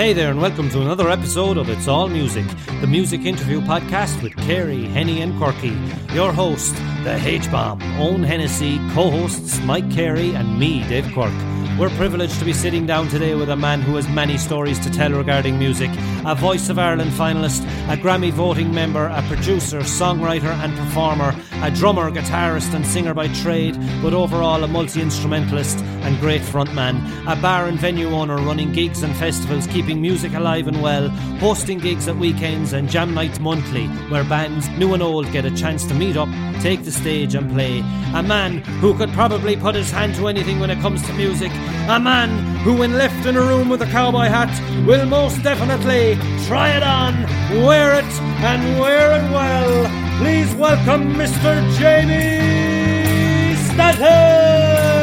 Hey 0.00 0.14
there, 0.14 0.30
and 0.30 0.40
welcome 0.40 0.70
to 0.70 0.80
another 0.80 1.10
episode 1.10 1.58
of 1.58 1.68
It's 1.68 1.86
All 1.86 2.08
Music, 2.08 2.46
the 2.80 2.86
music 2.86 3.26
interview 3.26 3.60
podcast 3.60 4.22
with 4.22 4.34
Carey, 4.34 4.84
Henny, 4.84 5.20
and 5.20 5.36
Quirky. 5.36 5.76
Your 6.14 6.32
host, 6.32 6.74
the 7.04 7.20
H 7.22 7.50
Bomb, 7.50 7.82
Owen 8.00 8.22
Hennessy, 8.22 8.78
co 8.94 9.10
hosts 9.10 9.60
Mike 9.60 9.90
Carey, 9.90 10.34
and 10.34 10.58
me, 10.58 10.88
Dave 10.88 11.12
Quirk. 11.12 11.34
We're 11.80 11.88
privileged 11.96 12.38
to 12.40 12.44
be 12.44 12.52
sitting 12.52 12.84
down 12.84 13.08
today 13.08 13.34
with 13.34 13.48
a 13.48 13.56
man 13.56 13.80
who 13.80 13.96
has 13.96 14.06
many 14.06 14.36
stories 14.36 14.78
to 14.80 14.90
tell 14.90 15.12
regarding 15.12 15.58
music, 15.58 15.90
a 16.26 16.34
Voice 16.34 16.68
of 16.68 16.78
Ireland 16.78 17.12
finalist, 17.12 17.62
a 17.90 17.96
Grammy 17.96 18.30
voting 18.30 18.74
member, 18.74 19.06
a 19.06 19.22
producer, 19.22 19.78
songwriter, 19.78 20.52
and 20.62 20.76
performer, 20.76 21.34
a 21.62 21.70
drummer, 21.70 22.10
guitarist, 22.10 22.74
and 22.74 22.86
singer 22.86 23.14
by 23.14 23.28
trade, 23.28 23.78
but 24.02 24.12
overall 24.12 24.62
a 24.62 24.68
multi 24.68 25.00
instrumentalist 25.00 25.78
and 26.02 26.20
great 26.20 26.42
frontman, 26.42 27.00
a 27.26 27.40
bar 27.40 27.66
and 27.66 27.78
venue 27.78 28.10
owner 28.10 28.36
running 28.36 28.72
gigs 28.72 29.02
and 29.02 29.16
festivals, 29.16 29.66
keeping 29.66 30.02
music 30.02 30.34
alive 30.34 30.68
and 30.68 30.82
well, 30.82 31.08
hosting 31.40 31.78
gigs 31.78 32.08
at 32.08 32.16
weekends 32.16 32.74
and 32.74 32.90
jam 32.90 33.14
nights 33.14 33.40
monthly, 33.40 33.86
where 34.10 34.24
bands, 34.24 34.68
new 34.76 34.92
and 34.92 35.02
old, 35.02 35.32
get 35.32 35.46
a 35.46 35.50
chance 35.50 35.86
to 35.86 35.94
meet 35.94 36.18
up, 36.18 36.28
take 36.60 36.84
the 36.84 36.92
stage, 36.92 37.34
and 37.34 37.50
play. 37.52 37.78
A 38.14 38.22
man 38.22 38.58
who 38.82 38.94
could 38.94 39.10
probably 39.12 39.56
put 39.56 39.74
his 39.74 39.90
hand 39.90 40.14
to 40.16 40.28
anything 40.28 40.60
when 40.60 40.68
it 40.68 40.80
comes 40.80 41.00
to 41.06 41.12
music. 41.14 41.50
A 41.88 41.98
man 41.98 42.56
who, 42.58 42.76
when 42.76 42.92
left 42.92 43.26
in 43.26 43.36
a 43.36 43.40
room 43.40 43.68
with 43.68 43.82
a 43.82 43.86
cowboy 43.86 44.26
hat, 44.26 44.52
will 44.86 45.06
most 45.06 45.42
definitely 45.42 46.16
try 46.46 46.70
it 46.76 46.82
on, 46.82 47.22
wear 47.64 47.94
it, 47.94 48.12
and 48.42 48.78
wear 48.78 49.12
it 49.18 49.30
well. 49.32 50.18
Please 50.18 50.54
welcome 50.54 51.14
Mr. 51.14 51.50
Jamie 51.78 53.56
Stanton! 53.56 54.99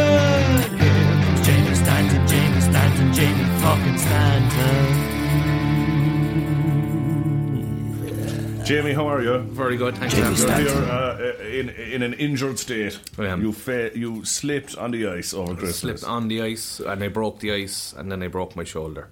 Jamie, 8.68 8.92
how 8.92 9.08
are 9.08 9.22
you? 9.24 9.38
Very 9.40 9.78
good, 9.78 9.96
thanks. 9.96 10.14
Jamie 10.14 10.28
You're 10.28 10.36
Stanton. 10.36 10.84
here 10.84 10.92
uh, 10.92 11.44
in 11.46 11.70
in 11.70 12.04
an 12.04 12.14
injured 12.16 12.60
state. 12.60 13.00
I 13.18 13.28
am. 13.28 13.42
You 13.42 13.54
fa- 13.54 13.92
you 13.98 14.26
slipped 14.26 14.76
on 14.78 14.92
the 14.92 15.08
ice 15.08 15.34
over 15.34 15.54
Christmas. 15.56 15.80
Slipped 15.80 16.04
on 16.04 16.28
the 16.28 16.42
ice 16.42 16.82
and 16.82 17.02
I 17.02 17.08
broke 17.08 17.40
the 17.40 17.54
ice 17.54 17.94
and 17.98 18.12
then 18.12 18.22
I 18.22 18.28
broke 18.28 18.58
my 18.58 18.66
shoulder. 18.66 19.08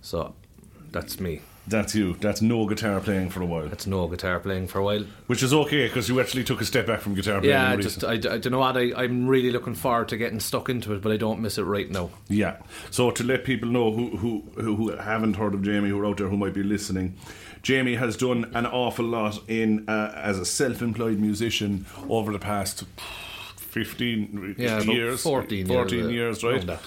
So 0.00 0.34
that's 0.90 1.20
me. 1.20 1.42
That's 1.68 1.94
you. 1.96 2.14
That's 2.14 2.40
no 2.40 2.64
guitar 2.66 3.00
playing 3.00 3.30
for 3.30 3.42
a 3.42 3.46
while, 3.46 3.68
That's 3.68 3.86
no 3.88 4.06
guitar 4.06 4.38
playing 4.38 4.68
for 4.68 4.78
a 4.78 4.84
while. 4.84 5.04
which 5.26 5.42
is 5.42 5.52
okay 5.52 5.88
because 5.88 6.08
you 6.08 6.20
actually 6.20 6.44
took 6.44 6.60
a 6.60 6.64
step 6.64 6.86
back 6.86 7.00
from 7.00 7.14
guitar 7.16 7.40
playing. 7.40 7.52
Yeah, 7.56 7.72
in 7.74 7.82
just 7.82 8.04
I, 8.04 8.12
I 8.12 8.16
don't 8.38 8.52
know 8.52 8.60
what 8.60 8.76
I, 8.76 8.92
I'm 8.96 9.26
really 9.26 9.50
looking 9.50 9.74
forward 9.74 10.08
to 10.10 10.16
getting 10.16 10.38
stuck 10.40 10.68
into 10.68 10.94
it, 10.94 11.02
but 11.02 11.10
I 11.12 11.16
don't 11.16 11.40
miss 11.40 11.58
it 11.58 11.64
right 11.64 11.90
now. 11.90 12.10
yeah. 12.28 12.58
So 12.90 13.10
to 13.10 13.24
let 13.24 13.44
people 13.44 13.68
know 13.68 13.90
who 13.92 14.16
who 14.16 14.44
who 14.54 14.76
who 14.76 14.88
haven't 14.96 15.34
heard 15.34 15.54
of 15.54 15.62
Jamie, 15.62 15.88
who 15.90 15.98
are 16.00 16.06
out 16.06 16.16
there 16.18 16.28
who 16.28 16.36
might 16.38 16.54
be 16.54 16.62
listening. 16.62 17.16
Jamie 17.66 17.96
has 17.96 18.16
done 18.16 18.48
an 18.54 18.64
awful 18.64 19.04
lot 19.04 19.40
in 19.48 19.88
uh, 19.88 20.12
as 20.14 20.38
a 20.38 20.44
self-employed 20.44 21.18
musician 21.18 21.84
over 22.08 22.30
the 22.30 22.38
past 22.38 22.84
fifteen 23.56 24.54
Yeah, 24.56 24.76
about 24.76 24.94
years, 24.94 25.22
14 25.24 25.58
years, 25.58 25.68
fourteen 25.68 26.04
uh, 26.04 26.08
years, 26.10 26.44
right? 26.44 26.78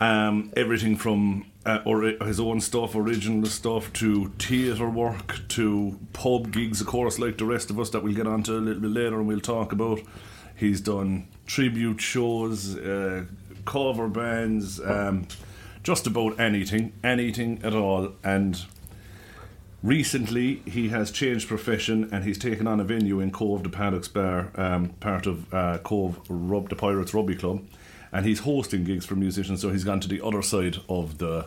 um, 0.00 0.52
everything 0.56 0.94
from 0.94 1.46
uh, 1.64 1.80
or 1.84 2.02
his 2.24 2.38
own 2.38 2.60
stuff, 2.60 2.94
original 2.94 3.46
stuff, 3.46 3.92
to 3.94 4.28
theatre 4.38 4.88
work, 4.88 5.40
to 5.48 5.98
pub 6.12 6.52
gigs, 6.52 6.80
of 6.80 6.86
course, 6.86 7.18
like 7.18 7.38
the 7.38 7.44
rest 7.44 7.70
of 7.70 7.80
us 7.80 7.90
that 7.90 8.04
we'll 8.04 8.14
get 8.14 8.28
onto 8.28 8.52
a 8.56 8.62
little 8.62 8.82
bit 8.82 8.92
later 8.92 9.18
and 9.18 9.26
we'll 9.26 9.40
talk 9.40 9.72
about. 9.72 10.00
He's 10.54 10.80
done 10.80 11.26
tribute 11.46 12.00
shows, 12.00 12.76
uh, 12.76 13.24
cover 13.64 14.06
bands, 14.06 14.80
um, 14.80 15.26
just 15.82 16.06
about 16.06 16.38
anything, 16.38 16.92
anything 17.02 17.60
at 17.64 17.74
all, 17.74 18.12
and. 18.22 18.64
Recently, 19.82 20.62
he 20.66 20.88
has 20.88 21.10
changed 21.10 21.48
profession 21.48 22.08
and 22.12 22.24
he's 22.24 22.38
taken 22.38 22.66
on 22.66 22.80
a 22.80 22.84
venue 22.84 23.20
in 23.20 23.30
Cobh 23.30 23.62
the 23.62 23.68
Paddocks 23.68 24.08
Bar, 24.08 24.50
um, 24.56 24.88
part 25.00 25.26
of 25.26 25.52
uh, 25.52 25.78
Cobh 25.78 26.18
Rub, 26.28 26.68
the 26.68 26.76
Pirates 26.76 27.14
Rugby 27.14 27.36
Club, 27.36 27.62
and 28.10 28.24
he's 28.24 28.40
hosting 28.40 28.84
gigs 28.84 29.04
for 29.04 29.14
musicians. 29.14 29.60
So 29.60 29.70
he's 29.70 29.84
gone 29.84 30.00
to 30.00 30.08
the 30.08 30.24
other 30.24 30.42
side 30.42 30.78
of 30.88 31.18
the, 31.18 31.46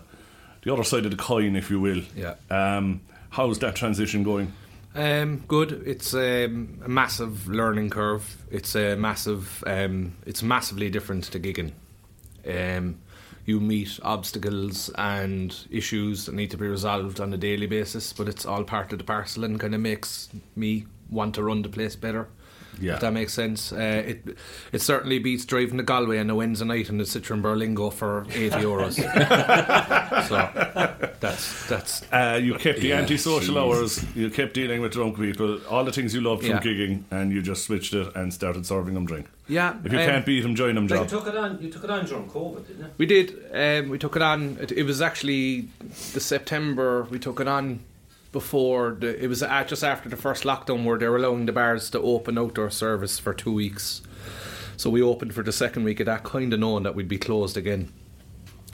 the 0.61 0.71
other 0.71 0.83
side 0.83 1.05
of 1.05 1.11
the 1.11 1.17
coin, 1.17 1.55
if 1.55 1.69
you 1.69 1.79
will. 1.79 2.03
Yeah. 2.15 2.35
Um, 2.49 3.01
how's 3.31 3.59
that 3.59 3.75
transition 3.75 4.23
going? 4.23 4.53
Um, 4.95 5.43
good. 5.47 5.83
It's 5.85 6.13
um, 6.13 6.81
a 6.83 6.89
massive 6.89 7.47
learning 7.47 7.89
curve. 7.89 8.37
It's 8.51 8.75
a 8.75 8.95
massive. 8.95 9.63
Um, 9.67 10.15
it's 10.25 10.41
massively 10.41 10.89
different 10.89 11.25
to 11.25 11.39
gigging. 11.39 11.71
Um, 12.47 12.99
you 13.49 13.59
meet 13.59 13.99
obstacles 14.03 14.89
and 14.95 15.65
issues 15.71 16.25
that 16.25 16.35
need 16.35 16.51
to 16.51 16.57
be 16.57 16.67
resolved 16.67 17.19
on 17.19 17.33
a 17.33 17.37
daily 17.37 17.65
basis, 17.65 18.13
but 18.13 18.29
it's 18.29 18.45
all 18.45 18.63
part 18.63 18.93
of 18.93 18.99
the 18.99 19.03
parcel 19.03 19.43
and 19.43 19.59
kind 19.59 19.73
of 19.73 19.81
makes 19.81 20.29
me 20.55 20.85
want 21.09 21.33
to 21.33 21.43
run 21.43 21.63
the 21.63 21.69
place 21.69 21.95
better. 21.95 22.29
Yeah. 22.81 22.95
If 22.95 22.99
that 23.01 23.13
makes 23.13 23.33
sense. 23.33 23.71
Uh, 23.71 24.03
it 24.07 24.37
it 24.71 24.81
certainly 24.81 25.19
beats 25.19 25.45
driving 25.45 25.77
to 25.77 25.83
Galway 25.83 26.19
on 26.19 26.29
a 26.29 26.35
Wednesday 26.35 26.65
night 26.65 26.89
and 26.89 26.99
the 26.99 27.03
Citroen 27.05 27.41
Berlingo 27.41 27.91
for 27.91 28.25
eighty 28.31 28.55
euros. 28.57 28.95
so 30.27 31.09
that's 31.19 31.67
that's 31.67 32.03
Uh, 32.11 32.39
you 32.41 32.55
kept 32.55 32.79
the 32.81 32.89
Yeah, 32.89 32.99
antisocial 32.99 33.55
jeez. 33.55 33.61
hours, 33.61 34.05
you 34.15 34.29
kept 34.29 34.53
dealing 34.53 34.81
with 34.81 34.93
drunk 34.93 35.17
people, 35.17 35.59
all 35.69 35.83
the 35.83 35.91
things 35.91 36.13
you 36.13 36.21
loved 36.21 36.41
from 36.43 36.51
Yeah. 36.51 36.59
gigging, 36.61 37.03
and 37.11 37.31
you 37.31 37.41
just 37.41 37.65
switched 37.65 37.93
it 37.93 38.15
and 38.15 38.33
started 38.33 38.65
serving 38.65 38.93
them 38.93 39.05
drink. 39.05 39.27
yeah. 39.47 39.75
If 39.83 39.91
you 39.93 39.99
um, 39.99 40.05
can't 40.05 40.25
beat 40.25 40.41
them, 40.41 40.55
join 40.55 40.75
them, 40.75 40.87
You 40.89 41.05
took 41.05 41.27
it 41.27 41.35
on. 41.35 41.61
You 41.61 41.69
took 41.71 41.83
it 41.83 41.89
on 41.89 42.05
during 42.05 42.27
COVID, 42.29 42.67
didn't 42.67 42.85
you? 42.85 42.91
We 42.97 43.05
did. 43.05 43.27
Um, 43.53 43.89
we 43.89 43.97
took 43.97 44.15
it 44.15 44.21
on. 44.21 44.57
It, 44.61 44.71
it 44.71 44.83
was 44.83 45.01
actually 45.01 45.67
the 46.13 46.19
September. 46.19 47.03
We 47.09 47.19
took 47.19 47.39
it 47.39 47.47
on 47.47 47.79
before 48.31 48.97
the. 48.99 49.21
It 49.23 49.27
was 49.27 49.39
just 49.39 49.83
after 49.83 50.09
the 50.09 50.17
first 50.17 50.43
lockdown 50.43 50.83
where 50.83 50.97
they 50.97 51.07
were 51.07 51.17
allowing 51.17 51.45
the 51.45 51.51
bars 51.51 51.89
to 51.91 51.99
open 51.99 52.37
outdoor 52.37 52.69
service 52.69 53.19
for 53.19 53.33
two 53.33 53.53
weeks. 53.53 54.01
So 54.77 54.89
we 54.89 55.01
opened 55.01 55.33
for 55.33 55.43
the 55.43 55.51
second 55.51 55.83
week 55.83 55.99
of 55.99 56.05
that, 56.05 56.23
kind 56.23 56.53
of 56.53 56.59
knowing 56.59 56.83
that 56.83 56.95
we'd 56.95 57.07
be 57.07 57.17
closed 57.17 57.57
again. 57.57 57.91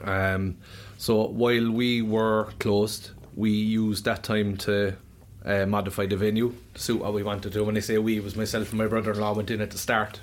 Um, 0.04 0.58
so 0.98 1.26
while 1.26 1.72
we 1.72 2.02
were 2.02 2.50
closed, 2.60 3.10
we 3.36 3.50
used 3.50 4.06
that 4.06 4.24
time 4.24 4.56
to 4.58 4.96
uh, 5.44 5.66
modify 5.66 6.06
the 6.06 6.18
venue 6.18 6.54
to 6.74 6.82
suit 6.82 7.02
what 7.02 7.14
we 7.14 7.24
wanted 7.24 7.54
to. 7.54 7.64
When 7.64 7.78
I 7.78 7.80
say 7.80 7.98
we, 7.98 8.18
it 8.18 8.24
was 8.24 8.36
myself 8.36 8.70
and 8.70 8.78
my 8.78 8.88
brother-in-law 8.88 9.34
went 9.34 9.52
in 9.52 9.62
at 9.62 9.72
the 9.72 9.78
start. 9.78 10.20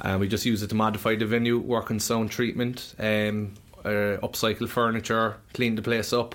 And 0.00 0.20
we 0.20 0.28
just 0.28 0.46
used 0.46 0.62
it 0.62 0.68
to 0.68 0.74
modify 0.74 1.16
the 1.16 1.26
venue, 1.26 1.58
work 1.58 1.90
on 1.90 2.00
sound 2.00 2.30
treatment, 2.30 2.94
um, 2.98 3.54
uh, 3.84 4.18
upcycle 4.22 4.68
furniture, 4.68 5.36
clean 5.54 5.74
the 5.74 5.82
place 5.82 6.12
up. 6.12 6.34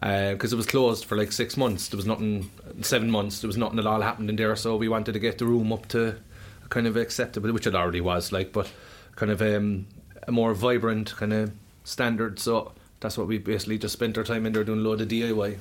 Because 0.00 0.52
it 0.52 0.56
was 0.56 0.66
closed 0.66 1.04
for 1.04 1.16
like 1.16 1.32
six 1.32 1.56
months. 1.56 1.88
There 1.88 1.96
was 1.96 2.06
nothing, 2.06 2.50
seven 2.82 3.10
months, 3.10 3.40
there 3.40 3.48
was 3.48 3.56
nothing 3.56 3.78
at 3.78 3.86
all 3.86 4.02
happened 4.02 4.28
in 4.28 4.36
there. 4.36 4.54
So 4.56 4.76
we 4.76 4.88
wanted 4.88 5.12
to 5.12 5.18
get 5.18 5.38
the 5.38 5.46
room 5.46 5.72
up 5.72 5.88
to 5.88 6.16
kind 6.68 6.86
of 6.86 6.96
acceptable, 6.96 7.52
which 7.52 7.66
it 7.66 7.74
already 7.74 8.00
was, 8.00 8.32
like, 8.32 8.52
but 8.52 8.70
kind 9.16 9.30
of 9.30 9.40
um, 9.40 9.86
a 10.26 10.32
more 10.32 10.54
vibrant 10.54 11.14
kind 11.16 11.32
of 11.32 11.52
standard. 11.84 12.38
So 12.38 12.72
that's 13.00 13.16
what 13.16 13.28
we 13.28 13.38
basically 13.38 13.78
just 13.78 13.92
spent 13.92 14.18
our 14.18 14.24
time 14.24 14.46
in 14.46 14.52
there 14.52 14.64
doing 14.64 14.80
a 14.80 14.82
load 14.82 15.00
of 15.00 15.08
DIY, 15.08 15.58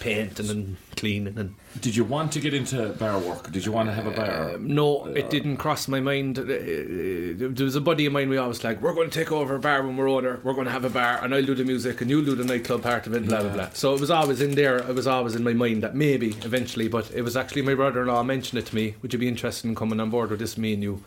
painting 0.00 0.50
and 0.50 0.76
cleaning 0.96 1.38
and 1.38 1.54
Did 1.80 1.94
you 1.94 2.04
want 2.04 2.32
to 2.32 2.40
get 2.40 2.54
into 2.54 2.88
bar 2.98 3.18
work? 3.18 3.50
Did 3.52 3.64
you 3.64 3.72
want 3.72 3.88
to 3.88 3.94
have 3.94 4.06
a 4.06 4.10
bar? 4.10 4.54
Um, 4.54 4.74
no, 4.74 5.06
it 5.06 5.30
didn't 5.30 5.58
cross 5.58 5.86
my 5.88 6.00
mind. 6.00 6.38
Uh, 6.38 6.42
uh, 6.42 7.48
There 7.54 7.64
was 7.64 7.76
a 7.76 7.80
buddy 7.80 8.06
of 8.06 8.12
mine. 8.12 8.28
We 8.28 8.36
always 8.36 8.64
like, 8.64 8.80
we're 8.82 8.94
going 8.94 9.10
to 9.10 9.18
take 9.18 9.30
over 9.30 9.54
a 9.54 9.60
bar 9.60 9.82
when 9.86 9.96
we're 9.96 10.08
older. 10.08 10.40
We're 10.42 10.54
going 10.54 10.66
to 10.66 10.72
have 10.72 10.84
a 10.84 10.90
bar, 10.90 11.22
and 11.22 11.34
I'll 11.34 11.44
do 11.44 11.54
the 11.54 11.64
music, 11.64 12.00
and 12.00 12.10
you'll 12.10 12.24
do 12.24 12.34
the 12.34 12.44
nightclub 12.44 12.82
part 12.82 13.06
of 13.06 13.14
it. 13.14 13.26
Blah 13.26 13.42
blah 13.42 13.52
blah. 13.52 13.68
So 13.74 13.94
it 13.94 14.00
was 14.00 14.10
always 14.10 14.40
in 14.40 14.54
there. 14.54 14.78
It 14.78 14.94
was 14.94 15.06
always 15.06 15.34
in 15.36 15.44
my 15.44 15.52
mind 15.52 15.82
that 15.82 15.94
maybe 15.94 16.30
eventually, 16.42 16.88
but 16.88 17.10
it 17.12 17.22
was 17.22 17.36
actually 17.36 17.62
my 17.62 17.74
brother-in-law 17.74 18.22
mentioned 18.24 18.58
it 18.58 18.66
to 18.66 18.74
me. 18.74 18.94
Would 19.02 19.12
you 19.12 19.18
be 19.18 19.28
interested 19.28 19.68
in 19.68 19.74
coming 19.74 20.00
on 20.00 20.10
board 20.10 20.30
with 20.30 20.40
this, 20.40 20.58
me 20.58 20.74
and 20.74 20.82
you? 20.82 21.04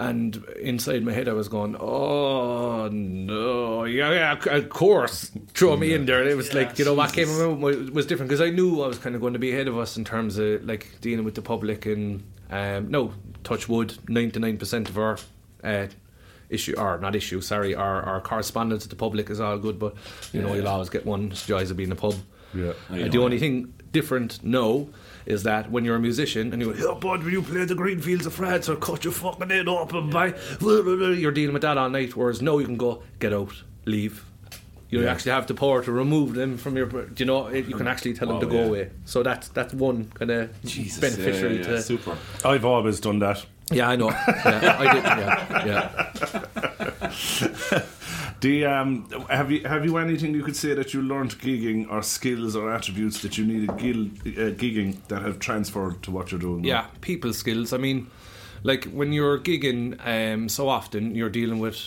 And 0.00 0.36
inside 0.62 1.02
my 1.04 1.12
head, 1.12 1.26
I 1.28 1.32
was 1.32 1.48
going, 1.48 1.74
"Oh 1.80 2.88
no, 2.88 3.82
yeah, 3.84 4.12
yeah, 4.12 4.54
of 4.56 4.68
course, 4.68 5.32
throw 5.54 5.76
me 5.76 5.92
in 5.92 6.06
there." 6.06 6.22
It 6.26 6.36
was 6.36 6.54
like, 6.54 6.78
you 6.78 6.84
know, 6.84 6.94
what 6.94 7.12
came 7.12 7.28
around 7.30 7.60
was- 7.60 7.90
was 7.90 8.06
different 8.06 8.28
because 8.28 8.40
I 8.40 8.50
knew 8.50 8.80
I 8.82 8.86
was 8.86 8.98
kind 8.98 9.16
of 9.16 9.20
going 9.20 9.32
to 9.32 9.40
be 9.40 9.50
ahead 9.52 9.66
of 9.66 9.76
us 9.76 9.96
in 9.96 10.04
terms 10.04 10.38
of 10.38 10.64
like 10.64 11.00
dealing 11.00 11.24
with 11.24 11.34
the 11.34 11.42
public 11.42 11.84
and 11.86 12.22
um, 12.50 12.90
no, 12.90 13.12
touch 13.42 13.68
wood, 13.68 13.98
ninety 14.08 14.38
nine 14.38 14.56
percent 14.56 14.88
of 14.88 14.96
our 14.98 15.18
uh, 15.64 15.88
issue 16.48 16.74
or 16.78 16.98
not 16.98 17.16
issue, 17.16 17.40
sorry, 17.40 17.74
our 17.74 18.00
our 18.02 18.20
correspondence 18.20 18.84
with 18.84 18.90
the 18.90 18.96
public 18.96 19.30
is 19.30 19.40
all 19.40 19.58
good, 19.58 19.80
but 19.80 19.94
you 20.32 20.40
know, 20.40 20.54
you'll 20.54 20.68
always 20.68 20.90
get 20.90 21.06
one 21.06 21.30
joys 21.30 21.72
of 21.72 21.76
being 21.76 21.88
in 21.88 21.92
a 21.92 21.96
pub. 21.96 22.14
Yeah. 22.54 22.72
Oh, 22.90 22.94
I 22.94 22.98
And 22.98 23.12
the 23.12 23.18
only 23.18 23.38
thing 23.38 23.74
different 23.92 24.42
no, 24.44 24.88
is 25.26 25.42
that 25.42 25.70
when 25.70 25.84
you're 25.84 25.96
a 25.96 26.00
musician 26.00 26.52
and 26.52 26.62
you 26.62 26.72
go, 26.72 26.90
oh, 26.90 26.94
bud, 26.94 27.22
will 27.22 27.32
you 27.32 27.42
play 27.42 27.64
the 27.64 27.74
green 27.74 28.00
fields 28.00 28.26
of 28.26 28.32
France 28.34 28.68
or 28.68 28.76
cut 28.76 29.04
your 29.04 29.12
fucking 29.12 29.50
head 29.50 29.68
up 29.68 29.92
and 29.92 30.10
buy, 30.10 30.34
you're 30.60 31.32
dealing 31.32 31.52
with 31.52 31.62
that 31.62 31.76
all 31.78 31.90
night. 31.90 32.16
Whereas 32.16 32.40
now 32.42 32.58
you 32.58 32.66
can 32.66 32.76
go, 32.76 33.02
get 33.18 33.32
out, 33.34 33.52
leave. 33.84 34.24
You 34.90 35.02
Yeah. 35.02 35.10
actually 35.12 35.32
have 35.32 35.46
the 35.46 35.52
power 35.54 35.82
to 35.84 35.92
remove 35.92 36.32
them 36.34 36.56
from 36.56 36.74
your. 36.74 36.86
Do 36.86 37.10
you 37.18 37.26
know? 37.26 37.50
You 37.50 37.74
can 37.76 37.86
actually 37.86 38.14
tell 38.14 38.28
them 38.28 38.36
Wow, 38.36 38.40
to 38.40 38.46
go 38.46 38.60
yeah. 38.60 38.64
away. 38.68 38.90
So 39.04 39.22
that's 39.22 39.48
that's 39.48 39.74
one 39.74 40.06
kind 40.14 40.30
of 40.30 40.62
Jesus, 40.64 40.98
beneficiary 40.98 41.56
yeah, 41.56 41.60
yeah, 41.68 41.76
to. 41.76 41.82
super. 41.82 42.16
I've 42.42 42.64
always 42.64 42.98
done 42.98 43.18
that. 43.18 43.44
Yeah, 43.70 43.90
I 43.90 43.96
know. 43.96 44.08
Yeah, 44.08 44.76
I 44.78 44.94
did. 44.94 45.04
Yeah, 45.04 46.02
yeah. 47.70 47.82
The 48.40 48.66
um, 48.66 49.08
have 49.28 49.50
you 49.50 49.66
have 49.66 49.84
you 49.84 49.98
anything 49.98 50.32
you 50.32 50.44
could 50.44 50.56
say 50.56 50.74
that 50.74 50.94
you 50.94 51.02
learned 51.02 51.38
gigging 51.40 51.90
or 51.90 52.02
skills 52.02 52.54
or 52.54 52.72
attributes 52.72 53.20
that 53.22 53.36
you 53.36 53.44
needed 53.44 53.76
gil, 53.78 54.06
uh, 54.06 54.52
gigging 54.54 54.98
that 55.08 55.22
have 55.22 55.40
transferred 55.40 56.02
to 56.04 56.12
what 56.12 56.30
you're 56.30 56.40
doing? 56.40 56.62
now? 56.62 56.68
Yeah, 56.68 56.86
people 57.00 57.32
skills. 57.32 57.72
I 57.72 57.78
mean, 57.78 58.10
like 58.62 58.84
when 58.84 59.12
you're 59.12 59.38
gigging, 59.38 59.98
um, 60.06 60.48
so 60.48 60.68
often 60.68 61.16
you're 61.16 61.30
dealing 61.30 61.58
with 61.58 61.78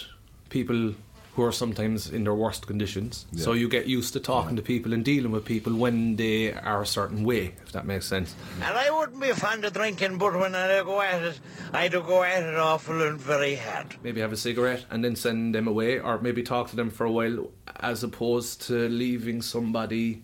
people 0.50 0.94
who 1.36 1.44
are 1.44 1.52
sometimes 1.52 2.10
in 2.10 2.26
their 2.26 2.34
worst 2.34 2.68
conditions. 2.68 3.26
So 3.38 3.54
you 3.54 3.70
get 3.70 3.86
used 3.86 4.12
to 4.14 4.20
talking 4.20 4.58
to 4.58 4.62
people 4.62 4.94
and 4.94 5.04
dealing 5.06 5.32
with 5.32 5.46
people 5.46 5.74
when 5.74 6.18
they 6.18 6.54
are 6.54 6.82
a 6.82 6.86
certain 6.86 7.24
way, 7.24 7.56
if 7.64 7.72
that 7.72 7.86
makes 7.86 8.06
sense. 8.06 8.36
And 8.62 8.78
I 8.78 8.92
wouldn't 8.92 9.22
be 9.22 9.32
fond 9.32 9.64
of 9.64 9.72
drinking, 9.72 10.18
but 10.18 10.38
when 10.38 10.56
I 10.56 10.84
go 10.84 11.00
at 11.02 11.22
it, 11.22 11.40
I 11.72 11.88
do 11.88 12.02
go 12.02 12.24
at 12.24 12.44
it 12.44 12.56
awful 12.56 13.02
and 13.02 13.18
very 13.18 13.56
hard. 13.56 13.96
Maybe 14.04 14.20
have 14.20 14.34
a 14.34 14.38
cigarette 14.38 14.86
and 14.90 15.06
then 15.06 15.16
send 15.16 15.56
them 15.56 15.68
away, 15.68 16.00
or 16.00 16.20
maybe 16.20 16.44
talk 16.44 16.70
to 16.72 16.76
them 16.76 16.90
for 16.90 17.06
a 17.06 17.12
while, 17.12 17.50
as 17.80 18.04
opposed 18.04 18.64
to 18.64 18.90
leaving 18.90 19.42
somebody 19.42 20.24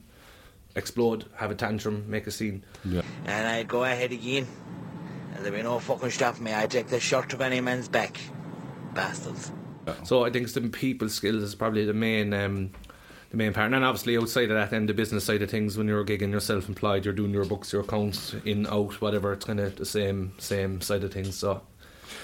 explode, 0.75 1.25
have 1.35 1.51
a 1.51 1.55
tantrum, 1.55 2.03
make 2.09 2.27
a 2.27 2.31
scene. 2.31 2.63
Yeah. 2.83 3.01
And 3.25 3.47
I'd 3.47 3.67
go 3.67 3.85
ahead 3.85 4.11
again. 4.11 4.45
And 5.35 5.43
there'd 5.45 5.55
be 5.55 5.63
no 5.63 5.79
fucking 5.79 6.11
stopping 6.11 6.43
me. 6.43 6.53
I'd 6.53 6.69
take 6.69 6.87
the 6.87 6.99
shirt 6.99 7.33
of 7.33 7.41
any 7.41 7.61
man's 7.61 7.87
back. 7.87 8.19
Bastards. 8.93 9.51
So 10.03 10.25
I 10.25 10.29
think 10.29 10.51
the 10.51 10.61
people 10.61 11.09
skills 11.09 11.43
is 11.43 11.55
probably 11.55 11.85
the 11.85 11.93
main 11.93 12.33
um, 12.33 12.71
the 13.31 13.37
main 13.37 13.53
part. 13.53 13.65
And 13.65 13.73
then 13.73 13.83
obviously 13.83 14.17
outside 14.17 14.49
of 14.51 14.55
that 14.55 14.71
then 14.71 14.85
the 14.85 14.93
business 14.93 15.23
side 15.25 15.41
of 15.41 15.49
things 15.49 15.77
when 15.77 15.87
you're 15.87 16.05
gigging, 16.05 16.31
you're 16.31 16.39
self 16.39 16.67
employed, 16.67 17.05
you're 17.05 17.13
doing 17.13 17.31
your 17.31 17.45
books, 17.45 17.73
your 17.73 17.81
accounts, 17.81 18.35
in, 18.45 18.67
out, 18.67 19.01
whatever, 19.01 19.33
it's 19.33 19.45
kinda 19.45 19.69
the 19.71 19.85
same 19.85 20.33
same 20.37 20.81
side 20.81 21.03
of 21.03 21.13
things. 21.13 21.35
So 21.35 21.61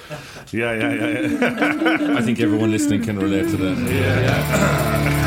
yeah, 0.52 0.74
yeah, 0.74 0.94
yeah. 0.94 1.20
yeah. 1.20 2.18
I 2.18 2.22
think 2.22 2.40
everyone 2.40 2.72
listening 2.72 3.04
can 3.04 3.18
relate 3.20 3.50
to 3.50 3.58
that. 3.58 3.78
Yeah. 3.90 5.20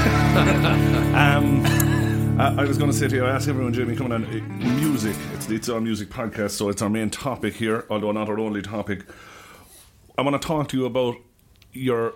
Um, 1.16 1.64
I, 2.38 2.62
I 2.62 2.64
was 2.64 2.76
going 2.76 2.90
to 2.90 2.96
say 2.96 3.08
to 3.08 3.16
you, 3.16 3.24
I 3.24 3.30
asked 3.30 3.48
everyone, 3.48 3.72
Jamie, 3.72 3.96
coming 3.96 4.12
on, 4.12 4.24
uh, 4.26 4.30
music. 4.78 5.16
It's 5.32 5.48
It's 5.48 5.68
Our 5.70 5.80
Music 5.80 6.10
podcast, 6.10 6.50
so 6.50 6.68
it's 6.68 6.82
our 6.82 6.90
main 6.90 7.08
topic 7.08 7.54
here, 7.54 7.86
although 7.88 8.12
not 8.12 8.28
our 8.28 8.38
only 8.38 8.60
topic. 8.60 9.06
I 10.18 10.22
want 10.22 10.40
to 10.40 10.46
talk 10.46 10.68
to 10.68 10.76
you 10.76 10.84
about 10.84 11.16
your 11.72 12.12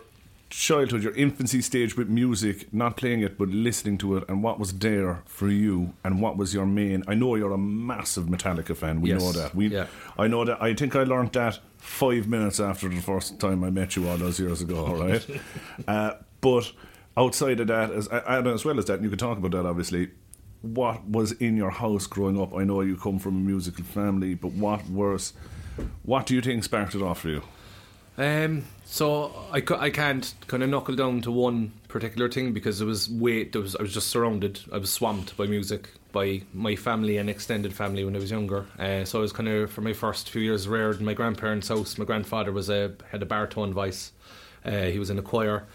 childhood, 0.50 1.02
your 1.02 1.14
infancy 1.14 1.62
stage 1.62 1.96
with 1.96 2.08
music, 2.08 2.72
not 2.74 2.96
playing 2.96 3.20
it, 3.22 3.38
but 3.38 3.48
listening 3.48 3.96
to 3.98 4.16
it, 4.16 4.24
and 4.28 4.42
what 4.42 4.58
was 4.58 4.72
there 4.72 5.22
for 5.24 5.48
you, 5.48 5.94
and 6.04 6.20
what 6.20 6.36
was 6.36 6.52
your 6.52 6.66
main. 6.66 7.02
I 7.08 7.14
know 7.14 7.36
you're 7.36 7.52
a 7.52 7.58
massive 7.58 8.24
Metallica 8.26 8.76
fan. 8.76 9.00
We 9.00 9.10
Yes. 9.10 9.22
know 9.22 9.32
that. 9.32 9.54
We, 9.54 9.68
Yeah. 9.68 9.86
I 10.18 10.26
know 10.26 10.44
that. 10.44 10.60
I 10.60 10.74
think 10.74 10.94
I 10.96 11.04
learned 11.04 11.32
that 11.32 11.60
five 11.78 12.28
minutes 12.28 12.60
after 12.60 12.88
the 12.88 13.00
first 13.00 13.38
time 13.40 13.64
I 13.64 13.70
met 13.70 13.96
you 13.96 14.08
all 14.08 14.16
those 14.18 14.38
years 14.40 14.60
ago. 14.60 14.84
All 14.84 14.96
right, 14.96 15.26
uh, 15.88 16.14
but 16.40 16.72
outside 17.16 17.60
of 17.60 17.68
that, 17.68 17.90
as 17.92 18.08
and 18.08 18.46
as 18.48 18.64
well 18.64 18.78
as 18.78 18.84
that, 18.86 18.94
and 18.94 19.04
you 19.04 19.10
could 19.10 19.18
talk 19.18 19.38
about 19.38 19.52
that 19.52 19.64
obviously. 19.66 20.10
What 20.62 21.06
was 21.08 21.32
in 21.32 21.56
your 21.56 21.70
house 21.70 22.06
growing 22.06 22.38
up? 22.38 22.52
I 22.54 22.64
know 22.64 22.82
you 22.82 22.94
come 22.98 23.18
from 23.18 23.36
a 23.36 23.40
musical 23.40 23.82
family, 23.82 24.34
but 24.34 24.52
what 24.52 24.86
was, 24.90 25.32
what 26.02 26.26
do 26.26 26.34
you 26.34 26.42
think 26.42 26.64
sparked 26.64 26.94
it 26.94 27.00
off 27.00 27.20
for 27.20 27.30
you? 27.30 27.42
Um, 28.18 28.64
so 28.84 29.32
I, 29.52 29.62
I 29.78 29.90
can't 29.90 30.34
kind 30.46 30.62
of 30.62 30.68
knuckle 30.68 30.94
down 30.94 31.20
to 31.22 31.30
one 31.30 31.72
particular 31.88 32.28
thing 32.28 32.52
because 32.52 32.80
it 32.80 32.84
was 32.84 33.08
way 33.08 33.48
was 33.54 33.76
I 33.76 33.82
was 33.82 33.94
just 33.94 34.08
surrounded. 34.08 34.60
I 34.72 34.78
was 34.78 34.92
swamped 34.92 35.36
by 35.36 35.46
music 35.46 35.88
by 36.12 36.42
my 36.52 36.76
family 36.76 37.18
and 37.18 37.30
extended 37.30 37.72
family 37.72 38.04
when 38.04 38.16
I 38.16 38.18
was 38.18 38.30
younger. 38.30 38.66
Uh, 38.78 39.04
so 39.04 39.18
I 39.18 39.22
was 39.22 39.32
kind 39.32 39.48
of 39.48 39.70
for 39.70 39.80
my 39.80 39.92
first 39.92 40.30
few 40.30 40.42
years 40.42 40.66
reared 40.66 40.98
in 40.98 41.04
my 41.04 41.14
grandparents' 41.14 41.68
house. 41.68 41.98
My 41.98 42.04
grandfather 42.04 42.52
was 42.52 42.68
a 42.68 42.92
had 43.10 43.22
a 43.22 43.26
baritone 43.26 43.72
voice. 43.72 44.12
Uh, 44.64 44.86
he 44.86 44.98
was 44.98 45.10
in 45.10 45.18
a 45.18 45.22
choir. 45.22 45.66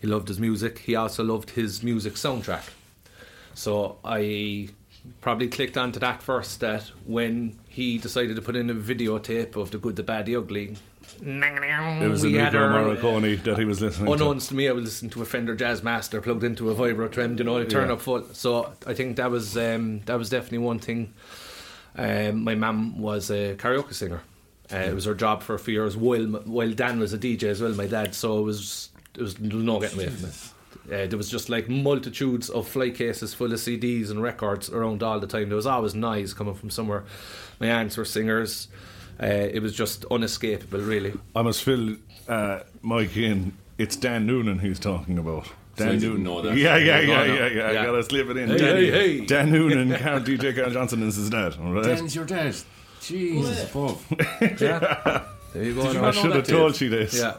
He 0.00 0.06
loved 0.06 0.28
his 0.28 0.38
music. 0.38 0.80
He 0.80 0.94
also 0.94 1.24
loved 1.24 1.50
his 1.50 1.82
music 1.82 2.14
soundtrack. 2.14 2.64
So 3.54 3.98
I 4.04 4.68
probably 5.20 5.48
clicked 5.48 5.76
onto 5.76 6.00
that 6.00 6.22
first. 6.22 6.60
That 6.60 6.82
when 7.06 7.58
he 7.68 7.98
decided 7.98 8.36
to 8.36 8.42
put 8.42 8.56
in 8.56 8.68
a 8.70 8.74
videotape 8.74 9.56
of 9.56 9.70
the 9.70 9.78
good, 9.78 9.96
the 9.96 10.02
bad, 10.02 10.26
the 10.26 10.36
ugly. 10.36 10.76
It 11.22 12.08
was 12.08 12.22
we 12.22 12.34
had 12.34 12.54
Enrico 12.54 12.58
our- 12.58 12.96
Morricone 12.96 13.42
that 13.44 13.58
he 13.58 13.64
was 13.64 13.80
listening 13.80 14.12
Unknowns 14.12 14.48
to 14.48 14.54
me, 14.54 14.68
I 14.68 14.72
was 14.72 14.84
listening 14.84 15.10
to 15.10 15.22
a 15.22 15.24
Fender 15.24 15.54
Jazz 15.54 15.82
Master 15.82 16.20
plugged 16.20 16.44
into 16.44 16.70
a 16.70 16.74
vibro 16.74 17.10
trem, 17.10 17.36
you 17.36 17.44
know, 17.44 17.62
turn 17.64 17.88
Yeah. 17.88 17.94
up 17.94 18.00
full. 18.00 18.24
So 18.32 18.72
I 18.86 18.94
think 18.94 19.16
that 19.16 19.30
was 19.30 19.56
um, 19.56 20.00
that 20.06 20.18
was 20.18 20.30
definitely 20.30 20.58
one 20.58 20.78
thing. 20.78 21.12
Um, 21.96 22.44
my 22.44 22.54
mum 22.54 22.98
was 22.98 23.30
a 23.30 23.54
karaoke 23.56 23.94
singer. 23.94 24.22
Uh, 24.72 24.76
it 24.76 24.94
was 24.94 25.06
her 25.06 25.14
job 25.14 25.42
for 25.42 25.54
a 25.54 25.58
few 25.58 25.74
years. 25.74 25.96
While 25.96 26.26
while 26.44 26.70
Dan 26.72 27.00
was 27.00 27.12
a 27.12 27.18
DJ 27.18 27.44
as 27.44 27.60
well, 27.62 27.72
my 27.72 27.86
dad. 27.86 28.14
So 28.14 28.38
it 28.38 28.42
was 28.42 28.90
it 29.16 29.22
was 29.22 29.38
no 29.40 29.80
getting 29.80 29.98
away 29.98 30.08
from 30.10 30.28
it. 30.28 30.34
Uh, 30.86 31.06
there 31.06 31.18
was 31.18 31.30
just 31.30 31.48
like 31.50 31.68
multitudes 31.68 32.48
of 32.50 32.66
fly 32.68 32.90
cases 32.90 33.34
full 33.34 33.52
of 33.52 33.58
CDs 33.58 34.10
and 34.10 34.22
records 34.22 34.70
around 34.70 35.02
all 35.02 35.18
the 35.20 35.26
time. 35.26 35.48
There 35.48 35.56
was 35.56 35.66
always 35.66 35.94
noise 35.94 36.32
coming 36.32 36.54
from 36.54 36.70
somewhere. 36.70 37.04
My 37.60 37.68
aunts 37.70 37.96
were 37.96 38.04
singers. 38.04 38.68
Uh, 39.20 39.26
it 39.26 39.60
was 39.62 39.74
just 39.74 40.04
unescapable, 40.10 40.80
really. 40.80 41.12
I 41.34 41.42
must 41.42 41.62
fill 41.64 41.96
uh, 42.28 42.60
Mike 42.82 43.16
in. 43.16 43.52
It's 43.78 43.96
Dan 43.96 44.26
Noonan 44.26 44.58
he's 44.60 44.78
talking 44.78 45.18
about. 45.18 45.48
Dan 45.76 45.88
I 45.88 45.92
didn't 45.92 46.08
Noonan. 46.08 46.22
know 46.24 46.42
that. 46.42 46.56
Yeah, 46.56 46.76
yeah, 46.76 47.00
yeah, 47.00 47.06
No, 47.06 47.26
no. 47.26 47.34
yeah, 47.34 47.46
yeah. 47.46 47.70
Yeah. 47.72 47.80
I 47.80 47.84
gotta 47.84 48.02
slip 48.02 48.28
it 48.28 48.36
in. 48.36 48.48
Hey, 48.48 48.58
Dan, 48.58 48.76
hey, 48.76 48.90
hey. 48.90 49.26
Dan 49.26 49.52
Noonan, 49.52 49.98
Carl, 50.02 50.20
DJ 50.20 50.54
Carl 50.54 50.70
Johnson 50.70 51.02
is 51.02 51.16
his 51.16 51.30
dad. 51.30 51.56
All 51.60 51.72
right. 51.72 51.84
Dan's 51.84 52.14
your 52.14 52.24
dad. 52.24 52.54
Jesus 53.00 53.70
above. 53.70 54.04
There 55.54 55.64
you 55.64 55.74
go. 55.74 55.82
Did 55.84 55.94
you 55.94 56.00
now. 56.00 56.08
I 56.08 56.10
should 56.10 56.34
have 56.36 56.46
told 56.46 56.78
you 56.80 56.90
this. 56.90 57.18
Yeah. 57.18 57.34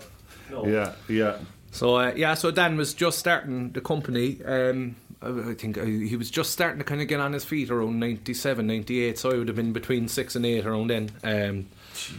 yeah, 0.66 0.94
yeah. 1.08 1.38
So 1.72 1.96
uh, 1.98 2.14
yeah, 2.16 2.34
so 2.34 2.50
Dan 2.50 2.76
was 2.76 2.94
just 2.96 3.20
starting 3.20 3.72
the 3.72 3.82
company. 3.82 4.44
Um, 4.44 4.96
I 5.22 5.50
I 5.52 5.54
think 5.54 5.78
uh, 5.78 5.84
he 5.84 6.16
was 6.16 6.32
just 6.32 6.52
starting 6.52 6.78
to 6.80 6.84
kind 6.86 7.02
of 7.02 7.08
get 7.08 7.20
on 7.20 7.34
his 7.34 7.44
feet 7.44 7.70
around 7.70 8.00
97, 8.00 8.66
98. 8.66 9.18
So 9.20 9.32
I 9.32 9.38
would 9.38 9.48
have 9.48 9.56
been 9.58 9.74
between 9.74 10.08
six 10.08 10.36
and 10.36 10.46
eight 10.46 10.66
around 10.66 10.88
then. 10.90 11.12
Um, 11.24 11.68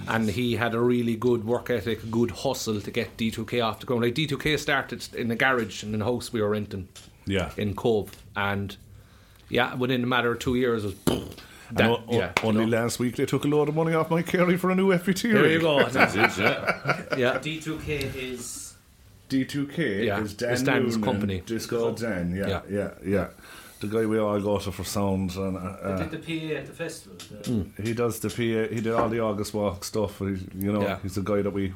and 0.08 0.29
he 0.29 0.56
had 0.56 0.75
a 0.75 0.81
really 0.81 1.17
good 1.17 1.44
work 1.44 1.70
ethic, 1.70 2.11
good 2.11 2.31
hustle 2.31 2.81
to 2.81 2.91
get 2.91 3.17
D2K 3.17 3.64
off 3.64 3.81
the 3.81 3.87
ground. 3.87 4.02
Like 4.02 4.14
D2K 4.14 4.58
started 4.58 5.06
in 5.14 5.29
the 5.29 5.37
garage 5.37 5.82
in 5.82 5.93
the 5.99 6.05
house 6.05 6.32
we 6.32 6.43
were 6.43 6.50
renting 6.50 6.88
Yeah. 7.26 7.50
in 7.56 7.75
Cobh, 7.75 8.11
and 8.37 8.76
yeah, 9.49 9.75
within 9.75 10.02
a 10.05 10.06
matter 10.06 10.32
of 10.32 10.38
two 10.38 10.56
years, 10.56 10.85
it 10.85 10.94
was. 11.06 11.29
And 11.70 11.81
o- 11.82 12.02
o- 12.08 12.19
yeah, 12.19 12.32
you 12.43 12.49
only 12.49 12.67
know. 12.67 12.82
last 12.82 12.99
week 12.99 13.14
they 13.17 13.25
took 13.26 13.44
a 13.44 13.49
load 13.49 13.69
of 13.69 13.76
money 13.76 13.94
off 13.94 14.11
my 14.11 14.23
Carey 14.23 14.56
for 14.56 14.70
a 14.70 14.75
new 14.75 14.88
FPT 14.93 15.32
There 15.32 15.43
rig. 15.44 15.52
you 15.52 15.61
go. 15.61 15.88
That's 15.88 16.14
it, 16.17 16.37
yeah. 16.43 17.02
yeah. 17.17 17.38
D2K 17.38 18.14
is 18.17 18.60
D2K 19.31 20.05
Yeah, 20.06 20.21
is 20.21 20.35
Dan 20.35 20.53
it's 20.53 20.62
Dan's 20.62 20.97
Noonan, 20.97 21.03
company. 21.03 21.43
Disco 21.47 21.94
Dan, 21.94 22.35
yeah, 22.37 22.49
yeah, 22.49 22.61
Yeah. 22.71 22.91
yeah, 23.07 23.26
The 23.81 23.87
guy 23.87 24.04
we 24.07 24.19
all 24.19 24.40
go 24.40 24.59
to 24.59 24.71
for 24.73 24.85
sounds, 24.85 25.37
and 25.37 25.57
uh, 25.57 25.76
they 25.83 25.93
uh, 25.93 25.97
did 26.07 26.11
the 26.11 26.19
PA 26.19 26.54
at 26.57 26.66
the 26.66 26.73
festival. 26.73 27.16
the- 27.43 27.50
Hmm. 27.50 27.83
he 27.83 27.93
does 27.95 28.19
the 28.21 28.28
PA. 28.28 28.75
He 28.75 28.81
did 28.81 28.93
all 28.93 29.09
the 29.09 29.21
August 29.21 29.54
Walk 29.54 29.85
stuff. 29.85 30.19
He, 30.19 30.25
you 30.64 30.73
know, 30.73 30.83
Yeah. 30.83 30.99
he's 31.02 31.14
the 31.14 31.23
guy 31.23 31.40
that 31.43 31.50
we 31.52 31.73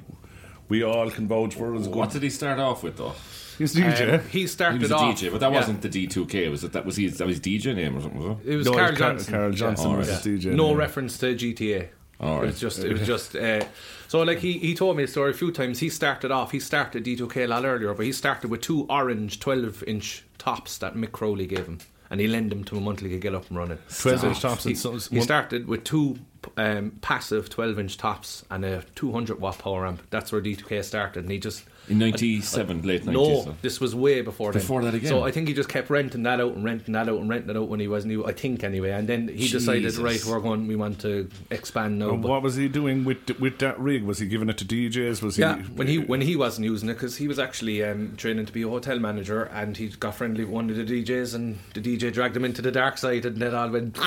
we 0.68 0.82
all 0.82 1.10
can 1.10 1.28
vouch 1.28 1.54
for 1.54 1.74
as 1.74 1.88
What 1.88 2.08
good. 2.08 2.12
did 2.14 2.22
he 2.24 2.30
start 2.30 2.58
off 2.58 2.82
with 2.82 2.96
though? 2.96 3.14
He's 3.58 3.74
DJ. 3.74 4.14
Um, 4.14 4.20
he 4.30 4.46
started 4.48 4.78
He 4.78 4.82
was 4.84 4.90
a 4.90 4.96
off. 4.96 5.14
DJ, 5.16 5.30
but 5.30 5.38
that 5.40 5.50
yeah. 5.52 5.56
wasn't 5.58 5.80
the 5.82 5.88
D2K. 5.88 6.50
Was 6.50 6.64
it? 6.64 6.72
That 6.72 6.84
was 6.84 6.96
his. 6.96 7.18
That 7.18 7.26
was 7.28 7.36
his 7.38 7.46
DJ 7.46 7.74
name 7.74 7.96
or 7.96 8.00
something. 8.00 8.18
Was 8.20 8.38
it? 8.44 8.52
It 8.52 8.56
was 8.56 8.66
no, 8.66 8.72
Carl 8.72 8.88
it's 8.90 8.98
Car- 8.98 9.10
Johnson. 9.12 9.32
Carl 9.34 9.50
Johnson 9.52 9.90
Yeah. 9.92 9.96
was 9.98 10.08
his 10.08 10.20
DJ. 10.44 10.54
no 10.54 10.68
name. 10.68 10.76
reference 10.76 11.18
to 11.18 11.34
GTA. 11.36 11.88
All 12.20 12.42
It 12.42 12.46
was 12.46 12.60
just, 12.60 12.78
it 12.78 12.92
was 12.92 13.06
just. 13.06 13.34
Uh, 13.36 13.64
so 14.08 14.22
like 14.22 14.38
he, 14.38 14.58
he 14.58 14.74
told 14.74 14.96
me 14.96 15.04
a 15.04 15.08
story 15.08 15.30
a 15.30 15.34
few 15.34 15.50
times. 15.50 15.80
He 15.80 15.88
started 15.88 16.30
off. 16.30 16.52
He 16.52 16.60
started 16.60 17.04
D2K 17.04 17.44
a 17.44 17.46
lot 17.48 17.64
earlier, 17.64 17.92
but 17.94 18.06
he 18.06 18.12
started 18.12 18.50
with 18.50 18.60
two 18.60 18.86
orange 18.88 19.40
12 19.40 19.84
inch 19.86 20.24
tops 20.38 20.78
that 20.78 20.94
Mick 20.94 21.12
Crowley 21.12 21.46
gave 21.46 21.66
him, 21.66 21.78
and 22.10 22.20
he 22.20 22.28
lent 22.28 22.50
them 22.50 22.64
to 22.64 22.76
him 22.76 22.86
until 22.86 23.08
he 23.08 23.14
could 23.14 23.22
get 23.22 23.34
up 23.34 23.48
and 23.48 23.58
running. 23.58 23.78
12 24.00 24.24
inch 24.24 24.40
tops 24.40 24.64
He, 24.64 24.70
and 24.70 24.78
so, 24.78 24.92
he 24.92 25.20
started 25.20 25.66
with 25.66 25.84
two 25.84 26.18
um, 26.56 26.92
passive 27.00 27.50
12 27.50 27.78
inch 27.78 27.96
tops 27.96 28.44
and 28.50 28.64
a 28.64 28.82
200 28.94 29.40
watt 29.40 29.58
power 29.58 29.86
amp. 29.86 30.02
That's 30.10 30.32
where 30.32 30.40
D2K 30.40 30.84
started, 30.84 31.24
and 31.24 31.30
he 31.30 31.38
just 31.38 31.64
In 31.88 31.98
'97, 31.98 32.82
late 32.82 33.04
no, 33.04 33.12
'90s. 33.12 33.44
so. 33.44 33.56
this 33.62 33.80
was 33.80 33.94
way 33.94 34.20
before 34.22 34.52
then. 34.52 34.62
Before 34.62 34.82
that 34.82 34.94
again? 34.94 35.08
So 35.08 35.24
I 35.24 35.30
think 35.30 35.48
he 35.48 35.54
just 35.54 35.68
kept 35.68 35.90
renting 35.90 36.22
that 36.24 36.40
out 36.40 36.54
and 36.54 36.64
renting 36.64 36.92
that 36.94 37.08
out 37.08 37.18
and 37.18 37.28
renting 37.28 37.50
it 37.50 37.56
out 37.56 37.68
when 37.68 37.80
he 37.80 37.88
was 37.88 38.06
new. 38.06 38.24
I 38.24 38.32
think 38.32 38.64
anyway, 38.64 38.90
and 38.90 39.08
then 39.08 39.28
he 39.28 39.48
decided, 39.48 39.94
right, 39.96 40.24
we're 40.24 40.40
going. 40.40 40.66
We 40.66 40.76
want 40.76 41.00
to 41.00 41.28
expand 41.50 41.98
now. 41.98 42.10
And 42.10 42.22
but- 42.22 42.28
what 42.28 42.42
was 42.42 42.56
he 42.56 42.68
doing 42.68 43.04
with 43.04 43.38
with 43.38 43.58
that 43.58 43.78
rig? 43.78 44.04
Was 44.04 44.18
he 44.18 44.26
giving 44.26 44.48
it 44.48 44.58
to 44.58 44.64
DJs? 44.64 45.22
Was 45.22 45.38
yeah, 45.38 45.56
he? 45.56 45.62
when 45.72 45.86
he 45.86 45.98
when 45.98 46.20
he 46.20 46.36
wasn't 46.36 46.64
using 46.64 46.88
it 46.88 46.94
because 46.94 47.16
he 47.16 47.28
was 47.28 47.38
actually 47.38 47.84
um, 47.84 48.16
training 48.16 48.46
to 48.46 48.52
be 48.52 48.62
a 48.62 48.68
hotel 48.68 48.98
manager 48.98 49.44
and 49.44 49.76
he 49.76 49.88
got 49.88 50.14
friendly 50.14 50.44
with 50.44 50.52
one 50.52 50.70
of 50.70 50.76
the 50.76 50.84
DJs 50.84 51.34
and 51.34 51.58
the 51.74 51.80
DJ 51.80 52.12
dragged 52.12 52.36
him 52.36 52.44
into 52.44 52.62
the 52.62 52.72
dark 52.72 52.98
side 52.98 53.24
and 53.26 53.36
then 53.36 53.54
all 53.54 53.68
went, 53.68 53.98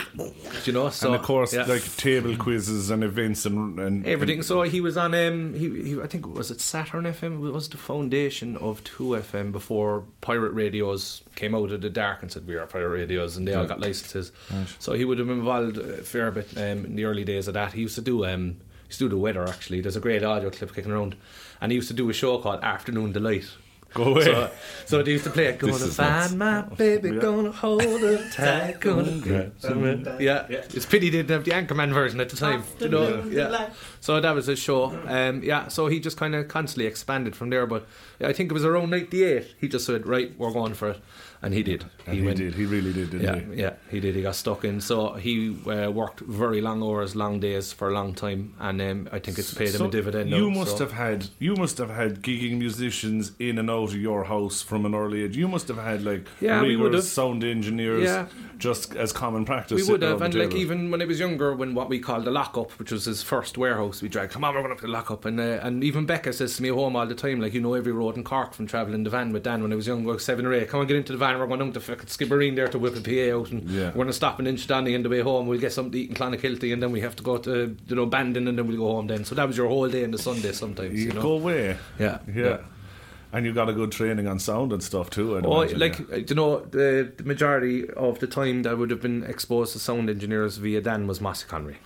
you 0.65 0.73
know. 0.73 0.89
So 0.89 1.07
and 1.07 1.15
of 1.15 1.21
course, 1.21 1.53
yeah. 1.53 1.65
like 1.65 1.81
quizzes 2.35 2.89
and 2.89 3.03
events 3.03 3.45
and, 3.45 3.79
and 3.79 4.05
everything. 4.05 4.41
So 4.41 4.63
he 4.63 4.81
was 4.81 4.97
on 4.97 5.13
um 5.13 5.53
he, 5.53 5.81
he 5.83 6.01
I 6.01 6.07
think 6.07 6.27
was 6.27 6.51
it 6.51 6.59
Saturn 6.59 7.05
FM 7.05 7.47
it 7.47 7.51
was 7.51 7.69
the 7.69 7.77
foundation 7.77 8.57
of 8.57 8.83
Two 8.83 9.09
FM 9.09 9.51
before 9.51 10.03
pirate 10.21 10.51
radios 10.53 11.23
came 11.35 11.55
out 11.55 11.71
of 11.71 11.81
the 11.81 11.89
dark 11.89 12.21
and 12.21 12.31
said 12.31 12.45
we 12.47 12.55
are 12.55 12.65
pirate 12.65 12.89
radios 12.89 13.37
and 13.37 13.47
they 13.47 13.53
all 13.53 13.65
got 13.65 13.79
licenses. 13.79 14.31
So 14.79 14.93
he 14.93 15.05
would 15.05 15.19
have 15.19 15.27
been 15.27 15.39
involved 15.39 15.77
a 15.77 16.03
fair 16.03 16.31
bit 16.31 16.49
um, 16.57 16.85
in 16.85 16.95
the 16.95 17.05
early 17.05 17.23
days 17.23 17.47
of 17.47 17.53
that. 17.53 17.73
He 17.73 17.81
used 17.81 17.95
to 17.95 18.01
do 18.01 18.25
um 18.25 18.57
he 18.83 18.89
used 18.91 18.99
to 18.99 19.05
do 19.05 19.09
the 19.09 19.17
weather 19.17 19.47
actually. 19.47 19.81
There's 19.81 19.95
a 19.95 20.01
great 20.01 20.23
audio 20.23 20.49
clip 20.49 20.73
kicking 20.73 20.91
around, 20.91 21.15
and 21.61 21.71
he 21.71 21.75
used 21.75 21.89
to 21.89 21.93
do 21.93 22.09
a 22.09 22.13
show 22.13 22.37
called 22.39 22.63
Afternoon 22.63 23.11
Delight. 23.11 23.47
Go 23.97 24.03
away. 24.13 24.25
So, 24.25 24.51
so 24.85 25.01
they 25.01 25.11
used 25.13 25.23
to 25.23 25.31
play 25.31 25.47
it. 25.47 25.57
Gonna 25.57 25.73
This 25.73 25.81
is 25.81 25.95
find 25.95 26.37
my 26.37 26.61
baby, 26.61 27.09
gonna 27.17 27.51
hold 27.51 27.81
her 27.81 28.29
tight, 28.31 28.79
gonna 28.79 29.17
grab 29.19 29.53
some. 29.57 29.83
Yeah. 30.19 30.45
it's 30.49 30.85
pity 30.85 31.09
they 31.09 31.17
didn't 31.23 31.31
have 31.31 31.45
the 31.45 31.51
Anchorman 31.51 31.91
version 31.91 32.19
at 32.19 32.29
the 32.29 32.35
time. 32.35 32.63
You 32.79 32.89
know, 32.89 33.23
yeah. 33.23 33.69
So 33.99 34.21
that 34.21 34.35
was 34.35 34.45
his 34.45 34.59
show. 34.59 34.95
Um, 35.07 35.41
yeah, 35.43 35.67
so 35.67 35.87
he 35.87 35.99
just 35.99 36.15
kind 36.15 36.35
of 36.35 36.47
constantly 36.47 36.85
expanded 36.85 37.35
from 37.35 37.49
there. 37.49 37.65
But 37.65 37.87
I 38.21 38.33
think 38.33 38.51
it 38.51 38.53
was 38.53 38.63
around 38.63 38.91
'98. 38.91 39.55
He 39.59 39.67
just 39.67 39.85
said, 39.87 40.05
"Right, 40.05 40.31
we're 40.37 40.53
going 40.53 40.75
for 40.75 40.91
it," 40.91 41.01
and 41.41 41.53
he 41.53 41.63
did. 41.63 41.85
And 42.05 42.17
he, 42.17 42.25
went- 42.25 42.37
did. 42.37 42.55
He 42.55 42.65
really 42.65 42.93
did, 42.93 43.11
didn't 43.11 43.25
yeah, 43.49 43.55
he? 43.55 43.61
yeah, 43.61 43.73
he 43.89 43.99
did. 43.99 44.15
He 44.15 44.21
got 44.21 44.35
stuck 44.35 44.63
in. 44.63 44.81
So 44.81 45.13
he 45.13 45.57
uh, 45.69 45.91
worked 45.91 46.19
very 46.21 46.61
long 46.61 46.81
hours, 46.81 47.15
long 47.15 47.39
days 47.39 47.71
for 47.73 47.89
a 47.89 47.93
long 47.93 48.13
time, 48.13 48.53
and 48.59 48.81
um, 48.81 49.09
I 49.11 49.19
think 49.19 49.37
it's 49.37 49.53
paid 49.53 49.73
him 49.75 49.83
a 49.85 49.89
dividend. 49.89 50.29
You 50.29 50.49
now, 50.49 50.59
must 50.59 50.77
so. 50.77 50.85
have 50.85 50.93
had 50.93 51.27
you 51.39 51.55
must 51.55 51.77
have 51.77 51.89
had 51.89 52.21
gigging 52.21 52.57
musicians 52.57 53.31
in 53.39 53.57
and 53.57 53.69
out 53.69 53.89
of 53.89 53.95
your 53.97 54.23
house 54.25 54.61
from 54.61 54.85
an 54.85 54.95
early 54.95 55.23
age. 55.23 55.35
You 55.37 55.47
must 55.47 55.67
have 55.67 55.77
had 55.77 56.03
like 56.03 56.27
Yeah, 56.39 56.61
we 56.61 56.75
would 56.75 56.93
riggers, 56.93 57.09
sound 57.09 57.43
engineers, 57.43 58.03
Yeah. 58.03 58.27
just 58.57 58.95
as 58.95 59.11
common 59.11 59.45
practice. 59.45 59.85
We 59.85 59.91
would 59.91 60.01
have, 60.01 60.21
and 60.21 60.33
like 60.33 60.55
even 60.55 60.89
when 60.91 61.01
I 61.01 61.05
was 61.05 61.19
younger, 61.19 61.53
when 61.55 61.73
what 61.75 61.89
we 61.89 61.99
called 61.99 62.25
the 62.25 62.31
lockup, 62.31 62.71
which 62.79 62.91
was 62.91 63.05
his 63.05 63.21
first 63.21 63.57
warehouse, 63.57 64.01
we 64.01 64.09
dragged. 64.09 64.31
Come 64.31 64.43
on, 64.43 64.55
we're 64.55 64.61
going 64.61 64.71
up 64.71 64.79
to 64.79 64.87
the 64.87 64.91
lockup, 64.91 65.25
and 65.25 65.39
uh, 65.39 65.59
and 65.61 65.83
even 65.83 66.05
Becca 66.05 66.33
says 66.33 66.55
to 66.57 66.63
me 66.63 66.69
at 66.69 66.75
home 66.75 66.95
all 66.95 67.05
the 67.05 67.15
time, 67.15 67.39
like 67.41 67.53
you 67.53 67.61
know 67.61 67.73
every 67.73 67.91
road 67.91 68.15
in 68.17 68.23
Cork 68.23 68.53
from 68.53 68.65
travelling 68.67 69.03
the 69.03 69.09
van 69.09 69.31
with 69.33 69.43
Dan 69.43 69.61
when 69.61 69.71
I 69.73 69.75
was 69.75 69.87
young, 69.87 70.05
like 70.05 70.19
seven 70.19 70.45
or 70.45 70.53
eight. 70.53 70.69
Come 70.69 70.79
on, 70.79 70.87
get 70.87 70.97
into 70.97 71.11
the 71.11 71.17
van. 71.17 71.26
We're 71.35 71.47
going 71.47 71.59
down 71.59 71.73
to 71.73 71.79
fucking 71.79 72.05
Skibbereen 72.05 72.55
there 72.55 72.67
to 72.67 72.79
whip 72.79 72.95
a 72.95 73.01
PA 73.01 73.35
out, 73.37 73.51
and 73.51 73.69
Yeah. 73.69 73.87
we're 73.87 73.93
going 73.93 74.07
to 74.07 74.13
stop 74.13 74.39
in 74.39 74.45
Inchydoney 74.45 74.95
on 74.95 75.03
the 75.03 75.09
way 75.09 75.21
home. 75.21 75.47
We'll 75.47 75.59
get 75.59 75.73
something 75.73 75.91
to 75.93 75.97
eat 75.99 76.09
in 76.09 76.15
Clonakilty, 76.15 76.71
and 76.71 76.81
then 76.81 76.91
we 76.91 77.01
have 77.01 77.15
to 77.17 77.23
go 77.23 77.37
to 77.37 77.75
you 77.87 77.95
know 77.95 78.05
Bandon, 78.05 78.47
and 78.47 78.57
then 78.57 78.67
we'll 78.67 78.77
go 78.77 78.91
home. 78.93 79.07
Then 79.07 79.25
so 79.25 79.35
that 79.35 79.47
was 79.47 79.57
your 79.57 79.67
whole 79.67 79.89
day 79.89 80.03
and 80.03 80.13
the 80.13 80.17
Sunday 80.17 80.51
sometimes. 80.51 80.93
you 80.93 81.07
You 81.07 81.13
know? 81.13 81.21
go 81.21 81.31
away. 81.33 81.77
Yeah, 81.99 82.19
yeah. 82.27 82.43
yeah. 82.43 82.57
And 83.33 83.45
you 83.45 83.51
got 83.53 83.67
a 83.67 83.73
good 83.73 83.91
training 83.91 84.25
on 84.25 84.39
sound 84.39 84.71
and 84.71 84.81
stuff 84.81 85.09
too. 85.09 85.37
I'd 85.37 85.45
Oh, 85.45 85.59
imagine, 85.61 85.79
like 85.79 85.99
yeah. 85.99 86.05
uh, 86.15 86.17
you 86.19 86.33
know, 86.35 86.59
the, 86.61 87.11
the 87.17 87.23
majority 87.25 87.89
of 87.89 88.19
the 88.19 88.27
time 88.27 88.63
that 88.63 88.69
I 88.69 88.73
would 88.73 88.89
have 88.89 89.01
been 89.01 89.23
exposed 89.23 89.73
to 89.73 89.79
sound 89.79 90.09
engineers 90.09 90.55
via 90.57 90.79
Dan 90.79 91.07
was 91.07 91.19
Mossy 91.19 91.45
Connery. 91.45 91.77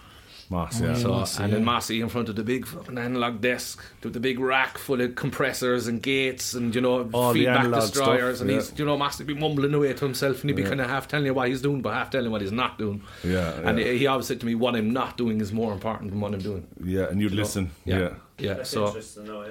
Moss, 0.51 0.81
oh, 0.81 0.85
yeah. 0.85 0.93
So, 1.25 1.43
and 1.43 1.53
then 1.53 1.63
Mossy 1.63 2.01
in 2.01 2.09
front 2.09 2.27
of 2.27 2.35
the 2.35 2.43
big 2.43 2.67
fucking 2.67 2.97
analog 2.97 3.39
desk 3.39 3.81
with 4.03 4.11
the 4.11 4.19
big 4.19 4.37
rack 4.37 4.77
full 4.77 4.99
of 4.99 5.15
compressors 5.15 5.87
and 5.87 6.01
gates 6.03 6.53
and 6.53 6.75
you 6.75 6.81
know 6.81 7.09
All 7.13 7.33
feedback 7.33 7.71
destroyers 7.71 8.37
stuff, 8.37 8.41
and 8.41 8.49
yeah. 8.49 8.55
he's 8.57 8.77
you 8.77 8.83
know 8.85 8.97
Mossy 8.97 9.23
be 9.23 9.33
mumbling 9.33 9.73
away 9.73 9.93
to 9.93 10.05
himself 10.05 10.41
and 10.41 10.49
he'd 10.49 10.57
be 10.57 10.63
Yeah. 10.63 10.67
kind 10.67 10.81
of 10.81 10.89
half 10.89 11.07
telling 11.07 11.25
you 11.25 11.33
what 11.33 11.47
he's 11.47 11.61
doing 11.61 11.81
but 11.81 11.93
half 11.93 12.09
telling 12.09 12.25
you 12.25 12.31
what 12.31 12.41
he's 12.41 12.51
not 12.51 12.77
doing. 12.77 13.01
Yeah, 13.23 13.53
and 13.63 13.79
he, 13.79 13.97
he 13.99 14.07
always 14.07 14.27
said 14.27 14.41
to 14.41 14.45
me, 14.45 14.53
"What 14.55 14.75
I'm 14.75 14.91
not 14.91 15.15
doing 15.17 15.39
is 15.39 15.53
more 15.53 15.71
important 15.71 16.11
than 16.11 16.19
what 16.19 16.33
I'm 16.33 16.41
doing." 16.41 16.67
yeah, 16.83 17.05
and 17.09 17.21
you'd 17.21 17.31
You 17.31 17.37
know? 17.37 17.43
listen. 17.43 17.71
Yeah, 17.85 18.09
Yeah. 18.41 18.57
yeah. 18.57 18.63
so 18.63 18.99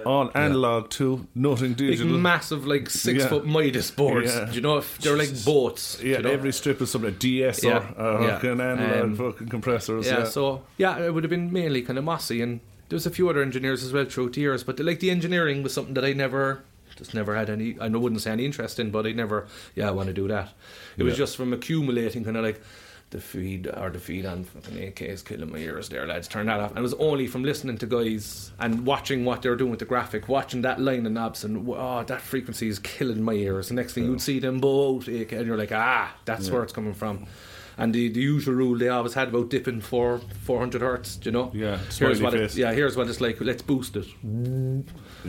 All 0.04 0.30
analog 0.34 0.90
too, 0.90 1.26
nothing 1.34 1.70
big 1.74 1.90
digital. 1.90 2.18
massive 2.18 2.66
like 2.66 2.90
six 2.90 3.20
Yeah. 3.20 3.28
foot 3.28 3.46
Midas 3.46 3.90
boards. 3.90 4.34
Yeah. 4.34 4.44
Do 4.46 4.52
you 4.52 4.60
know 4.60 4.78
if 4.78 4.98
they're 4.98 5.16
like 5.16 5.44
boats? 5.44 5.98
yeah, 6.02 6.04
do 6.04 6.10
you 6.10 6.22
know? 6.24 6.30
every 6.30 6.52
strip 6.52 6.80
is 6.82 6.90
something 6.90 7.10
like 7.10 7.18
DS 7.20 7.62
Yeah, 7.64 7.92
or 7.96 8.02
uh, 8.02 8.20
yeah. 8.22 8.34
fucking 8.36 8.60
analog 8.60 9.02
Um, 9.04 9.16
fucking 9.16 9.48
compressors. 9.48 10.06
Yeah, 10.06 10.18
Yeah, 10.20 10.24
so 10.24 10.62
yeah, 10.76 10.98
it 10.98 11.14
would 11.14 11.24
have 11.24 11.30
been 11.30 11.52
mainly 11.52 11.82
kind 11.82 11.98
of 11.98 12.04
mossy, 12.04 12.42
and 12.42 12.60
there 12.88 12.96
was 12.96 13.06
a 13.06 13.10
few 13.10 13.28
other 13.30 13.40
engineers 13.42 13.84
as 13.84 13.92
well 13.92 14.04
throughout 14.04 14.32
the 14.32 14.40
years. 14.40 14.64
But 14.64 14.76
the, 14.76 14.82
like 14.82 14.98
the 15.00 15.10
engineering 15.10 15.62
was 15.62 15.72
something 15.72 15.94
that 15.94 16.04
I 16.04 16.12
never, 16.12 16.62
just 16.96 17.14
never 17.14 17.36
had 17.36 17.48
any. 17.48 17.76
I 17.80 17.88
wouldn't 17.88 18.20
say 18.20 18.32
any 18.32 18.44
interest 18.44 18.80
in, 18.80 18.90
but 18.90 19.06
I 19.06 19.12
never, 19.12 19.46
yeah, 19.76 19.88
I 19.88 19.92
want 19.92 20.08
to 20.08 20.12
do 20.12 20.26
that. 20.28 20.52
It 20.98 21.04
was 21.04 21.14
Yeah. 21.14 21.18
just 21.18 21.36
from 21.36 21.52
accumulating 21.52 22.24
kind 22.24 22.36
of 22.36 22.42
like 22.44 22.60
the 23.10 23.20
feed 23.20 23.66
or 23.66 23.90
the 23.90 23.98
feed 23.98 24.24
on 24.24 24.44
fucking 24.44 24.82
AK 24.82 25.02
is 25.02 25.22
killing 25.22 25.50
my 25.50 25.58
ears 25.58 25.88
there, 25.88 26.06
lads. 26.06 26.28
Turn 26.28 26.46
that 26.46 26.60
off. 26.60 26.70
And 26.70 26.78
it 26.78 26.82
was 26.82 26.94
only 26.94 27.26
from 27.26 27.42
listening 27.42 27.76
to 27.78 27.86
guys 27.86 28.52
and 28.60 28.86
watching 28.86 29.24
what 29.24 29.42
they 29.42 29.48
were 29.48 29.56
doing 29.56 29.70
with 29.70 29.80
the 29.80 29.84
graphic, 29.84 30.28
watching 30.28 30.62
that 30.62 30.80
line 30.80 31.04
of 31.06 31.12
knobs, 31.12 31.42
and 31.44 31.68
oh, 31.68 32.04
that 32.04 32.20
frequency 32.20 32.68
is 32.68 32.78
killing 32.78 33.22
my 33.22 33.32
ears. 33.32 33.68
The 33.68 33.74
next 33.74 33.94
thing 33.94 34.04
you'd 34.04 34.20
see 34.22 34.38
them 34.38 34.58
both 34.60 35.08
AK, 35.08 35.32
and 35.32 35.46
you're 35.46 35.58
like, 35.58 35.72
ah, 35.72 36.14
that's 36.24 36.50
where 36.50 36.62
it's 36.62 36.72
coming 36.72 36.94
from. 36.94 37.26
And 37.78 37.94
the, 37.94 38.08
the 38.10 38.20
usual 38.20 38.54
rule 38.54 38.76
they 38.76 38.88
always 38.88 39.14
had 39.14 39.28
about 39.28 39.48
dipping 39.48 39.80
for 39.80 40.20
400 40.42 40.82
hertz, 40.82 41.16
do 41.16 41.30
you 41.30 41.32
know? 41.32 41.50
Yeah, 41.54 41.78
Here's 41.98 42.20
what 42.20 42.34
it, 42.34 42.54
yeah, 42.54 42.72
here's 42.72 42.94
what 42.96 43.08
it's 43.08 43.20
like. 43.22 43.40
Let's 43.40 43.62
boost 43.62 43.96
it. 43.96 44.06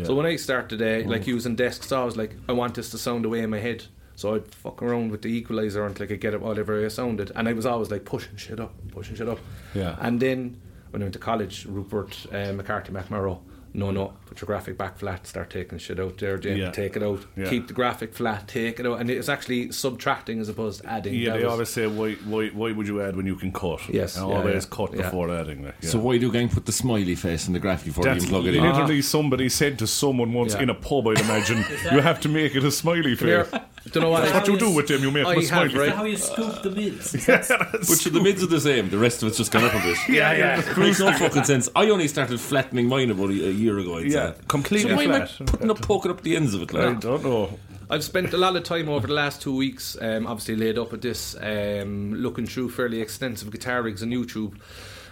So 0.03 0.15
when 0.15 0.25
I 0.25 0.35
started, 0.35 0.81
uh, 0.81 1.09
like 1.09 1.27
using 1.27 1.55
desks, 1.55 1.91
I 1.91 2.03
was 2.03 2.17
like, 2.17 2.35
I 2.49 2.51
want 2.51 2.75
this 2.75 2.89
to 2.91 2.97
sound 2.97 3.25
away 3.25 3.39
in 3.41 3.49
my 3.49 3.59
head. 3.59 3.85
So 4.15 4.35
I'd 4.35 4.45
fuck 4.53 4.81
around 4.83 5.11
with 5.11 5.21
the 5.23 5.29
equalizer 5.29 5.85
until 5.85 6.03
I 6.03 6.07
could 6.07 6.21
get 6.21 6.33
it 6.33 6.41
whatever 6.41 6.83
I 6.83 6.87
sounded, 6.89 7.31
and 7.35 7.47
I 7.47 7.53
was 7.53 7.65
always 7.65 7.89
like 7.91 8.05
pushing 8.05 8.35
shit 8.35 8.59
up, 8.59 8.73
pushing 8.91 9.15
shit 9.15 9.27
up. 9.29 9.39
Yeah. 9.73 9.95
And 9.99 10.19
then 10.19 10.61
when 10.91 11.01
I 11.01 11.05
went 11.05 11.13
to 11.13 11.19
college, 11.19 11.65
Rupert 11.65 12.27
uh, 12.31 12.53
McCarthy 12.53 12.91
McMurrow, 12.91 13.39
no, 13.73 13.89
no, 13.89 14.11
put 14.25 14.41
your 14.41 14.47
graphic 14.47 14.77
back 14.77 14.97
flat, 14.97 15.25
start 15.25 15.49
taking 15.49 15.77
shit 15.77 15.97
out 15.97 16.17
there, 16.17 16.37
Jim. 16.37 16.57
Yeah. 16.57 16.71
Take 16.71 16.97
it 16.97 17.03
out. 17.03 17.25
Yeah. 17.37 17.49
Keep 17.49 17.69
the 17.69 17.73
graphic 17.73 18.13
flat, 18.13 18.45
take 18.49 18.81
it 18.81 18.85
out, 18.85 18.99
and 18.99 19.09
it's 19.09 19.29
actually 19.29 19.71
subtracting 19.71 20.41
as 20.41 20.49
opposed 20.49 20.81
to 20.81 20.89
adding. 20.91 21.13
Yeah, 21.15 21.29
That 21.31 21.37
they 21.37 21.43
was- 21.45 21.51
always 21.53 21.69
say, 21.69 21.87
why, 21.87 22.15
why, 22.25 22.47
why 22.49 22.73
would 22.73 22.85
you 22.85 23.01
add 23.01 23.15
when 23.15 23.25
you 23.25 23.37
can 23.37 23.53
cut? 23.53 23.79
Yes, 23.87 24.17
And 24.17 24.27
yeah, 24.29 24.35
always 24.35 24.65
yeah, 24.65 24.69
cut 24.75 24.93
yeah. 24.93 25.03
before 25.03 25.31
adding. 25.33 25.63
Like, 25.63 25.75
yeah. 25.81 25.89
So 25.89 25.99
why 25.99 26.17
do 26.17 26.29
gang 26.33 26.49
put 26.49 26.65
the 26.65 26.73
smiley 26.73 27.15
face 27.15 27.47
in 27.47 27.53
the 27.53 27.59
graphic 27.59 27.85
before 27.85 28.03
you 28.05 28.11
That's 28.11 28.25
even 28.25 28.33
plug 28.35 28.45
it 28.47 28.55
in? 28.55 28.63
literally 28.63 29.01
somebody 29.01 29.47
said 29.47 29.79
to 29.79 29.87
someone 29.87 30.33
once 30.33 30.53
Yeah. 30.53 30.63
in 30.63 30.69
a 30.69 30.75
pub, 30.75 31.07
I'd 31.07 31.21
imagine, 31.21 31.59
you 31.93 32.01
have 32.01 32.19
to 32.21 32.29
make 32.29 32.53
it 32.55 32.65
a 32.65 32.71
smiley 32.71 33.15
face. 33.15 33.47
Don't 33.89 34.03
know 34.03 34.09
what. 34.09 34.23
That's 34.25 34.47
what 34.47 34.47
you 34.47 34.59
do 34.59 34.75
with 34.75 34.87
them, 34.87 35.01
you 35.01 35.11
make 35.11 35.25
I 35.25 35.29
them 35.35 35.37
a 35.37 35.41
have, 35.41 35.47
smiley 35.71 35.75
right? 35.75 35.89
face. 35.89 35.95
How 35.95 36.03
you 36.03 36.17
scoop 36.17 36.61
the 36.63 36.69
mids? 36.71 37.11
But 37.27 38.13
the 38.13 38.19
mids 38.21 38.43
are 38.43 38.47
the 38.47 38.59
same. 38.61 38.89
The 38.89 38.97
rest 38.97 39.23
of 39.23 39.29
it's 39.29 39.37
just 39.37 39.51
gone 39.51 39.63
up 39.63 39.73
a 39.73 39.79
bit. 39.79 39.97
Yeah, 40.07 40.33
yeah. 40.33 40.59
It 40.71 40.77
makes 40.77 40.99
no 40.99 41.11
fucking 41.13 41.43
sense. 41.45 41.67
I 41.75 41.89
only 41.89 42.07
started 42.07 42.39
flattening 42.39 42.87
mine 42.87 43.09
about 43.09 43.29
a, 43.31 43.47
a 43.47 43.51
year 43.51 43.79
ago. 43.79 43.97
I'd 43.97 44.11
Yeah, 44.11 44.33
say. 44.33 44.39
completely 44.47 44.91
So 44.91 44.95
why 44.97 45.03
am 45.03 45.11
I 45.13 45.25
flat. 45.25 45.47
putting 45.47 45.71
up, 45.71 45.81
poking 45.81 46.11
up 46.11 46.21
the 46.21 46.35
ends 46.35 46.53
of 46.53 46.61
it? 46.61 46.75
I 46.75 46.89
Like? 46.89 46.99
don't 46.99 47.23
know. 47.23 47.57
I've 47.89 48.03
spent 48.03 48.31
a 48.33 48.37
lot 48.37 48.55
of 48.55 48.63
time 48.63 48.87
over 48.87 49.07
the 49.07 49.13
last 49.13 49.41
two 49.41 49.53
weeks, 49.55 49.97
um, 49.99 50.25
obviously 50.25 50.55
laid 50.55 50.77
up 50.77 50.93
at 50.93 51.01
this, 51.01 51.35
um, 51.41 52.13
looking 52.13 52.45
through 52.45 52.69
fairly 52.69 53.01
extensive 53.01 53.51
guitar 53.51 53.81
rigs 53.81 54.01
on 54.03 54.09
YouTube. 54.11 54.57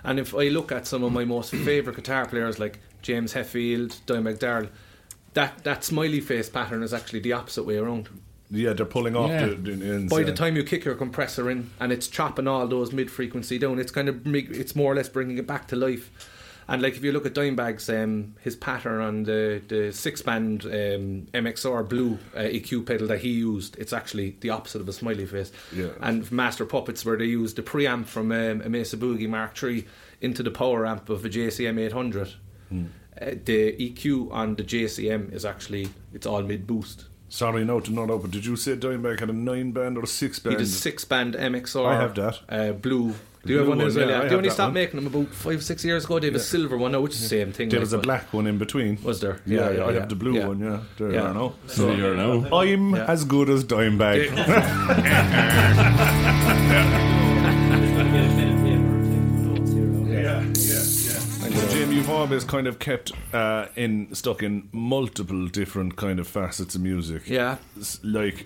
And 0.04 0.18
if 0.20 0.34
I 0.34 0.48
look 0.48 0.72
at 0.72 0.88
some 0.88 1.04
of 1.04 1.12
my 1.12 1.26
most 1.26 1.52
favourite 1.52 1.98
guitar 1.98 2.26
players 2.26 2.58
like 2.58 2.80
James 3.02 3.34
Hetfield, 3.34 4.00
Dimebag 4.06 4.40
Darrell, 4.40 4.70
that, 5.34 5.64
that 5.66 5.84
smiley 5.84 6.22
face 6.22 6.50
pattern 6.50 6.82
is 6.84 6.94
actually 6.94 7.20
the 7.20 7.34
opposite 7.34 7.64
way 7.66 7.76
around. 7.78 8.08
Yeah, 8.52 8.74
they're 8.74 8.86
pulling 8.86 9.16
off 9.16 9.30
Yeah. 9.30 9.48
the, 9.48 9.56
the. 9.56 10.08
By 10.10 10.24
the 10.24 10.34
time 10.34 10.56
you 10.56 10.64
kick 10.64 10.84
your 10.86 10.96
compressor 10.96 11.50
in 11.50 11.70
and 11.80 11.92
it's 11.92 12.08
chopping 12.08 12.48
all 12.48 12.68
those 12.68 12.92
mid 12.92 13.12
frequency 13.12 13.58
down, 13.60 13.80
it's 13.80 13.92
kind 13.92 14.10
of 14.10 14.26
it's 14.26 14.76
more 14.76 14.92
or 14.92 14.96
less 14.96 15.10
bringing 15.10 15.38
it 15.38 15.46
back 15.48 15.68
to 15.68 15.76
life. 15.76 16.10
And 16.68 16.84
like 16.84 16.96
if 16.96 17.04
you 17.04 17.12
look 17.12 17.26
at 17.26 17.34
Dimebag's 17.34 17.90
um, 17.90 18.36
his 18.42 18.56
pattern 18.56 19.02
on 19.02 19.24
the 19.24 19.60
the 19.68 19.92
six 19.92 20.22
band 20.22 20.66
um, 20.66 21.28
MXR 21.34 21.88
blue 21.90 22.20
uh, 22.36 22.42
EQ 22.42 22.86
pedal 22.86 23.08
that 23.08 23.20
he 23.22 23.30
used, 23.30 23.76
it's 23.78 23.92
actually 23.92 24.36
the 24.42 24.52
opposite 24.52 24.80
of 24.82 24.88
a 24.88 24.94
smiley 24.94 25.26
face. 25.26 25.52
Yeah. 25.76 25.90
And 26.00 26.32
Master 26.32 26.66
Puppets, 26.66 27.04
where 27.04 27.18
they 27.18 27.26
used 27.26 27.56
the 27.56 27.64
preamp 27.64 28.06
from 28.06 28.32
um, 28.32 28.62
a 28.62 28.70
Mesa 28.70 28.98
Boogie 28.98 29.28
Mark 29.28 29.62
III 29.62 29.86
into 30.22 30.44
the 30.44 30.52
power 30.52 30.86
amp 30.86 31.10
of 31.10 31.26
a 31.26 31.30
JCM 31.30 31.80
800. 31.80 32.34
Hmm. 32.70 32.86
Uh, 33.20 33.32
the 33.46 33.74
EQ 33.74 34.32
on 34.32 34.56
the 34.56 34.64
JCM 34.64 35.34
is 35.34 35.46
actually 35.46 35.90
it's 36.14 36.28
all 36.28 36.44
mid 36.44 36.68
boost. 36.68 37.06
Sorry, 37.30 37.64
no 37.64 37.80
to 37.80 37.92
not 37.92 38.10
open. 38.10 38.32
Did 38.32 38.46
you 38.46 38.56
say 38.56 38.76
Dimebag 38.76 39.20
had 39.20 39.30
a 39.30 39.34
nine 39.34 39.72
band 39.72 39.98
or 39.98 40.04
a 40.04 40.08
six 40.08 40.40
band? 40.40 40.58
He 40.58 40.64
did 40.66 40.72
six 40.72 41.06
band 41.06 41.36
MXR. 41.36 41.86
I 41.86 41.96
have 42.02 42.16
that. 42.16 42.40
Uh, 42.50 42.72
blue. 42.74 43.14
Do 43.46 43.54
you 43.54 43.60
have 43.60 43.68
one 43.70 43.80
as 43.82 43.96
one, 43.96 44.02
well? 44.08 44.10
yeah, 44.10 44.18
I 44.18 44.22
have 44.24 44.30
They 44.32 44.36
only 44.36 44.50
stopped 44.50 44.68
one. 44.68 44.74
making 44.74 44.96
them 45.02 45.08
about 45.16 45.34
five, 45.34 45.64
six 45.64 45.86
years 45.86 46.04
ago. 46.06 46.20
They 46.20 46.28
have 46.28 46.36
a 46.36 46.40
silver 46.40 46.76
one 46.78 46.92
now, 46.92 47.00
which 47.02 47.14
is 47.14 47.22
the 47.22 47.28
same 47.30 47.54
thing. 47.54 47.70
There 47.70 47.80
like, 47.80 47.84
was 47.84 47.94
a 47.94 48.00
black 48.00 48.34
one 48.34 48.48
in 48.48 48.58
between. 48.58 48.98
Was 49.04 49.22
there? 49.22 49.40
Yeah, 49.46 49.60
Yeah, 49.60 49.70
yeah, 49.70 49.78
yeah, 49.78 49.86
I 49.86 49.94
have 49.94 50.10
the 50.10 50.16
blue 50.16 50.34
Yeah. 50.34 50.48
one. 50.48 50.60
Yeah, 50.60 50.80
there 50.98 51.12
Yeah. 51.12 51.22
you 51.22 51.28
are 51.28 51.34
now. 51.34 51.54
So 51.68 51.92
you 51.94 52.16
know. 52.16 52.48
I'm 52.52 52.96
Yeah. 52.96 53.06
as 53.06 53.24
good 53.24 53.50
as 53.50 53.64
Dimebag. 53.64 54.30
Jim, 62.20 62.34
you've 62.34 62.48
kind 62.48 62.68
of 62.68 62.80
kept 62.80 63.12
uh, 63.34 63.68
in 63.78 64.14
stuck 64.14 64.44
in 64.44 64.68
multiple 64.74 65.48
different 65.48 65.96
kind 65.96 66.20
of 66.20 66.28
facets 66.28 66.76
of 66.76 66.82
music. 66.82 67.30
Yeah. 67.30 67.58
Like 68.04 68.46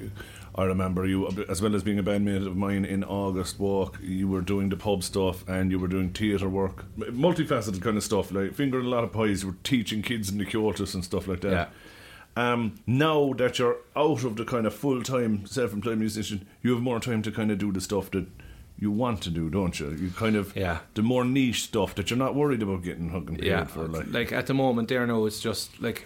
I 0.55 0.65
remember 0.65 1.07
you, 1.07 1.27
as 1.49 1.59
well 1.59 1.75
as 1.75 1.81
being 1.81 1.97
a 1.97 2.03
bandmate 2.03 2.45
of 2.45 2.55
mine 2.55 2.85
in 2.85 3.03
August 3.03 3.59
Walk, 3.59 3.97
you 4.01 4.27
were 4.27 4.41
doing 4.41 4.69
the 4.69 4.77
pub 4.77 5.03
stuff 5.03 5.47
and 5.49 5.71
you 5.71 5.79
were 5.79 5.87
doing 5.87 6.11
theatre 6.11 6.49
work, 6.49 6.85
multifaceted 6.97 7.81
kind 7.81 7.97
of 7.97 8.03
stuff. 8.03 8.31
Like 8.31 8.53
fingering 8.53 8.85
a 8.85 8.89
lot 8.89 9.03
of 9.03 9.11
pies, 9.11 9.41
you 9.41 9.49
were 9.49 9.57
teaching 9.63 10.03
kids 10.03 10.29
in 10.29 10.37
the 10.37 10.45
Kyotos 10.45 10.93
and 10.93 11.03
stuff 11.03 11.27
like 11.27 11.41
that. 11.41 11.51
Yeah. 11.51 11.67
Um, 12.35 12.75
now 12.85 13.33
that 13.37 13.57
you're 13.57 13.77
out 13.95 14.23
of 14.23 14.35
the 14.35 14.45
kind 14.45 14.67
of 14.67 14.73
full 14.75 15.01
time 15.01 15.47
self 15.47 15.73
employed 15.73 15.97
musician, 15.97 16.47
you 16.61 16.73
have 16.73 16.81
more 16.81 16.99
time 16.99 17.23
to 17.23 17.31
kind 17.31 17.49
of 17.49 17.57
do 17.57 17.71
the 17.71 17.81
stuff 17.81 18.11
that 18.11 18.27
you 18.83 18.91
want 18.91 19.21
to 19.21 19.29
do, 19.29 19.49
don't 19.49 19.79
you? 19.79 19.89
You 20.03 20.09
kind 20.23 20.35
of 20.35 20.45
Yeah. 20.55 20.79
the 20.93 21.01
more 21.01 21.23
niche 21.25 21.61
stuff 21.63 21.95
that 21.95 22.09
you're 22.09 22.23
not 22.25 22.35
worried 22.35 22.61
about 22.61 22.83
getting 22.83 23.09
paid 23.25 23.43
Yeah. 23.45 23.65
for. 23.65 23.87
Like, 23.87 24.07
Like 24.19 24.31
at 24.39 24.45
the 24.47 24.53
moment, 24.53 24.87
there 24.89 25.07
now 25.07 25.25
it's 25.25 25.39
just 25.39 25.81
like 25.81 26.05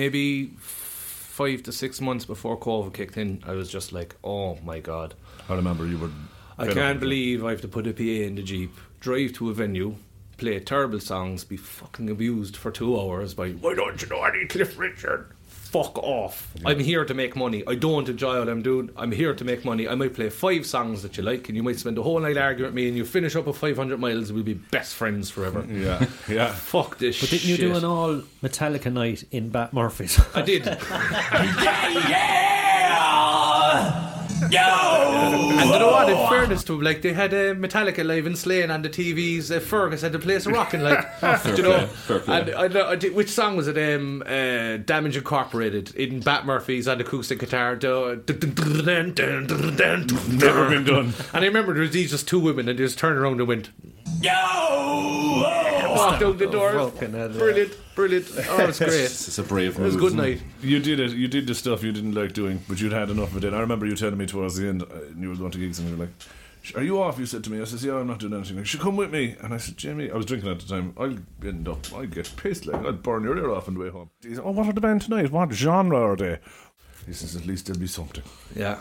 maybe 0.00 0.50
five 0.58 1.62
to 1.64 1.72
six 1.72 2.00
months 2.00 2.24
before 2.24 2.58
COVID 2.58 2.92
kicked 2.94 3.16
in. 3.16 3.42
I 3.46 3.52
was 3.52 3.68
just 3.70 3.92
like, 3.92 4.16
oh 4.24 4.58
my 4.64 4.80
god. 4.80 5.14
I 5.48 5.54
remember 5.54 5.86
you 5.86 5.98
were. 5.98 6.10
I 6.58 6.66
can't 6.66 6.76
with 6.76 6.86
it. 6.96 7.00
believe 7.00 7.44
I 7.44 7.50
have 7.50 7.60
to 7.62 7.68
put 7.68 7.86
a 7.86 7.92
PA 7.92 8.02
in 8.28 8.34
the 8.36 8.42
Jeep, 8.42 8.72
drive 9.00 9.32
to 9.34 9.50
a 9.50 9.54
venue, 9.54 9.96
play 10.36 10.58
terrible 10.60 11.00
songs, 11.00 11.44
be 11.44 11.56
fucking 11.56 12.08
abused 12.10 12.56
for 12.56 12.70
two 12.70 12.98
hours 12.98 13.34
by, 13.34 13.50
why 13.52 13.74
don't 13.74 14.00
you 14.02 14.08
know 14.08 14.22
any 14.22 14.46
Cliff 14.46 14.78
Richard? 14.78 15.26
Fuck 15.74 15.98
off. 15.98 16.52
I'm 16.64 16.78
here 16.78 17.04
to 17.04 17.14
make 17.14 17.34
money. 17.34 17.64
I 17.66 17.74
don't 17.74 18.08
enjoy 18.08 18.38
what 18.38 18.48
I'm 18.48 18.62
doing. 18.62 18.90
I'm 18.96 19.10
here 19.10 19.34
to 19.34 19.44
make 19.44 19.64
money. 19.64 19.88
I 19.88 19.96
might 19.96 20.14
play 20.14 20.30
five 20.30 20.66
songs 20.66 21.02
that 21.02 21.16
you 21.16 21.24
like, 21.24 21.48
and 21.48 21.56
you 21.56 21.64
might 21.64 21.80
spend 21.80 21.96
the 21.96 22.02
whole 22.04 22.20
night 22.20 22.36
arguing 22.36 22.68
with 22.68 22.74
me, 22.76 22.86
and 22.86 22.96
you 22.96 23.04
finish 23.04 23.34
up 23.34 23.46
with 23.46 23.56
500 23.56 23.98
miles, 23.98 24.28
and 24.30 24.36
we'll 24.36 24.44
be 24.44 24.54
best 24.54 24.94
friends 24.94 25.30
forever. 25.30 25.64
Yeah, 25.74 26.06
yeah. 26.28 26.52
Fuck 26.54 26.98
this 26.98 27.20
But 27.20 27.30
didn't 27.30 27.48
you 27.48 27.56
shit. 27.56 27.72
do 27.72 27.76
an 27.76 27.84
all 27.84 28.22
Metallica 28.42 28.92
night 28.92 29.24
in 29.32 29.48
Bat 29.48 29.72
Murphy's? 29.74 30.20
I 30.34 30.42
did. 30.42 30.64
And 34.50 35.70
you 35.70 35.78
know 35.78 35.90
what? 35.90 36.08
In 36.08 36.28
fairness 36.28 36.64
to 36.64 36.72
them, 36.72 36.82
like 36.82 37.02
they 37.02 37.12
had 37.12 37.32
uh, 37.32 37.54
Metallica 37.54 38.04
live 38.04 38.26
in 38.26 38.36
Slane 38.36 38.70
on 38.70 38.82
the 38.82 38.88
TVs. 38.88 39.54
Uh, 39.54 39.60
Fergus 39.60 40.02
had 40.02 40.12
the 40.12 40.18
place 40.18 40.46
rocking, 40.46 40.80
like 40.82 41.04
you 41.46 41.62
know. 41.62 41.86
fair 41.86 42.18
play. 42.20 42.40
And 42.40 42.50
I, 42.54 42.68
know- 42.68 42.88
I 42.88 42.96
did, 42.96 43.14
which 43.14 43.30
song 43.30 43.56
was 43.56 43.68
it? 43.68 43.78
Um, 43.78 44.22
uh, 44.26 44.76
Damage 44.78 45.16
Incorporated 45.16 45.94
in 45.94 46.20
Bat 46.20 46.46
Murphy's 46.46 46.88
on 46.88 47.00
acoustic 47.00 47.38
guitar. 47.38 47.76
Never 47.76 48.16
Never 50.30 50.68
been 50.68 50.84
done. 50.84 51.14
And 51.32 51.44
I 51.44 51.46
remember 51.46 51.72
there 51.72 51.82
was 51.82 51.92
these 51.92 52.10
just 52.10 52.28
two 52.28 52.40
women, 52.40 52.68
and 52.68 52.78
they 52.78 52.82
just 52.84 52.98
turned 52.98 53.18
around 53.18 53.38
and 53.40 53.48
went. 53.48 53.70
Walked 55.96 56.22
out 56.22 56.38
the 56.38 56.46
door. 56.46 56.90
Fucking 56.90 57.12
hell, 57.12 57.30
yeah. 57.30 57.38
Brilliant, 57.38 57.76
brilliant. 57.94 58.26
Oh, 58.48 58.58
it 58.62 58.66
was 58.66 58.78
great. 58.78 58.90
It's, 58.90 59.28
it's 59.28 59.38
a 59.38 59.42
brave 59.42 59.78
It 59.78 59.82
was 59.82 59.94
a 59.94 59.98
move. 59.98 60.08
good 60.10 60.16
night. 60.18 60.42
You 60.60 60.78
did 60.80 61.00
it. 61.00 61.12
You 61.12 61.28
did 61.28 61.46
the 61.46 61.54
stuff 61.54 61.82
you 61.82 61.92
didn't 61.92 62.14
like 62.14 62.32
doing, 62.32 62.60
but 62.68 62.80
you'd 62.80 62.92
had 62.92 63.10
enough 63.10 63.30
of 63.34 63.38
it. 63.38 63.44
And 63.44 63.56
I 63.56 63.60
remember 63.60 63.86
you 63.86 63.94
telling 63.96 64.18
me 64.18 64.26
towards 64.26 64.56
the 64.56 64.68
end, 64.68 64.82
uh, 64.82 64.86
you 65.16 65.28
were 65.28 65.36
going 65.36 65.50
to 65.52 65.58
gigs, 65.58 65.78
and 65.78 65.88
you 65.88 65.96
were 65.96 66.04
like, 66.04 66.14
"Sh- 66.62 66.74
"Are 66.74 66.82
you 66.82 67.00
off?" 67.02 67.18
You 67.18 67.26
said 67.26 67.44
to 67.44 67.50
me. 67.50 67.60
I 67.60 67.64
said, 67.64 67.80
"Yeah, 67.82 67.96
I'm 67.96 68.06
not 68.08 68.18
doing 68.18 68.34
anything." 68.34 68.56
Like, 68.56 68.66
"Should 68.66 68.80
come 68.80 68.96
with 68.96 69.10
me." 69.12 69.36
And 69.40 69.54
I 69.54 69.58
said, 69.58 69.76
"Jamie, 69.76 70.10
I 70.10 70.16
was 70.16 70.26
drinking 70.26 70.50
at 70.50 70.58
the 70.60 70.66
time. 70.66 70.94
I'll 70.98 71.16
end 71.46 71.68
up. 71.68 71.86
I'll 71.94 72.06
get 72.06 72.32
pissed. 72.36 72.66
Like, 72.66 72.84
I'll 72.84 72.92
burn 72.92 73.22
your 73.24 73.36
ear 73.38 73.50
off 73.50 73.68
on 73.68 73.74
the 73.74 73.80
way 73.80 73.88
home." 73.90 74.10
He 74.22 74.34
said, 74.34 74.42
"Oh, 74.44 74.50
what 74.50 74.66
are 74.66 74.72
the 74.72 74.80
band 74.80 75.02
tonight? 75.02 75.30
What 75.30 75.52
genre 75.52 76.00
are 76.00 76.16
they?" 76.16 76.38
He 77.06 77.12
says, 77.12 77.36
"At 77.36 77.46
least 77.46 77.66
there'll 77.66 77.80
be 77.80 77.86
something." 77.86 78.24
Yeah. 78.56 78.78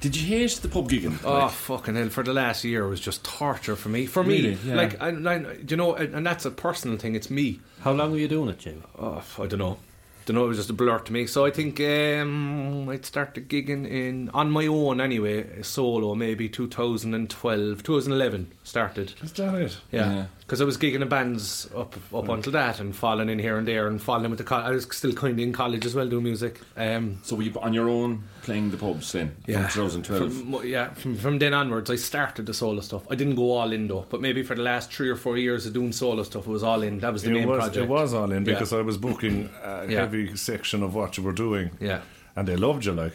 Did 0.00 0.14
you 0.16 0.26
hate 0.28 0.50
the 0.62 0.68
pub 0.68 0.88
gigging? 0.88 1.18
Oh 1.24 1.32
Like, 1.38 1.50
fucking 1.50 1.96
hell! 1.96 2.08
For 2.08 2.22
the 2.22 2.32
last 2.32 2.64
year, 2.64 2.84
it 2.84 2.88
was 2.88 3.00
just 3.00 3.24
torture 3.24 3.74
for 3.76 3.88
me. 3.88 4.06
For 4.06 4.22
me, 4.22 4.36
Really? 4.42 4.58
Yeah. 4.64 4.74
like, 4.76 4.96
and, 5.00 5.26
and, 5.26 5.70
you 5.70 5.76
know, 5.76 5.94
and, 5.94 6.14
and 6.14 6.26
that's 6.26 6.44
a 6.44 6.50
personal 6.50 6.96
thing. 6.98 7.14
It's 7.16 7.30
me. 7.30 7.60
How 7.80 7.92
long 7.92 8.12
were 8.12 8.18
you 8.18 8.28
doing 8.28 8.48
it, 8.50 8.58
Jim? 8.58 8.84
Oh, 8.98 9.22
I 9.38 9.46
don't 9.46 9.58
know. 9.58 9.78
Don't 10.26 10.34
know. 10.36 10.44
It 10.44 10.48
was 10.48 10.58
just 10.58 10.70
a 10.70 10.74
blur 10.74 10.98
to 10.98 11.12
me. 11.12 11.26
So 11.26 11.46
I 11.46 11.50
think 11.50 11.80
um, 11.80 12.88
I'd 12.88 13.04
started 13.06 13.48
gigging 13.48 13.88
in 13.88 14.28
on 14.34 14.50
my 14.50 14.66
own 14.66 15.00
anyway, 15.00 15.62
solo 15.62 16.14
maybe 16.14 16.48
2012, 16.48 17.82
2011 17.82 18.52
started. 18.62 19.14
Is 19.22 19.32
that 19.32 19.54
it? 19.54 19.76
Yeah, 19.90 20.12
Yeah. 20.12 20.26
Because 20.48 20.62
I 20.62 20.64
was 20.64 20.78
gigging 20.78 21.02
in 21.02 21.08
bands 21.10 21.68
up 21.76 21.94
up 22.14 22.26
until 22.30 22.52
that, 22.52 22.80
and 22.80 22.96
falling 22.96 23.28
in 23.28 23.38
here 23.38 23.58
and 23.58 23.68
there, 23.68 23.86
and 23.86 24.00
falling 24.00 24.30
with 24.30 24.38
the. 24.38 24.44
Co- 24.44 24.56
I 24.56 24.70
was 24.70 24.88
still 24.90 25.12
kind 25.12 25.34
of 25.34 25.38
in 25.38 25.52
college 25.52 25.84
as 25.84 25.94
well, 25.94 26.08
doing 26.08 26.24
music. 26.24 26.58
Um, 26.74 27.18
so 27.22 27.36
were 27.36 27.42
you 27.42 27.52
on 27.60 27.74
your 27.74 27.90
own 27.90 28.24
playing 28.42 28.70
the 28.70 28.78
pubs 28.78 29.12
then? 29.12 29.36
Yeah. 29.46 29.68
From 29.68 29.90
2012? 29.90 30.32
From, 30.32 30.66
yeah, 30.66 30.94
from, 30.94 31.16
from 31.16 31.38
then 31.38 31.52
onwards, 31.52 31.90
I 31.90 31.96
started 31.96 32.46
the 32.46 32.54
solo 32.54 32.80
stuff. 32.80 33.02
I 33.10 33.14
didn't 33.14 33.34
go 33.34 33.52
all 33.52 33.70
in 33.72 33.88
though, 33.88 34.06
but 34.08 34.22
maybe 34.22 34.42
for 34.42 34.54
the 34.54 34.62
last 34.62 34.90
three 34.90 35.10
or 35.10 35.16
four 35.16 35.36
years 35.36 35.66
of 35.66 35.74
doing 35.74 35.92
solo 35.92 36.22
stuff, 36.22 36.46
it 36.46 36.50
was 36.50 36.62
all 36.62 36.80
in. 36.82 36.98
That 37.00 37.12
was 37.12 37.22
the 37.24 37.30
It 37.30 37.34
main 37.34 37.48
was, 37.48 37.58
project. 37.58 37.84
it 37.84 37.88
was 37.88 38.14
all 38.14 38.32
in 38.32 38.46
Yeah. 38.46 38.52
because 38.54 38.72
I 38.72 38.80
was 38.80 38.96
booking 38.96 39.50
a 39.62 39.86
Yeah. 39.86 40.00
heavy 40.00 40.34
section 40.36 40.82
of 40.82 40.94
what 40.94 41.18
you 41.18 41.22
were 41.24 41.32
doing. 41.32 41.70
Yeah. 41.78 42.00
And 42.36 42.46
they 42.46 42.56
loved 42.56 42.84
you, 42.84 42.92
like. 42.92 43.14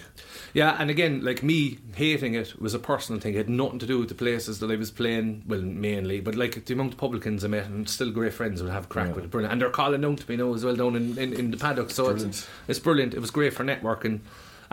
Yeah, 0.54 0.76
and 0.78 0.90
again, 0.90 1.24
like 1.24 1.42
me 1.42 1.80
hating 1.96 2.36
it 2.36 2.60
was 2.62 2.74
a 2.74 2.80
personal 2.80 3.20
thing. 3.20 3.34
It 3.34 3.38
had 3.38 3.50
nothing 3.50 3.80
to 3.80 3.86
do 3.86 4.00
with 4.00 4.10
the 4.10 4.16
places 4.16 4.60
that 4.60 4.70
I 4.70 4.76
was 4.76 4.92
playing, 4.92 5.44
well, 5.48 5.62
mainly, 5.62 6.20
but 6.20 6.36
like 6.36 6.66
the 6.66 6.74
amount 6.74 6.94
of 6.94 7.00
publicans 7.00 7.44
I 7.44 7.48
met 7.48 7.66
and 7.66 7.90
still 7.90 8.12
great 8.12 8.34
friends 8.34 8.62
would 8.62 8.72
have 8.72 8.90
crack 8.90 9.16
with 9.16 9.26
it. 9.26 9.32
Brilliant. 9.32 9.54
And 9.54 9.62
they're 9.62 9.70
calling 9.70 10.06
out 10.06 10.18
to 10.18 10.30
me 10.30 10.36
now 10.36 10.54
as 10.54 10.64
well 10.64 10.76
down 10.76 10.96
in, 10.96 11.18
in, 11.18 11.34
in 11.34 11.52
the 11.52 11.58
paddock. 11.58 11.90
So 11.90 12.10
it's, 12.10 12.48
it's 12.68 12.80
brilliant. 12.80 13.14
It 13.14 13.20
was 13.20 13.32
great 13.32 13.54
for 13.54 13.64
networking. 13.64 14.20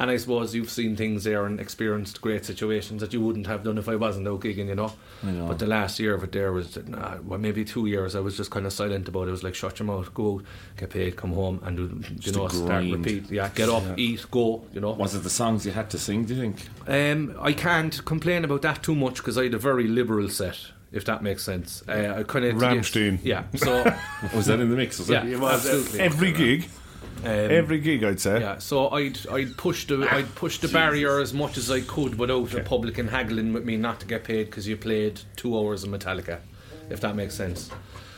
And 0.00 0.11
I 0.11 0.16
suppose 0.16 0.54
you've 0.54 0.71
seen 0.71 0.97
things 0.97 1.25
there 1.25 1.45
and 1.45 1.61
experienced 1.61 2.23
great 2.23 2.47
situations 2.47 3.02
that 3.02 3.12
you 3.12 3.21
wouldn't 3.21 3.47
have 3.47 3.62
done 3.62 3.76
if 3.76 3.87
I 3.87 3.97
wasn't 3.97 4.26
out 4.28 4.40
gigging, 4.40 4.69
you 4.69 4.75
know. 4.75 4.95
know. 5.23 5.47
But 5.47 5.58
the 5.58 5.67
last 5.67 6.00
year 6.00 6.15
of 6.15 6.25
it 6.25 6.32
there 6.32 6.52
was, 6.52 6.78
nah, 6.89 7.19
well, 7.23 7.39
maybe 7.39 7.67
two 7.67 7.84
years, 7.84 8.17
I 8.17 8.21
was 8.21 8.34
just 8.34 8.50
kind 8.50 8.65
of 8.65 8.73
silent 8.73 9.08
about 9.08 9.25
it. 9.25 9.28
It 9.28 9.32
was 9.32 9.43
like, 9.43 9.54
shut 9.54 9.78
your 9.78 9.84
mouth, 9.84 10.15
go 10.15 10.36
out, 10.36 10.45
get 10.78 10.89
paid, 10.89 11.17
come 11.17 11.34
home, 11.34 11.60
and 11.65 11.76
do, 11.76 11.82
you 11.82 12.19
Just 12.19 12.34
know, 12.34 12.49
start, 12.49 12.82
repeat. 12.84 13.30
Yeah, 13.30 13.50
get 13.54 13.69
up, 13.69 13.82
eat, 13.99 14.25
go, 14.30 14.65
you 14.73 14.80
know. 14.80 14.93
Was 14.93 15.15
it 15.15 15.23
the 15.23 15.28
songs 15.28 15.67
you 15.67 15.73
had 15.73 15.91
to 15.91 15.99
sing, 15.99 16.25
do 16.25 16.34
you 16.34 16.41
think? 16.41 16.67
Um, 16.89 17.36
I 17.39 17.52
can't 17.52 18.02
complain 18.06 18.47
about 18.47 18.63
that 18.63 18.82
too 18.82 18.95
much 18.95 19.17
because 19.19 19.36
I 19.36 19.45
had 19.45 19.54
a 19.54 19.58
very 19.58 19.86
liberal 19.86 20.30
set, 20.30 20.58
if 20.93 21.04
that 21.04 21.23
makes 21.23 21.45
sense. 21.45 21.82
Uh, 21.86 22.15
I 22.17 22.23
kind 22.23 22.47
of 22.47 22.56
Rammstein. 22.56 23.19
Yeah, 23.23 23.45
so 23.54 23.84
Was 24.34 24.47
that 24.47 24.60
in 24.60 24.71
the 24.71 24.76
mix? 24.76 24.99
Was 24.99 25.10
yeah, 25.10 25.26
it? 25.26 25.39
absolutely. 25.39 26.00
Every 26.00 26.32
gig. 26.32 26.71
Um, 27.23 27.26
Every 27.26 27.78
gig, 27.80 28.02
I'd 28.02 28.19
say. 28.21 28.41
yeah, 28.41 28.59
so 28.59 28.89
I'd 28.91 29.19
I'd 29.28 29.56
push 29.56 29.87
the 29.87 30.09
I'd 30.11 30.35
push 30.35 30.59
the 30.59 30.69
barrier 30.69 31.21
as 31.21 31.35
much 31.35 31.59
as 31.59 31.71
I 31.71 31.80
could 31.83 32.19
without 32.19 32.54
a 32.54 32.63
publican 32.63 33.09
haggling 33.09 33.52
with 33.52 33.65
me 33.65 33.76
not 33.76 34.00
to 34.00 34.06
get 34.06 34.25
paid 34.25 34.47
because 34.47 34.67
you 34.67 34.76
played 34.76 35.21
two 35.37 35.56
hours 35.59 35.85
of 35.85 35.91
Metallica, 35.91 36.41
if 36.89 37.00
that 37.00 37.17
makes 37.17 37.35
sense. 37.35 37.71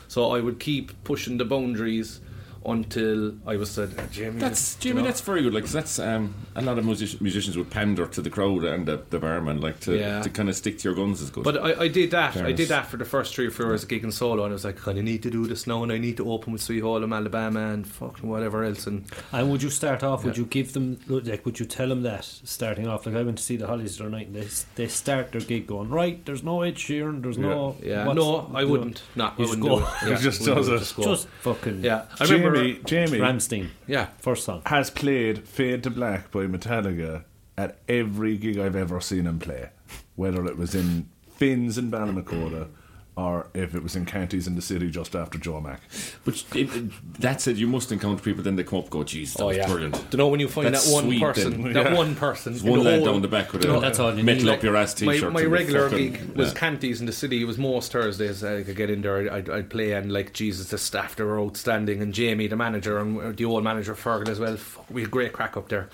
So 0.07 0.31
I 0.31 0.41
would 0.41 0.61
keep 0.61 1.03
pushing 1.05 1.39
the 1.39 1.45
boundaries 1.45 2.21
until 2.65 3.35
I 3.47 3.57
was 3.57 3.71
said, 3.71 3.91
Jamie. 4.13 4.39
That's 4.41 4.77
you 4.77 4.81
Jimmy. 4.91 5.03
know." 5.03 5.09
That's 5.09 5.21
very 5.21 5.43
good. 5.43 5.55
Like 5.55 5.65
'cause 5.65 5.73
that's 5.73 5.99
um, 5.99 6.35
a 6.57 6.63
lot 6.63 6.79
of 6.79 6.85
music- 6.85 7.21
musicians 7.21 7.57
would 7.57 7.71
pander 7.71 8.07
to 8.07 8.21
the 8.23 8.31
crowd 8.31 8.65
and 8.65 8.87
the, 8.87 9.03
the 9.11 9.19
barman, 9.19 9.61
like 9.61 9.81
to, 9.81 9.97
Yeah. 9.97 10.23
to 10.23 10.31
kind 10.31 10.49
of 10.49 10.57
stick 10.57 10.79
to 10.79 10.89
your 10.89 10.95
guns 10.97 11.21
is 11.21 11.31
good. 11.31 11.45
But 11.45 11.57
I, 11.59 11.83
I 11.85 11.89
did 11.89 12.11
that. 12.13 12.37
I 12.37 12.53
did 12.53 12.69
that 12.69 12.87
for 12.87 12.97
the 12.97 13.05
first 13.05 13.35
three 13.35 13.47
or 13.47 13.51
four 13.51 13.67
years 13.67 13.83
of 13.85 13.89
gigging 13.89 14.13
solo, 14.13 14.45
and 14.45 14.53
I 14.53 14.55
was 14.55 14.65
like, 14.65 14.87
I 14.89 14.93
need 14.93 15.23
to 15.23 15.31
do 15.31 15.47
this 15.47 15.67
now, 15.67 15.83
and 15.83 15.93
I 15.93 15.99
need 15.99 16.17
to 16.19 16.31
open 16.31 16.53
with 16.53 16.63
Sweet 16.63 16.81
Home 16.81 17.13
Alabama 17.13 17.73
and 17.73 17.87
fucking 17.87 18.29
whatever 18.29 18.65
else. 18.65 18.87
And 18.87 19.05
And 19.33 19.51
would 19.51 19.63
you 19.63 19.71
start 19.71 20.03
off? 20.03 20.25
Would 20.25 20.37
you 20.37 20.45
give 20.47 20.73
them 20.73 20.99
like? 21.09 21.45
Would 21.45 21.59
you 21.61 21.67
tell 21.67 21.89
them 21.89 22.03
that 22.03 22.25
starting 22.25 22.87
off? 22.89 23.07
Like 23.07 23.15
I 23.17 23.23
went 23.23 23.39
to 23.39 23.45
see 23.45 23.57
the 23.57 23.67
Hollies 23.67 23.97
the 23.99 24.05
other 24.05 24.11
night, 24.11 24.27
and 24.29 24.37
they 24.37 24.49
they 24.77 24.89
start 24.89 25.33
their 25.33 25.41
gig 25.41 25.67
going 25.67 25.89
right. 25.91 26.25
There's 26.25 26.43
no 26.43 26.63
Ed 26.63 26.77
Sheeran. 26.77 27.23
There's 27.23 27.39
no. 27.39 27.77
yeah, 27.83 28.05
no, 28.13 28.51
I 28.55 28.65
wouldn't. 28.65 29.03
No, 29.17 29.25
I 29.27 29.33
wouldn't 29.39 29.61
go. 29.61 29.79
do 29.81 29.85
it. 29.85 29.91
He 30.05 30.11
Yeah, 30.11 30.17
just 30.21 30.41
wouldn't 30.41 30.59
does 30.59 30.69
it. 30.69 30.79
Just. 30.79 30.97
Just 30.97 31.29
fucking 31.41 31.83
yeah, 31.85 32.05
I 32.21 32.25
remember. 32.25 32.52
Jamie, 32.55 32.81
Jamie 32.85 33.19
Rammstein. 33.19 33.69
Yeah, 33.87 34.09
First 34.19 34.45
song. 34.45 34.63
has 34.67 34.91
played 34.91 35.47
Fade 35.49 35.83
to 35.85 35.91
Black 35.91 36.31
by 36.31 36.41
Metallica 36.47 37.25
at 37.57 37.79
every 37.89 38.37
gig 38.37 38.59
I've 38.59 38.77
ever 38.77 39.01
seen 39.01 39.27
him 39.27 39.39
play, 39.39 39.71
whether 40.17 40.47
it 40.47 40.57
was 40.57 40.75
in 40.75 41.09
Finn's 41.37 41.77
in 41.79 41.91
Ballinacota 41.91 42.69
or 43.15 43.47
if 43.53 43.75
it 43.75 43.83
was 43.83 43.95
in 43.95 44.07
Canties 44.07 44.47
in 44.47 44.55
the 44.55 44.63
city 44.63 44.91
just 44.91 45.15
after 45.15 45.39
Joe 45.39 45.61
Mac. 45.61 45.83
But 46.25 46.43
it, 46.55 46.75
it- 46.75 47.21
that 47.21 47.43
said, 47.43 47.59
you 47.59 47.67
must 47.67 47.93
encounter 47.93 48.23
people. 48.23 48.43
Then 48.43 48.57
they 48.57 48.65
come 48.65 48.79
up, 48.79 48.85
and 48.87 48.91
go, 48.91 49.05
"Jesus, 49.05 49.35
that 49.37 49.43
oh 49.43 49.47
was 49.49 49.57
yeah. 49.59 49.67
brilliant." 49.67 49.95
Do 49.95 50.01
you 50.13 50.19
know 50.19 50.29
when 50.29 50.41
you 50.41 50.49
find 50.49 50.69
That's 50.75 50.87
that 50.87 50.95
one 50.95 51.05
sweet 51.05 51.21
person, 51.21 51.63
then. 51.63 51.73
that 51.75 51.87
Yeah. 51.93 51.95
one 51.95 52.15
person, 52.15 52.53
There's 52.55 52.63
one 52.65 52.79
the 52.79 52.85
lad 52.87 52.97
whole- 53.01 53.13
down 53.13 53.23
the 53.23 53.29
back 53.29 53.53
with 53.53 53.65
you 53.65 53.71
a 53.71 53.75
know, 53.75 53.81
That's 53.81 53.99
all 53.99 54.15
you 54.17 54.25
metal 54.25 54.45
need. 54.47 54.51
up 54.53 54.63
your 54.63 54.77
ass 54.77 55.01
my, 55.03 55.13
t-shirt. 55.13 55.33
my 55.33 55.41
and 55.41 55.47
the 55.47 55.51
regular 55.55 55.91
fucking- 55.91 56.13
gig 56.13 56.37
was 56.37 56.49
yeah. 56.55 56.59
Canties 56.59 57.01
in 57.01 57.07
the 57.07 57.13
city. 57.13 57.43
It 57.43 57.45
was 57.45 57.59
most 57.59 57.93
Thursdays. 57.93 58.43
I 58.43 58.63
could 58.63 58.77
get 58.77 58.89
in 58.89 59.03
there. 59.03 59.31
I'd, 59.33 59.51
I'd 59.51 59.69
play 59.71 59.93
and 59.93 60.11
like 60.11 60.33
Jesus, 60.33 60.69
the 60.71 60.79
staff 60.79 61.15
they 61.17 61.25
were 61.25 61.39
outstanding, 61.39 62.01
and 62.01 62.15
Jamie, 62.15 62.47
the 62.47 62.57
manager, 62.57 62.99
and 62.99 63.37
the 63.37 63.45
old 63.45 63.63
manager 63.63 63.95
Fergal 63.95 64.29
as 64.31 64.39
well. 64.41 64.57
Fuck, 64.57 64.87
we 64.91 65.03
had 65.03 65.11
great 65.11 65.33
crack 65.35 65.57
up 65.59 65.69
there. 65.69 65.91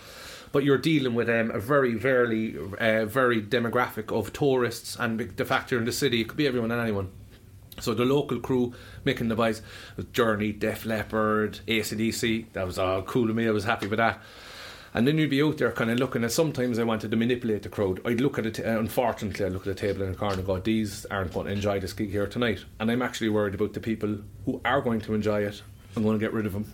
But 0.53 0.65
you're 0.65 0.79
dealing 0.79 1.15
with 1.15 1.29
um, 1.29 1.51
a 1.51 1.59
very, 1.59 1.95
very, 1.95 2.57
uh, 2.57 3.05
very 3.05 3.43
demographic 3.43 4.17
of 4.17 4.33
tourists, 4.33 4.97
and 4.99 5.21
the 5.21 5.45
fact 5.45 5.71
you're 5.71 5.81
in 5.81 5.87
the 5.87 5.93
city, 5.93 6.21
it 6.21 6.29
could 6.29 6.37
be 6.37 6.47
everyone 6.47 6.71
and 6.71 6.81
anyone. 6.81 7.11
So 7.81 7.95
the 7.95 8.05
local 8.05 8.41
crew 8.41 8.73
making 9.05 9.29
the 9.29 9.37
with 9.37 10.13
Journey, 10.13 10.53
Def 10.53 10.85
Leppard, 10.85 11.61
ACDC. 11.69 12.53
That 12.53 12.67
was 12.67 12.79
all 12.79 13.03
cool 13.03 13.29
to 13.29 13.35
me. 13.35 13.47
I 13.47 13.53
was 13.53 13.65
happy 13.65 13.87
with 13.87 13.99
that. 13.99 14.21
And 14.95 15.07
then 15.07 15.19
you'd 15.19 15.31
be 15.31 15.43
out 15.43 15.59
there 15.59 15.71
kind 15.71 15.91
of 15.91 15.99
looking 15.99 16.25
at. 16.25 16.33
Sometimes 16.33 16.79
I 16.79 16.85
wanted 16.85 17.11
to 17.11 17.17
manipulate 17.17 17.63
the 17.63 17.69
crowd. 17.69 18.01
I'd 18.05 18.21
look 18.21 18.39
at 18.39 18.47
it. 18.47 18.59
Uh, 18.59 18.79
unfortunately, 18.79 19.45
I 19.45 19.49
look 19.49 19.67
at 19.67 19.77
the 19.77 19.81
table 19.81 20.03
in 20.03 20.13
the 20.13 20.19
corner 20.19 20.37
and 20.37 20.47
go, 20.47 20.59
"These 20.59 21.05
aren't 21.07 21.33
going 21.33 21.47
to 21.47 21.53
enjoy 21.53 21.79
this 21.79 21.93
gig 21.93 22.11
here 22.11 22.27
tonight." 22.27 22.65
And 22.81 22.91
I'm 22.91 23.03
actually 23.03 23.29
worried 23.29 23.55
about 23.55 23.75
the 23.75 23.81
people 23.81 24.19
who 24.47 24.61
are 24.65 24.81
going 24.81 25.01
to 25.03 25.15
enjoy 25.15 25.43
it. 25.43 25.63
I'm 25.95 26.03
going 26.03 26.19
to 26.19 26.25
get 26.25 26.33
rid 26.33 26.47
of 26.47 26.53
them. 26.53 26.73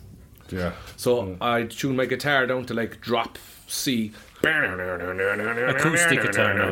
Yeah. 0.54 0.72
So 0.96 1.36
I'd 1.40 1.70
tune 1.70 1.96
my 1.96 2.06
guitar 2.06 2.46
down 2.46 2.64
to 2.66 2.74
like 2.74 3.00
drop 3.00 3.38
C. 3.66 4.12
Acoustic 5.70 6.22
guitar 6.22 6.54
now, 6.54 6.68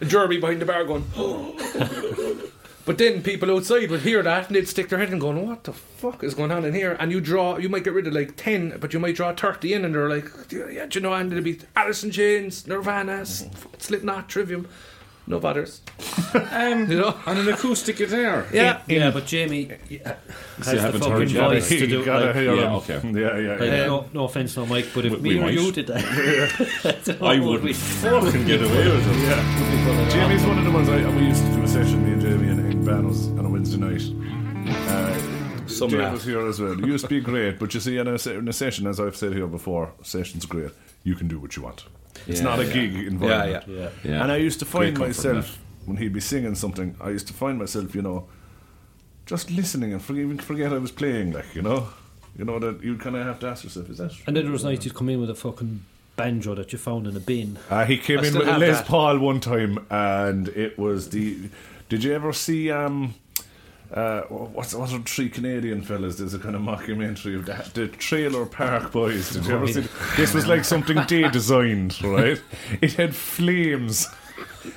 And 0.00 0.10
Jeremy 0.10 0.38
behind 0.38 0.62
the 0.62 0.66
bar 0.66 0.84
going. 0.84 1.04
But 2.86 2.96
then 2.98 3.22
people 3.22 3.54
outside 3.54 3.90
would 3.90 4.00
hear 4.00 4.22
that 4.22 4.46
and 4.48 4.56
they'd 4.56 4.66
stick 4.66 4.88
their 4.88 4.98
head 4.98 5.10
and 5.10 5.20
going, 5.20 5.46
"What 5.46 5.64
the 5.64 5.72
fuck 5.72 6.24
is 6.24 6.34
going 6.34 6.50
on 6.50 6.64
in 6.64 6.74
here?" 6.74 6.96
And 6.98 7.12
you 7.12 7.20
draw, 7.20 7.58
you 7.58 7.68
might 7.68 7.84
get 7.84 7.92
rid 7.92 8.06
of 8.06 8.14
like 8.14 8.36
ten, 8.36 8.76
but 8.80 8.92
you 8.92 8.98
might 8.98 9.14
draw 9.14 9.32
thirty 9.32 9.74
in, 9.74 9.84
and 9.84 9.94
they're 9.94 10.08
like, 10.08 10.28
"Yeah, 10.50 10.86
do 10.86 10.98
you 10.98 11.00
know?" 11.00 11.12
And 11.12 11.30
it'd 11.30 11.44
be 11.44 11.60
Alice 11.76 12.02
in 12.02 12.10
Chains, 12.10 12.66
Nirvana, 12.66 13.24
fucking 13.26 13.78
Slipknot, 13.78 14.28
Trivium, 14.28 14.66
no 15.26 15.38
bothers. 15.38 15.80
Um, 16.52 16.90
You 16.90 16.98
know? 16.98 17.14
on 17.26 17.36
an 17.38 17.48
acoustic 17.48 17.96
guitar. 17.96 18.46
Yeah, 18.52 18.80
Yeah, 18.88 19.10
but 19.10 19.26
Jamie 19.26 19.70
yeah, 19.88 20.14
has 20.58 20.68
I 20.68 20.74
the 20.74 20.80
haven't 20.80 21.00
fucking 21.00 21.14
heard 21.16 21.30
you. 21.30 21.40
voice 21.40 21.68
to 21.68 21.86
do 21.86 22.00
it. 22.02 22.04
gotta 22.04 22.26
Like, 22.26 22.34
hear 22.36 22.54
Yeah, 22.54 22.62
him. 22.66 22.72
okay. 22.74 23.00
Yeah, 23.04 23.38
yeah, 23.38 23.50
like, 23.52 23.60
yeah. 23.60 23.86
no, 23.86 24.06
no 24.12 24.24
offense, 24.24 24.56
no, 24.56 24.66
Mike, 24.66 24.86
but 24.94 25.04
if 25.06 25.12
We- 25.12 25.18
me 25.18 25.28
we 25.36 25.40
or 25.44 25.50
you 25.50 25.62
might. 25.64 25.74
did 25.74 25.86
that, 25.88 27.18
I 27.22 27.38
wouldn't 27.40 27.76
fucking 27.76 28.46
get 28.46 28.62
away 28.62 28.88
with 28.88 29.06
it. 29.08 29.28
Yeah. 29.28 30.08
Jamie's 30.10 30.42
one 30.44 30.58
of 30.58 30.64
the 30.64 30.70
ones 30.70 30.88
I 30.88 31.08
we 31.16 31.26
used 31.26 31.44
to 31.44 31.52
do 31.52 31.62
a 31.62 31.68
session, 31.68 32.04
me 32.04 32.12
and 32.12 32.22
Jamie 32.22 32.48
in, 32.48 32.58
in 32.70 32.84
Banos 32.84 33.28
on 33.38 33.44
a 33.46 33.48
Wednesday 33.48 33.78
night. 33.78 34.02
Uh, 34.88 35.39
Some 35.70 35.90
Dave 35.90 36.00
laugh. 36.00 36.12
was 36.12 36.24
here 36.24 36.46
as 36.46 36.60
well. 36.60 36.78
You 36.78 36.86
used 36.86 37.04
to 37.04 37.08
be 37.08 37.20
great, 37.20 37.58
but 37.58 37.72
you 37.74 37.80
see, 37.80 37.96
in 37.98 38.06
a, 38.08 38.16
in 38.30 38.48
a 38.48 38.52
session, 38.52 38.86
as 38.86 38.98
I've 39.00 39.16
said 39.16 39.32
here 39.32 39.46
before, 39.46 39.92
session's 40.02 40.46
great. 40.46 40.70
You 41.04 41.14
can 41.14 41.28
do 41.28 41.38
what 41.38 41.56
you 41.56 41.62
want. 41.62 41.84
It's 42.26 42.38
Yeah, 42.40 42.44
not 42.44 42.58
a 42.60 42.66
yeah. 42.66 42.72
gig 42.72 42.94
environment. 43.06 43.64
Yeah, 43.66 43.74
Yeah. 43.76 43.90
Yeah. 44.04 44.22
And 44.22 44.32
I 44.32 44.36
used 44.36 44.58
to 44.60 44.64
find 44.66 44.94
Great 44.96 45.08
myself 45.08 45.58
when 45.86 45.96
he'd 45.96 46.12
be 46.12 46.20
singing 46.20 46.54
something. 46.54 46.94
I 47.00 47.10
used 47.10 47.26
to 47.28 47.32
find 47.32 47.58
myself, 47.58 47.94
you 47.94 48.02
know, 48.02 48.26
just 49.26 49.50
listening 49.50 49.92
and 49.92 50.02
forget, 50.02 50.24
even 50.24 50.38
forget 50.38 50.72
I 50.72 50.78
was 50.78 50.90
playing. 50.92 51.32
Like 51.32 51.54
you 51.54 51.62
know, 51.62 51.88
you 52.36 52.44
know 52.44 52.58
that 52.58 52.82
you 52.82 52.96
kind 52.98 53.16
of 53.16 53.24
have 53.26 53.38
to 53.40 53.48
ask 53.48 53.64
yourself, 53.64 53.88
is 53.90 53.98
that? 53.98 54.12
And 54.26 54.36
then 54.36 54.44
there 54.44 54.52
was 54.52 54.64
nights 54.64 54.84
you'd 54.84 54.94
come 54.94 55.08
in 55.08 55.20
with 55.20 55.30
a 55.30 55.34
fucking 55.34 55.84
banjo 56.16 56.54
that 56.56 56.72
you 56.72 56.78
found 56.78 57.06
in 57.06 57.16
a 57.16 57.20
bin. 57.20 57.56
Uh, 57.70 57.84
he 57.86 57.96
came 57.96 58.18
I 58.18 58.26
in 58.26 58.34
with 58.38 58.48
a 58.48 58.52
have 58.52 58.60
Les 58.60 58.78
that. 58.78 58.86
Paul 58.86 59.18
one 59.18 59.40
time, 59.40 59.78
and 59.90 60.48
it 60.48 60.78
was 60.78 61.10
the. 61.10 61.48
Did 61.88 62.04
you 62.04 62.12
ever 62.12 62.32
see? 62.32 62.70
um 62.70 63.14
uh, 63.92 64.22
what's 64.28 64.72
what's 64.72 64.92
the 64.92 65.00
three 65.00 65.28
Canadian 65.28 65.82
fellas? 65.82 66.16
There's 66.18 66.34
a 66.34 66.38
kind 66.38 66.54
of 66.54 66.62
mockumentary 66.62 67.34
of 67.34 67.46
that. 67.46 67.74
The 67.74 67.88
Trailer 67.88 68.46
Park 68.46 68.92
Boys. 68.92 69.30
Did 69.30 69.46
you 69.46 69.54
ever 69.54 69.66
see? 69.66 69.84
This 70.16 70.32
was 70.32 70.46
like 70.46 70.64
something 70.64 70.96
they 71.08 71.28
designed, 71.30 72.02
right? 72.04 72.40
It 72.80 72.92
had 72.94 73.14
flames. 73.16 74.06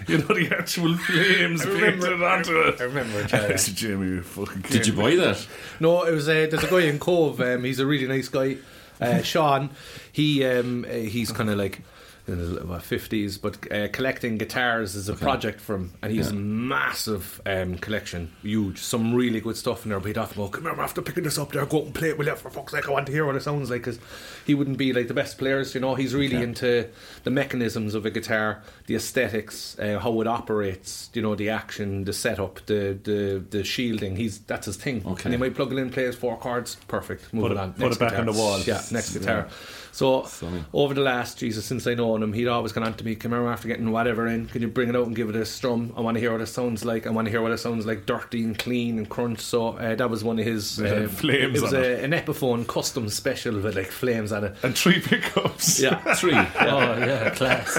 You 0.08 0.18
know 0.20 0.28
the 0.28 0.56
actual 0.58 0.98
flames 0.98 1.64
painted 1.66 2.24
onto 2.24 2.58
it. 2.62 2.82
I 2.82 2.86
remember 2.86 3.20
it, 3.20 3.32
yeah, 3.34 3.50
yeah. 3.50 3.56
said, 3.56 3.76
Jamie, 3.76 4.08
you 4.08 4.24
fucking 4.24 4.62
Did 4.62 4.88
you 4.88 4.94
buy 4.94 5.16
that? 5.16 5.46
No, 5.80 6.04
it 6.04 6.14
was 6.14 6.28
uh, 6.28 6.48
there's 6.50 6.64
a 6.64 6.70
guy 6.70 6.82
in 6.82 7.00
Cobh. 7.00 7.40
Um, 7.40 7.64
he's 7.66 7.80
a 7.80 7.86
really 7.86 8.08
nice 8.08 8.30
guy, 8.30 8.58
uh, 9.00 9.22
Sean. 9.22 9.70
He 10.12 10.44
um, 10.46 10.86
uh, 10.90 10.94
he's 10.94 11.32
kind 11.32 11.50
of 11.50 11.58
like 11.58 11.82
in 12.26 12.38
his 12.38 12.58
fifties, 12.84 13.38
but 13.38 13.70
uh, 13.72 13.90
collecting 13.92 14.38
guitars 14.38 14.96
is 14.96 15.10
a 15.10 15.14
project 15.14 15.60
for 15.60 15.76
him, 15.76 15.92
and 16.02 16.12
he's 16.14 16.28
Yeah. 16.32 16.38
a 16.38 16.40
massive 16.40 17.42
um, 17.46 17.78
collection, 17.78 18.32
huge, 18.42 18.80
some 18.80 19.14
really 19.14 19.42
good 19.42 19.58
stuff 19.58 19.84
in 19.84 19.90
there. 19.90 20.00
But 20.00 20.08
he'd 20.08 20.18
often 20.18 20.38
go, 20.42 20.48
"Come 20.48 20.64
here, 20.64 20.80
after 20.80 21.02
picking 21.02 21.24
this 21.26 21.38
up 21.38 21.52
there, 21.52 21.66
go 21.66 21.82
and 21.84 21.94
play 21.94 22.10
it 22.10 22.18
with 22.18 22.28
you 22.28 22.36
for 22.36 22.50
fuck's 22.50 22.72
sake. 22.72 22.88
I 22.88 22.92
want 22.92 23.08
to 23.08 23.12
hear 23.12 23.26
what 23.26 23.36
it 23.36 23.44
sounds 23.44 23.70
like." 23.70 23.82
Because 23.82 24.00
he 24.46 24.54
wouldn't 24.54 24.78
be 24.78 24.94
like 24.94 25.10
the 25.10 25.14
best 25.14 25.38
players, 25.38 25.76
you 25.76 25.82
know. 25.82 25.96
He's 25.96 26.16
really 26.16 26.38
into 26.42 26.88
the 27.26 27.30
mechanisms 27.30 27.94
of 27.94 28.06
a 28.06 28.10
guitar, 28.10 28.62
the 28.88 28.96
aesthetics, 28.96 29.78
uh, 29.80 30.00
how 30.00 30.20
it 30.22 30.28
operates, 30.28 31.10
you 31.14 31.22
know, 31.22 31.36
the 31.36 31.50
action, 31.50 32.06
the 32.06 32.14
setup, 32.14 32.66
the 32.68 32.98
the 33.04 33.44
the 33.50 33.64
shielding. 33.66 34.16
He's 34.16 34.40
that's 34.40 34.68
his 34.68 34.78
thing. 34.78 35.04
Okay. 35.06 35.24
And 35.26 35.34
he 35.34 35.38
might 35.38 35.56
plug 35.56 35.74
it 35.74 35.78
in, 35.78 35.90
play 35.90 36.04
his 36.06 36.16
four 36.16 36.38
chords, 36.38 36.76
perfect. 36.88 37.34
Move 37.34 37.44
Put 37.44 37.52
it 37.52 37.56
it- 37.56 37.60
on. 37.60 37.74
put 37.74 37.80
Next 37.82 37.96
it 37.98 38.00
back 38.00 38.10
guitar. 38.12 38.20
on 38.28 38.34
the 38.34 38.40
wall. 38.40 38.60
Yeah, 38.62 38.82
next 38.92 39.14
guitar. 39.14 39.48
So 39.94 40.24
Sunny. 40.24 40.66
over 40.74 40.96
the 40.96 41.02
last 41.02 41.38
Jesus, 41.38 41.66
since 41.66 41.86
I 41.86 41.94
known 41.94 42.24
him, 42.24 42.34
he'd 42.34 42.48
always 42.48 42.72
gone 42.72 42.84
on 42.84 42.96
to 42.96 43.06
me, 43.06 43.14
come 43.14 43.32
here 43.32 43.46
after 43.48 43.68
getting 43.68 43.92
whatever 43.92 44.26
in, 44.26 44.48
can 44.48 44.64
you 44.64 44.68
bring 44.68 44.90
it 44.90 44.96
out 44.96 45.06
and 45.06 45.16
give 45.16 45.30
it 45.30 45.36
a 45.36 45.46
strum? 45.46 45.94
I 45.96 46.02
want 46.02 46.16
to 46.16 46.20
hear 46.20 46.32
what 46.32 46.42
it 46.42 46.48
sounds 46.48 46.84
like. 46.84 47.06
I 47.06 47.12
want 47.12 47.28
to 47.28 47.30
hear 47.32 47.44
what 47.44 47.52
it 47.52 47.60
sounds 47.60 47.86
like, 47.86 48.08
dirty 48.08 48.44
and 48.44 48.58
clean 48.58 48.98
and 48.98 49.08
crunch. 49.08 49.40
So 49.42 49.78
uh, 49.78 49.94
that 49.94 50.10
was 50.10 50.24
one 50.24 50.40
of 50.40 50.46
his. 50.46 50.82
Uh, 50.82 51.08
flames 51.12 51.60
it 51.60 51.62
was 51.62 51.74
on 51.76 51.80
a, 51.80 51.84
it. 51.84 52.04
an 52.04 52.12
Epiphone 52.12 52.66
custom 52.68 53.08
special 53.08 53.54
with 53.62 53.76
like 53.76 53.92
flames 53.92 54.32
on 54.32 54.46
it. 54.46 54.56
and 54.64 54.76
three 54.76 55.00
pickups. 55.00 55.80
Yeah, 55.80 56.14
Three. 56.16 56.34
Oh 56.60 56.98
yeah, 56.98 57.30
class. 57.30 57.78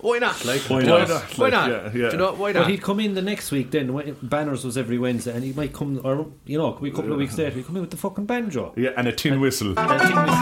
why 0.00 0.18
not? 0.18 0.44
Like 0.44 0.60
Why 0.62 0.76
why 0.76 0.82
not? 0.84 1.08
not? 1.08 1.22
Why 1.38 1.44
Like, 1.48 1.52
not? 1.52 1.70
yeah, 1.70 1.82
yeah. 1.84 1.90
Do 1.90 1.98
you 2.12 2.16
know 2.16 2.32
why 2.34 2.52
But 2.52 2.60
not? 2.60 2.70
he'd 2.70 2.82
come 2.82 3.00
in 3.00 3.14
the 3.14 3.22
next 3.22 3.50
week 3.50 3.70
then. 3.70 3.92
when 3.92 4.16
Banners 4.22 4.64
was 4.64 4.78
every 4.78 4.98
Wednesday, 4.98 5.34
and 5.34 5.44
he 5.44 5.52
might 5.52 5.72
come, 5.72 6.00
or 6.04 6.26
you 6.46 6.56
know, 6.58 6.74
a 6.76 6.90
couple 6.90 7.12
of 7.12 7.18
weeks 7.18 7.36
later, 7.36 7.50
he'd 7.56 7.66
come 7.66 7.76
in 7.76 7.82
with 7.82 7.90
the 7.90 7.96
fucking 7.96 8.26
banjo. 8.26 8.72
Yeah, 8.76 8.90
and 8.96 9.06
a 9.08 9.12
tin 9.12 9.40
whistle. 9.40 9.78
And 9.78 9.90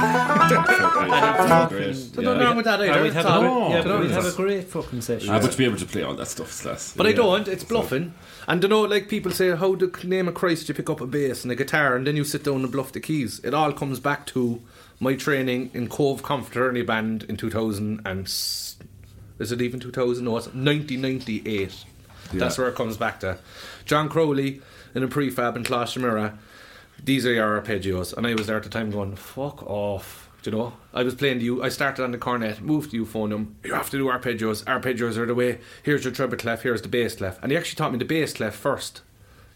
thing 0.00 1.08
was- 1.10 1.68
Great. 1.68 1.80
There's 1.80 2.16
nothing 2.16 2.40
wrong 2.40 2.56
with 2.56 2.64
that 2.66 2.80
either. 2.80 2.98
Or 3.00 3.02
we'd 3.02 3.12
have, 3.12 3.26
a, 3.26 3.28
No. 3.40 3.68
yeah, 3.70 3.82
but 3.82 4.00
we'd 4.00 4.10
have 4.10 4.26
a 4.26 4.32
great 4.32 4.64
fucking 4.68 5.00
session. 5.00 5.28
But 5.28 5.52
to 5.52 5.58
be 5.58 5.64
able 5.64 5.76
to 5.78 5.86
play 5.86 6.02
all 6.02 6.14
that 6.14 6.26
stuff 6.28 6.50
is 6.50 6.60
class. 6.60 6.94
But 6.96 7.06
I 7.06 7.12
don't. 7.12 7.48
It's 7.48 7.64
bluffing. 7.64 8.14
And 8.48 8.62
you 8.62 8.68
know, 8.68 8.82
like 8.82 9.08
people 9.08 9.32
say, 9.32 9.54
how 9.56 9.74
the 9.74 9.90
name 10.04 10.28
of 10.28 10.34
Christ 10.34 10.68
you 10.68 10.74
pick 10.74 10.88
up 10.90 11.00
a 11.00 11.06
bass 11.06 11.42
and 11.42 11.50
a 11.52 11.56
guitar 11.56 11.96
and 11.96 12.06
then 12.06 12.16
you 12.16 12.24
sit 12.24 12.44
down 12.44 12.62
and 12.62 12.70
bluff 12.72 12.92
the 12.92 13.00
keys. 13.00 13.40
It 13.44 13.54
all 13.54 13.72
comes 13.72 13.98
back 14.00 14.26
to 14.26 14.60
my 15.00 15.14
training 15.14 15.70
in 15.74 15.88
Cobh 15.88 16.22
Confraternity 16.22 16.82
Band 16.82 17.24
in 17.28 17.36
2000 17.36 18.00
and 18.04 18.24
s- 18.26 18.76
is 19.38 19.52
it 19.52 19.60
even 19.60 19.80
2000? 19.80 20.24
No, 20.24 20.36
it's 20.36 20.46
1998. 20.46 21.84
That's 22.32 22.56
where 22.58 22.68
it 22.68 22.74
comes 22.74 22.96
back 22.96 23.20
to. 23.20 23.38
John 23.84 24.08
Crowley 24.08 24.60
in 24.94 25.02
a 25.02 25.08
prefab 25.08 25.56
in 25.56 25.64
Closhimira. 25.64 26.36
These 27.06 27.24
are 27.24 27.32
your 27.32 27.60
arpeggios, 27.60 28.12
and 28.14 28.26
I 28.26 28.34
was 28.34 28.48
there 28.48 28.56
at 28.56 28.64
the 28.64 28.68
time 28.68 28.90
going, 28.90 29.14
"Fuck 29.14 29.62
off." 29.62 30.28
Do 30.42 30.50
you 30.50 30.56
know? 30.56 30.72
I 30.92 31.04
was 31.04 31.14
playing 31.14 31.38
the 31.38 31.44
U. 31.44 31.62
I 31.62 31.68
started 31.68 32.02
on 32.02 32.10
the 32.10 32.18
cornet, 32.18 32.60
moved 32.60 32.90
to 32.90 33.04
euphonium. 33.04 33.54
You 33.64 33.74
have 33.74 33.90
to 33.90 33.98
do 33.98 34.06
arpeggios. 34.06 34.64
Arpeggios 34.64 35.16
are 35.16 35.26
the 35.26 35.34
way. 35.34 35.58
Here's 35.82 36.04
your 36.04 36.12
treble 36.12 36.36
clef. 36.36 36.62
Here's 36.62 36.82
the 36.82 36.88
bass 36.88 37.16
clef. 37.16 37.42
And 37.42 37.50
he 37.52 37.58
actually 37.58 37.76
taught 37.76 37.92
me 37.92 37.98
the 37.98 38.04
bass 38.04 38.32
clef 38.32 38.54
first. 38.54 39.02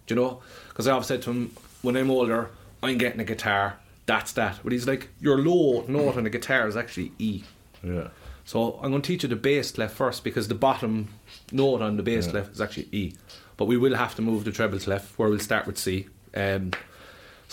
Do 0.06 0.14
you 0.14 0.20
know? 0.20 0.40
Because 0.68 0.86
I 0.86 0.92
always 0.92 1.06
said 1.06 1.22
to 1.22 1.30
him, 1.30 1.52
when 1.82 1.96
I'm 1.96 2.10
older, 2.10 2.50
I'm 2.82 2.98
getting 2.98 3.20
a 3.20 3.24
guitar. 3.24 3.78
That's 4.06 4.32
that. 4.32 4.60
But 4.62 4.72
he's 4.72 4.86
like, 4.86 5.08
your 5.20 5.38
low 5.38 5.84
note 5.86 6.16
on 6.16 6.24
the 6.24 6.30
guitar 6.30 6.66
is 6.66 6.76
actually 6.76 7.12
E. 7.18 7.44
Yeah. 7.82 8.08
So 8.44 8.80
I'm 8.82 8.90
going 8.90 9.02
to 9.02 9.06
teach 9.06 9.22
you 9.22 9.28
the 9.28 9.36
bass 9.36 9.70
clef 9.70 9.92
first 9.92 10.24
because 10.24 10.48
the 10.48 10.56
bottom 10.56 11.08
note 11.52 11.82
on 11.82 11.96
the 11.96 12.02
bass 12.02 12.26
clef 12.26 12.50
is 12.50 12.60
actually 12.60 12.88
E. 12.90 13.14
But 13.56 13.66
we 13.66 13.76
will 13.76 13.94
have 13.94 14.14
to 14.16 14.22
move 14.22 14.44
the 14.44 14.52
treble 14.52 14.78
clef 14.80 15.16
where 15.18 15.28
we'll 15.28 15.38
start 15.38 15.66
with 15.66 15.78
C. 15.78 16.08
Um, 16.34 16.72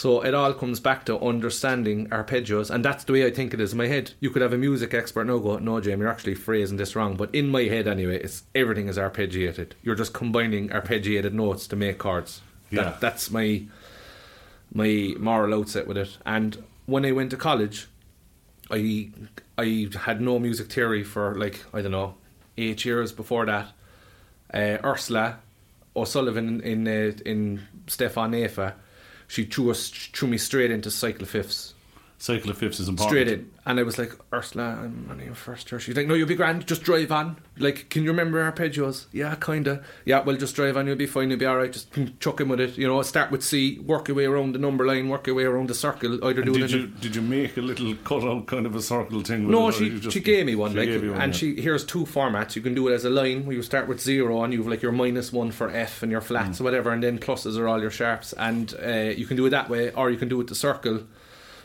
so 0.01 0.21
it 0.21 0.33
all 0.35 0.53
comes 0.53 0.79
back 0.79 1.05
to 1.07 1.19
understanding 1.19 2.07
arpeggios, 2.09 2.69
and 2.69 2.85
that's 2.85 3.03
the 3.05 3.13
way 3.13 3.25
I 3.25 3.31
think 3.31 3.53
it 3.55 3.59
is 3.59 3.71
in 3.71 3.79
my 3.79 3.87
head. 3.87 4.11
You 4.19 4.29
could 4.29 4.43
have 4.43 4.53
a 4.53 4.57
music 4.57 4.93
expert 4.93 5.25
now 5.25 5.39
go, 5.39 5.57
"No, 5.57 5.79
Jamie, 5.81 6.01
you're 6.01 6.09
actually 6.15 6.35
phrasing 6.35 6.77
this 6.77 6.95
wrong." 6.95 7.15
But 7.17 7.33
in 7.33 7.49
my 7.49 7.63
head, 7.63 7.87
anyway, 7.87 8.17
it's 8.21 8.43
everything 8.53 8.87
is 8.89 8.97
arpeggiated. 8.97 9.69
You're 9.81 9.95
just 10.03 10.13
combining 10.13 10.69
arpeggiated 10.69 11.33
notes 11.33 11.65
to 11.69 11.75
make 11.75 11.97
chords. 11.97 12.41
That, 12.71 12.85
Yeah. 12.85 12.97
that's 12.99 13.31
my 13.31 13.63
my 14.73 15.15
moral 15.19 15.53
outset 15.59 15.87
with 15.87 15.97
it. 15.97 16.17
And 16.25 16.63
when 16.85 17.03
I 17.05 17.11
went 17.11 17.31
to 17.31 17.37
college, 17.37 17.87
I 18.69 19.09
I 19.57 19.89
had 20.01 20.21
no 20.21 20.37
music 20.39 20.67
theory 20.71 21.03
for 21.03 21.33
like 21.35 21.63
I 21.73 21.81
don't 21.81 21.91
know 21.91 22.15
eight 22.57 22.85
years 22.85 23.11
before 23.11 23.45
that. 23.47 23.67
Uh, 24.53 24.77
Ursula 24.83 25.39
O'Sullivan 25.95 26.61
in 26.61 26.87
uh, 26.87 27.13
in 27.25 27.61
Stiofáin 27.87 28.29
Naofa, 28.31 28.73
she 29.27 29.45
threw 29.45 29.71
us 29.71 29.89
threw 29.89 30.27
me 30.27 30.37
straight 30.37 30.71
into 30.71 30.89
cycle 30.89 31.25
fifths. 31.25 31.73
Cycle 32.19 32.49
of 32.49 32.57
fifths 32.57 32.79
is 32.79 32.87
important. 32.87 33.11
Straight 33.11 33.27
in. 33.27 33.51
And 33.67 33.79
I 33.79 33.83
was 33.83 33.99
like, 33.99 34.11
Ursula, 34.33 34.79
I'm 34.81 35.07
only 35.11 35.25
in 35.27 35.35
first 35.35 35.71
year. 35.71 35.79
She's 35.79 35.95
like, 35.95 36.07
No, 36.07 36.15
you'll 36.15 36.27
be 36.27 36.33
grand, 36.33 36.65
just 36.65 36.81
drive 36.81 37.11
on. 37.11 37.37
Like, 37.59 37.89
can 37.89 38.03
you 38.03 38.09
remember 38.09 38.49
arpeggios? 38.51 39.05
Yeah, 39.11 39.35
kinda. 39.35 39.83
Yeah, 40.03 40.21
well 40.23 40.35
just 40.35 40.55
drive 40.55 40.77
on, 40.77 40.87
you'll 40.87 40.95
be 40.95 41.05
fine, 41.05 41.29
you'll 41.29 41.37
be 41.39 41.45
alright, 41.45 41.71
just 41.71 41.89
chuck 42.19 42.41
in 42.41 42.49
with 42.49 42.59
it. 42.59 42.75
You 42.75 42.87
know, 42.87 42.99
start 43.03 43.29
with 43.29 43.43
C, 43.43 43.77
work 43.79 44.07
your 44.07 44.17
way 44.17 44.25
around 44.25 44.53
the 44.53 44.59
number 44.59 44.83
line, 44.85 45.09
work 45.09 45.27
your 45.27 45.35
way 45.35 45.43
around 45.43 45.69
the 45.69 45.75
circle, 45.75 46.15
either 46.25 46.41
And 46.41 46.53
do 46.53 46.63
it 46.63 46.67
did 46.67 46.73
in 46.73 46.79
you 46.81 46.87
did 46.87 47.15
you 47.15 47.21
make 47.21 47.55
a 47.57 47.61
little 47.61 47.93
cutout 48.03 48.47
kind 48.47 48.65
of 48.65 48.75
a 48.75 48.81
circle 48.81 49.21
thing? 49.21 49.43
With 49.45 49.51
no, 49.51 49.67
it, 49.67 49.73
she 49.75 49.99
just- 49.99 50.13
she 50.13 50.19
gave 50.21 50.47
me 50.47 50.55
one, 50.55 50.75
like, 50.75 50.87
gave 50.87 51.01
one, 51.11 51.21
and 51.21 51.33
yeah. 51.33 51.37
she 51.37 51.61
here's 51.61 51.85
two 51.85 52.05
formats. 52.05 52.55
You 52.55 52.63
can 52.63 52.73
do 52.73 52.87
it 52.87 52.93
as 52.93 53.05
a 53.05 53.11
line 53.11 53.45
where 53.45 53.55
you 53.55 53.61
start 53.61 53.87
with 53.87 54.01
zero 54.01 54.41
and 54.43 54.51
you've 54.53 54.67
like 54.67 54.81
your 54.81 54.91
minus 54.91 55.31
one 55.31 55.51
for 55.51 55.69
F 55.69 56.01
and 56.01 56.11
your 56.11 56.21
Mm. 56.21 56.25
flats 56.25 56.59
or 56.59 56.63
whatever, 56.63 56.89
and 56.91 57.03
then 57.03 57.19
pluses 57.19 57.57
are 57.59 57.67
all 57.67 57.79
your 57.79 57.91
sharps, 57.91 58.33
and 58.33 58.73
uh, 58.83 59.13
you 59.15 59.27
can 59.27 59.37
do 59.37 59.45
it 59.45 59.51
that 59.51 59.69
way, 59.69 59.91
or 59.91 60.09
you 60.09 60.17
can 60.17 60.29
do 60.29 60.41
it 60.41 60.47
the 60.47 60.55
circle. 60.55 61.01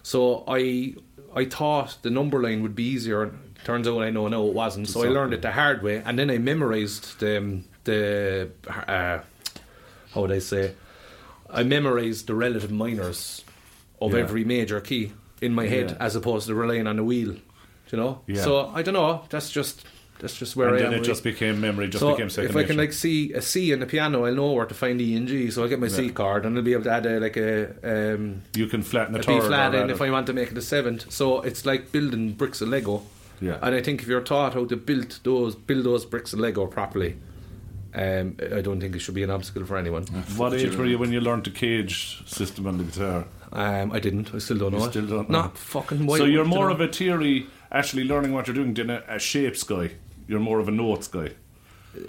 So 0.03 0.45
I 0.49 0.95
I 1.35 1.45
thought 1.47 1.99
the 2.03 2.11
number 2.11 2.41
line 2.43 2.63
would 2.63 2.75
be 2.75 2.85
easier. 2.85 3.33
Turns 3.65 3.87
out 3.87 4.03
I 4.03 4.11
know 4.11 4.27
now 4.29 4.45
it 4.47 4.55
wasn't. 4.55 4.89
So 4.89 5.05
I 5.05 5.09
learned 5.09 5.35
it 5.35 5.43
the 5.43 5.53
hard 5.53 5.83
way, 5.83 6.03
and 6.05 6.19
then 6.19 6.31
I 6.31 6.39
memorized 6.39 7.21
the 7.21 7.39
um, 7.39 7.65
the 7.85 8.51
uh, 8.67 9.21
how 10.13 10.21
would 10.21 10.33
I 10.33 10.41
say? 10.41 10.75
I 11.49 11.63
memorized 11.63 12.27
the 12.27 12.35
relative 12.35 12.71
minors 12.73 13.45
of 14.01 14.13
Yeah. 14.15 14.21
every 14.21 14.45
major 14.45 14.81
key 14.81 15.13
in 15.41 15.55
my 15.55 15.67
head, 15.67 15.91
Yeah. 15.91 15.97
as 16.07 16.17
opposed 16.17 16.47
to 16.49 16.55
relying 16.55 16.87
on 16.87 16.97
the 16.97 17.05
wheel. 17.05 17.37
You 17.91 17.99
know. 17.99 18.21
Yeah. 18.27 18.43
So 18.43 18.73
I 18.75 18.83
don't 18.83 18.95
know. 18.95 19.25
That's 19.29 19.51
just 19.51 19.85
that's 20.23 20.35
just 20.37 20.57
where 20.57 20.69
and 20.69 20.77
I 20.77 20.79
then 20.79 20.87
am. 20.89 20.95
it 20.95 20.99
with 21.01 21.09
just 21.09 21.23
became 21.23 21.61
memory, 21.61 21.89
just 21.89 22.01
so 22.01 22.13
became 22.13 22.31
second 22.31 22.51
if 22.51 22.57
I 22.57 22.65
can 22.65 22.79
like 22.79 22.95
see 22.95 23.33
a 23.35 23.43
C 23.43 23.73
in 23.73 23.81
the 23.81 23.87
piano, 23.87 24.25
I'll 24.25 24.35
know 24.35 24.53
where 24.53 24.65
to 24.65 24.75
find 24.75 24.99
E 25.01 25.15
and 25.15 25.29
G. 25.29 25.51
So 25.51 25.63
I'll 25.63 25.69
get 25.69 25.81
my 25.81 25.89
C 25.89 26.07
Yeah. 26.07 26.13
card 26.13 26.47
and 26.47 26.57
I'll 26.57 26.63
be 26.63 26.73
able 26.73 26.85
to 26.85 26.91
add 26.93 27.05
a, 27.05 27.21
like 27.21 27.37
a 27.37 28.15
um, 28.15 28.43
you 28.55 28.67
can 28.67 28.83
flatten 28.83 29.15
a, 29.15 29.19
a 29.19 29.23
third 29.23 29.43
B 29.43 29.47
flat 29.47 29.75
in 29.75 29.91
if 29.91 30.01
I 30.01 30.11
want 30.11 30.27
to 30.29 30.33
make 30.33 30.51
it 30.53 30.57
a 30.57 30.63
seventh. 30.63 31.13
So 31.13 31.43
it's 31.43 31.67
like 31.67 31.93
building 31.93 32.33
bricks 32.33 32.63
of 32.63 32.69
Lego. 32.69 33.03
Yeah. 33.43 33.59
And 33.61 33.75
I 33.75 33.83
think 33.83 34.01
if 34.01 34.09
you're 34.09 34.21
taught 34.23 34.55
how 34.55 34.65
to 34.65 34.77
build 34.77 35.19
those 35.25 35.55
build 35.57 35.85
those 35.85 36.05
bricks 36.07 36.33
of 36.33 36.39
Lego 36.39 36.67
properly, 36.67 37.17
um, 37.95 38.37
I 38.41 38.61
don't 38.63 38.81
think 38.81 38.95
it 38.97 39.01
should 39.01 39.15
be 39.17 39.23
an 39.25 39.31
obstacle 39.31 39.65
for 39.67 39.77
anyone. 39.77 40.05
What 40.37 40.55
age 40.55 40.77
were 40.77 40.87
you 40.87 40.99
when 40.99 41.13
you 41.13 41.21
learned 41.21 41.45
the 41.45 41.51
CAGED 41.51 42.29
system 42.29 42.67
on 42.67 42.79
the 42.79 42.85
guitar? 42.85 43.27
Um, 43.53 43.93
I 43.93 43.99
didn't. 43.99 44.35
I 44.35 44.39
still 44.39 44.57
don't 44.59 44.73
know. 44.73 44.79
You 44.79 44.85
it. 44.87 44.91
still 44.91 45.07
don't 45.07 45.29
know. 45.29 45.43
Not 45.43 45.59
fucking. 45.59 46.07
Why 46.07 46.19
so 46.19 46.25
you're 46.25 46.45
more 46.47 46.71
of 46.71 46.81
a 46.81 46.89
theory, 46.89 47.49
actually 47.71 48.05
learning 48.05 48.33
what 48.33 48.47
you're 48.47 48.55
doing, 48.55 48.73
than 48.73 48.89
a, 48.89 49.03
a 49.09 49.19
shapes 49.19 49.63
guy. 49.63 49.91
You're 50.29 50.41
more 50.41 50.59
of 50.59 50.69
a 50.69 50.71
notes 50.73 51.09
guy. 51.09 51.31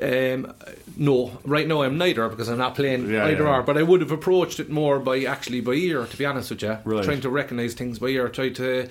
Um, 0.02 0.54
no, 0.96 1.38
right 1.44 1.68
now 1.68 1.82
I'm 1.82 1.98
neither 1.98 2.30
because 2.30 2.48
I'm 2.48 2.58
not 2.58 2.76
playing 2.76 3.10
Yeah, 3.10 3.26
either 3.28 3.44
yeah. 3.44 3.58
or. 3.58 3.64
But 3.64 3.78
I 3.78 3.84
would 3.84 4.00
have 4.02 4.12
approached 4.12 4.60
it 4.60 4.70
more 4.70 5.00
by 5.00 5.24
actually 5.26 5.60
by 5.62 5.74
ear, 5.74 6.06
to 6.06 6.18
be 6.18 6.26
honest 6.26 6.52
with 6.52 6.62
you. 6.62 6.78
Right. 6.86 7.04
Trying 7.04 7.22
to 7.22 7.30
recognise 7.30 7.74
things 7.74 8.00
by 8.00 8.08
ear. 8.08 8.30
Try 8.30 8.50
to. 8.50 8.88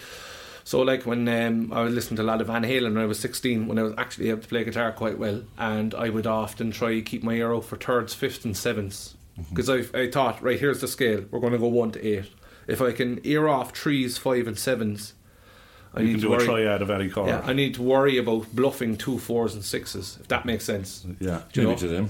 So 0.65 0.81
like 0.83 1.07
when 1.07 1.27
um, 1.29 1.73
I 1.73 1.83
was 1.83 1.95
listening 1.95 2.17
to 2.19 2.23
a 2.23 2.25
lot 2.25 2.41
of 2.41 2.47
Van 2.47 2.63
Halen 2.63 2.95
when 2.95 2.99
I 3.03 3.07
was 3.07 3.19
16, 3.19 3.67
when 3.67 3.79
I 3.79 3.83
was 3.83 3.95
actually 3.99 4.29
able 4.31 4.43
to 4.43 4.49
play 4.49 4.63
guitar 4.65 4.93
quite 4.93 5.19
well, 5.19 5.43
and 5.59 5.95
I 5.95 6.09
would 6.09 6.27
often 6.27 6.71
try 6.71 6.95
to 6.95 7.03
keep 7.03 7.23
my 7.25 7.33
ear 7.35 7.53
out 7.55 7.65
for 7.65 7.77
thirds, 7.77 8.15
fifths, 8.15 8.45
and 8.45 8.57
sevenths. 8.57 9.15
because 9.49 9.71
I 9.71 9.85
I 9.99 10.11
thought 10.11 10.43
right 10.43 10.61
here's 10.61 10.81
the 10.83 10.89
scale. 10.89 11.25
We're 11.31 11.41
going 11.41 11.53
to 11.55 11.59
go 11.59 11.69
one 11.69 11.91
to 11.93 12.07
eight. 12.07 12.31
If 12.69 12.81
I 12.83 12.93
can 12.93 13.19
ear 13.25 13.49
off 13.49 13.75
threes, 13.77 14.19
five, 14.19 14.47
and 14.47 14.57
sevens, 14.59 15.15
I 15.95 16.01
You 16.01 16.07
need 16.07 16.13
can 16.13 16.21
to 16.23 16.27
do 16.29 16.35
a 16.35 16.37
worry. 16.39 16.47
triad 16.47 16.83
of 16.83 16.91
any 16.91 17.09
chord. 17.11 17.29
yeah, 17.29 17.43
I 17.45 17.53
need 17.53 17.75
to 17.75 17.83
worry 17.83 18.17
about 18.19 18.55
bluffing 18.55 18.97
two 18.97 19.19
fours 19.19 19.55
and 19.55 19.65
sixes. 19.65 20.19
If 20.21 20.29
that 20.29 20.45
makes 20.47 20.65
sense. 20.65 21.05
yeah. 21.21 21.43
Do 21.53 21.61
you 21.63 21.69
Maybe 21.69 21.81
know? 21.81 21.81
to 21.81 21.89
them. 21.89 22.09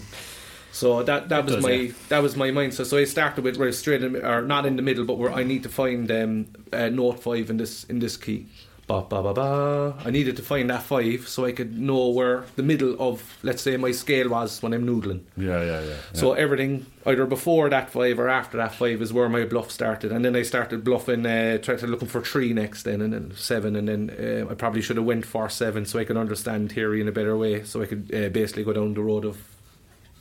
So 0.75 1.03
that 1.03 1.29
that 1.29 1.45
was 1.45 1.55
does, 1.57 1.65
my 1.65 1.71
yeah. 1.73 1.93
that 2.09 2.23
was 2.23 2.35
my 2.37 2.49
mindset. 2.51 2.87
So 2.87 2.97
I 2.97 3.05
started 3.05 3.45
with 3.45 3.57
right 3.59 3.75
straight 3.75 4.03
in, 4.03 4.17
or 4.25 4.41
not 4.43 4.65
in 4.67 4.77
the 4.77 4.83
middle, 4.83 5.05
but 5.05 5.19
where 5.19 5.31
I 5.33 5.43
need 5.43 5.63
to 5.65 5.69
find 5.69 6.11
um, 6.11 6.47
uh, 6.73 6.89
note 6.89 7.21
five 7.23 7.51
in 7.51 7.59
this 7.59 7.85
in 7.85 7.99
this 7.99 8.17
key. 8.17 8.47
Ba 8.89 9.03
ba 9.09 9.23
ba 9.23 9.33
ba. 9.33 9.95
I 10.05 10.11
needed 10.11 10.37
to 10.37 10.43
find 10.43 10.69
that 10.69 10.83
five 10.83 11.29
so 11.29 11.45
I 11.45 11.53
could 11.53 11.79
know 11.79 12.09
where 12.09 12.45
the 12.57 12.65
middle 12.65 12.97
of 12.99 13.39
let's 13.45 13.63
say 13.63 13.77
my 13.77 13.93
scale 13.93 14.29
was 14.29 14.61
when 14.61 14.75
I'm 14.75 14.85
noodling. 14.85 15.21
Yeah, 15.37 15.63
yeah, 15.63 15.83
yeah. 15.83 15.97
So 16.15 16.33
everything 16.33 16.87
either 17.07 17.25
before 17.27 17.71
that 17.71 17.91
five 17.91 18.19
or 18.19 18.29
after 18.29 18.57
that 18.57 18.75
five 18.75 19.01
is 19.01 19.13
where 19.13 19.29
my 19.29 19.45
bluff 19.45 19.71
started, 19.71 20.11
and 20.11 20.25
then 20.25 20.35
I 20.35 20.43
started 20.43 20.83
bluffing, 20.83 21.25
uh, 21.25 21.59
tried 21.59 21.79
to 21.79 21.87
looking 21.87 22.09
for 22.09 22.23
three 22.23 22.53
next, 22.53 22.83
then 22.83 23.01
and 23.01 23.13
then 23.13 23.33
seven, 23.37 23.77
and 23.77 23.89
then 23.89 24.11
uh, 24.11 24.51
I 24.51 24.55
probably 24.55 24.83
should 24.83 24.97
have 24.97 25.07
went 25.07 25.27
for 25.27 25.49
seven 25.49 25.87
so 25.87 26.01
I 26.01 26.05
could 26.05 26.17
understand 26.17 26.73
theory 26.73 27.01
in 27.01 27.07
a 27.07 27.13
better 27.13 27.37
way, 27.37 27.63
so 27.63 27.83
I 27.83 27.87
could 27.87 28.13
uh, 28.13 28.31
basically 28.31 28.65
go 28.65 28.73
down 28.73 28.95
the 28.95 29.01
road 29.01 29.25
of 29.25 29.39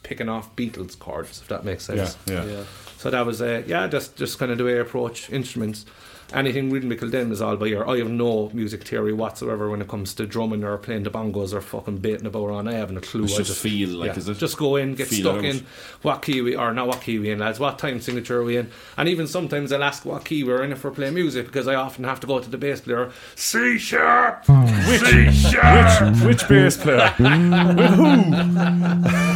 picking 0.04 0.30
off 0.30 0.56
Beatles 0.56 0.98
chords, 0.98 1.42
if 1.42 1.48
that 1.48 1.66
makes 1.66 1.90
yeah, 1.90 2.06
sense. 2.06 2.18
yeah. 2.28 2.46
Yeah. 2.46 2.64
So 2.98 3.10
that 3.10 3.26
was 3.26 3.42
uh, 3.42 3.64
yeah, 3.66 3.88
just 3.88 4.18
just 4.18 4.38
kind 4.38 4.52
of 4.52 4.60
the 4.60 4.66
way 4.66 4.78
I 4.78 4.82
approach 4.82 5.32
instruments. 5.32 5.86
Anything 6.34 6.70
rhythmical 6.72 7.10
then 7.10 7.32
is 7.32 7.42
all 7.42 7.58
by 7.58 7.68
ear. 7.68 7.86
I 7.86 7.98
have 7.98 8.10
no 8.10 8.50
music 8.54 8.84
theory 8.84 9.12
whatsoever 9.14 9.70
when 9.70 9.82
it 9.82 9.88
comes 9.88 10.14
to 10.16 10.26
drumming 10.26 10.64
or 10.64 10.78
playing 10.78 11.04
the 11.04 11.12
bongos 11.12 11.54
or 11.54 11.62
fucking 11.62 11.98
baiting 11.98 12.26
about 12.26 12.50
on. 12.50 12.68
I 12.68 12.74
haven't 12.74 12.98
a 12.98 13.02
clue. 13.02 13.26
It's 13.26 13.40
I 13.40 13.44
just 13.44 13.62
feel, 13.62 13.90
like, 13.98 14.12
yeah, 14.12 14.18
is 14.18 14.30
it? 14.30 14.38
Just 14.38 14.58
go 14.58 14.78
in, 14.78 14.96
get 14.96 15.10
stuck 15.10 15.38
out. 15.38 15.46
in. 15.46 15.66
What 16.02 16.22
key 16.22 16.42
we 16.42 16.56
are 16.56 16.74
not 16.74 16.88
what 16.88 17.02
key 17.02 17.20
we 17.20 17.32
in, 17.32 17.40
lads? 17.40 17.60
What 17.60 17.78
time 17.80 18.00
signature 18.02 18.40
are 18.40 18.44
we 18.44 18.58
in? 18.58 18.72
And 18.98 19.10
even 19.10 19.28
sometimes 19.28 19.72
I'll 19.72 19.84
ask 19.84 20.06
what 20.06 20.24
key 20.26 20.44
we're 20.44 20.64
in 20.64 20.72
if 20.72 20.84
we're 20.84 20.92
playing 20.92 21.16
music 21.16 21.48
because 21.48 21.68
I 21.68 21.76
often 21.76 22.04
have 22.06 22.20
to 22.22 22.28
go 22.28 22.40
to 22.40 22.50
the 22.50 22.58
bass 22.58 22.82
player. 22.82 23.12
C 23.36 23.78
sharp, 23.78 24.46
hmm. 24.46 24.68
C 24.96 25.32
sharp. 25.32 26.16
Which, 26.24 26.42
which 26.42 26.48
bass 26.50 26.78
player? 26.78 27.14
With 27.20 27.92
who? 27.92 28.06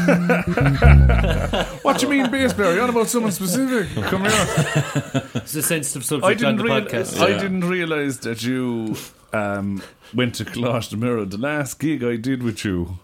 what 1.81 1.99
do 1.99 2.05
you 2.05 2.11
mean 2.11 2.31
bass 2.31 2.53
player? 2.53 2.73
You're 2.73 2.83
on 2.83 2.89
about 2.89 3.07
someone 3.07 3.31
specific. 3.31 3.89
Come 4.05 4.21
here. 4.21 4.31
It's 5.35 5.55
a 5.55 5.61
sensitive 5.61 6.03
I 6.03 6.05
subject 6.05 6.23
on 6.43 6.55
didn't, 6.55 6.57
the 6.57 6.63
real- 6.63 6.84
podcast. 6.89 7.19
I 7.21 7.29
Yeah. 7.29 7.41
didn't 7.41 7.65
realise 7.65 8.17
that 8.17 8.43
you 8.43 8.95
um, 9.33 9.81
went 10.13 10.35
to 10.35 10.45
Collage 10.45 10.89
de 10.89 10.97
Mirror. 10.97 11.25
The 11.25 11.37
last 11.37 11.79
gig 11.79 12.03
I 12.03 12.15
did 12.15 12.41
with 12.43 12.63
you 12.65 12.99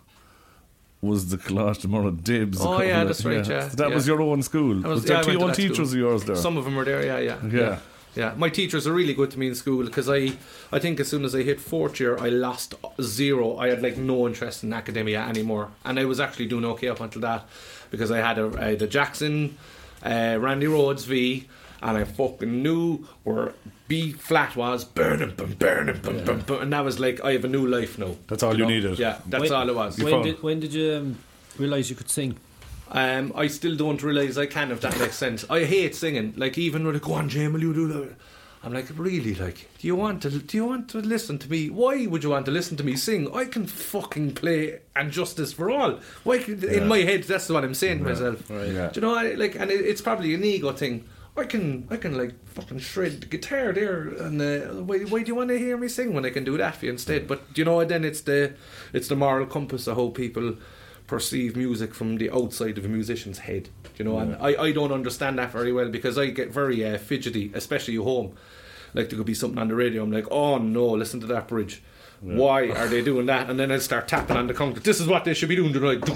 was 1.01 1.29
the 1.29 1.37
Collage 1.37 1.81
de 1.81 1.87
Mirror 1.87 2.11
Dibs. 2.11 2.59
Oh, 2.61 2.81
yeah, 2.81 3.03
that's 3.03 3.25
right, 3.25 3.45
yeah, 3.47 3.69
That 3.75 3.91
was 3.91 4.05
your 4.07 4.21
own 4.21 4.41
school. 4.43 4.75
That 4.75 4.87
was- 4.87 5.01
was 5.01 5.09
yeah, 5.09 5.21
there 5.23 5.33
own 5.41 5.47
that 5.47 5.55
school. 5.55 5.69
teachers 5.69 5.93
of 5.93 5.99
yours 5.99 6.23
there? 6.25 6.35
Some 6.35 6.57
of 6.57 6.63
them 6.65 6.75
were 6.75 6.85
there, 6.85 7.03
yeah, 7.05 7.19
yeah, 7.19 7.37
Yeah. 7.59 7.77
Yeah, 8.13 8.33
my 8.37 8.49
teachers 8.49 8.85
are 8.87 8.91
really 8.91 9.13
good 9.13 9.31
to 9.31 9.39
me 9.39 9.47
in 9.47 9.55
school 9.55 9.85
because 9.85 10.09
I, 10.09 10.33
I 10.69 10.79
think 10.79 10.99
as 10.99 11.07
soon 11.07 11.23
as 11.23 11.33
I 11.33 11.43
hit 11.43 11.61
fourth 11.61 11.97
year, 11.97 12.17
I 12.19 12.27
lost 12.27 12.75
zero. 13.01 13.55
I 13.55 13.69
had 13.69 13.81
like 13.81 13.95
no 13.95 14.27
interest 14.27 14.65
in 14.65 14.73
academia 14.73 15.21
anymore, 15.21 15.69
and 15.85 15.97
I 15.97 16.03
was 16.03 16.19
actually 16.19 16.47
doing 16.47 16.65
okay 16.65 16.89
up 16.89 16.99
until 16.99 17.21
that 17.21 17.47
because 17.89 18.11
I 18.11 18.17
had 18.17 18.37
a, 18.37 18.51
I 18.59 18.65
had 18.71 18.81
a 18.81 18.87
Jackson, 18.87 19.57
uh, 20.03 20.35
Randy 20.41 20.65
Rhoads 20.67 21.05
V, 21.05 21.47
and 21.81 21.97
I 21.97 22.03
fucking 22.03 22.61
knew 22.63 23.07
where 23.23 23.53
B 23.87 24.11
flat 24.13 24.55
was 24.55 24.85
burning, 24.85 25.31
bum, 25.35 25.53
burning, 25.59 25.99
bum, 26.01 26.23
bum, 26.23 26.39
bum, 26.41 26.61
and 26.61 26.73
that 26.73 26.83
was 26.85 26.99
like 26.99 27.23
I 27.23 27.33
have 27.33 27.43
a 27.45 27.49
new 27.49 27.67
life 27.67 27.97
now. 27.97 28.15
That's 28.27 28.43
all 28.43 28.53
you 28.53 28.63
know? 28.63 28.69
needed. 28.69 28.99
Yeah, 28.99 29.17
that's 29.27 29.41
When- 29.43 29.53
all 29.53 29.69
it 29.69 29.75
was. 29.75 29.97
When 29.99 30.21
did, 30.21 30.41
when 30.43 30.59
did 30.59 30.73
you 30.73 30.93
um, 30.93 31.17
realise 31.57 31.89
you 31.89 31.95
could 31.95 32.09
sing? 32.09 32.37
Um, 32.93 33.31
I 33.35 33.47
still 33.47 33.75
don't 33.77 34.03
realise 34.03 34.37
I 34.37 34.47
can, 34.47 34.69
if 34.71 34.81
that 34.81 34.99
makes 34.99 35.15
sense. 35.15 35.45
I 35.49 35.63
hate 35.63 35.95
singing. 35.95 36.33
Like 36.35 36.57
even 36.57 36.83
when 36.83 36.93
they 36.93 36.99
go 36.99 37.13
on, 37.13 37.29
Jane, 37.29 37.53
will 37.53 37.61
you 37.61 37.73
do 37.73 37.87
that? 37.87 38.15
I'm 38.63 38.73
like, 38.73 38.87
really? 38.95 39.33
Like, 39.33 39.69
do 39.79 39.87
you 39.87 39.95
want 39.95 40.21
to? 40.21 40.29
Do 40.29 40.55
you 40.55 40.65
want 40.65 40.89
to 40.89 40.99
listen 40.99 41.39
to 41.39 41.49
me? 41.49 41.69
Why 41.69 42.05
would 42.05 42.21
you 42.23 42.29
want 42.29 42.45
to 42.45 42.51
listen 42.51 42.77
to 42.77 42.83
me 42.83 42.95
sing? 42.95 43.33
I 43.33 43.45
can 43.45 43.65
fucking 43.65 44.35
play 44.35 44.79
and 44.95 45.11
justice 45.11 45.51
for 45.53 45.71
all. 45.71 45.99
Why? 46.23 46.37
Could, 46.37 46.61
Yeah. 46.61 46.73
In 46.73 46.87
my 46.87 46.99
head, 46.99 47.23
that's 47.23 47.49
what 47.49 47.63
I'm 47.63 47.73
saying 47.73 47.99
to 47.99 48.03
myself. 48.03 48.47
Yeah. 48.51 48.89
Do 48.89 48.99
you 48.99 49.01
know? 49.01 49.15
I, 49.15 49.33
like, 49.33 49.55
and 49.55 49.71
it, 49.71 49.81
it's 49.83 50.01
probably 50.01 50.35
an 50.35 50.43
ego 50.43 50.71
thing. 50.73 51.05
I 51.37 51.45
can, 51.45 51.87
I 51.89 51.95
can 51.97 52.17
like 52.17 52.33
fucking 52.45 52.79
shred 52.79 53.21
the 53.21 53.25
guitar 53.25 53.71
there, 53.71 54.09
and 54.09 54.41
uh, 54.41 54.83
why, 54.83 54.99
why 54.99 55.23
do 55.23 55.27
you 55.27 55.35
want 55.35 55.49
to 55.49 55.57
hear 55.57 55.77
me 55.77 55.87
sing 55.87 56.13
when 56.13 56.25
I 56.25 56.29
can 56.29 56.43
do 56.43 56.57
that 56.57 56.75
for 56.75 56.85
you 56.85 56.91
instead? 56.91 57.27
But 57.27 57.41
you 57.55 57.63
know, 57.63 57.83
then 57.85 58.03
it's 58.03 58.21
the, 58.21 58.53
it's 58.91 59.07
the 59.07 59.15
moral 59.15 59.45
compass 59.45 59.87
of 59.87 59.95
how 59.95 60.09
people 60.09 60.55
perceive 61.07 61.55
music 61.55 61.93
from 61.93 62.17
the 62.17 62.29
outside 62.31 62.77
of 62.77 62.85
a 62.85 62.89
musician's 62.89 63.39
head. 63.39 63.69
You 63.97 64.05
know, 64.05 64.17
and 64.17 64.35
I, 64.35 64.61
I 64.61 64.71
don't 64.71 64.91
understand 64.91 65.37
that 65.39 65.51
very 65.51 65.71
well 65.71 65.89
because 65.89 66.17
I 66.17 66.27
get 66.27 66.51
very 66.51 66.85
uh, 66.85 66.97
fidgety, 66.97 67.51
especially 67.53 67.95
at 67.95 68.03
home. 68.03 68.35
Like 68.93 69.09
there 69.09 69.17
could 69.17 69.25
be 69.25 69.33
something 69.33 69.59
on 69.59 69.69
the 69.69 69.75
radio, 69.75 70.03
I'm 70.03 70.11
like, 70.11 70.29
oh 70.31 70.57
no, 70.57 70.87
listen 70.87 71.21
to 71.21 71.27
that 71.27 71.47
bridge. 71.47 71.81
Why 72.21 72.69
are 72.69 72.87
they 72.87 73.01
doing 73.01 73.25
that? 73.27 73.49
And 73.49 73.59
then 73.59 73.71
I 73.71 73.79
start 73.79 74.07
tapping 74.07 74.37
on 74.37 74.45
the 74.47 74.53
concrete. 74.53 74.83
This 74.83 74.99
is 74.99 75.07
what 75.07 75.25
they 75.25 75.33
should 75.33 75.49
be 75.49 75.55
doing 75.55 75.73
tonight. 75.73 76.07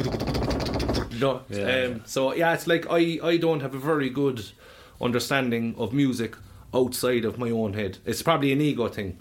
You 1.11 1.19
know? 1.19 1.41
um, 1.49 2.01
so 2.05 2.33
yeah, 2.33 2.53
it's 2.53 2.67
like 2.67 2.85
I, 2.89 3.19
I 3.23 3.37
don't 3.37 3.61
have 3.61 3.73
a 3.73 3.79
very 3.79 4.09
good 4.09 4.45
understanding 5.01 5.75
of 5.77 5.93
music 5.93 6.35
outside 6.73 7.25
of 7.25 7.37
my 7.37 7.49
own 7.51 7.73
head. 7.73 7.97
It's 8.05 8.21
probably 8.21 8.51
an 8.51 8.61
ego 8.61 8.87
thing. 8.87 9.17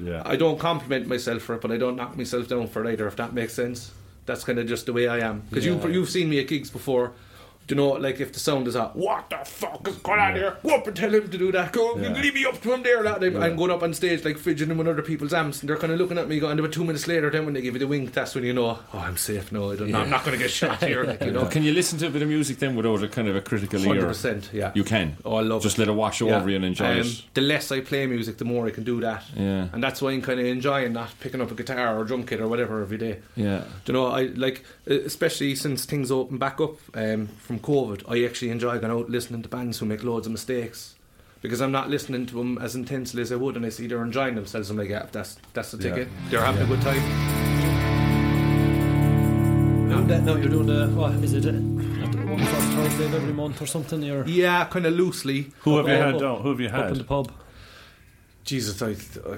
Yeah. 0.00 0.22
I 0.24 0.36
don't 0.36 0.58
compliment 0.58 1.06
myself 1.06 1.42
for 1.42 1.54
it, 1.54 1.60
but 1.60 1.70
I 1.72 1.76
don't 1.76 1.96
knock 1.96 2.16
myself 2.16 2.48
down 2.48 2.68
for 2.68 2.84
it 2.84 2.92
either. 2.92 3.06
If 3.06 3.16
that 3.16 3.32
makes 3.32 3.54
sense, 3.54 3.92
that's 4.26 4.44
kind 4.44 4.58
of 4.58 4.66
just 4.66 4.86
the 4.86 4.92
way 4.92 5.08
I 5.08 5.18
am. 5.20 5.42
Because 5.48 5.64
Yeah. 5.64 5.72
you've 5.74 5.90
you've 5.92 6.10
seen 6.10 6.28
me 6.28 6.38
at 6.40 6.48
gigs 6.48 6.70
before. 6.70 7.12
Do 7.66 7.74
you 7.74 7.80
know, 7.80 7.88
like 7.94 8.20
if 8.20 8.32
the 8.32 8.38
sound 8.38 8.68
is 8.68 8.76
out, 8.76 8.94
what 8.94 9.28
the 9.28 9.38
fuck 9.44 9.88
is 9.88 9.96
going 9.96 10.20
on 10.20 10.34
here? 10.36 10.56
Go 10.62 10.76
up 10.76 10.86
and 10.86 10.94
tell 10.94 11.12
him 11.12 11.28
to 11.28 11.36
do 11.38 11.50
that. 11.50 11.72
Go, 11.72 11.96
Yeah. 11.98 12.12
leave 12.12 12.34
me 12.34 12.44
up 12.46 12.60
to 12.62 12.72
him 12.72 12.84
there. 12.84 13.02
That 13.02 13.22
I'm 13.24 13.56
going 13.56 13.72
up 13.72 13.82
on 13.82 13.92
stage 13.92 14.24
like 14.24 14.38
fidgeting 14.38 14.76
with 14.78 14.86
other 14.86 15.02
people's 15.02 15.34
amps, 15.34 15.60
and 15.60 15.68
they're 15.68 15.76
kind 15.76 15.92
of 15.92 15.98
looking 15.98 16.16
at 16.16 16.28
me. 16.28 16.38
Going, 16.38 16.52
and 16.52 16.60
about 16.60 16.72
two 16.72 16.84
minutes 16.84 17.08
later, 17.08 17.28
then 17.28 17.44
when 17.44 17.54
they 17.54 17.62
give 17.62 17.74
you 17.74 17.80
the 17.80 17.88
wink, 17.88 18.12
that's 18.12 18.36
when 18.36 18.44
you 18.44 18.52
know, 18.52 18.78
oh, 18.94 18.98
I'm 18.98 19.16
safe. 19.16 19.50
No, 19.50 19.72
I 19.72 19.76
don't. 19.76 19.92
I'm 19.94 20.08
not 20.08 20.24
going 20.24 20.38
to 20.38 20.42
get 20.44 20.52
shot 20.52 20.80
here. 20.84 21.02
Like 21.02 21.24
you 21.24 21.32
know, 21.32 21.42
But 21.42 21.50
can 21.50 21.64
you 21.64 21.72
listen 21.72 21.98
to 21.98 22.06
a 22.06 22.10
bit 22.10 22.22
of 22.22 22.28
music 22.28 22.58
then 22.58 22.76
without 22.76 23.02
a 23.02 23.08
kind 23.08 23.26
of 23.26 23.34
a 23.34 23.40
critical 23.40 23.80
ear? 23.80 23.86
hundred 23.88 24.06
percent. 24.06 24.50
Yeah, 24.52 24.70
You 24.74 24.84
can. 24.84 25.16
Oh, 25.24 25.34
I 25.34 25.40
love 25.42 25.62
Just 25.62 25.76
it. 25.76 25.80
let 25.80 25.88
it 25.88 25.92
wash 25.94 26.20
Yeah. 26.20 26.36
over 26.36 26.48
you 26.48 26.54
and 26.56 26.64
enjoy 26.64 26.84
Um, 26.92 26.98
it. 27.00 27.22
The 27.34 27.40
less 27.40 27.72
I 27.72 27.80
play 27.80 28.06
music, 28.06 28.36
the 28.38 28.44
more 28.44 28.66
I 28.68 28.70
can 28.70 28.84
do 28.84 29.00
that. 29.00 29.24
Yeah. 29.36 29.66
And 29.72 29.82
that's 29.82 30.00
why 30.00 30.12
I'm 30.12 30.22
kind 30.22 30.38
of 30.38 30.46
enjoying 30.46 30.92
that, 30.92 31.10
picking 31.18 31.40
up 31.40 31.50
a 31.50 31.54
guitar 31.54 31.98
or 31.98 32.04
drum 32.04 32.22
kit 32.24 32.40
or 32.40 32.46
whatever 32.46 32.80
every 32.80 32.98
day. 32.98 33.18
Yeah. 33.34 33.64
Do 33.84 33.92
you 33.92 33.94
know, 33.94 34.06
I 34.06 34.26
like, 34.36 34.62
especially 34.86 35.54
since 35.56 35.84
things 35.84 36.12
open 36.12 36.38
back 36.38 36.60
up 36.60 36.76
um, 36.94 37.26
from 37.38 37.55
COVID, 37.60 38.02
I 38.08 38.24
actually 38.24 38.50
enjoy 38.50 38.78
going 38.78 38.92
out 38.92 39.10
listening 39.10 39.42
to 39.42 39.48
bands 39.48 39.78
who 39.78 39.86
make 39.86 40.02
loads 40.04 40.26
of 40.26 40.32
mistakes. 40.32 40.94
Because 41.42 41.60
I'm 41.60 41.70
not 41.70 41.90
listening 41.90 42.26
to 42.26 42.34
them 42.34 42.58
as 42.58 42.74
intensely 42.74 43.22
as 43.22 43.30
I 43.30 43.36
would, 43.36 43.56
and 43.56 43.64
I 43.64 43.68
see 43.68 43.86
they're 43.86 44.02
enjoying 44.02 44.34
themselves. 44.34 44.70
I'm 44.70 44.76
like, 44.78 44.88
yeah, 44.88 45.06
that's 45.12 45.36
that's 45.52 45.70
the 45.72 45.76
Yeah. 45.76 45.94
ticket. 45.94 46.08
They're 46.30 46.44
having 46.44 46.62
a 46.62 46.66
good 46.66 46.80
time. 46.80 47.02
You're 49.88 49.96
doing 49.96 50.06
that, 50.08 50.22
no, 50.24 50.36
you're 50.36 50.48
doing 50.48 50.66
the, 50.66 50.88
what 50.88 51.12
is 51.22 51.32
it? 51.34 51.46
uh, 51.46 51.52
One 51.52 52.38
first 52.38 52.68
Thursday 52.72 53.04
of 53.06 53.14
every 53.14 53.32
month 53.32 53.62
or 53.62 53.66
something? 53.66 54.02
You're 54.02 54.26
Yeah, 54.26 54.64
kind 54.64 54.86
of 54.86 54.94
loosely. 54.94 55.52
Who 55.60 55.76
have 55.76 55.86
you 55.88 55.94
Up- 55.94 56.14
had 56.14 56.22
up- 56.22 56.40
Who 56.42 56.48
have 56.50 56.60
you 56.60 56.68
had? 56.68 56.80
up 56.86 56.92
in 56.92 56.98
the 56.98 57.04
pub. 57.04 57.30
Jesus, 58.44 58.80
I, 58.82 58.90
I 58.90 59.36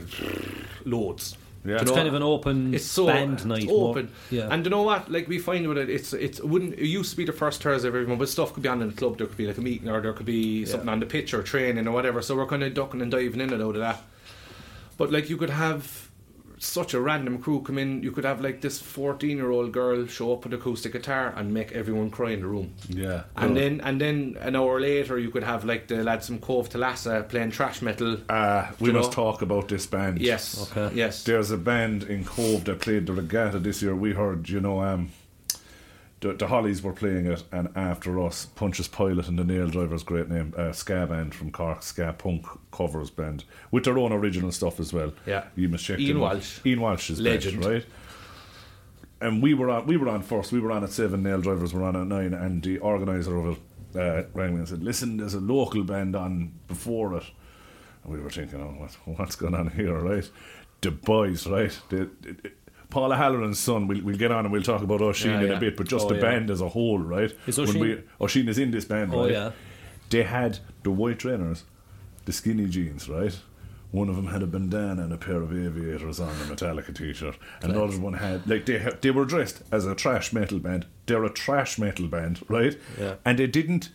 loads. 0.85 1.37
Yeah. 1.69 1.75
It's 1.77 1.83
you 1.83 1.89
know, 1.91 1.95
kind 1.97 2.09
of 2.09 2.15
an 2.15 2.23
open 2.23 2.75
it's 2.75 2.85
so 2.85 3.07
band 3.07 3.45
night. 3.47 3.67
more- 3.67 3.91
open. 3.91 4.11
yeah. 4.31 4.49
And 4.51 4.65
you 4.65 4.71
know 4.71 4.83
what? 4.83 5.11
Like 5.11 5.29
we 5.29 5.39
find 5.39 5.69
with 5.69 5.79
it, 5.79 5.91
it's 5.91 6.13
it's 6.13 6.39
it 6.39 6.45
wouldn't 6.49 6.75
it 6.75 6.87
used 6.87 7.11
to 7.11 7.17
be 7.17 7.25
the 7.25 7.33
first 7.33 7.63
Thursday 7.63 7.89
of 7.89 7.95
every 7.95 8.07
month, 8.07 8.21
but 8.21 8.29
stuff 8.29 8.53
could 8.55 8.63
be 8.63 8.69
on 8.69 8.81
in 8.83 8.89
the 8.89 8.95
club. 8.95 9.19
There 9.19 9.27
could 9.27 9.37
be 9.37 9.47
like 9.47 9.59
a 9.59 9.61
meeting, 9.61 9.89
or 9.89 10.01
there 10.01 10.13
could 10.13 10.27
be 10.27 10.65
something 10.65 10.89
on 10.89 11.01
the 11.01 11.07
pitch 11.07 11.35
or 11.35 11.43
training 11.43 11.87
or 11.87 11.93
whatever. 11.93 12.23
So 12.23 12.37
we're 12.37 12.47
kind 12.47 12.63
of 12.63 12.75
ducking 12.75 13.03
and 13.03 13.11
diving 13.11 13.41
in 13.41 13.53
and 13.53 13.63
out 13.63 13.75
of 13.75 13.81
that. 13.81 14.03
But 14.97 15.13
like 15.13 15.29
you 15.31 15.37
could 15.37 15.51
have 15.51 16.08
such 16.59 16.95
a 16.95 17.01
random 17.01 17.39
crew 17.41 17.63
come 17.63 17.79
in. 17.79 18.03
You 18.03 18.13
could 18.13 18.25
have 18.25 18.41
like 18.41 18.61
this 18.61 18.79
fourteen-year-old 18.79 19.73
girl 19.73 20.07
show 20.07 20.33
up 20.33 20.45
with 20.45 20.55
acoustic 20.55 20.93
guitar 20.93 21.33
and 21.37 21.53
make 21.53 21.73
everyone 21.73 22.11
cry 22.11 22.31
in 22.31 22.41
the 22.41 22.47
room. 22.47 22.75
Yeah. 22.89 23.25
And 23.37 23.57
then 23.57 23.81
and 23.81 24.01
then 24.01 24.37
an 24.41 24.57
hour 24.57 24.81
later, 24.81 25.19
you 25.19 25.31
could 25.31 25.45
have 25.45 25.65
like 25.65 25.89
the 25.89 26.03
lads 26.03 26.27
from 26.27 26.39
Cobh 26.39 26.69
to 26.71 26.79
Lassa 26.79 27.25
playing 27.29 27.53
thrash 27.53 27.83
metal. 27.83 28.19
Uh, 28.29 28.71
we 28.81 28.93
must 28.93 29.11
know? 29.11 29.25
talk 29.25 29.43
about 29.43 29.69
this 29.69 29.87
band. 29.87 30.21
Yes. 30.21 30.71
Okay. 30.71 30.95
Yes. 30.95 31.25
There's 31.25 31.51
a 31.51 31.57
band 31.57 32.05
in 32.05 32.25
Cobh 32.25 32.65
that 32.65 32.81
played 32.81 33.07
the 33.07 33.13
regatta 33.13 33.59
this 33.59 33.83
year. 33.83 33.95
We 33.95 34.13
heard, 34.13 34.49
you 34.49 34.61
know, 34.61 34.81
um, 34.83 35.11
the, 36.21 36.33
the 36.33 36.47
Hollies 36.49 36.83
were 36.83 36.93
playing 36.93 37.27
it, 37.27 37.45
and 37.53 37.69
after 37.77 38.19
us, 38.21 38.47
Pontius 38.47 38.89
Pilate 38.89 39.29
and 39.29 39.39
the 39.39 39.45
Nail 39.45 39.69
Drivers, 39.69 40.03
great 40.03 40.29
name, 40.29 40.53
uh, 40.57 40.73
ska 40.73 41.07
band 41.07 41.35
from 41.35 41.51
Cork, 41.53 41.83
ska 41.83 42.15
punk 42.19 42.45
covers 42.73 43.11
band 43.11 43.45
with 43.71 43.85
their 43.85 43.97
own 43.99 44.13
original 44.13 44.51
stuff 44.51 44.81
as 44.81 44.93
well. 44.93 45.13
Yeah. 45.27 45.45
you 45.55 45.69
must 45.69 45.85
check 45.85 45.99
Ian. 46.01 46.19
Walsh. 46.21 46.59
Ian 46.67 46.81
Walsh 46.81 47.11
is 47.11 47.21
Legend. 47.21 47.59
best, 47.59 47.69
right? 47.69 47.87
And 49.21 49.43
we 49.43 49.55
were 49.55 49.69
on, 49.71 49.87
we 49.87 49.97
were 49.97 50.09
on 50.09 50.23
first. 50.23 50.53
We 50.53 50.61
were 50.61 50.71
on 50.73 50.85
at 50.85 50.91
seven. 50.91 51.23
Nail 51.23 51.41
Drivers 51.41 51.73
were 51.75 51.83
on 51.83 51.97
at 51.97 52.07
nine, 52.07 52.35
and 52.35 52.63
the 52.63 52.79
organizer 52.79 53.37
of 53.37 53.59
it 53.95 53.99
uh, 53.99 54.23
rang 54.33 54.53
me 54.55 54.59
and 54.61 54.69
said, 54.69 54.83
"Listen, 54.83 55.17
there's 55.17 55.35
a 55.35 55.41
local 55.41 55.83
band 55.83 56.15
on 56.15 56.53
before 56.69 57.17
it." 57.17 57.25
And 58.05 58.13
we 58.13 58.21
were 58.21 58.31
thinking, 58.31 58.61
oh, 58.61 58.81
what, 58.81 59.19
what's 59.19 59.35
going 59.35 59.55
on 59.57 59.71
here, 59.71 59.99
right? 59.99 60.29
The 60.83 60.93
boys, 60.93 61.47
right? 61.49 61.77
The, 61.89 62.09
the- 62.23 62.53
Paula 62.91 63.17
Halloran's 63.17 63.59
son. 63.59 63.87
We'll, 63.87 64.03
we'll 64.03 64.17
get 64.17 64.31
on 64.33 64.45
and 64.47 64.53
we'll 64.53 64.63
talk 64.63 64.83
about 64.83 65.01
Oisin 65.03 65.31
Yeah, 65.33 65.41
in 65.41 65.47
yeah. 65.49 65.57
a 65.57 65.61
bit, 65.61 65.77
but 65.77 65.89
just 65.89 66.07
Oh, 66.07 66.09
the 66.09 66.15
yeah. 66.17 66.21
band 66.23 66.51
as 66.51 66.61
a 66.61 66.69
whole, 66.69 66.99
right? 66.99 67.33
Is 67.47 67.59
When 67.59 67.79
we- 67.79 68.03
Oisin 68.21 68.49
is 68.49 68.59
in 68.59 68.71
this 68.71 68.85
band, 68.87 69.13
Oh, 69.15 69.23
right? 69.23 69.33
yeah. 69.33 69.51
They 70.11 70.23
had 70.23 70.59
the 70.85 70.91
white 70.91 71.19
trainers, 71.19 71.65
the 72.25 72.33
skinny 72.33 72.67
jeans, 72.67 73.09
right? 73.09 73.39
One 73.91 74.09
of 74.11 74.17
them 74.17 74.27
had 74.27 74.43
a 74.43 74.47
bandana 74.47 75.03
and 75.03 75.13
a 75.13 75.17
pair 75.17 75.41
of 75.41 75.51
aviators 75.53 76.21
on, 76.21 76.29
a 76.29 76.33
Metallica 76.55 76.95
t-shirt. 76.95 77.37
And 77.63 77.75
the 77.75 77.83
other 77.83 77.99
one 77.99 78.15
had, 78.15 78.47
like, 78.47 78.67
they 78.67 78.79
ha- 78.79 78.97
they 79.01 79.11
were 79.11 79.25
dressed 79.25 79.63
as 79.73 79.87
a 79.87 79.95
thrash 79.95 80.33
metal 80.33 80.59
band. 80.59 80.87
They're 81.07 81.25
a 81.25 81.31
thrash 81.31 81.79
metal 81.79 82.07
band, 82.07 82.43
right? 82.49 82.77
Yeah. 83.01 83.15
And 83.25 83.39
they 83.39 83.47
didn't 83.47 83.91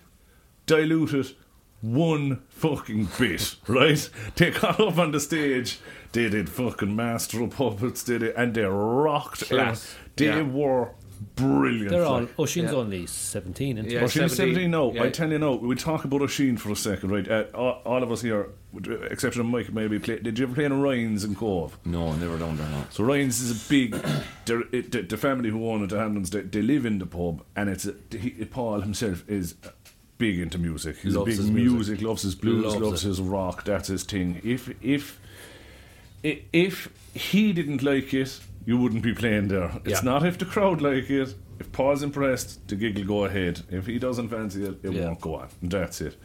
dilute 0.66 1.14
it 1.14 1.36
one 1.84 2.42
fucking 2.50 3.10
bit, 3.20 3.56
right? 3.68 4.10
They 4.36 4.52
got 4.52 4.80
up 4.80 4.98
on 4.98 5.12
the 5.12 5.20
stage, 5.20 5.80
they 6.14 6.30
did 6.30 6.50
fucking 6.50 6.96
master 6.96 7.44
of 7.44 7.52
puppets, 7.52 8.04
did 8.04 8.24
it, 8.24 8.34
and 8.38 8.54
they 8.54 8.64
rocked. 8.64 9.50
Class. 9.50 9.84
it. 9.84 10.16
They 10.16 10.26
Yeah. 10.28 10.42
were 10.44 10.92
brilliant. 11.36 11.90
They're 11.90 12.06
all. 12.06 12.22
like. 12.22 12.40
Oisin's 12.40 12.72
Yeah. 12.72 12.78
only 12.78 13.06
17, 13.06 13.78
isn't 13.78 13.90
he? 13.90 13.96
Yeah. 13.96 14.04
Oisin's 14.04 14.36
17, 14.36 14.56
17 14.56 14.72
now. 14.72 14.92
yeah. 14.94 15.04
I 15.04 15.10
tell 15.10 15.30
you 15.32 15.40
now, 15.40 15.56
we 15.56 15.76
talk 15.76 16.06
about 16.06 16.22
Oisin 16.22 16.58
for 16.58 16.72
a 16.72 16.76
second, 16.76 17.12
right? 17.12 17.28
Uh, 17.30 17.46
all, 17.54 17.82
all 17.86 18.04
of 18.04 18.12
us 18.12 18.22
here, 18.22 18.48
with 18.72 18.86
the 18.86 19.02
exception 19.04 19.42
of 19.42 19.48
Mike, 19.48 19.74
maybe 19.74 20.00
play. 20.00 20.20
Did 20.20 20.40
you 20.40 20.46
ever 20.46 20.56
play 20.56 20.66
in 20.66 20.82
Ryan's 20.82 21.24
in 21.24 21.36
Cobh? 21.36 21.78
No, 21.86 22.14
never 22.14 22.38
down 22.38 22.58
there. 22.58 22.70
No. 22.70 22.86
So 22.92 23.04
Ryan's 23.04 23.42
is 23.42 23.66
a 23.66 23.70
big. 23.70 23.94
it, 24.48 24.92
the, 24.92 25.02
the 25.02 25.18
family 25.18 25.50
who 25.50 25.68
own 25.68 25.84
it, 25.84 25.90
the 25.90 25.98
Hamlins, 25.98 26.30
they, 26.30 26.42
they 26.42 26.62
live 26.62 26.86
in 26.86 27.00
the 27.00 27.06
pub, 27.06 27.44
and 27.56 27.70
it's 27.70 27.86
a, 27.86 27.96
he, 28.12 28.32
Paul 28.46 28.82
himself 28.82 29.24
is 29.30 29.56
big 30.18 30.40
into 30.40 30.58
music. 30.58 30.98
He's 30.98 31.16
Loves 31.16 31.28
a 31.28 31.32
big 31.32 31.38
his 31.38 31.52
music, 31.52 31.74
music. 31.74 32.02
loves 32.02 32.22
his 32.24 32.36
blues, 32.36 32.66
Loves 32.66 32.78
loves, 32.80 33.02
his 33.02 33.22
rock. 33.22 33.64
That's 33.66 33.88
his 33.88 34.04
thing. 34.04 34.42
If 34.44 34.70
if 34.82 35.20
if 36.24 36.90
he 37.14 37.52
didn't 37.54 37.84
like 37.84 38.14
it, 38.14 38.40
you 38.66 38.78
wouldn't 38.78 39.04
be 39.04 39.14
playing 39.14 39.50
there. 39.50 39.72
It's 39.86 40.04
Yeah. 40.04 40.12
not 40.12 40.26
if 40.26 40.38
the 40.38 40.46
crowd 40.46 40.82
like 40.82 41.10
it. 41.10 41.36
If 41.60 41.72
Paul's 41.72 42.02
impressed, 42.04 42.68
the 42.68 42.76
gig 42.76 42.98
will 42.98 43.06
go 43.06 43.26
ahead. 43.26 43.62
If 43.70 43.86
he 43.88 44.00
doesn't 44.00 44.30
fancy 44.30 44.64
it, 44.64 44.80
it 44.84 44.94
Yeah. 44.94 45.06
won't 45.08 45.22
go 45.22 45.36
on. 45.36 45.50
And 45.62 45.72
that's 45.72 46.02
it. 46.02 46.16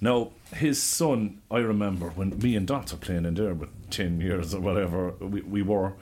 Now, 0.00 0.30
his 0.54 0.82
son, 0.82 1.40
I 1.50 1.58
remember 1.58 2.10
when 2.10 2.38
me 2.38 2.56
and 2.56 2.66
Dots 2.66 2.92
were 2.92 2.98
playing 2.98 3.24
in 3.24 3.34
there 3.34 3.54
with 3.54 3.68
10 3.90 4.20
years 4.20 4.52
or 4.54 4.60
whatever 4.60 5.10
we, 5.20 5.40
we 5.42 5.62
were, 5.62 5.92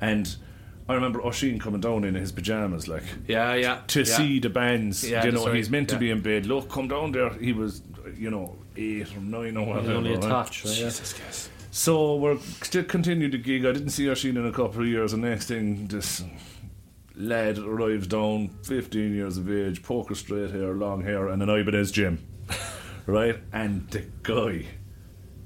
and 0.00 0.36
I 0.88 0.94
remember 0.94 1.20
Oisin 1.24 1.58
coming 1.58 1.80
down 1.80 2.04
in 2.04 2.14
his 2.14 2.30
pyjamas, 2.30 2.86
like, 2.86 3.02
Yeah, 3.26 3.54
yeah. 3.54 3.80
to 3.88 4.00
yeah. 4.00 4.04
see 4.04 4.38
the 4.38 4.48
bands. 4.50 5.08
Yeah, 5.08 5.24
you 5.24 5.32
know, 5.32 5.52
he's 5.52 5.68
meant 5.68 5.88
to 5.90 5.98
be 5.98 6.10
in 6.10 6.20
bed. 6.20 6.46
Look, 6.46 6.70
come 6.70 6.86
down 6.88 7.10
there. 7.12 7.30
He 7.30 7.52
was, 7.52 7.82
you 8.16 8.30
know, 8.30 8.56
eight 8.76 9.14
or 9.16 9.20
nine 9.20 9.56
or 9.56 9.66
whatever. 9.66 9.92
only 9.94 10.14
a 10.14 10.18
touch, 10.18 10.64
right? 10.64 10.78
Yeah. 10.78 10.90
So 11.72 12.14
we're 12.16 12.38
still 12.62 12.84
continued 12.84 13.32
the 13.32 13.38
gig. 13.38 13.64
I 13.66 13.72
didn't 13.72 13.90
see 13.90 14.08
Oisin 14.08 14.36
in 14.36 14.46
a 14.46 14.52
couple 14.52 14.82
of 14.82 14.86
years. 14.88 15.12
And 15.12 15.22
next 15.22 15.48
thing, 15.48 15.88
this 15.88 16.22
lad 17.16 17.58
arrives 17.58 18.06
down, 18.06 18.50
15 18.62 19.14
years 19.14 19.38
of 19.38 19.50
age, 19.50 19.82
poker 19.82 20.14
straight 20.14 20.52
hair, 20.52 20.72
long 20.74 21.02
hair, 21.02 21.28
and 21.28 21.42
an 21.42 21.50
Ibanez 21.50 21.90
Jem. 21.90 22.24
right? 23.06 23.38
And 23.52 23.88
the 23.90 24.04
guy 24.22 24.66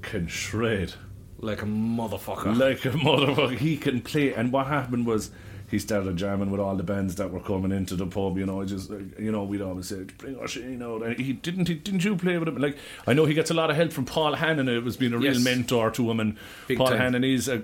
can 0.03 0.27
shred 0.27 0.93
Like 1.41 1.61
a 1.61 1.65
motherfucker. 1.65 2.57
like 2.57 2.85
a 2.85 2.89
motherfucker. 2.97 3.57
He 3.57 3.77
can 3.77 4.01
play. 4.01 4.33
And 4.33 4.51
what 4.51 4.67
happened 4.67 5.05
was 5.07 5.31
he 5.69 5.79
started 5.79 6.17
jamming 6.17 6.51
with 6.51 6.59
all 6.59 6.75
the 6.75 6.83
bands 6.83 7.15
that 7.15 7.31
were 7.31 7.39
coming 7.39 7.71
into 7.71 7.95
the 7.95 8.05
pub. 8.05 8.37
You 8.37 8.45
know, 8.45 8.63
just 8.65 8.89
you 9.17 9.31
know, 9.31 9.43
we'd 9.45 9.61
always 9.61 9.87
say, 9.87 10.03
"Bring 10.17 10.37
Oisin 10.37 10.83
out." 10.83 11.01
And 11.03 11.17
he 11.17 11.33
didn't. 11.33 11.67
He, 11.67 11.75
didn't 11.75 12.03
you 12.03 12.15
play 12.17 12.37
with 12.37 12.47
him? 12.49 12.57
Like 12.57 12.77
I 13.07 13.13
know 13.13 13.25
he 13.25 13.33
gets 13.33 13.49
a 13.51 13.53
lot 13.53 13.69
of 13.69 13.75
help 13.75 13.91
from 13.91 14.05
Paul 14.05 14.35
Hannon. 14.35 14.67
It 14.69 14.83
was 14.83 14.97
being 14.97 15.13
a 15.13 15.17
real 15.17 15.33
Yes. 15.33 15.43
mentor 15.43 15.89
to 15.91 16.11
him. 16.11 16.19
And 16.19 16.37
Big 16.67 16.77
Paul 16.77 16.87
time. 16.89 16.97
Hannon 16.97 17.23
is 17.23 17.47
a. 17.47 17.55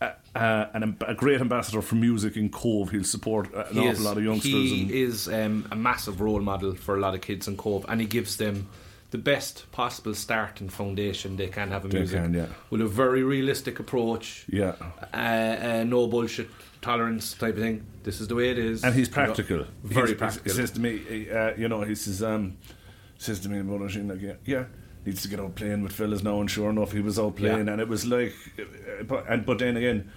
a, 0.00 0.06
a 0.06 0.12
uh, 0.34 0.70
an, 0.72 0.96
a 1.06 1.14
great 1.14 1.42
ambassador 1.42 1.82
for 1.82 1.96
music 1.96 2.38
in 2.38 2.48
Cobh. 2.48 2.88
He'll 2.90 3.04
support 3.04 3.54
uh, 3.54 3.64
an 3.68 3.74
He 3.74 3.78
awful 3.80 3.90
is, 3.90 4.00
lot 4.00 4.16
of 4.16 4.24
youngsters. 4.24 4.50
He 4.50 4.82
and, 4.82 4.90
is 4.90 5.28
um, 5.28 5.68
a 5.70 5.76
massive 5.76 6.22
role 6.22 6.40
model 6.40 6.74
for 6.74 6.96
a 6.96 7.00
lot 7.00 7.14
of 7.14 7.20
kids 7.20 7.46
in 7.48 7.58
Cobh, 7.58 7.84
and 7.86 8.00
he 8.00 8.06
gives 8.06 8.38
them 8.38 8.66
the 9.12 9.18
best 9.18 9.70
possible 9.72 10.14
start 10.14 10.60
and 10.60 10.72
foundation 10.72 11.36
they 11.36 11.46
can 11.48 11.70
have 11.70 11.84
in 11.84 11.90
They 11.90 11.98
music. 11.98 12.20
can, 12.22 12.34
yeah. 12.34 12.46
With 12.70 12.80
a 12.80 12.86
very 12.86 13.22
realistic 13.22 13.78
approach, 13.78 14.44
yeah, 14.48 14.74
uh, 15.14 15.16
uh, 15.16 15.84
no 15.86 16.06
bullshit 16.08 16.48
tolerance 16.80 17.34
type 17.34 17.54
of 17.56 17.60
thing. 17.60 17.84
This 18.02 18.20
is 18.20 18.26
the 18.28 18.34
way 18.34 18.50
it 18.50 18.58
is. 18.58 18.82
and 18.84 18.94
he's 18.94 19.08
You 19.08 19.12
know, 19.14 19.24
practical. 19.26 19.66
very 19.84 20.08
He's- 20.08 20.18
practical. 20.18 20.50
He 20.52 20.56
says 20.58 20.70
to 20.72 20.80
me, 20.80 21.30
uh, 21.30 21.52
you 21.56 21.68
know, 21.68 21.82
he 21.82 21.94
says, 21.94 22.22
um, 22.22 22.56
says 23.18 23.38
to 23.40 23.48
me 23.48 23.60
about 23.60 23.82
Oisin, 23.82 24.08
like, 24.08 24.20
yeah, 24.22 24.34
yeah, 24.44 24.64
needs 25.06 25.22
to 25.22 25.28
get 25.28 25.38
out 25.40 25.54
playing 25.54 25.82
with 25.82 25.92
fellas 25.92 26.22
now. 26.24 26.40
And 26.40 26.50
sure 26.50 26.70
enough, 26.70 26.92
he 26.92 27.00
was 27.00 27.18
out 27.18 27.36
playing, 27.36 27.66
Yeah. 27.66 27.72
and 27.74 27.80
it 27.82 27.88
was 27.88 28.04
like, 28.06 28.34
uh, 28.58 29.02
but, 29.04 29.26
and 29.28 29.46
but 29.46 29.58
then 29.58 29.76
again. 29.76 30.10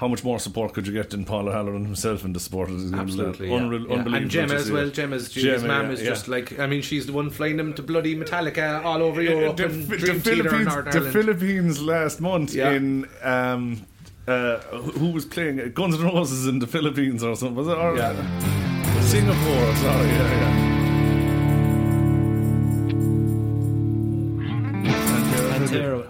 How 0.00 0.08
much 0.08 0.24
more 0.24 0.38
support 0.38 0.72
could 0.72 0.86
you 0.86 0.94
get 0.94 1.10
than 1.10 1.26
Paul 1.26 1.50
Halloran 1.50 1.84
himself 1.84 2.24
in 2.24 2.32
the 2.32 2.40
support? 2.40 2.70
Absolutely, 2.70 3.50
yeah. 3.50 3.56
Unreal, 3.56 3.82
yeah. 3.82 3.96
unbelievable. 3.96 4.14
And 4.14 4.30
Gemma 4.30 4.54
as 4.54 4.70
well. 4.70 4.88
Gemma's 4.88 5.28
Gemma, 5.28 5.68
mum 5.68 5.86
yeah, 5.86 5.92
is 5.92 6.00
just 6.00 6.26
like 6.26 6.58
I 6.58 6.66
mean, 6.66 6.80
she's 6.80 7.04
the 7.04 7.12
one 7.12 7.28
flying 7.28 7.58
them 7.58 7.74
to 7.74 7.82
bloody 7.82 8.16
Metallica 8.16 8.82
all 8.82 9.02
over 9.02 9.20
Europe 9.20 9.58
the, 9.58 9.66
and 9.66 9.86
the 9.86 10.14
Philippines, 10.14 10.74
the 10.94 11.10
Philippines 11.12 11.82
last 11.82 12.22
month 12.22 12.56
in 12.56 13.06
um, 13.22 13.86
uh, 14.26 14.60
who 14.60 15.10
was 15.10 15.26
playing 15.26 15.70
Guns 15.72 15.96
N' 15.96 16.06
Roses 16.06 16.46
in 16.46 16.60
the 16.60 16.66
Philippines 16.66 17.22
or 17.22 17.36
something? 17.36 17.56
Was 17.56 17.68
it? 17.68 17.76
Or, 17.76 17.94
Yeah. 17.94 18.14
Singapore. 19.02 19.76
Sorry, 19.76 20.08
yeah, 20.08 20.40
yeah. 20.40 20.69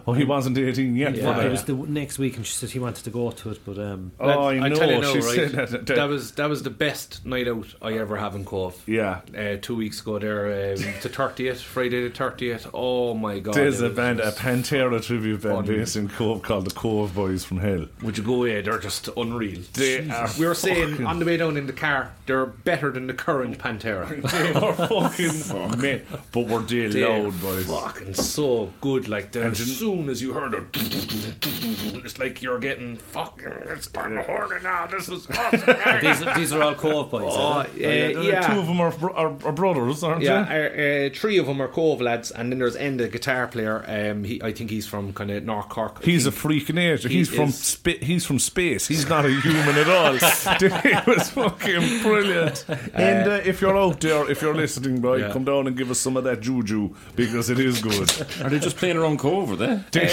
Oh, 0.06 0.12
he 0.12 0.24
wasn't 0.24 0.56
18 0.58 0.96
yet 0.96 1.14
Yeah, 1.16 1.34
for 1.34 1.46
it 1.46 1.50
was 1.50 1.64
the 1.64 1.74
next 1.74 2.18
week, 2.18 2.36
and 2.36 2.46
she 2.46 2.54
said 2.54 2.70
he 2.70 2.78
wanted 2.78 3.04
to 3.04 3.10
go 3.10 3.30
to 3.30 3.50
it, 3.50 3.60
but 3.64 3.78
um, 3.78 4.12
oh, 4.20 4.48
I 4.48 4.68
know. 4.68 4.74
tell 4.76 4.90
you 4.90 5.00
now, 5.00 5.12
she 5.12 5.18
right? 5.18 5.50
said 5.50 5.50
that. 5.52 5.86
that- 5.86 6.08
was 6.08 6.32
that 6.32 6.48
was 6.48 6.62
the 6.62 6.70
best 6.70 7.24
night 7.26 7.46
out 7.48 7.66
I 7.82 7.92
ever 7.94 8.16
have 8.16 8.34
in 8.34 8.44
Cobh. 8.44 8.82
yeah. 8.86 9.20
Uh, 9.36 9.56
two 9.60 9.76
weeks 9.76 10.00
ago 10.00 10.18
there, 10.18 10.46
um, 10.46 10.78
the 11.02 11.08
thirtieth, 11.08 11.60
Friday 11.60 12.02
the 12.08 12.10
thirtieth. 12.14 12.66
Oh 12.74 13.14
my 13.14 13.38
god! 13.38 13.54
There's 13.54 13.80
a 13.80 13.90
band, 13.90 14.20
a 14.20 14.32
Pantera 14.32 15.02
tribute 15.04 15.42
band 15.42 15.54
fun. 15.56 15.66
based 15.66 15.96
in 15.96 16.08
Cobh 16.08 16.42
called 16.42 16.66
the 16.66 16.70
Cove 16.74 17.14
Boys 17.14 17.44
from 17.44 17.58
Hell. 17.58 17.86
Would 18.02 18.18
you 18.18 18.24
go? 18.24 18.44
Yeah, 18.44 18.60
they're 18.62 18.78
just 18.78 19.08
unreal. 19.16 19.60
They 19.74 20.08
are 20.10 20.28
we 20.38 20.46
were 20.46 20.54
saying 20.54 21.04
on 21.06 21.18
the 21.18 21.24
way 21.26 21.36
down 21.36 21.56
in 21.56 21.66
the 21.66 21.72
car, 21.72 22.12
they're 22.26 22.46
better 22.46 22.90
than 22.90 23.06
the 23.06 23.14
current 23.14 23.58
Pantera. 23.58 24.08
They 24.30 24.52
are 24.54 24.72
fucking 24.74 25.80
men, 25.80 26.02
but 26.32 26.46
were 26.48 26.60
they 26.60 26.86
They're 26.88 27.22
loud, 27.22 27.40
boys? 27.40 27.66
fucking 27.66 28.14
so 28.14 28.72
good. 28.80 29.08
Like 29.08 29.32
the, 29.32 29.42
And 29.42 29.52
as 29.52 29.58
didn't- 29.58 29.74
soon 30.00 30.08
as 30.08 30.22
you 30.22 30.32
heard 30.32 30.54
it, 30.54 30.64
it's 32.04 32.18
like 32.18 32.40
you're 32.42 32.58
getting 32.58 32.96
fucking. 32.96 33.52
It's 33.66 33.86
time 33.88 34.14
to 34.16 34.22
horn 34.22 34.62
now. 34.62 34.86
This 34.86 35.08
is 35.10 35.26
awesome. 35.30 35.60
these, 36.00 36.34
these 36.36 36.52
are 36.54 36.62
all 36.62 36.74
co-op 36.74 37.10
boys. 37.10 37.22
Oh, 37.26 37.36
are 37.42 37.60
uh. 37.60 37.62
Uh, 37.64 37.66
yeah. 38.22 38.40
Two 38.54 38.60
of 38.60 38.66
them 38.66 38.80
are, 38.80 39.10
are, 39.12 39.36
are 39.44 39.52
brothers, 39.52 40.02
aren't 40.02 40.22
Yeah, 40.22 40.44
they? 40.44 41.04
uh, 41.04 41.10
uh, 41.10 41.14
three 41.14 41.36
of 41.38 41.46
them 41.46 41.60
are 41.60 41.68
Cobh 41.68 42.00
lads, 42.00 42.30
and 42.30 42.50
then 42.50 42.58
there's 42.60 42.76
Enda, 42.76 42.98
the 42.98 43.08
guitar 43.08 43.46
player. 43.46 43.84
Um, 43.86 44.24
he, 44.24 44.42
I 44.42 44.52
think 44.52 44.70
he's 44.70 44.86
from 44.86 45.12
kind 45.12 45.30
of 45.30 45.44
North 45.44 45.68
Cork. 45.68 45.98
I 46.02 46.04
He's 46.06 46.24
a 46.26 46.30
think. 46.30 46.40
freak 46.40 46.72
nature. 46.74 47.08
He 47.08 47.18
He's 47.18 47.28
from 47.28 47.50
is- 47.50 47.58
spa- 47.58 47.98
he's 48.00 48.24
from 48.24 48.38
space. 48.38 48.86
He's 48.88 49.06
not 49.08 49.26
a 49.26 49.30
human 49.30 49.76
at 49.76 49.88
all. 49.88 50.12
Dude, 50.58 50.72
it 50.84 51.06
was 51.06 51.30
fucking 51.30 52.02
brilliant. 52.02 52.64
And 52.94 53.28
uh, 53.30 53.40
if 53.44 53.60
you're 53.60 53.76
out 53.76 54.00
there, 54.00 54.30
if 54.30 54.40
you're 54.40 54.54
listening, 54.54 55.02
right, 55.02 55.20
Yeah. 55.20 55.32
come 55.32 55.44
down 55.44 55.66
and 55.66 55.76
give 55.76 55.90
us 55.90 55.98
some 56.00 56.16
of 56.16 56.24
that 56.24 56.40
juju 56.40 56.94
because 57.16 57.50
it 57.50 57.58
is 57.60 57.82
good. 57.82 58.10
Are 58.42 58.48
they 58.48 58.58
just 58.58 58.76
playing 58.78 58.96
around 58.96 59.18
Cobh, 59.18 59.52
are 59.52 59.56
they? 59.92 60.06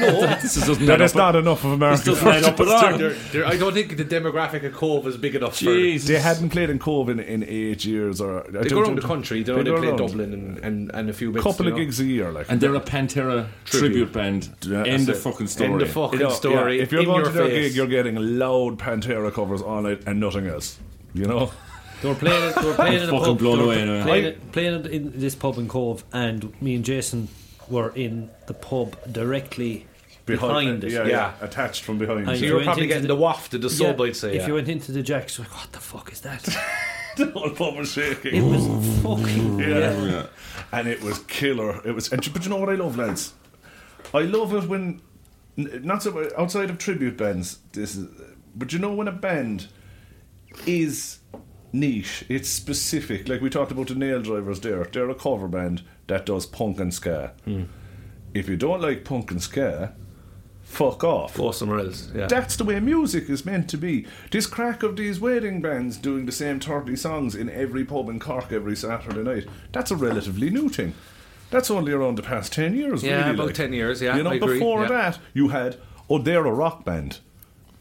no, 0.00 0.20
this 0.42 0.56
is 0.56 0.66
doesn't 0.66 0.86
that 0.86 1.00
add 1.00 1.04
is 1.04 1.12
up. 1.12 1.16
not 1.16 1.36
enough 1.36 1.64
of 1.64 1.72
American 1.72 2.04
This 2.14 2.22
doesn't 2.22 2.44
up 2.44 2.98
they're- 2.98 3.14
they're- 3.32 3.44
I 3.46 3.56
don't 3.56 3.72
think 3.74 3.96
the 3.96 4.04
demographic 4.04 4.64
of 4.64 4.72
Cobh 4.74 5.06
is 5.06 5.16
big 5.16 5.34
enough 5.34 5.58
for 5.58 5.64
them. 5.66 5.98
They 5.98 6.18
hadn't 6.20 6.50
played 6.50 6.70
in 6.70 6.78
Cobh 6.78 7.08
in, 7.08 7.20
in 7.20 7.42
eight 7.44 7.84
years, 7.84 8.20
or 8.20 8.44
They 8.48 8.68
go 8.68 8.80
around 8.80 8.96
the 8.96 9.02
country. 9.06 9.42
They 9.42 9.52
They 9.52 9.58
only 9.58 9.70
go 9.70 9.78
play 9.78 9.88
around. 9.88 9.96
Dublin 9.98 10.32
and, 10.32 10.58
and, 10.58 10.90
and 10.94 11.10
a 11.10 11.12
few 11.12 11.32
bits. 11.32 11.42
couple 11.44 11.66
you 11.66 11.72
of 11.72 11.78
know. 11.78 11.84
gigs 11.84 12.00
a 12.00 12.04
year, 12.04 12.30
like. 12.32 12.46
And 12.50 12.60
they're 12.60 12.74
a 12.74 12.80
Pantera 12.80 13.46
tribute 13.64 14.12
band. 14.12 14.48
Yeah, 14.66 14.84
End 14.84 15.06
that's 15.06 15.18
of 15.18 15.32
fucking 15.32 15.46
story. 15.48 15.70
End 15.72 15.82
of 15.82 15.90
fucking 15.90 16.18
You 16.20 16.26
know, 16.26 16.32
story. 16.32 16.76
yeah, 16.76 16.82
if 16.82 16.92
you're 16.92 17.00
in 17.02 17.06
going 17.06 17.20
your 17.24 17.32
to 17.32 17.38
their 17.38 17.46
face. 17.48 17.68
gig, 17.68 17.76
you're 17.76 17.86
getting 17.86 18.16
loud 18.38 18.78
Pantera 18.78 19.32
covers 19.32 19.62
on 19.62 19.86
it 19.86 20.02
and 20.06 20.20
nothing 20.20 20.46
else. 20.46 20.78
You 21.14 21.24
know. 21.26 21.50
They 22.02 22.08
were 22.08 22.14
playing 22.14 22.48
it. 22.50 22.54
They 22.54 22.66
were 22.66 22.74
playing 22.76 22.94
in 23.02 23.08
a 23.08 23.12
fucking 23.12 23.24
pub. 23.24 23.38
blown 23.38 23.60
away. 23.60 24.02
Playing, 24.02 24.24
it, 24.24 24.52
playing 24.52 24.74
it 24.80 24.86
in 24.86 25.20
this 25.20 25.34
pub 25.34 25.58
in 25.58 25.68
Cobh, 25.68 26.02
and 26.12 26.50
me 26.62 26.74
and 26.76 26.84
Jason 26.84 27.28
were 27.70 27.90
in 27.94 28.30
the 28.46 28.54
pub 28.54 28.96
directly 29.10 29.86
behind, 30.26 30.84
it. 30.84 30.92
yeah, 30.92 31.02
yeah. 31.04 31.08
yeah, 31.08 31.34
attached 31.40 31.82
from 31.84 31.98
behind. 31.98 32.28
And 32.28 32.38
So 32.38 32.44
you 32.44 32.48
you 32.50 32.54
were 32.56 32.62
probably 32.64 32.86
getting 32.86 33.02
the- 33.02 33.08
the 33.08 33.16
waft 33.16 33.54
of 33.54 33.62
the 33.62 33.68
Yeah, 33.68 33.74
sub, 33.92 34.00
I'd 34.00 34.16
say. 34.16 34.30
if 34.30 34.42
yeah. 34.42 34.46
you 34.48 34.54
went 34.54 34.68
into 34.68 34.92
the 34.92 35.02
jacks, 35.02 35.38
like, 35.38 35.54
what 35.56 35.72
the 35.72 35.80
fuck 35.80 36.12
is 36.12 36.20
that? 36.20 36.42
the 37.16 37.26
whole 37.30 37.50
pub 37.50 37.76
was 37.76 37.92
shaking. 37.92 38.34
It 38.34 38.42
was 38.42 38.66
fucking. 39.02 39.58
Yeah. 39.58 39.68
Yeah. 39.68 40.04
Yeah. 40.04 40.26
and 40.72 40.86
it 40.88 41.02
was 41.02 41.18
killer. 41.20 41.80
It 41.86 41.92
was, 41.92 42.12
and, 42.12 42.32
but 42.32 42.44
you 42.44 42.50
know 42.50 42.58
what 42.58 42.68
I 42.68 42.74
love, 42.74 42.96
lads? 42.96 43.32
I 44.14 44.20
love 44.22 44.54
it 44.54 44.68
when 44.68 45.00
not 45.56 46.02
so 46.02 46.30
outside 46.38 46.70
of 46.70 46.78
tribute 46.78 47.16
bands. 47.16 47.58
This 47.72 47.96
is, 47.96 48.08
but 48.54 48.72
you 48.72 48.78
know 48.78 48.92
when 48.94 49.08
a 49.08 49.12
band 49.12 49.68
is 50.66 51.18
niche, 51.72 52.24
it's 52.28 52.48
specific. 52.48 53.28
Like 53.28 53.40
we 53.40 53.50
talked 53.50 53.72
about 53.72 53.88
the 53.88 53.94
Nail 53.94 54.20
Drivers. 54.22 54.60
There, 54.60 54.84
they're 54.84 55.10
a 55.10 55.14
cover 55.14 55.48
band 55.48 55.82
that 56.06 56.26
does 56.26 56.46
punk 56.46 56.80
and 56.80 56.92
ska. 56.92 57.32
Hmm. 57.44 57.64
If 58.34 58.48
you 58.48 58.56
don't 58.56 58.80
like 58.80 59.04
punk 59.04 59.30
and 59.30 59.42
ska, 59.42 59.94
fuck 60.62 61.02
off. 61.02 61.36
Go 61.36 61.50
somewhere 61.50 61.80
else. 61.80 62.10
Yeah. 62.14 62.26
That's 62.26 62.56
the 62.56 62.64
way 62.64 62.78
music 62.80 63.28
is 63.28 63.44
meant 63.44 63.68
to 63.70 63.76
be. 63.76 64.06
This 64.30 64.46
crack 64.46 64.82
of 64.82 64.96
these 64.96 65.18
wedding 65.20 65.60
bands 65.60 65.96
doing 65.96 66.26
the 66.26 66.32
same 66.32 66.60
30 66.60 66.94
songs 66.96 67.34
in 67.34 67.50
every 67.50 67.84
pub 67.84 68.08
in 68.08 68.20
Cork 68.20 68.52
every 68.52 68.76
Saturday 68.76 69.22
night, 69.22 69.46
that's 69.72 69.90
a 69.90 69.96
relatively 69.96 70.48
new 70.50 70.68
thing. 70.68 70.94
That's 71.50 71.70
only 71.72 71.90
around 71.92 72.16
the 72.16 72.22
past 72.22 72.52
10 72.52 72.76
years, 72.76 73.02
Yeah, 73.02 73.22
really. 73.22 73.30
about 73.34 73.46
like. 73.46 73.56
10 73.56 73.72
years, 73.72 74.00
yeah, 74.00 74.16
You 74.16 74.22
know, 74.22 74.38
before 74.38 74.82
yeah. 74.82 74.88
that, 74.88 75.18
you 75.34 75.48
had, 75.48 75.76
oh, 76.08 76.18
they're 76.18 76.46
a 76.46 76.52
rock 76.52 76.84
band, 76.84 77.18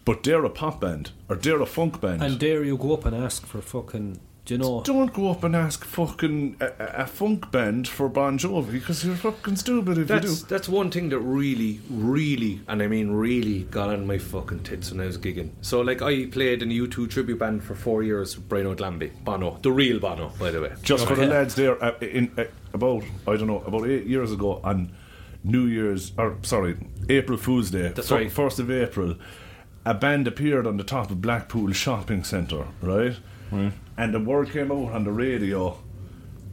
but 0.05 0.23
they're 0.23 0.45
a 0.45 0.49
pop 0.49 0.81
band, 0.81 1.11
or 1.29 1.35
they're 1.35 1.61
a 1.61 1.65
funk 1.65 2.01
band. 2.01 2.23
And 2.23 2.39
dare 2.39 2.63
you 2.63 2.77
go 2.77 2.93
up 2.93 3.05
and 3.05 3.15
ask 3.15 3.45
for 3.45 3.61
fucking, 3.61 4.19
do 4.45 4.53
you 4.55 4.57
know? 4.57 4.81
don't 4.83 5.13
go 5.13 5.29
up 5.29 5.43
and 5.43 5.55
ask 5.55 5.85
fucking 5.85 6.57
a, 6.59 6.65
a, 6.65 6.85
a 7.03 7.05
funk 7.05 7.51
band 7.51 7.87
for 7.87 8.09
Bon 8.09 8.39
Jovi 8.39 8.71
because 8.71 9.05
you're 9.05 9.15
fucking 9.15 9.57
stupid 9.57 9.99
if 9.99 10.07
That's 10.07 10.25
you 10.27 10.35
do. 10.37 10.45
that's 10.47 10.67
one 10.67 10.89
thing 10.89 11.09
that 11.09 11.19
really, 11.19 11.79
really, 11.91 12.61
and 12.67 12.81
I 12.81 12.87
mean 12.87 13.11
really, 13.11 13.63
got 13.65 13.89
on 13.89 14.07
my 14.07 14.17
fucking 14.17 14.61
tits 14.63 14.89
when 14.91 15.01
I 15.01 15.05
was 15.05 15.19
gigging. 15.19 15.51
So 15.61 15.81
like, 15.81 16.01
I 16.01 16.25
played 16.25 16.63
in 16.63 16.71
a 16.71 16.73
U2 16.73 17.09
tribute 17.11 17.37
band 17.37 17.63
for 17.63 17.75
four 17.75 18.01
years 18.01 18.35
with 18.35 18.49
Brian 18.49 18.65
O'Glamby, 18.65 19.11
Bono, 19.23 19.59
the 19.61 19.71
real 19.71 19.99
Bono, 19.99 20.31
by 20.39 20.49
the 20.49 20.61
way. 20.61 20.73
Just 20.81 21.05
for 21.07 21.15
the 21.15 21.27
lads 21.27 21.53
there, 21.53 21.81
uh, 21.83 21.93
in 22.01 22.31
uh, 22.35 22.45
about 22.73 23.03
I 23.27 23.35
don't 23.35 23.47
know 23.47 23.61
about 23.67 23.87
eight 23.87 24.07
years 24.07 24.31
ago 24.31 24.61
on 24.63 24.91
New 25.43 25.65
Year's 25.67 26.11
or 26.17 26.37
sorry 26.41 26.75
April 27.07 27.37
Fool's 27.37 27.69
Day, 27.69 27.89
That's 27.89 28.09
fir- 28.09 28.15
right. 28.15 28.31
first 28.31 28.57
of 28.59 28.71
April, 28.71 29.15
a 29.85 29.93
band 29.93 30.27
appeared 30.27 30.67
on 30.67 30.77
the 30.77 30.83
top 30.83 31.09
of 31.11 31.21
Blackpool 31.21 31.71
Shopping 31.71 32.23
Centre, 32.23 32.65
right? 32.81 33.15
And 33.97 34.13
the 34.13 34.19
word 34.19 34.51
came 34.51 34.71
out 34.71 34.91
on 34.93 35.03
the 35.03 35.11
radio 35.11 35.79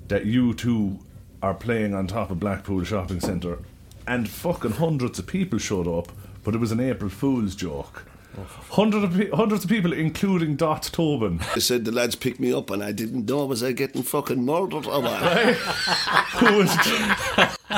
that 0.09 0.25
U2 0.25 1.01
are 1.43 1.55
playing 1.55 1.95
on 1.95 2.07
top 2.07 2.31
of 2.31 2.41
Blackpool 2.41 2.83
Shopping 2.85 3.21
Centre, 3.21 3.59
and 4.07 4.29
fucking 4.29 4.73
hundreds 4.73 5.19
of 5.19 5.27
people 5.27 5.59
showed 5.59 5.87
up, 5.89 6.13
but 6.45 6.55
it 6.55 6.59
was 6.59 6.73
an 6.73 6.81
April 6.81 7.11
Fool's 7.11 7.55
joke. 7.55 8.05
Hundreds 8.71 9.05
of, 9.05 9.15
pe- 9.15 9.31
hundreds 9.31 9.65
of 9.65 9.71
people, 9.71 9.93
including 9.93 10.57
Dot 10.57 10.83
Tobin, 10.93 11.41
They 11.55 11.61
said 11.61 11.85
the 11.85 11.93
lads 11.93 12.15
picked 12.15 12.39
me 12.41 12.53
up 12.53 12.71
and 12.71 12.83
I 12.83 12.93
didn't 12.93 13.27
know 13.27 13.47
was 13.47 13.63
I 13.63 13.73
getting 13.73 14.03
fucking 14.03 14.45
murdered 14.45 14.87
or 14.87 15.01
what? 15.03 15.55
who 15.57 16.59
was 16.59 16.77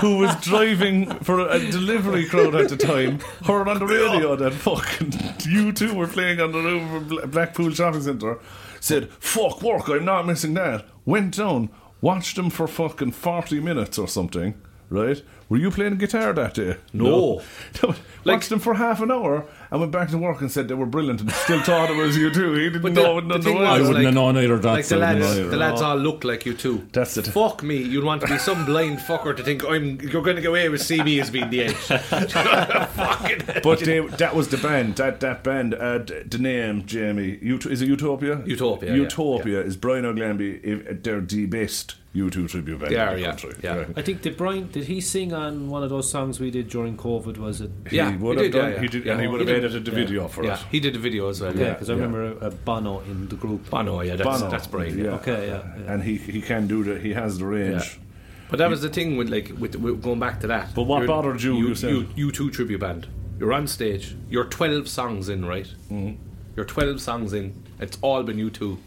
who 0.01 0.19
was 0.19 0.35
driving 0.43 1.07
for 1.21 1.41
a 1.49 1.59
delivery 1.59 2.27
crowd 2.27 2.55
at 2.55 2.69
the 2.69 2.77
time, 2.77 3.21
heard 3.45 3.69
on 3.69 3.79
the 3.79 3.87
radio 3.87 4.37
that 4.37 4.53
fucking 4.53 5.11
U2 5.11 5.95
were 5.95 6.07
playing 6.07 6.41
on 6.41 6.53
the 6.53 6.59
roof 6.59 7.23
of 7.25 7.31
Blackpool 7.31 7.71
Shopping 7.71 8.03
Centre, 8.03 8.39
said, 8.81 9.09
fuck 9.19 9.63
work, 9.63 9.89
I'm 9.89 10.05
not 10.05 10.27
missing 10.27 10.55
that. 10.55 10.85
Went 11.05 11.37
down, 11.37 11.71
watched 12.01 12.37
them 12.37 12.51
for 12.51 12.67
fucking 12.69 13.13
40 13.13 13.61
minutes 13.61 13.99
or 13.99 14.07
something, 14.07 14.55
right? 14.91 15.23
Were 15.49 15.57
you 15.57 15.71
playing 15.71 15.97
guitar 15.97 16.33
that 16.35 16.55
day? 16.55 16.77
No. 16.93 17.43
No. 17.83 17.95
watched 18.27 18.51
them 18.51 18.59
for 18.61 18.75
half 18.75 19.01
an 19.01 19.11
hour 19.11 19.47
and 19.71 19.81
went 19.81 19.93
back 19.93 20.09
to 20.11 20.19
work 20.19 20.41
and 20.41 20.51
said 20.51 20.69
they 20.69 20.75
were 20.75 20.87
brilliant 20.87 21.21
and 21.21 21.31
still 21.33 21.61
thought 21.63 21.91
it 21.91 21.97
was 21.97 22.17
U2. 22.17 22.57
He 22.57 22.65
didn't 22.71 22.83
But 22.83 22.93
know 22.93 23.21
the- 23.21 23.27
none 23.27 23.41
the 23.41 23.45
thing 23.45 23.59
the. 23.59 23.65
I 23.65 23.73
wouldn't 23.79 23.95
like- 23.95 24.05
have 24.05 24.15
known 24.15 24.37
either. 24.37 24.57
Like 24.59 24.87
the 24.87 24.97
lads, 24.97 25.21
know 25.21 25.31
either. 25.33 25.49
the 25.51 25.57
lads 25.57 25.83
all 25.83 25.97
look 25.97 26.25
like 26.25 26.45
U2. 26.45 26.93
That's 26.93 27.17
it. 27.17 27.27
Fuck 27.27 27.63
me, 27.63 27.77
you'd 27.77 28.05
want 28.05 28.21
to 28.23 28.27
be 28.29 28.39
some 28.39 28.65
blind 28.65 28.99
fucker 28.99 29.37
to 29.37 29.43
think 29.43 29.65
I'm. 29.65 30.01
You're 30.01 30.23
going 30.23 30.37
to 30.37 30.43
get 30.43 30.49
away 30.49 30.69
with 30.69 30.83
see 30.83 31.03
me 31.03 31.21
as 31.21 31.31
being 31.31 31.51
the 31.51 31.65
edge. 31.65 31.75
Fucking. 32.43 33.43
But 33.63 33.81
they, 33.81 34.01
that 34.01 34.35
was 34.35 34.49
the 34.49 34.59
band. 34.59 34.97
That 34.97 35.21
that 35.21 35.43
band. 35.45 35.75
Uh, 35.75 35.99
d- 35.99 36.23
the 36.27 36.39
name, 36.39 36.87
Jamie. 36.87 37.39
Ut- 37.43 37.67
is 37.67 37.83
it 37.83 37.89
Utopia? 37.89 38.43
Utopia, 38.47 38.91
yeah, 38.91 38.97
Utopia 38.97 39.61
is 39.61 39.77
Brian 39.77 40.05
O'Glamby. 40.05 40.61
If, 40.63 41.03
they're 41.03 41.21
the 41.21 41.47
best 41.47 41.95
U2 42.15 42.49
tribute 42.49 42.81
band 42.81 42.91
They 42.91 42.97
in 42.97 43.01
are, 43.01 43.15
the 43.15 43.21
yeah, 43.21 43.27
country. 43.29 43.55
yeah. 43.63 43.85
I 43.97 44.03
think 44.03 44.23
did 44.23 44.37
Brian 44.37 44.69
did 44.71 44.85
he 44.85 45.01
sing 45.01 45.33
on 45.33 45.69
one 45.69 45.83
of 45.83 45.91
those 45.91 46.11
songs 46.11 46.41
we 46.41 46.51
did 46.51 46.69
during 46.69 46.97
COVID? 46.97 47.39
Was 47.39 47.61
it? 47.61 47.71
He 47.91 47.97
Yeah, 47.97 48.17
would 48.17 48.39
he 48.39 48.45
have 48.45 48.53
did, 48.53 48.59
done. 48.59 48.73
yeah, 48.73 48.81
He 48.81 48.89
did, 48.89 49.05
Yeah, 49.05 49.13
and 49.13 49.21
he 49.21 49.27
he 49.27 49.31
would 49.31 49.41
have 49.41 49.49
did. 49.49 49.58
Edited 49.59 49.85
the 49.85 49.91
video 49.91 50.29
for 50.29 50.45
yeah, 50.45 50.55
it. 50.55 50.67
he 50.71 50.81
did 50.81 50.97
a 50.97 50.99
video 50.99 51.29
as 51.29 51.41
well. 51.41 51.55
Yeah, 51.55 51.65
Yeah, 51.67 51.73
because 51.75 51.91
I 51.91 51.95
remember 51.95 52.23
a, 52.25 52.47
a 52.47 52.51
Bono 52.51 53.01
in 53.01 53.29
the 53.29 53.37
group. 53.37 53.69
Bono, 53.71 54.01
yeah, 54.01 54.17
that's, 54.17 54.41
Bono. 54.41 54.51
that's 54.51 54.67
Brian. 54.67 54.99
Yeah. 54.99 55.11
Okay, 55.21 55.49
yeah, 55.49 55.63
yeah. 55.85 55.93
And 55.93 56.03
he 56.03 56.17
he 56.17 56.41
can 56.41 56.67
do 56.67 56.85
that. 56.85 57.03
He 57.03 57.13
has 57.13 57.39
the 57.39 57.47
range. 57.47 57.83
Yeah. 57.83 58.05
But 58.51 58.59
that 58.59 58.71
was 58.71 58.81
the 58.81 58.89
thing 58.89 59.17
with 59.19 59.29
like 59.29 59.53
with, 59.59 59.77
with 59.77 60.03
going 60.03 60.19
back 60.21 60.41
to 60.41 60.47
that. 60.49 60.75
But 60.75 60.85
what 60.85 60.99
You're- 60.99 61.07
bothered 61.09 61.43
you, 61.43 61.55
you 61.57 61.75
said? 61.75 61.93
U2 62.17 62.53
tribute 62.53 62.81
band. 62.81 63.07
You're 63.39 63.53
on 63.53 63.67
stage. 63.69 64.17
You're 64.31 64.47
12 64.47 64.89
songs 64.89 65.29
in, 65.29 65.45
right? 65.45 65.69
Mm-hmm. 65.91 66.15
You're 66.57 66.65
12 66.65 67.01
songs 67.01 67.33
in. 67.33 67.55
It's 67.79 67.97
all 68.01 68.23
been 68.25 68.37
U2. 68.37 68.79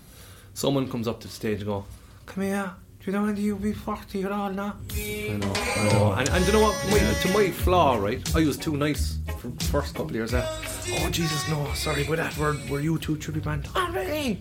Someone 0.53 0.89
comes 0.89 1.07
up 1.07 1.21
to 1.21 1.27
the 1.27 1.33
stage 1.33 1.59
and 1.59 1.67
go, 1.67 1.85
"Come 2.25 2.43
here." 2.43 2.73
Do 3.03 3.09
you 3.09 3.17
know 3.17 3.23
when 3.23 3.35
you'll 3.35 3.57
be 3.57 3.73
40 3.73 4.23
at 4.25 4.31
all 4.31 4.51
now? 4.51 4.75
I 4.93 5.35
know, 5.41 5.53
I 5.55 5.89
know. 5.91 6.11
And, 6.11 6.29
and 6.29 6.45
do 6.45 6.51
you 6.51 6.57
know 6.59 6.63
what? 6.65 6.75
My, 6.91 6.99
to 6.99 7.33
my 7.33 7.49
flaw, 7.49 7.95
right? 7.97 8.35
I 8.35 8.45
was 8.45 8.57
too 8.57 8.77
nice 8.77 9.17
for 9.39 9.47
the 9.47 9.65
first 9.65 9.95
couple 9.95 10.11
of 10.11 10.15
years. 10.15 10.29
There. 10.29 10.47
Oh 10.47 11.09
Jesus, 11.09 11.49
no! 11.49 11.73
Sorry 11.73 12.05
about 12.05 12.17
that. 12.17 12.37
We're 12.37 12.53
we're 12.69 12.79
U2 12.81 13.19
tribute 13.19 13.43
band. 13.43 13.67
Oh 13.75 13.91
really? 13.91 14.37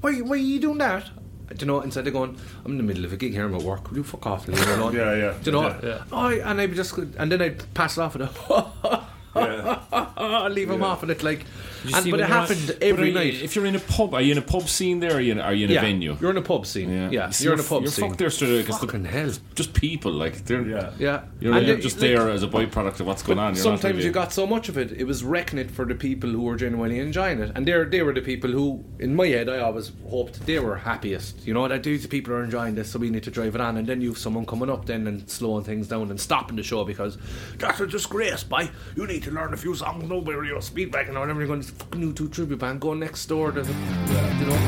Why 0.00 0.20
why 0.22 0.36
are 0.36 0.36
you 0.36 0.58
doing 0.58 0.78
that? 0.78 1.10
Do 1.48 1.56
you 1.60 1.66
know? 1.66 1.82
Instead 1.82 2.06
of 2.06 2.14
going, 2.14 2.38
I'm 2.64 2.72
in 2.72 2.76
the 2.78 2.82
middle 2.82 3.04
of 3.04 3.12
a 3.12 3.16
gig 3.18 3.32
here. 3.32 3.44
I'm 3.44 3.54
at 3.54 3.62
work. 3.62 3.90
Will 3.90 3.98
you 3.98 4.04
fuck 4.04 4.26
off? 4.26 4.48
Leave 4.48 4.66
me 4.66 4.72
alone. 4.72 4.94
Yeah, 4.94 5.14
yeah, 5.14 5.34
Do 5.42 5.50
you 5.50 5.52
know? 5.52 5.68
yeah, 5.68 5.78
Yeah. 5.82 6.04
Oh, 6.10 6.28
and 6.28 6.60
I 6.62 6.64
would 6.64 6.76
just 6.76 6.96
and 6.96 7.30
then 7.30 7.42
I'd 7.42 7.74
pass 7.74 7.98
it 7.98 8.00
off 8.00 8.14
with 8.16 8.22
a. 8.22 9.04
leave 10.50 10.70
him 10.70 10.82
off 10.82 11.02
and 11.02 11.10
it 11.10 11.22
like, 11.22 11.40
You 11.40 11.46
and, 11.94 12.10
but 12.10 12.20
it 12.20 12.26
happened 12.26 12.62
But 12.66 12.82
every 12.82 13.04
are 13.04 13.06
you- 13.06 13.14
night. 13.14 13.34
If 13.42 13.54
you're 13.56 13.66
in 13.66 13.76
a 13.76 13.80
pub, 13.80 14.14
are 14.14 14.22
you 14.22 14.32
in 14.32 14.38
a 14.38 14.42
pub 14.42 14.68
scene 14.68 15.00
there? 15.00 15.12
Or 15.12 15.16
are 15.16 15.20
you 15.20 15.32
in, 15.32 15.40
are 15.40 15.54
you 15.54 15.66
in 15.66 15.70
yeah, 15.72 15.78
a 15.80 15.82
venue? 15.82 16.16
You're 16.20 16.30
in 16.30 16.36
a 16.36 16.42
pub 16.42 16.66
scene. 16.66 17.10
Yeah, 17.12 17.30
See, 17.30 17.44
you're 17.44 17.54
in 17.54 17.60
a 17.60 17.62
pub 17.62 17.82
You're 17.82 17.90
scene. 17.90 18.06
fucked 18.08 18.18
there 18.18 18.30
straight 18.30 18.58
because 18.66 18.78
Fucking 18.80 19.04
hell. 19.04 19.32
just 19.54 19.72
people 19.74 20.12
like 20.12 20.44
they're 20.44 20.66
Yeah. 20.66 20.90
Yeah, 20.98 21.22
You're, 21.40 21.54
And 21.56 21.66
you're 21.66 21.78
it- 21.78 21.82
just 21.82 21.96
like- 21.96 22.10
there 22.10 22.28
as 22.30 22.42
a 22.42 22.48
byproduct 22.48 23.00
of 23.00 23.06
what's 23.06 23.22
going 23.22 23.38
on. 23.38 23.54
You're 23.54 23.62
Sometimes 23.62 23.94
really- 23.96 24.06
you 24.06 24.12
got 24.12 24.32
so 24.32 24.46
much 24.46 24.68
of 24.68 24.76
it, 24.78 24.92
it 24.92 25.04
was 25.04 25.22
wrecking 25.24 25.58
it 25.58 25.70
for 25.70 25.84
the 25.84 25.94
people 25.94 26.30
who 26.30 26.42
were 26.42 26.56
genuinely 26.56 26.98
enjoying 26.98 27.40
it, 27.40 27.52
and 27.54 27.66
they 27.66 27.84
they 27.84 28.02
were 28.02 28.12
the 28.12 28.20
people 28.22 28.50
who, 28.50 28.84
in 28.98 29.14
my 29.14 29.26
head, 29.28 29.48
I 29.48 29.58
always 29.60 29.92
hoped 30.08 30.44
they 30.46 30.58
were 30.58 30.76
happiest. 30.76 31.46
You 31.46 31.54
know 31.54 31.66
that 31.68 31.82
these 31.82 32.06
people 32.06 32.32
are 32.34 32.42
enjoying 32.42 32.74
this, 32.74 32.90
so 32.90 32.98
we 32.98 33.10
need 33.10 33.22
to 33.24 33.30
drive 33.30 33.54
it 33.54 33.60
on, 33.60 33.76
and 33.76 33.86
then 33.86 34.00
you've 34.00 34.18
someone 34.18 34.46
coming 34.46 34.70
up 34.70 34.86
then 34.86 35.06
and 35.06 35.28
slowing 35.28 35.64
things 35.64 35.88
down 35.88 36.10
and 36.10 36.20
stopping 36.20 36.56
the 36.56 36.62
show 36.62 36.84
because 36.84 37.18
that's 37.58 37.80
a 37.80 37.86
disgrace, 37.86 38.42
boy. 38.44 38.68
You 38.96 39.06
need 39.06 39.22
to 39.24 39.30
learn 39.30 39.52
a 39.54 39.56
few 39.56 39.74
songs, 39.74 40.08
know 40.08 40.18
where 40.18 40.44
your 40.44 40.60
speed 40.62 40.90
back 40.90 41.08
and 41.08 41.16
all. 41.16 41.22
And 41.24 41.30
then 41.30 41.38
you're 41.38 41.46
going 41.46 41.60
to 41.60 41.67
fucking 41.67 41.67
new 41.94 42.12
two 42.12 42.28
tribute 42.28 42.58
band, 42.58 42.80
go 42.80 42.94
next 42.94 43.26
door 43.26 43.52
to 43.52 43.62
the, 43.62 43.72
you 43.72 44.46
know. 44.46 44.58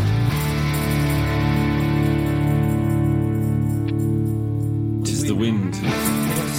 Tis 5.05 5.25
the 5.25 5.35
wind. 5.35 5.79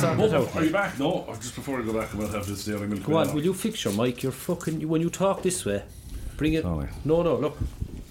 Oh, 0.03 0.51
are 0.55 0.63
you 0.63 0.71
back? 0.71 0.97
No. 0.97 1.25
Or 1.27 1.35
just 1.35 1.55
before 1.55 1.79
I 1.79 1.83
go 1.83 1.93
back, 1.93 2.13
I 2.13 2.17
might 2.17 2.31
have 2.31 2.47
this 2.47 2.65
dairy 2.65 2.87
milk. 2.87 3.03
Go 3.03 3.17
on, 3.17 3.33
will 3.33 3.43
you 3.43 3.53
fix 3.53 3.85
your 3.85 3.93
mic? 3.93 4.23
You're 4.23 4.31
fucking. 4.31 4.87
When 4.87 5.01
you 5.01 5.09
talk 5.09 5.43
this 5.43 5.63
way, 5.65 5.83
bring 6.37 6.53
it. 6.53 6.63
Sorry. 6.63 6.87
No, 7.05 7.21
no, 7.21 7.35
look. 7.35 7.57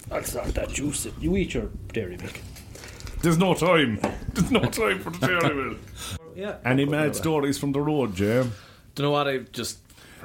That's 0.09 0.35
not 0.35 0.47
that 0.55 0.71
juice. 0.71 1.07
You 1.21 1.37
eat 1.37 1.55
your 1.55 1.69
dairy 1.93 2.17
milk. 2.17 2.41
There's 3.23 3.39
no 3.39 3.55
time. 3.55 3.99
There's 4.33 4.51
no 4.51 4.61
time 4.61 5.01
for 5.01 5.11
the 5.11 5.27
dairy 5.27 5.55
milk. 5.55 5.79
Yeah. 6.35 6.57
Any 6.65 6.85
mad 6.85 7.17
stories 7.17 7.59
from 7.59 7.73
the 7.73 7.81
road, 7.81 8.15
Jam? 8.15 8.53
Do 8.95 9.03
you 9.03 9.09
know 9.09 9.13
what 9.13 9.29
I've 9.29 9.53
just 9.53 9.79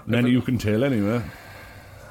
Many 0.07 0.29
you 0.29 0.41
can 0.41 0.57
tell 0.57 0.83
anyway. 0.83 1.21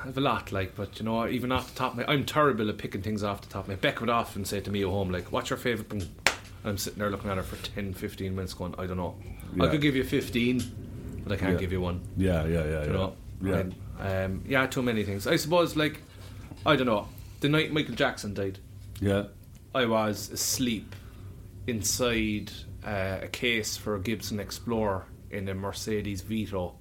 I 0.04 0.08
have 0.08 0.18
a 0.18 0.20
lot, 0.20 0.52
like, 0.52 0.76
but 0.76 0.98
you 0.98 1.04
know, 1.06 1.26
even 1.26 1.50
off 1.50 1.72
the 1.72 1.78
top 1.78 1.92
of 1.92 1.96
my, 1.98 2.04
I'm 2.12 2.26
terrible 2.26 2.68
at 2.68 2.76
picking 2.76 3.00
things 3.00 3.22
off 3.24 3.40
the 3.40 3.48
top 3.48 3.62
of 3.64 3.68
my. 3.68 3.74
Beck 3.76 4.00
would 4.00 4.10
often 4.10 4.44
say 4.44 4.60
to 4.60 4.70
me 4.70 4.82
at 4.82 4.88
home, 4.88 5.10
like, 5.10 5.32
"What's 5.32 5.48
your 5.48 5.56
favourite?" 5.56 5.88
thing?" 5.88 6.02
And 6.02 6.70
I'm 6.72 6.76
sitting 6.78 6.98
there 6.98 7.10
looking 7.10 7.30
at 7.30 7.38
her 7.38 7.42
for 7.42 7.56
10, 7.56 7.94
15 7.94 8.34
minutes, 8.34 8.52
going, 8.52 8.74
"I 8.78 8.86
don't 8.86 8.98
know. 8.98 9.16
I 9.58 9.66
could 9.68 9.80
give 9.80 9.96
you 9.96 10.04
15, 10.04 11.22
but 11.24 11.32
I 11.32 11.36
can't 11.36 11.52
Yeah. 11.54 11.58
give 11.58 11.72
you 11.72 11.80
one." 11.80 12.02
Yeah, 12.18 12.44
yeah, 12.44 12.64
yeah, 12.64 12.64
You 12.64 12.86
yeah. 12.86 12.92
know, 12.92 13.16
Yeah. 13.42 13.56
And, 13.56 13.74
um, 13.98 14.42
yeah, 14.46 14.66
too 14.66 14.82
many 14.82 15.04
things. 15.04 15.26
I 15.26 15.36
suppose, 15.36 15.74
like, 15.74 16.02
I 16.66 16.76
don't 16.76 16.86
know. 16.86 17.08
The 17.40 17.48
night 17.48 17.72
Michael 17.72 17.94
Jackson 17.94 18.34
died, 18.34 18.58
Yeah. 19.00 19.24
I 19.74 19.86
was 19.86 20.30
asleep 20.30 20.94
inside 21.66 22.52
uh, 22.86 23.20
a 23.22 23.28
case 23.28 23.78
for 23.78 23.94
a 23.96 24.00
Gibson 24.00 24.38
Explorer 24.38 25.06
in 25.30 25.48
a 25.48 25.54
Mercedes 25.54 26.20
Vito 26.20 26.74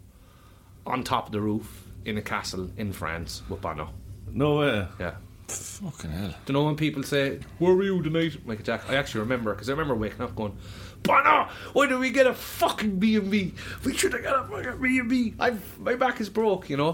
on 0.85 1.03
top 1.03 1.27
of 1.27 1.31
the 1.31 1.39
roof 1.39 1.82
in 2.05 2.17
a 2.17 2.21
castle 2.21 2.69
in 2.77 2.91
France 2.93 3.41
with 3.49 3.61
Bono. 3.61 3.89
No 4.31 4.57
way. 4.59 4.87
Yeah. 4.99 5.15
Fucking 5.47 6.09
hell. 6.11 6.29
Do 6.29 6.35
you 6.47 6.53
know 6.53 6.63
when 6.65 6.75
people 6.75 7.03
say, 7.03 7.39
Where 7.59 7.73
were 7.75 7.83
you 7.83 8.01
tonight? 8.01 8.45
Michael 8.45 8.63
Jack? 8.63 8.89
I 8.89 8.95
actually 8.95 9.21
remember, 9.21 9.53
because 9.53 9.69
I 9.69 9.73
remember 9.73 9.93
waking 9.95 10.21
up 10.21 10.35
going, 10.35 10.57
Bono, 11.03 11.49
why 11.73 11.85
did 11.87 11.99
we 11.99 12.11
get 12.11 12.25
a 12.27 12.33
fucking 12.33 12.97
B&B? 12.97 13.53
We 13.83 13.93
should 13.95 14.13
have 14.13 14.23
got 14.23 14.45
a 14.45 14.47
fucking 14.47 14.81
B&B. 14.81 15.33
I've, 15.39 15.77
my 15.79 15.95
back 15.95 16.21
is 16.21 16.29
broke, 16.29 16.69
you 16.69 16.77
know? 16.77 16.93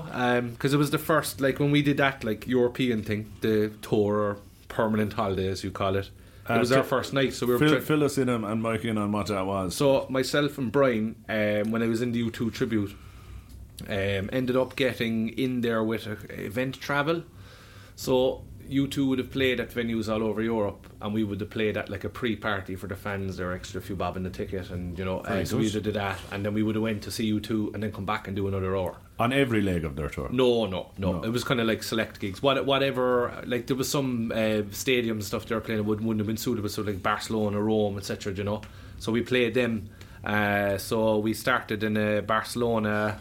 Because 0.51 0.73
it 0.73 0.77
was 0.77 0.89
the 0.89 0.97
first, 0.97 1.39
like, 1.39 1.59
when 1.59 1.69
we 1.71 1.81
did 1.83 1.97
that, 1.97 2.23
like, 2.23 2.47
European 2.47 3.03
thing, 3.03 3.31
the 3.41 3.71
tour 3.83 4.15
or 4.15 4.37
permanent 4.67 5.13
holiday, 5.13 5.47
as 5.47 5.63
you 5.63 5.69
call 5.71 5.95
it. 5.95 6.09
It 6.49 6.53
Uh, 6.55 6.59
was 6.59 6.71
our 6.71 6.81
first 6.83 7.13
night, 7.13 7.33
so 7.33 7.45
we 7.45 7.53
were 7.53 7.59
Fill, 7.59 7.69
trying- 7.69 7.81
fill 7.83 8.03
us 8.03 8.17
in 8.17 8.27
and, 8.29 8.43
and 8.43 8.63
Mike 8.63 8.83
in 8.83 8.97
on 8.97 9.11
what 9.11 9.27
that 9.27 9.45
was. 9.45 9.75
so 9.75 10.07
myself 10.09 10.57
and 10.57 10.71
Brian, 10.71 11.15
um, 11.29 11.69
when 11.71 11.83
I 11.83 11.87
was 11.87 12.01
in 12.01 12.11
the 12.11 12.23
U2 12.23 12.51
tribute, 12.51 12.91
um, 13.87 14.29
ended 14.31 14.55
up 14.55 14.75
getting 14.75 15.29
in 15.29 15.61
there 15.61 15.83
with 15.83 16.07
event 16.31 16.79
travel. 16.79 17.23
So 17.95 18.43
U2 18.69 19.07
would 19.07 19.19
have 19.19 19.31
played 19.31 19.59
at 19.59 19.71
venues 19.71 20.11
all 20.11 20.23
over 20.23 20.41
Europe, 20.41 20.87
and 21.01 21.13
we 21.13 21.23
would 21.23 21.41
have 21.41 21.49
played 21.49 21.75
at 21.75 21.89
like 21.89 22.03
a 22.03 22.09
pre-party 22.09 22.75
for 22.75 22.87
the 22.87 22.95
fans. 22.95 23.37
There 23.37 23.51
extra 23.53 23.81
few 23.81 23.95
bob 23.95 24.15
in 24.15 24.23
the 24.23 24.29
ticket, 24.29 24.69
and 24.69 24.97
you 24.97 25.05
know, 25.05 25.19
uh, 25.19 25.43
so 25.43 25.57
we 25.57 25.69
did 25.69 25.85
that, 25.85 26.19
and 26.31 26.45
then 26.45 26.53
we 26.53 26.61
would 26.61 26.75
have 26.75 26.83
went 26.83 27.01
to 27.03 27.11
see 27.11 27.31
U2, 27.31 27.73
and 27.73 27.81
then 27.81 27.91
come 27.91 28.05
back 28.05 28.27
and 28.27 28.35
do 28.35 28.47
another 28.47 28.77
hour. 28.77 28.95
On 29.19 29.33
every 29.33 29.61
leg 29.61 29.83
of 29.85 29.95
their 29.95 30.07
tour. 30.07 30.29
No, 30.31 30.65
no, 30.65 30.91
no. 30.97 31.13
No. 31.13 31.23
It 31.23 31.29
was 31.29 31.43
kind 31.43 31.59
of 31.59 31.67
like 31.67 31.83
select 31.83 32.19
gigs. 32.19 32.41
What, 32.41 32.65
whatever. 32.65 33.43
Like 33.45 33.67
there 33.67 33.75
was 33.75 33.89
some 33.89 34.31
uh, 34.33 34.61
stadium 34.71 35.21
stuff 35.21 35.45
they 35.45 35.55
were 35.55 35.61
playing 35.61 35.79
that 35.79 35.83
wouldn't, 35.83 36.07
wouldn't 36.07 36.21
have 36.21 36.27
been 36.27 36.37
suitable. 36.37 36.69
So 36.69 36.83
like 36.83 37.01
Barcelona, 37.01 37.61
Rome, 37.61 37.97
etc. 37.97 38.33
You 38.33 38.43
know. 38.43 38.61
So 38.99 39.11
we 39.11 39.21
played 39.21 39.55
them. 39.55 39.89
Uh, 40.23 40.77
so 40.77 41.17
we 41.17 41.33
started 41.33 41.83
in 41.83 41.97
uh, 41.97 42.21
Barcelona. 42.21 43.19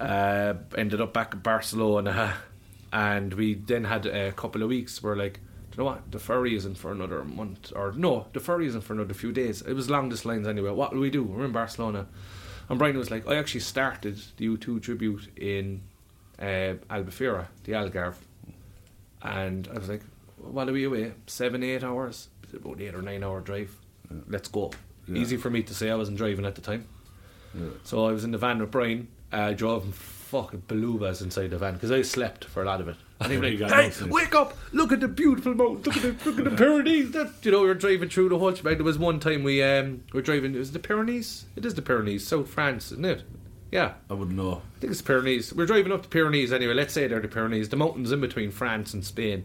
Uh, 0.00 0.54
ended 0.76 1.00
up 1.00 1.12
back 1.12 1.34
in 1.34 1.40
Barcelona, 1.40 2.34
and 2.92 3.34
we 3.34 3.54
then 3.54 3.84
had 3.84 4.06
a 4.06 4.32
couple 4.32 4.62
of 4.62 4.68
weeks 4.68 5.02
where 5.02 5.16
like. 5.16 5.40
You 5.72 5.78
know 5.78 5.86
what? 5.86 6.12
The 6.12 6.20
ferry 6.20 6.54
isn't 6.54 6.76
for 6.76 6.92
another 6.92 7.24
month, 7.24 7.72
or 7.74 7.90
no, 7.90 8.28
the 8.32 8.38
ferry 8.38 8.68
isn't 8.68 8.82
for 8.82 8.92
another 8.92 9.12
few 9.12 9.32
days. 9.32 9.60
It 9.60 9.72
was 9.72 9.90
long 9.90 10.08
distance 10.08 10.46
anyway. 10.46 10.70
What 10.70 10.92
do 10.92 11.00
we 11.00 11.10
do? 11.10 11.24
We're 11.24 11.46
in 11.46 11.50
Barcelona, 11.50 12.06
and 12.68 12.78
Brian 12.78 12.96
was 12.96 13.10
like, 13.10 13.26
"I 13.26 13.34
actually 13.34 13.62
started 13.62 14.20
the 14.36 14.46
U2 14.50 14.80
tribute 14.80 15.36
in 15.36 15.82
uh, 16.38 16.74
Albufeira, 16.90 17.46
the 17.64 17.72
Algarve. 17.72 18.16
And 19.22 19.68
I 19.74 19.78
was 19.78 19.88
like, 19.88 20.02
what 20.36 20.68
are 20.68 20.72
we 20.72 20.84
away? 20.84 21.12
Seven, 21.26 21.62
eight 21.62 21.82
hours? 21.82 22.28
About 22.52 22.80
eight 22.80 22.94
or 22.94 23.02
nine 23.02 23.24
hour 23.24 23.40
drive. 23.40 23.74
Let's 24.28 24.48
go. 24.48 24.70
Easy 25.12 25.36
for 25.36 25.50
me 25.50 25.62
to 25.64 25.74
say, 25.74 25.90
I 25.90 25.96
wasn't 25.96 26.18
driving 26.18 26.44
at 26.46 26.54
the 26.54 26.60
time. 26.60 26.86
So 27.84 28.06
I 28.06 28.12
was 28.12 28.24
in 28.24 28.30
the 28.32 28.38
van 28.38 28.58
with 28.58 28.70
Brian, 28.70 29.08
uh, 29.34 29.52
driving 29.52 29.92
fucking 29.92 30.62
balubas 30.68 31.22
inside 31.22 31.50
the 31.50 31.58
van 31.58 31.74
because 31.74 31.90
I 31.90 32.02
slept 32.02 32.44
for 32.46 32.62
a 32.62 32.66
lot 32.66 32.80
of 32.80 32.88
it. 32.88 32.96
And 33.20 33.40
like, 33.40 33.70
hey, 33.70 33.92
wake 34.08 34.34
up! 34.34 34.54
Look 34.72 34.92
at 34.92 35.00
the 35.00 35.08
beautiful 35.08 35.54
mountains, 35.54 35.86
look 35.86 35.96
at 35.96 36.02
the, 36.20 36.30
look 36.30 36.38
at 36.38 36.44
the 36.44 36.56
Pyrenees. 36.56 37.12
That, 37.12 37.32
you 37.42 37.52
know, 37.52 37.60
we 37.62 37.68
were 37.68 37.74
driving 37.74 38.08
through 38.08 38.28
the 38.30 38.38
whole. 38.38 38.50
There 38.52 38.76
was 38.82 38.98
one 38.98 39.20
time 39.20 39.44
we 39.44 39.62
um, 39.62 40.02
were 40.12 40.20
driving, 40.20 40.54
it 40.54 40.58
was 40.58 40.72
the 40.72 40.78
Pyrenees? 40.80 41.44
It 41.56 41.64
is 41.64 41.74
the 41.74 41.82
Pyrenees, 41.82 42.26
South 42.26 42.48
France, 42.48 42.90
isn't 42.92 43.04
it? 43.04 43.22
Yeah. 43.70 43.94
I 44.10 44.14
wouldn't 44.14 44.36
know. 44.36 44.62
I 44.76 44.80
think 44.80 44.90
it's 44.92 45.00
Pyrenees. 45.02 45.52
We're 45.54 45.66
driving 45.66 45.92
up 45.92 46.02
the 46.02 46.08
Pyrenees 46.08 46.52
anyway. 46.52 46.74
Let's 46.74 46.92
say 46.92 47.06
they're 47.06 47.20
the 47.20 47.28
Pyrenees, 47.28 47.68
the 47.70 47.76
mountains 47.76 48.12
in 48.12 48.20
between 48.20 48.50
France 48.50 48.92
and 48.94 49.04
Spain, 49.04 49.44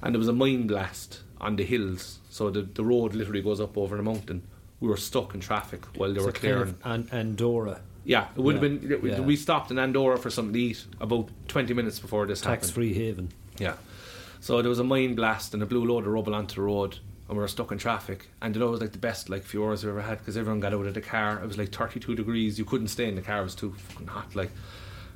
and 0.00 0.14
there 0.14 0.18
was 0.18 0.28
a 0.28 0.32
mine 0.32 0.66
blast 0.66 1.20
on 1.40 1.56
the 1.56 1.64
hills. 1.64 2.18
So 2.30 2.50
the 2.50 2.62
the 2.62 2.84
road 2.84 3.14
literally 3.14 3.42
goes 3.42 3.60
up 3.60 3.76
over 3.76 3.96
the 3.96 4.02
mountain. 4.02 4.42
We 4.80 4.88
were 4.88 4.96
stuck 4.96 5.34
in 5.34 5.40
traffic 5.40 5.84
while 5.96 6.10
they 6.12 6.16
It's 6.18 6.26
were 6.26 6.32
kind 6.32 6.40
clearing. 6.40 6.68
of 6.68 6.76
An- 6.84 7.08
Andorra 7.12 7.80
yeah, 8.08 8.26
it 8.36 8.40
would 8.40 8.56
Yeah. 8.56 8.62
have 8.68 8.80
been. 9.02 9.10
Yeah. 9.10 9.20
We 9.20 9.36
stopped 9.36 9.70
in 9.70 9.78
Andorra 9.78 10.18
for 10.18 10.30
something 10.30 10.54
to 10.54 10.58
eat 10.60 10.84
about 11.00 11.28
twenty 11.46 11.74
minutes 11.74 12.00
before 12.00 12.26
this 12.26 12.40
happened. 12.40 12.62
tax-free 12.62 12.94
haven. 12.94 13.28
Yeah. 13.58 13.74
So 14.40 14.60
there 14.62 14.68
was 14.70 14.78
a 14.80 14.84
mine 14.84 15.14
blast 15.14 15.52
and 15.54 15.62
a 15.62 15.66
blew 15.66 15.84
a 15.84 15.88
load 15.92 16.06
of 16.06 16.12
rubble 16.12 16.34
onto 16.34 16.54
the 16.56 16.62
road 16.62 16.98
and 17.28 17.36
we 17.36 17.42
were 17.42 17.48
stuck 17.48 17.70
in 17.72 17.78
traffic. 17.78 18.28
And 18.40 18.54
you 18.54 18.60
know, 18.60 18.68
it 18.68 18.70
was 18.70 18.80
like 18.80 18.92
the 18.92 18.98
best 18.98 19.28
like 19.28 19.42
few 19.44 19.64
hours 19.64 19.84
we 19.84 19.90
ever 19.90 20.00
had 20.00 20.18
because 20.18 20.36
everyone 20.36 20.60
got 20.60 20.72
out 20.72 20.86
of 20.86 20.94
the 20.94 21.00
car. 21.00 21.40
It 21.42 21.46
was 21.46 21.58
like 21.58 21.70
32 21.72 22.14
degrees. 22.14 22.58
You 22.58 22.64
couldn't 22.64 22.88
stay 22.88 23.08
in 23.08 23.14
the 23.16 23.22
car. 23.22 23.40
It 23.40 23.44
was 23.44 23.54
too 23.54 23.74
fucking 23.76 24.06
hot. 24.06 24.34
Like, 24.34 24.50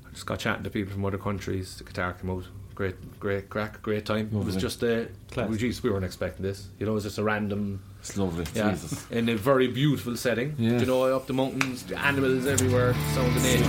I 0.06 0.10
just 0.12 0.26
got 0.26 0.38
chatting 0.40 0.64
to 0.64 0.70
people 0.70 0.92
from 0.92 1.04
other 1.04 1.18
countries. 1.18 1.76
The 1.78 1.84
guitar 1.84 2.12
came 2.12 2.30
out. 2.30 2.44
Great, 2.74 2.96
great 3.20 3.48
crack, 3.48 3.80
great 3.82 4.04
time. 4.04 4.28
It 4.34 4.44
was 4.44 4.56
just 4.56 4.82
a, 4.82 5.08
Class. 5.30 5.48
well, 5.48 5.56
geez, 5.58 5.82
we 5.82 5.90
weren't 5.90 6.04
expecting 6.04 6.42
this. 6.42 6.68
You 6.78 6.86
know, 6.86 6.92
it 6.92 6.96
was 6.96 7.04
just 7.04 7.18
a 7.18 7.22
random, 7.22 7.80
It's 8.02 8.16
lovely. 8.16 8.44
yeah, 8.52 8.72
Jesus. 8.72 9.06
in 9.12 9.28
a 9.28 9.36
very 9.36 9.68
beautiful 9.68 10.16
setting. 10.16 10.56
Yeah. 10.58 10.80
You 10.80 10.86
know, 10.86 11.04
up 11.04 11.28
the 11.28 11.32
mountains, 11.34 11.84
the 11.84 11.96
animals 11.96 12.46
everywhere, 12.46 12.94
sound 13.14 13.36
of 13.36 13.42
nature. 13.44 13.64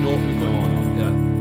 No, 0.00 0.10
we 0.12 0.32
couldn't. 0.38 0.98
Yeah. 0.98 1.32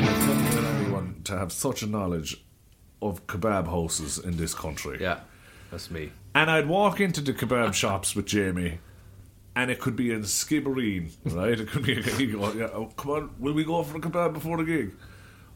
I 0.00 0.82
don't 0.82 0.92
want 0.92 1.24
to 1.26 1.38
have 1.38 1.52
such 1.52 1.84
a 1.84 1.86
knowledge 1.86 2.44
of 3.00 3.24
kebab 3.28 3.66
houses 3.66 4.18
in 4.18 4.36
this 4.38 4.54
country. 4.54 4.98
Yeah, 5.00 5.20
that's 5.70 5.88
me. 5.88 6.10
And 6.34 6.50
I'd 6.50 6.66
walk 6.66 7.00
into 7.00 7.20
the 7.20 7.32
kebab 7.32 7.74
shops 7.82 8.16
with 8.16 8.26
Jamie, 8.26 8.80
and 9.54 9.70
it 9.70 9.78
could 9.78 9.94
be 9.94 10.10
in 10.10 10.22
Skibbereen, 10.22 11.12
right? 11.32 11.60
It 11.60 11.68
could 11.68 11.84
be. 11.84 11.94
Go, 12.26 12.52
yeah, 12.54 12.70
oh, 12.74 12.86
come 12.96 13.12
on, 13.12 13.30
will 13.38 13.52
we 13.52 13.62
go 13.62 13.84
for 13.84 13.98
a 13.98 14.00
kebab 14.00 14.32
before 14.32 14.56
the 14.56 14.64
gig? 14.64 14.94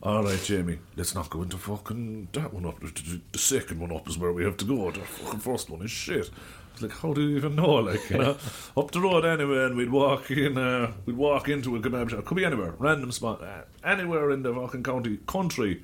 All 0.01 0.23
right, 0.23 0.41
Jamie, 0.45 0.79
let's 0.97 1.15
not 1.15 1.29
go 1.29 1.43
into 1.43 1.57
fucking 1.57 2.29
that 2.33 2.55
one 2.55 2.65
up. 2.67 2.79
The- 2.81 3.21
second 3.39 3.81
one 3.81 3.93
up 3.93 4.09
is 4.09 4.17
where 4.17 4.33
we 4.33 4.45
have 4.45 4.57
to 4.59 4.65
go. 4.65 4.91
The 4.93 5.01
fucking 5.01 5.41
first 5.41 5.69
one 5.71 5.83
is 5.83 5.91
shit. 5.91 6.31
It's 6.73 6.83
like, 6.83 6.93
how 6.93 7.13
do 7.13 7.21
you 7.21 7.37
even 7.37 7.57
know? 7.57 7.75
Like, 7.75 8.09
you 8.09 8.19
know, 8.19 8.37
up 8.77 8.93
the 8.93 9.01
road 9.01 9.25
anyway, 9.25 9.65
and 9.65 9.77
we'd 9.77 9.91
walk 9.91 10.31
in. 10.31 10.57
Uh, 10.57 10.93
we'd 11.05 11.17
walk 11.17 11.49
into 11.49 11.75
a 11.75 11.81
kebab 11.81 12.11
shop. 12.11 12.25
Could 12.25 12.37
be 12.37 12.45
anywhere, 12.45 12.75
random 12.79 13.11
spot, 13.11 13.43
uh, 13.43 13.63
anywhere 13.83 14.31
in 14.31 14.45
the 14.45 14.55
fucking 14.55 14.85
county, 14.85 15.19
country. 15.27 15.83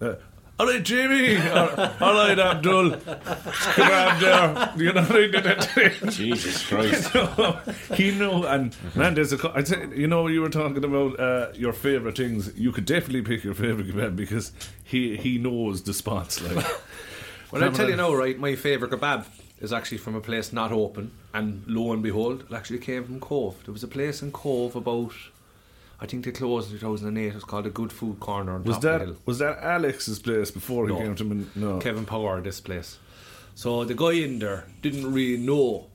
Uh, 0.00 0.14
all 0.58 0.66
right, 0.66 0.82
Jamie. 0.82 1.36
all 1.48 1.68
all 2.00 2.14
right, 2.14 2.38
Abdul. 2.38 2.90
Kebab 2.92 4.20
there. 4.20 4.72
You 4.84 4.92
know 4.92 5.02
what 5.02 5.76
I 5.76 6.00
mean? 6.00 6.10
Jesus 6.10 6.66
Christ. 6.66 7.10
he 7.94 8.12
knew, 8.12 8.44
and 8.44 8.76
man, 8.94 9.14
there's 9.14 9.32
a. 9.32 9.38
co- 9.38 9.52
I'd 9.54 9.66
say, 9.66 9.88
you 9.94 10.06
know, 10.06 10.28
you 10.28 10.40
were 10.40 10.50
talking 10.50 10.84
about 10.84 11.18
uh, 11.18 11.48
your 11.54 11.72
favorite 11.72 12.16
things. 12.16 12.52
You 12.56 12.70
could 12.72 12.84
definitely 12.84 13.22
pick 13.22 13.42
your 13.44 13.54
favorite 13.54 13.88
kebab 13.88 14.14
because 14.16 14.52
he 14.84 15.16
he 15.16 15.38
knows 15.38 15.82
the 15.82 15.94
spots. 15.94 16.40
Like, 16.42 16.64
Well, 17.50 17.64
I 17.64 17.68
tell 17.68 17.88
you 17.88 17.96
now, 17.96 18.14
right, 18.14 18.38
my 18.38 18.54
favourite 18.54 18.92
kebab 18.92 19.26
is 19.60 19.72
actually 19.72 19.98
from 19.98 20.14
a 20.14 20.20
place 20.20 20.52
not 20.52 20.72
open, 20.72 21.12
and 21.34 21.64
lo 21.66 21.92
and 21.92 22.02
behold, 22.02 22.44
it 22.48 22.54
actually 22.54 22.78
came 22.78 23.04
from 23.04 23.20
Cobh. 23.20 23.56
There 23.64 23.72
was 23.72 23.82
a 23.82 23.88
place 23.88 24.22
in 24.22 24.32
Cobh 24.32 24.74
about, 24.76 25.12
I 26.02 26.06
think 26.06 26.24
they 26.24 26.32
closed 26.32 26.72
in 26.72 26.78
2008. 26.80 27.26
It 27.28 27.34
was 27.34 27.44
called 27.44 27.66
a 27.66 27.70
Good 27.70 27.92
Food 27.92 28.18
Corner 28.18 28.54
on 28.56 28.64
was 28.64 28.76
top 28.78 28.84
of 28.84 29.00
the 29.06 29.12
that 29.14 29.26
was 29.26 29.38
that 29.38 29.58
Alex's 29.62 30.18
place 30.18 30.50
before 30.50 30.88
he 30.88 30.92
No. 30.92 30.98
came 30.98 31.14
to 31.14 31.24
me? 31.24 31.46
No, 31.54 31.78
Kevin 31.78 32.04
Power, 32.04 32.40
this 32.40 32.60
place. 32.60 32.98
So 33.54 33.84
the 33.84 33.94
guy 33.94 34.12
in 34.12 34.38
there 34.40 34.64
didn't 34.82 35.12
really 35.12 35.36
know 35.40 35.86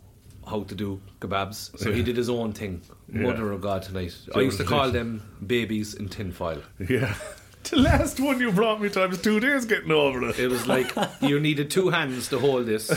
how 0.47 0.64
to 0.64 0.76
do 0.76 1.01
kebabs, 1.20 1.78
so 1.78 1.91
he 1.91 2.03
did 2.03 2.16
his 2.16 2.30
own 2.30 2.53
thing. 2.53 2.82
Yeah. 3.14 3.22
Mother 3.24 3.51
of 3.51 3.60
God 3.62 3.82
tonight. 3.84 4.16
I 4.34 4.39
used 4.41 4.58
to 4.60 4.64
call 4.64 4.91
them 4.91 5.22
babies 5.45 5.93
in 5.93 6.08
tinfoil. 6.10 6.62
yeah. 6.89 7.14
The 7.70 7.76
last 7.80 8.18
one 8.22 8.39
you 8.39 8.53
brought 8.53 8.80
me 8.80 8.88
times 8.88 9.22
two 9.22 9.41
days 9.41 9.66
getting 9.66 9.91
over 9.91 10.30
it. 10.30 10.39
It 10.39 10.47
was 10.47 10.68
like 10.68 10.89
you 11.22 11.38
needed 11.38 11.70
two 11.70 11.89
hands 11.89 12.30
to 12.30 12.39
hold 12.39 12.66
this, 12.66 12.89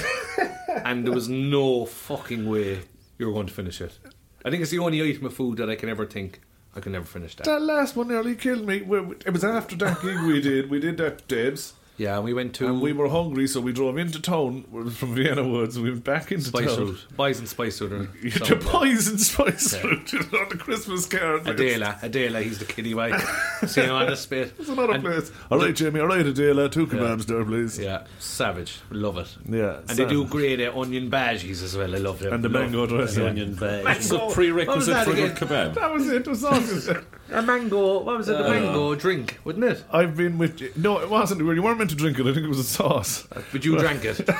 and 0.85 1.05
there 1.05 1.13
was 1.13 1.29
no 1.29 1.87
fucking 1.87 2.49
way 2.49 2.79
you 3.19 3.27
were 3.27 3.33
going 3.33 3.49
to 3.49 3.53
finish 3.53 3.81
it. 3.81 3.99
I 4.45 4.51
think 4.51 4.63
it's 4.63 4.71
the 4.71 4.79
only 4.79 5.03
item 5.03 5.27
of 5.27 5.35
food 5.35 5.57
that 5.59 5.69
I 5.69 5.75
can 5.75 5.89
ever 5.89 6.07
think 6.07 6.41
I 6.75 6.81
can 6.81 6.93
never 6.93 7.05
finish 7.05 7.35
that. 7.37 7.47
That 7.47 7.63
last 7.63 7.97
one 7.97 8.09
nearly 8.09 8.37
killed 8.37 8.67
me. 8.67 8.77
It 8.77 9.33
was 9.33 9.45
after 9.45 9.77
that 9.77 10.01
gig 10.03 10.21
we 10.23 10.41
did. 10.41 10.71
We 10.71 10.79
did 10.79 10.99
that 10.99 11.27
Debs. 11.27 11.75
Yeah, 12.01 12.17
and 12.17 12.25
we 12.25 12.33
went 12.33 12.55
to 12.55 12.67
And 12.67 12.81
we 12.81 12.95
were 12.95 13.11
hungry, 13.11 13.47
so 13.47 13.61
we 13.61 13.75
drove 13.75 13.99
into 13.99 14.23
town 14.23 14.63
from 14.91 15.15
Vienna 15.15 15.47
Woods. 15.47 15.79
We 15.79 15.91
went 15.91 16.03
back 16.03 16.33
into 16.33 16.47
Spice 16.47 16.75
town. 16.75 16.87
Route, 16.87 17.07
Boys 17.15 17.39
and 17.41 17.47
Spice 17.47 17.79
Route. 17.83 18.09
You 18.23 18.31
So- 18.31 18.45
the 18.47 18.57
poison 18.57 19.19
spice 19.19 19.75
Yeah. 19.75 19.81
fruit 19.81 20.15
on 20.41 20.49
the 20.49 20.57
Christmas 20.57 21.05
card. 21.05 21.47
Adela, 21.47 21.99
Adela, 22.01 22.41
he's 22.41 22.59
the 22.59 22.65
kiddie 22.65 22.95
white. 22.95 23.21
See 23.67 23.83
him 23.83 23.91
on 23.95 24.07
the 24.07 24.17
spit. 24.17 24.55
It's 24.59 24.71
another 24.71 24.95
And- 24.95 25.05
place. 25.05 25.31
All 25.51 25.59
right, 25.59 25.77
Jamie. 25.77 26.01
All 26.01 26.07
right, 26.07 26.25
Adela. 26.25 26.71
Two 26.71 26.87
kebabs 26.87 27.27
there, 27.27 27.45
please. 27.45 27.79
Yeah, 27.79 28.05
savage. 28.19 28.81
Love 28.91 29.19
it. 29.19 29.37
Yeah, 29.47 29.81
And 29.87 29.99
they 29.99 30.07
do 30.07 30.25
great 30.25 30.59
uh, 30.67 30.73
onion 30.81 31.11
bhajis 31.11 31.63
as 31.63 31.77
well. 31.77 31.95
I 31.95 31.99
love 31.99 32.19
them. 32.21 32.33
And 32.33 32.43
the 32.43 32.49
Love- 32.49 32.63
mango 32.63 32.87
dressing. 32.87 33.27
Onion 33.27 33.55
bag. 33.57 33.85
It's 33.99 34.11
a 34.11 34.21
prerequisite 34.31 34.95
that 34.95 35.05
for 35.05 35.13
a 35.13 35.17
good 35.17 35.33
kebab. 35.37 35.75
That 35.75 35.93
was 35.93 36.09
it. 36.09 36.23
It 36.23 36.29
was 36.29 36.45
awesome. 36.47 37.05
A 37.33 37.43
mango. 37.43 38.01
What 38.01 38.19
was 38.19 38.29
it? 38.29 38.33
The 38.39 38.45
Uh, 38.47 38.51
mango 38.51 38.95
drink, 38.95 39.39
wasn't 39.45 39.65
it? 39.65 39.85
I've 39.93 40.17
been 40.17 40.39
with 40.39 40.61
you. 40.61 40.73
No, 40.77 40.99
it 40.99 41.09
wasn't. 41.09 41.41
You 41.41 41.63
weren't 41.63 41.79
meant 41.79 41.91
to 41.91 41.97
drink 41.97 42.19
it. 42.19 42.27
I 42.27 42.33
think 42.33 42.45
it 42.45 42.49
was 42.49 42.59
a 42.59 42.65
sauce. 42.65 43.27
But 43.53 43.65
you 43.65 43.79
drank 43.79 44.05
it. 44.05 44.29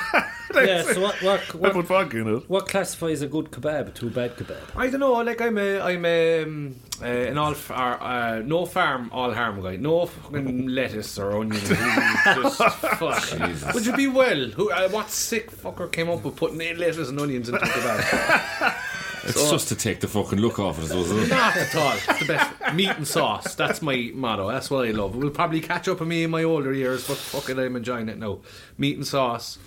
Yeah, 0.53 0.83
so 0.83 0.99
what, 0.99 1.15
what, 1.23 1.39
I 1.39 1.57
what, 1.77 1.85
vodka 1.85 2.17
in 2.17 2.27
it. 2.35 2.49
what 2.49 2.67
classifies 2.67 3.21
a 3.21 3.27
good 3.27 3.51
kebab 3.51 3.93
to 3.93 4.07
a 4.07 4.09
bad 4.09 4.35
kebab? 4.35 4.59
I 4.75 4.89
don't 4.89 4.99
know. 4.99 5.13
Like 5.13 5.39
I'm 5.39 5.57
a, 5.57 5.79
I'm 5.79 6.03
a, 6.03 6.43
um, 6.43 6.75
uh, 7.01 7.05
an 7.05 7.37
all, 7.37 7.53
far, 7.53 8.01
uh, 8.03 8.39
no 8.41 8.65
farm, 8.65 9.09
all 9.13 9.33
harm 9.33 9.61
guy. 9.61 9.77
No 9.77 10.07
fucking 10.07 10.67
lettuce 10.79 11.17
or 11.17 11.37
onions. 11.39 11.69
Just 11.69 12.57
fuck. 12.57 13.73
Would 13.73 13.85
you 13.85 13.95
be 13.95 14.07
well? 14.07 14.47
Who? 14.49 14.71
Uh, 14.71 14.89
what 14.89 15.09
sick 15.09 15.49
fucker 15.51 15.89
came 15.89 16.09
up 16.09 16.21
with 16.25 16.35
putting 16.35 16.57
lettuce 16.77 17.07
and 17.07 17.17
onions 17.17 17.47
into 17.47 17.61
a 17.61 17.65
kebab? 17.65 18.75
It's 19.23 19.49
just 19.51 19.67
to 19.67 19.75
take 19.75 19.99
the 19.99 20.07
fucking 20.07 20.39
look 20.39 20.59
off 20.59 20.79
it, 20.79 20.85
isn't 20.95 21.19
it? 21.19 21.29
Not 21.29 21.55
at 21.55 21.75
all. 21.75 21.93
It's 21.93 22.19
the 22.19 22.25
best. 22.25 22.73
Meat 22.75 22.89
and 22.89 23.07
sauce. 23.07 23.53
That's 23.55 23.81
my 23.81 24.11
motto. 24.13 24.49
That's 24.49 24.71
what 24.71 24.87
I 24.87 24.91
love. 24.91 25.13
It 25.15 25.19
will 25.19 25.29
probably 25.29 25.61
catch 25.61 25.87
up 25.87 25.99
with 25.99 26.09
me 26.09 26.23
in 26.23 26.31
my 26.31 26.43
older 26.43 26.73
years, 26.73 27.07
but 27.07 27.17
fuck 27.17 27.49
it, 27.49 27.59
I'm 27.59 27.75
enjoying 27.75 28.09
it 28.09 28.17
now. 28.17 28.39
Meat 28.77 28.97
and 28.97 29.05
sauce. 29.05 29.59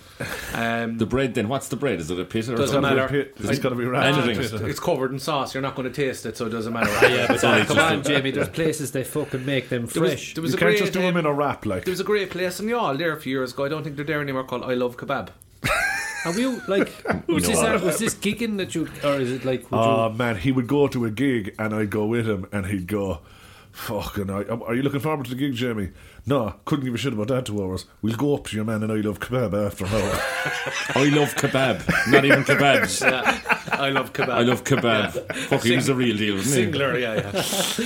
Um, 0.53 0.97
The 0.97 1.05
bread 1.05 1.33
then, 1.35 1.47
what's 1.49 1.67
the 1.69 1.75
bread? 1.75 1.99
Is 1.99 2.09
it 2.11 2.19
a 2.19 2.25
pita 2.25 2.53
or 2.53 2.57
Doesn't 2.57 2.81
matter. 2.81 3.07
Pit. 3.07 3.33
It's 3.39 3.59
got 3.59 3.69
to 3.69 3.75
be 3.75 3.85
wrapped. 3.85 4.17
in 4.27 4.69
it's 4.69 4.79
covered 4.79 5.11
in 5.11 5.19
sauce. 5.19 5.53
You're 5.53 5.61
not 5.63 5.75
going 5.75 5.91
to 5.91 5.93
taste 5.93 6.25
it, 6.25 6.35
so 6.37 6.45
it 6.47 6.49
doesn't 6.49 6.73
matter. 6.73 6.89
Yeah, 7.07 7.27
but 7.27 7.43
only 7.43 7.65
come 7.65 7.79
on, 7.79 8.03
Jamie. 8.03 8.31
There's 8.31 8.49
places 8.61 8.91
they 8.91 9.03
fucking 9.03 9.45
make 9.45 9.69
them 9.69 9.85
There 9.85 10.01
was- 10.03 10.11
fresh. 10.13 10.33
there 10.33 10.41
was 10.41 10.51
You 10.51 10.57
a 10.57 10.59
can't 10.59 10.69
great, 10.71 10.79
just 10.79 10.93
do 10.93 11.01
them 11.01 11.17
in 11.17 11.25
a 11.25 11.33
wrap 11.33 11.65
like. 11.65 11.85
There 11.85 11.91
was 11.91 11.99
a 11.99 12.05
great 12.05 12.29
place 12.29 12.59
in 12.59 12.65
Youghal 12.67 12.97
there 12.97 13.13
a 13.13 13.19
few 13.21 13.37
years 13.37 13.53
ago. 13.53 13.65
I 13.65 13.69
don't 13.69 13.83
think 13.83 13.95
they're 13.95 14.05
there 14.05 14.21
anymore. 14.21 14.43
Called 14.43 14.63
I 14.63 14.73
Love 14.73 14.97
Kebab. 14.97 15.29
Are 16.25 16.33
you 16.39 16.61
like? 16.67 16.91
Was 17.27 17.45
this, 17.45 17.61
No. 17.61 17.77
was 17.77 17.99
this 17.99 18.15
gigging 18.15 18.57
that 18.57 18.73
you, 18.75 18.87
or 19.03 19.19
is 19.19 19.31
it 19.31 19.45
like? 19.45 19.69
Would 19.71 19.77
Oh 19.77 19.81
ah, 19.81 20.09
man, 20.09 20.37
he 20.37 20.51
would 20.51 20.67
go 20.67 20.87
to 20.87 21.05
a 21.05 21.11
gig 21.11 21.53
and 21.59 21.73
I'd 21.73 21.89
go 21.89 22.05
with 22.05 22.27
him, 22.27 22.47
and 22.51 22.65
he'd 22.65 22.87
go, 22.87 23.19
Fucking, 23.71 24.29
are, 24.29 24.63
are 24.63 24.73
you 24.73 24.81
looking 24.83 25.01
forward 25.01 25.25
to 25.25 25.31
the 25.31 25.35
gig, 25.35 25.53
Jamie? 25.53 25.89
No, 26.25 26.55
couldn't 26.63 26.85
give 26.85 26.93
a 26.93 26.97
shit 26.97 27.11
about 27.13 27.27
that 27.27 27.45
two 27.45 27.61
hours. 27.61 27.85
We'll 28.01 28.15
go 28.15 28.33
up 28.33 28.45
to 28.47 28.55
your 28.55 28.63
man 28.63 28.81
and 28.83 28.91
I 28.91 28.95
love 28.95 29.19
kebab 29.19 29.53
after 29.65 29.83
now. 29.83 29.91
I 31.01 31.09
love 31.09 31.35
kebab, 31.35 32.09
not 32.09 32.23
even 32.23 32.43
kebabs. 32.45 33.51
I 33.71 33.89
love 33.89 34.13
kebab. 34.13 34.29
I 34.29 34.41
love 34.41 34.63
kebab. 34.63 35.33
Fuck, 35.35 35.63
he 35.63 35.75
was 35.75 35.89
a 35.89 35.95
real 35.95 36.15
deal 36.17 36.35
with 36.35 36.45
me. 36.45 36.51
Singular, 36.51 36.97
yeah, 36.99 37.15
yeah. 37.15 37.31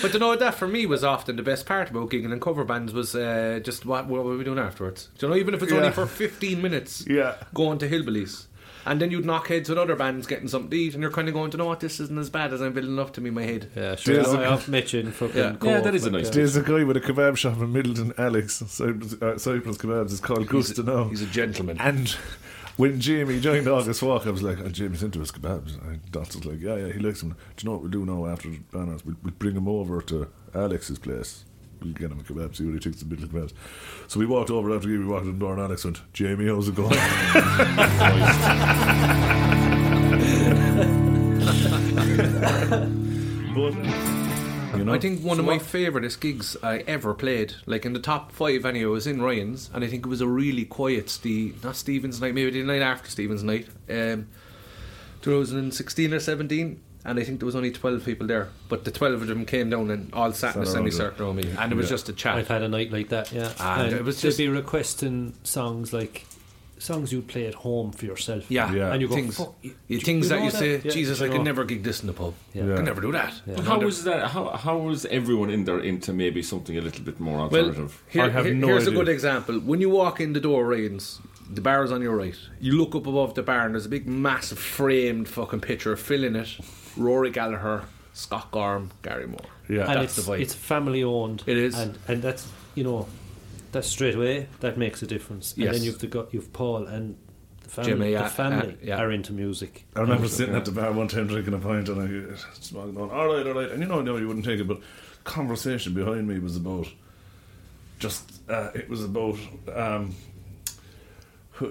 but 0.01 0.13
you 0.13 0.19
know 0.19 0.27
what 0.27 0.39
that 0.39 0.55
for 0.55 0.67
me 0.67 0.85
was 0.85 1.03
often 1.03 1.35
the 1.35 1.43
best 1.43 1.65
part 1.65 1.89
about 1.89 2.09
gigging 2.09 2.31
and 2.31 2.41
cover 2.41 2.63
bands 2.63 2.93
was 2.93 3.15
uh, 3.15 3.59
just 3.63 3.85
what, 3.85 4.07
what 4.07 4.23
were 4.23 4.37
we 4.37 4.43
doing 4.43 4.59
afterwards? 4.59 5.09
Do 5.17 5.25
you 5.27 5.31
know, 5.33 5.37
even 5.39 5.53
if 5.53 5.63
it's 5.63 5.71
only 5.71 5.91
for 5.91 6.05
15 6.05 6.61
minutes, 6.61 7.05
Yeah. 7.07 7.35
going 7.53 7.77
to 7.79 7.89
Hillbillies. 7.89 8.45
And 8.85 8.99
then 9.01 9.11
you'd 9.11 9.25
knock 9.25 9.49
heads 9.49 9.67
with 9.69 9.77
other 9.77 9.95
bands 9.95 10.25
getting 10.25 10.47
something 10.47 10.71
to 10.71 10.75
eat, 10.77 10.93
and 10.93 11.01
you're 11.01 11.11
kind 11.11 11.27
of 11.27 11.33
going 11.33 11.51
to 11.51 11.57
know 11.57 11.65
what 11.65 11.81
this 11.81 11.99
isn't 11.99 12.17
as 12.17 12.29
bad 12.29 12.53
as 12.53 12.61
I'm 12.61 12.71
building 12.73 12.97
up 12.97 13.11
to 13.13 13.21
me 13.21 13.27
in 13.27 13.35
my 13.35 13.43
head. 13.43 13.69
Yeah, 13.75 13.95
sure. 13.97 14.15
There's 14.15 14.29
I 14.29 14.41
a- 14.43 14.49
have 14.51 14.67
met 14.69 14.93
in 14.93 15.11
fucking 15.11 15.35
Yeah. 15.37 15.51
Cobh, 15.59 15.63
Yeah, 15.69 15.81
that 15.81 15.93
is 15.93 16.05
a 16.05 16.11
nice 16.11 16.29
uh, 16.29 16.31
There's 16.31 16.55
a 16.55 16.61
guy 16.63 16.83
with 16.85 16.95
a 16.95 17.01
kebab 17.01 17.35
shop 17.37 17.57
in 17.57 17.73
Midleton, 17.73 18.17
Alex, 18.17 18.63
Cyprus, 18.67 19.13
uh, 19.21 19.37
Cyprus 19.37 19.77
Kebabs. 19.77 20.11
It's 20.11 20.21
called 20.21 20.47
Gusta 20.47 20.81
now. 20.83 21.09
He's 21.09 21.21
a 21.21 21.25
gentleman. 21.27 21.77
And 21.79 22.15
when 22.77 22.99
Jamie 22.99 23.39
joined 23.39 23.67
August 23.67 24.01
Walk, 24.01 24.27
I 24.27 24.31
was 24.31 24.43
like, 24.43 24.59
oh, 24.59 24.69
Jamie's 24.69 25.03
into 25.03 25.19
his 25.19 25.31
kebabs. 25.31 25.81
And 25.85 26.11
Dots 26.11 26.35
was 26.35 26.45
like, 26.45 26.59
yeah, 26.59 26.75
yeah, 26.75 26.93
he 26.93 26.99
likes 26.99 27.21
them. 27.21 27.29
Do 27.29 27.63
you 27.63 27.65
know 27.65 27.73
what 27.73 27.81
we'll 27.81 27.91
do 27.91 28.05
now 28.05 28.25
after 28.25 28.49
the 28.49 28.59
banners? 28.71 29.05
We'll, 29.05 29.15
we'll 29.23 29.33
bring 29.33 29.55
him 29.55 29.67
over 29.67 30.01
to 30.03 30.27
Alex's 30.53 30.99
place. 30.99 31.45
We'll 31.81 31.93
get 31.93 32.11
him 32.11 32.19
a 32.19 32.23
kebab, 32.23 32.55
see 32.55 32.65
what 32.65 32.73
he 32.73 32.79
thinks 32.79 33.01
of 33.01 33.09
the 33.09 33.15
middle 33.15 33.29
kebabs. 33.29 33.53
So 34.07 34.19
we 34.19 34.25
walked 34.25 34.49
over 34.49 34.75
after 34.75 34.89
we 34.89 35.05
walked 35.05 35.25
in 35.25 35.33
the 35.33 35.39
door, 35.39 35.53
and 35.53 35.61
Alex 35.61 35.85
went, 35.85 36.01
Jamie, 36.13 36.47
how's 36.47 36.67
it 36.67 36.75
going? 36.75 36.89
but, 43.55 43.98
you 44.79 44.85
know, 44.85 44.93
I 44.93 44.99
think 44.99 45.21
one 45.23 45.35
so 45.37 45.41
of 45.41 45.45
my 45.45 45.57
what- 45.57 45.61
favouriteest 45.65 46.19
gigs 46.19 46.57
I 46.63 46.79
ever 46.79 47.13
played, 47.13 47.53
like 47.65 47.85
in 47.85 47.93
the 47.93 47.99
top 47.99 48.31
five 48.31 48.65
anyway, 48.65 48.85
was 48.91 49.05
in 49.07 49.21
Ryan's, 49.21 49.69
and 49.73 49.83
I 49.83 49.87
think 49.87 50.05
it 50.05 50.09
was 50.09 50.21
a 50.21 50.27
really 50.27 50.65
quiet, 50.65 51.09
Steve, 51.09 51.63
not 51.63 51.75
Stephen's 51.75 52.19
night, 52.21 52.33
maybe 52.33 52.51
the 52.51 52.63
night 52.63 52.81
after 52.81 53.09
Stephen's 53.09 53.43
night, 53.43 53.67
um, 53.89 54.27
2016 55.21 56.13
or 56.13 56.19
17, 56.19 56.79
and 57.05 57.19
I 57.19 57.23
think 57.23 57.39
there 57.39 57.45
was 57.45 57.55
only 57.55 57.71
12 57.71 58.05
people 58.05 58.27
there, 58.27 58.49
but 58.67 58.83
the 58.85 58.91
12 58.91 59.21
of 59.23 59.27
them 59.27 59.45
came 59.45 59.69
down 59.69 59.89
and 59.91 60.13
all 60.13 60.31
sat 60.31 60.55
in 60.55 60.61
a 60.63 60.65
Sat 60.65 60.75
around 60.77 60.87
it. 60.87 60.91
semicircle 60.91 61.25
around 61.27 61.35
me, 61.37 61.49
and 61.57 61.71
it 61.71 61.75
was 61.75 61.85
Yeah. 61.87 61.89
just 61.91 62.09
a 62.09 62.13
chat. 62.13 62.35
I've 62.35 62.47
had 62.47 62.61
a 62.63 62.69
night 62.69 62.91
like 62.91 63.09
that, 63.09 63.31
yeah. 63.31 63.51
Ah, 63.59 63.81
and 63.83 63.93
it 63.93 64.03
was 64.03 64.21
they'd 64.21 64.29
just- 64.29 64.37
be 64.37 64.47
requesting 64.47 65.33
songs 65.43 65.93
like 65.93 66.25
songs 66.79 67.11
you 67.11 67.21
play 67.21 67.45
at 67.45 67.53
home 67.53 67.91
for 67.91 68.05
yourself. 68.05 68.43
yeah, 68.49 68.73
Yeah. 68.73 68.91
And 68.93 69.01
you 69.01 69.07
go, 69.07 69.15
things, 69.15 69.37
"Fuck, 69.37 69.53
you- 69.61 69.75
you 69.87 69.99
things 69.99 70.25
you 70.25 70.29
that 70.29 70.39
know 70.39 70.45
you 70.45 70.51
say. 70.51 70.81
Yeah, 70.83 70.91
Jesus, 70.91 71.21
I 71.21 71.25
you 71.25 71.31
could 71.33 71.43
never 71.43 71.63
gig 71.65 71.83
this 71.83 72.01
in 72.01 72.07
the 72.07 72.13
pub. 72.13 72.33
Yeah. 72.53 72.63
I 72.63 72.67
Yeah. 72.67 72.75
could 72.77 72.85
never 72.85 73.01
do 73.01 73.11
that. 73.11 73.33
But 73.45 73.65
how 73.65 73.79
was 73.79 74.03
that? 74.05 74.29
How 74.31 74.43
how 74.65 74.77
was 74.77 75.05
everyone 75.05 75.49
in 75.51 75.65
there 75.65 75.79
into 75.79 76.13
maybe 76.13 76.41
something 76.41 76.75
a 76.77 76.81
little 76.81 77.03
bit 77.03 77.19
more 77.19 77.37
Well, 77.37 77.65
alternative? 77.65 78.01
here, 78.09 78.23
I 78.23 78.29
have 78.29 78.45
here- 78.45 78.55
no 78.55 78.67
here's 78.67 78.87
a 78.87 78.91
good 78.91 79.09
example. 79.09 79.55
When 79.59 79.79
you 79.81 79.89
walk 79.89 80.19
in 80.21 80.33
the 80.33 80.39
door, 80.39 80.65
Ryan's, 80.65 81.19
the 81.53 81.61
bar 81.61 81.83
is 81.83 81.91
on 81.91 82.01
your 82.01 82.15
right. 82.15 82.35
You 82.61 82.73
look 82.81 82.95
up 82.95 83.05
above 83.07 83.33
the 83.35 83.43
bar, 83.43 83.65
and 83.65 83.73
there's 83.75 83.85
a 83.85 83.89
big, 83.97 84.07
massive 84.07 84.59
framed 84.59 85.27
fucking 85.27 85.59
picture 85.61 85.95
filling 85.97 86.35
it. 86.35 86.49
Rory 86.97 87.29
Gallagher, 87.31 87.83
Scott 88.13 88.47
Gorham, 88.51 88.91
Gary 89.03 89.27
Moore. 89.27 89.39
Yeah. 89.67 89.81
and 89.91 90.01
That's 90.01 90.17
it's, 90.17 90.25
the 90.25 90.31
vibe. 90.31 90.41
it's 90.41 90.53
family 90.53 91.03
owned. 91.03 91.43
It 91.45 91.57
is. 91.57 91.77
and 91.77 91.97
and 92.07 92.21
that's 92.23 92.47
you 92.75 92.83
know, 92.83 93.07
that's 93.71 93.87
straight 93.87 94.15
away 94.15 94.47
that 94.59 94.77
makes 94.77 95.01
a 95.01 95.07
difference. 95.07 95.53
And 95.53 95.63
Yes. 95.63 95.75
then 95.75 95.83
you've 95.83 95.99
the 95.99 96.07
got 96.07 96.33
you've 96.33 96.51
Paul 96.53 96.87
and 96.87 97.17
the 97.63 97.69
family. 97.69 97.91
Jimmy, 97.91 98.13
the 98.15 98.25
family 98.25 98.73
uh, 98.73 98.75
yeah. 98.83 98.97
are 98.97 99.11
into 99.11 99.33
music. 99.33 99.85
I 99.95 100.01
remember 100.01 100.27
sitting 100.27 100.55
at 100.55 100.65
the 100.65 100.71
bar 100.71 100.91
one 100.91 101.07
time 101.07 101.27
drinking 101.27 101.53
a 101.53 101.59
pint 101.59 101.89
and 101.89 102.33
I 102.33 102.37
smoking 102.59 102.97
on, 102.99 103.09
all 103.09 103.27
right, 103.27 103.45
all 103.45 103.53
right. 103.53 103.69
And 103.71 103.81
you 103.81 103.87
know, 103.87 104.01
no, 104.01 104.17
you 104.17 104.27
wouldn't 104.27 104.45
take 104.45 104.59
it, 104.59 104.67
but 104.67 104.79
conversation 105.23 105.93
behind 105.93 106.27
me 106.27 106.39
was 106.39 106.55
about 106.55 106.87
just, 107.99 108.41
uh, 108.49 108.69
it 108.73 108.89
was 108.89 109.03
about 109.03 109.37
um, 109.75 110.15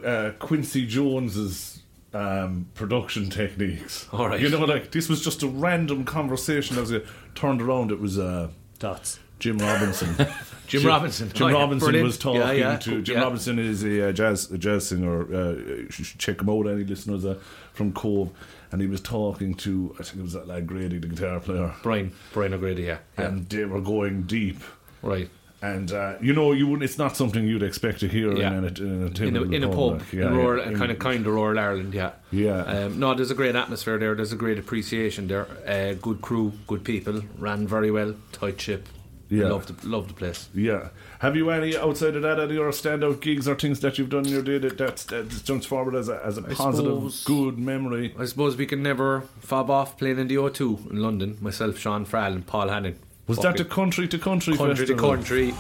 uh, 0.05 0.33
Quincy 0.39 0.87
Jones's 0.87 1.83
um, 2.13 2.69
production 2.75 3.31
techniques. 3.31 4.07
All 4.13 4.29
right. 4.29 4.41
You 4.41 4.51
know, 4.51 4.65
like 4.65 4.91
this 4.93 5.09
was 5.09 5.23
just 5.25 5.43
a 5.43 5.49
random 5.49 6.05
conversation. 6.05 6.79
As 6.79 6.93
I 6.93 7.01
turned 7.35 7.63
around, 7.63 7.91
it 7.91 8.01
was 8.01 8.19
uh, 8.19 8.51
Dots. 8.79 9.19
Jim 9.39 9.59
Robinson. 9.59 10.15
Jim 10.67 10.85
Robinson. 10.85 11.31
Jim 11.33 11.47
Oh, 11.49 11.53
Robinson 11.53 11.87
brilliant. 11.87 12.07
was 12.07 12.19
talking 12.19 12.41
Yeah, 12.43 12.53
yeah, 12.53 12.77
to 12.77 13.01
Jim 13.03 13.17
yeah. 13.17 13.23
Robinson 13.23 13.59
is 13.59 13.83
a 13.85 14.09
uh, 14.09 14.13
jazz 14.13 14.51
a 14.51 14.59
jazz 14.59 14.87
singer. 14.89 15.23
Uh, 15.23 15.53
you 15.53 15.87
should 15.91 16.19
check 16.19 16.41
him 16.43 16.51
out. 16.51 16.67
Any 16.67 16.85
listeners 16.85 17.25
uh, 17.25 17.39
from 17.73 17.93
Cobh, 17.93 18.31
and 18.71 18.81
he 18.83 18.87
was 18.87 19.01
talking 19.01 19.55
to 19.55 19.97
I 19.99 20.03
think 20.03 20.19
it 20.19 20.23
was 20.23 20.35
that 20.35 20.47
lad 20.47 20.67
Grady, 20.67 20.99
the 20.99 21.07
guitar 21.09 21.41
player, 21.41 21.73
Brian, 21.83 22.13
Brian 22.35 22.53
O'Grady, 22.53 22.83
yeah. 22.83 22.99
yeah. 23.19 23.25
and 23.27 23.49
they 23.49 23.65
were 23.65 23.81
going 23.81 24.23
deep. 24.25 24.59
right. 25.03 25.31
And 25.61 25.91
uh, 25.91 26.15
you 26.21 26.33
know, 26.35 26.53
you 26.53 26.69
wouldn't. 26.69 26.85
It's 26.85 26.99
not 26.99 27.17
something 27.17 27.45
you'd 27.45 27.65
expect 27.65 27.99
to 28.01 28.07
hear 28.07 28.33
Yeah. 28.37 28.59
in 28.59 28.65
a, 28.65 28.69
in 28.69 29.03
a, 29.19 29.23
In 29.25 29.37
a, 29.37 29.43
in 29.43 29.65
a 29.65 29.69
pub, 29.69 29.99
like, 29.99 30.13
yeah, 30.13 30.27
in 30.29 30.37
rural, 30.37 30.71
yeah, 30.71 30.79
kind 30.79 30.93
of 30.93 31.01
kind 31.01 31.27
of 31.27 31.33
rural 31.35 31.59
Ireland, 31.59 31.95
yeah. 31.95 32.13
Yeah. 32.31 32.63
Um, 32.63 33.01
no, 33.01 33.13
there's 33.15 33.33
a 33.33 33.35
great 33.35 33.57
atmosphere 33.57 33.99
there. 33.99 34.15
There's 34.15 34.33
a 34.33 34.37
great 34.37 34.57
appreciation 34.61 35.27
there. 35.27 35.49
Uh, 35.67 35.95
good 35.95 36.21
crew, 36.23 36.53
good 36.69 36.85
people, 36.85 37.23
ran 37.39 37.67
very 37.67 37.91
well, 37.91 38.15
tight 38.31 38.61
ship. 38.61 38.87
Yeah. 39.31 39.49
love 39.49 39.67
the 39.67 39.87
love 39.89 40.09
the 40.09 40.15
place. 40.15 40.49
Yeah. 40.55 40.89
Have 41.19 41.37
you 41.37 41.51
any 41.51 41.77
outside 41.77 42.17
of 42.17 42.23
that 42.23 42.41
any 42.41 42.57
other 42.57 42.71
standout 42.71 43.21
gigs 43.21 43.47
or 43.47 43.55
things 43.55 43.81
that 43.81 43.99
you've 43.99 44.09
done 44.09 44.25
in 44.25 44.33
your 44.33 44.43
day 44.43 44.59
that 44.59 44.79
that's, 44.79 45.05
that 45.05 45.29
jumps 45.45 45.67
forward 45.67 45.95
as 45.95 46.09
a 46.09 46.21
as 46.25 46.39
a 46.39 46.43
positive, 46.43 46.95
suppose- 47.13 47.25
good 47.25 47.59
memory? 47.59 48.15
I 48.19 48.25
suppose 48.25 48.57
we 48.57 48.65
can 48.67 48.83
never 48.83 49.23
fob 49.41 49.71
off 49.71 49.99
playing 49.99 50.19
in 50.19 50.29
the 50.29 50.37
O2 50.37 50.91
in 50.91 51.03
London. 51.03 51.37
Myself, 51.41 51.79
Sean 51.79 52.05
Farrell, 52.05 52.33
and 52.33 52.47
Paul 52.47 52.69
Hannon. 52.69 52.99
Was 53.27 53.39
that 53.41 53.59
the 53.59 53.65
country 53.67 54.09
to 54.09 54.19
country 54.19 54.57
country 54.57 54.87
to 54.87 54.95
country 54.95 55.51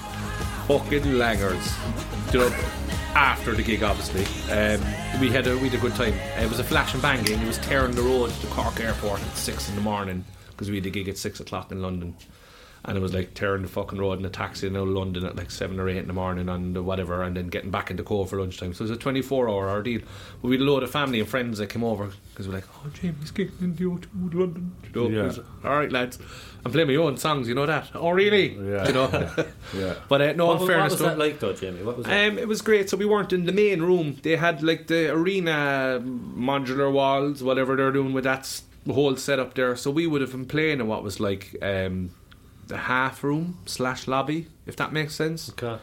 fucking 0.67 1.03
langers? 1.03 2.33
You 2.33 2.41
know, 2.41 2.57
after 3.15 3.53
the 3.53 3.63
gig, 3.63 3.83
obviously, 3.83 4.25
um, 4.51 4.81
we 5.21 5.29
had 5.29 5.47
a 5.47 5.57
we 5.59 5.69
had 5.69 5.79
a 5.79 5.83
good 5.83 5.95
time. 5.95 6.15
Uh, 6.39 6.45
it 6.45 6.49
was 6.49 6.61
a 6.61 6.65
flash 6.65 6.95
and 6.95 7.03
bang 7.03 7.23
game. 7.25 7.41
It 7.43 7.47
was 7.47 7.59
tearing 7.59 7.93
the 7.95 8.01
road 8.03 8.31
to 8.31 8.47
Cork 8.47 8.81
Airport 8.81 9.21
at 9.21 9.37
six 9.37 9.69
in 9.69 9.75
the 9.75 9.83
morning 9.83 10.25
because 10.51 10.71
we 10.71 10.77
had 10.77 10.87
a 10.87 10.91
gig 10.91 11.09
at 11.09 11.19
six 11.19 11.41
o'clock 11.41 11.71
in 11.71 11.83
London. 11.83 12.17
And 12.89 12.97
it 12.97 13.01
was 13.01 13.13
like 13.13 13.35
tearing 13.35 13.61
the 13.63 13.69
fucking 13.69 13.99
road 13.99 14.19
in 14.19 14.25
a 14.25 14.31
taxi 14.31 14.67
in 14.67 14.75
out 14.77 14.89
London 14.89 15.27
at 15.27 15.37
like 15.37 15.51
seven 15.51 15.79
or 15.79 15.89
eight 15.91 15.99
in 15.99 16.07
the 16.07 16.15
morning 16.15 16.49
and 16.49 16.85
whatever, 16.87 17.23
and 17.23 17.37
then 17.37 17.49
getting 17.49 17.71
back 17.71 17.91
into 17.91 18.03
Cobh 18.03 18.31
for 18.31 18.41
lunchtime. 18.41 18.73
So 18.73 18.83
it 18.85 18.89
was 18.89 18.97
a 18.97 19.01
24 19.01 19.49
hour 19.49 19.69
ordeal. 19.69 20.01
But 20.41 20.49
we 20.49 20.57
had 20.57 20.63
a 20.63 20.65
load 20.65 20.83
of 20.83 20.91
family 20.91 21.21
and 21.21 21.29
friends 21.29 21.59
that 21.59 21.69
came 21.69 21.85
over 21.85 22.11
because 22.31 22.49
we're 22.49 22.55
like, 22.55 22.65
oh, 22.75 22.89
Jamie's 22.95 23.31
getting 23.31 23.53
in 23.61 23.77
the 23.77 23.85
O2 23.85 24.05
in 24.33 24.39
London. 24.41 24.73
You 24.95 25.03
know, 25.03 25.09
Yeah. 25.19 25.23
was, 25.27 25.39
all 25.39 25.77
right, 25.77 25.93
lads. 25.93 26.19
I'm 26.65 26.73
playing 26.73 26.89
my 26.89 26.95
own 26.97 27.19
songs, 27.19 27.47
you 27.47 27.55
know 27.55 27.67
that? 27.67 27.91
Oh, 27.95 28.11
really? 28.11 28.55
Yeah. 28.55 28.87
You 28.89 28.93
know? 28.95 29.35
Yeah. 29.77 29.95
But 30.09 30.23
uh, 30.23 30.33
no, 30.33 30.47
What, 30.47 30.53
in 30.55 30.59
was- 30.61 30.61
what 30.61 30.67
fairness, 30.69 30.93
was 30.93 31.01
though, 31.01 31.07
that 31.09 31.19
like, 31.19 31.39
though, 31.41 31.53
Jamie? 31.53 31.83
What 31.83 31.99
was 31.99 32.07
that? 32.07 32.29
um, 32.31 32.39
it 32.39 32.49
was 32.49 32.63
great. 32.63 32.89
So 32.89 32.97
we 32.97 33.05
weren't 33.05 33.35
in 33.35 33.45
the 33.45 33.53
main 33.53 33.83
room. 33.83 34.17
They 34.23 34.37
had 34.37 34.63
like 34.63 34.87
the 34.87 35.13
arena 35.13 36.01
modular 36.03 36.91
walls, 36.91 37.43
whatever 37.43 37.77
they're 37.77 37.93
doing 37.93 38.13
with 38.15 38.25
that 38.25 38.61
whole 38.91 39.15
setup 39.17 39.53
there. 39.55 39.77
So 39.77 39.91
we 39.91 40.07
would 40.07 40.23
have 40.23 40.31
been 40.33 40.47
playing 40.47 40.81
in 40.81 40.87
what 40.87 41.03
was 41.03 41.21
like 41.21 41.55
um, 41.63 42.11
the 42.69 42.77
half 42.77 43.25
room 43.25 43.59
slash 43.67 44.07
lobby, 44.07 44.47
if 44.67 44.77
that 44.77 44.93
makes 44.93 45.15
sense. 45.15 45.51
okay. 45.51 45.79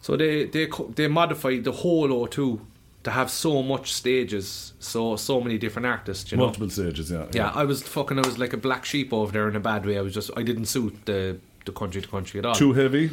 So 0.00 0.16
they 0.16 0.44
they 0.46 0.68
they 0.94 1.08
modified 1.08 1.64
the 1.64 1.72
whole 1.72 2.08
O2 2.08 2.60
to 3.04 3.10
have 3.10 3.30
so 3.30 3.62
much 3.62 3.92
stages, 3.92 4.72
so 4.78 5.16
so 5.16 5.40
many 5.40 5.58
different 5.58 5.86
artists. 5.86 6.30
You 6.30 6.38
know. 6.38 6.44
Multiple 6.44 6.70
stages, 6.70 7.10
yeah. 7.10 7.26
Yeah, 7.32 7.52
I 7.54 7.64
was 7.64 7.82
fucking. 7.82 8.18
I 8.18 8.26
was 8.26 8.38
like 8.38 8.52
a 8.52 8.56
black 8.56 8.84
sheep 8.84 9.12
over 9.12 9.32
there 9.32 9.48
in 9.48 9.56
a 9.56 9.60
bad 9.60 9.86
way. 9.86 9.98
I 9.98 10.02
was 10.02 10.14
just. 10.14 10.30
I 10.36 10.42
didn't 10.42 10.66
suit 10.66 11.06
the 11.06 11.38
the 11.64 11.72
country 11.72 12.02
to 12.02 12.08
country 12.08 12.40
at 12.40 12.46
all. 12.46 12.54
Too 12.54 12.72
heavy. 12.72 13.10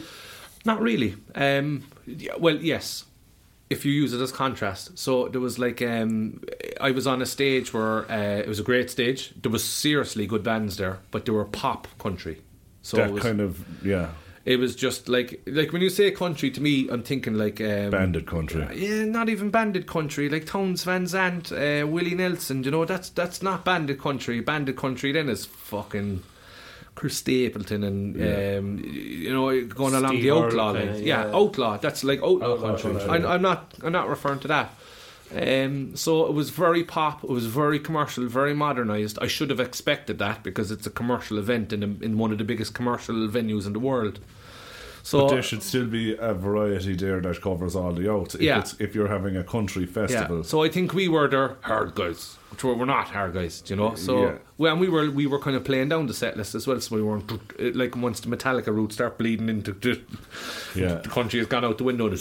Not 0.65 0.81
really. 0.81 1.15
Um, 1.35 1.85
yeah, 2.05 2.33
well, 2.37 2.55
yes, 2.55 3.05
if 3.69 3.85
you 3.85 3.91
use 3.91 4.13
it 4.13 4.21
as 4.21 4.31
contrast. 4.31 4.97
So 4.97 5.27
there 5.29 5.41
was 5.41 5.57
like 5.59 5.81
um, 5.81 6.41
I 6.81 6.91
was 6.91 7.07
on 7.07 7.21
a 7.21 7.25
stage 7.25 7.73
where 7.73 8.11
uh, 8.11 8.39
it 8.39 8.47
was 8.47 8.59
a 8.59 8.63
great 8.63 8.89
stage. 8.89 9.33
There 9.41 9.51
was 9.51 9.63
seriously 9.63 10.27
good 10.27 10.43
bands 10.43 10.77
there, 10.77 10.99
but 11.11 11.25
they 11.25 11.31
were 11.31 11.45
pop 11.45 11.87
country. 11.97 12.41
So 12.81 12.97
that 12.97 13.09
it 13.09 13.13
was, 13.13 13.23
kind 13.23 13.41
of 13.41 13.63
yeah. 13.85 14.09
it 14.45 14.57
was 14.57 14.75
just 14.75 15.09
like 15.09 15.41
like 15.45 15.73
when 15.73 15.81
you 15.81 15.89
say 15.89 16.11
country 16.11 16.49
to 16.51 16.61
me, 16.61 16.87
I'm 16.89 17.03
thinking 17.03 17.35
like 17.35 17.59
um, 17.61 17.91
Bandit 17.91 18.25
country. 18.25 18.65
Yeah, 18.73 19.05
not 19.05 19.29
even 19.29 19.49
bandit 19.49 19.85
country. 19.87 20.29
Like 20.29 20.45
Townes 20.45 20.83
Van 20.83 21.05
Zandt, 21.07 21.51
uh, 21.51 21.85
Willie 21.87 22.15
Nelson. 22.15 22.63
You 22.63 22.71
know 22.71 22.85
that's 22.85 23.09
that's 23.09 23.41
not 23.43 23.65
bandit 23.65 23.99
country. 23.99 24.39
Bandit 24.41 24.77
country 24.77 25.11
then 25.11 25.29
is 25.29 25.45
fucking. 25.45 26.23
Chris 26.95 27.15
Stapleton 27.15 27.83
and 27.85 28.15
Yeah. 28.17 28.57
um, 28.57 28.77
you 28.83 29.31
know 29.31 29.65
going 29.67 29.93
along 29.93 30.11
Steve 30.17 30.23
the 30.23 30.31
outlaw 30.31 30.73
kinda. 30.73 30.99
Yeah, 30.99 31.27
yeah. 31.27 31.33
outlaw. 31.35 31.77
That's 31.77 32.03
like 32.03 32.19
outlaw, 32.21 32.55
Outlaw 32.55 32.75
country. 32.75 32.91
country, 32.91 33.09
I'm. 33.09 33.25
I'm 33.25 33.41
not. 33.41 33.73
I'm 33.81 33.93
not 33.93 34.09
referring 34.09 34.39
to 34.39 34.49
that. 34.49 34.73
Um, 35.35 35.95
so 35.95 36.25
it 36.25 36.33
was 36.33 36.49
very 36.49 36.83
pop. 36.83 37.23
It 37.23 37.29
was 37.29 37.45
very 37.45 37.79
commercial, 37.79 38.25
very 38.27 38.53
modernised. 38.55 39.19
I 39.21 39.27
should 39.27 39.49
have 39.51 39.59
expected 39.59 40.17
that 40.19 40.43
because 40.43 40.71
it's 40.71 40.87
a 40.87 40.89
commercial 40.89 41.37
event 41.37 41.71
in 41.71 41.83
a, 41.83 41.87
in 42.03 42.17
one 42.17 42.31
of 42.31 42.37
the 42.39 42.43
biggest 42.43 42.73
commercial 42.73 43.15
venues 43.27 43.67
in 43.67 43.73
the 43.73 43.79
world. 43.79 44.19
So 45.03 45.21
but 45.21 45.29
there 45.29 45.41
should 45.41 45.63
still 45.63 45.85
be 45.85 46.15
a 46.17 46.33
variety 46.33 46.93
there 46.95 47.21
that 47.21 47.41
covers 47.41 47.75
all 47.75 47.93
the 47.93 48.11
outs. 48.11 48.35
If, 48.35 48.41
Yeah. 48.41 48.59
it's, 48.59 48.75
if 48.79 48.93
you're 48.93 49.07
having 49.07 49.37
a 49.37 49.43
country 49.43 49.85
festival. 49.85 50.37
Yeah. 50.37 50.43
So 50.43 50.61
I 50.63 50.69
think 50.69 50.93
we 50.93 51.07
were 51.07 51.27
their 51.27 51.55
hard 51.61 51.95
guys, 51.95 52.37
which 52.51 52.63
we're, 52.63 52.73
we're 52.75 52.85
not 52.85 53.07
hard 53.07 53.33
guys, 53.33 53.63
you 53.67 53.75
know. 53.77 53.95
So 53.95 54.23
Yeah. 54.23 54.37
well, 54.57 54.71
and 54.73 54.81
we 54.81 54.89
were 54.89 55.09
we 55.09 55.25
were 55.25 55.39
kind 55.39 55.55
of 55.55 55.63
playing 55.63 55.89
down 55.89 56.07
the 56.07 56.13
set 56.13 56.35
list 56.37 56.53
as 56.53 56.67
well. 56.67 56.79
So 56.81 56.95
we 56.97 57.01
weren't 57.01 57.31
like 57.75 57.95
once 57.95 58.19
the 58.19 58.27
Metallica 58.35 58.67
roots 58.73 58.95
start 58.95 59.17
bleeding 59.17 59.47
into 59.47 59.71
the, 59.71 60.01
Yeah. 60.75 60.95
the 60.95 61.09
country 61.09 61.39
has 61.39 61.47
gone 61.47 61.63
out 61.63 61.77
the 61.77 61.85
window. 61.85 62.13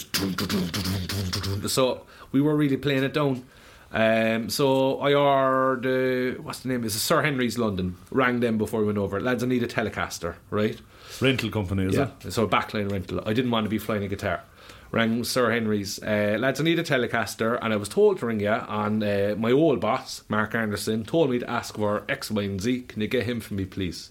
So 1.68 2.02
we 2.32 2.40
were 2.40 2.56
really 2.56 2.76
playing 2.76 3.04
it 3.04 3.14
down. 3.14 3.44
Um, 3.90 4.50
so 4.50 5.00
I 5.00 5.12
heard 5.12 5.86
uh, 5.86 6.42
what's 6.42 6.60
the 6.60 6.68
name? 6.68 6.84
Is 6.84 6.94
it 6.94 6.98
Sir 6.98 7.22
Henry's 7.22 7.56
London? 7.58 7.96
Rang 8.10 8.40
them 8.40 8.58
before 8.58 8.80
we 8.80 8.86
went 8.86 8.98
over. 8.98 9.18
Lads, 9.20 9.42
I 9.42 9.46
need 9.46 9.62
a 9.62 9.66
Telecaster, 9.66 10.34
right? 10.50 10.78
Rental 11.22 11.50
company, 11.50 11.84
is 11.84 11.94
Yeah, 11.96 12.10
it? 12.24 12.32
so 12.32 12.44
a 12.44 12.48
backline 12.48 12.90
rental. 12.92 13.22
I 13.24 13.32
didn't 13.32 13.50
want 13.50 13.64
to 13.64 13.70
be 13.70 13.78
flying 13.78 14.02
a 14.04 14.08
guitar. 14.08 14.42
Rang 14.90 15.24
Sir 15.24 15.50
Henry's. 15.50 16.02
Uh, 16.02 16.36
lads, 16.38 16.60
I 16.60 16.64
need 16.64 16.78
a 16.78 16.82
Telecaster, 16.82 17.58
and 17.62 17.72
I 17.72 17.76
was 17.76 17.88
told 17.88 18.18
to 18.18 18.26
ring 18.26 18.40
you. 18.40 18.50
And 18.52 19.02
uh, 19.02 19.34
my 19.38 19.52
old 19.52 19.80
boss, 19.80 20.22
Mark 20.28 20.54
Anderson, 20.54 21.04
told 21.04 21.30
me 21.30 21.38
to 21.38 21.48
ask 21.50 21.74
for 21.76 22.04
X, 22.08 22.30
Y, 22.30 22.42
and 22.42 22.60
Z. 22.60 22.82
Can 22.88 23.00
you 23.02 23.08
get 23.08 23.24
him 23.24 23.40
for 23.40 23.54
me, 23.54 23.64
please? 23.64 24.10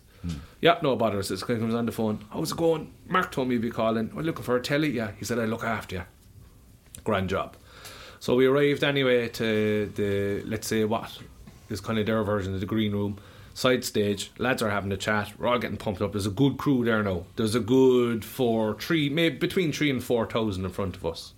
Yeah, 0.59 0.77
no 0.83 0.95
bother. 0.95 1.21
So 1.23 1.35
he 1.35 1.41
comes 1.41 1.73
on 1.73 1.85
the 1.85 1.91
phone. 1.91 2.25
How's 2.33 2.51
it 2.51 2.57
going? 2.57 2.91
Mark 3.07 3.31
told 3.31 3.47
me 3.47 3.53
you'd 3.55 3.61
be 3.61 3.69
calling. 3.71 4.11
I'm 4.15 4.23
looking 4.23 4.43
for 4.43 4.55
a 4.57 4.61
telly. 4.61 4.89
Yeah, 4.91 5.11
he 5.17 5.23
said 5.23 5.39
I 5.39 5.45
look 5.45 5.63
after 5.63 5.95
you. 5.97 6.03
Grand 7.03 7.29
job. 7.29 7.55
So 8.19 8.35
we 8.35 8.45
arrived 8.45 8.83
anyway 8.83 9.29
to 9.29 9.91
the 9.95 10.43
let's 10.45 10.67
say 10.67 10.83
what 10.83 11.17
is 11.69 11.81
kind 11.81 11.99
of 11.99 12.05
their 12.05 12.23
version 12.23 12.53
of 12.53 12.59
the 12.59 12.65
green 12.65 12.91
room. 12.93 13.17
Side 13.53 13.83
stage, 13.83 14.31
lads 14.37 14.61
are 14.61 14.69
having 14.69 14.91
a 14.91 14.97
chat. 14.97 15.31
We're 15.39 15.47
all 15.47 15.57
getting 15.57 15.77
pumped 15.77 15.99
up. 16.01 16.11
There's 16.11 16.27
a 16.27 16.29
good 16.31 16.57
crew 16.57 16.85
there 16.85 17.01
now. 17.01 17.23
There's 17.37 17.55
a 17.55 17.59
good 17.59 18.23
four, 18.23 18.75
three, 18.79 19.09
maybe 19.09 19.37
between 19.37 19.71
three 19.71 19.89
and 19.89 20.03
four 20.03 20.27
thousand 20.27 20.63
in 20.63 20.71
front 20.71 20.95
of 20.95 21.05
us. 21.05 21.33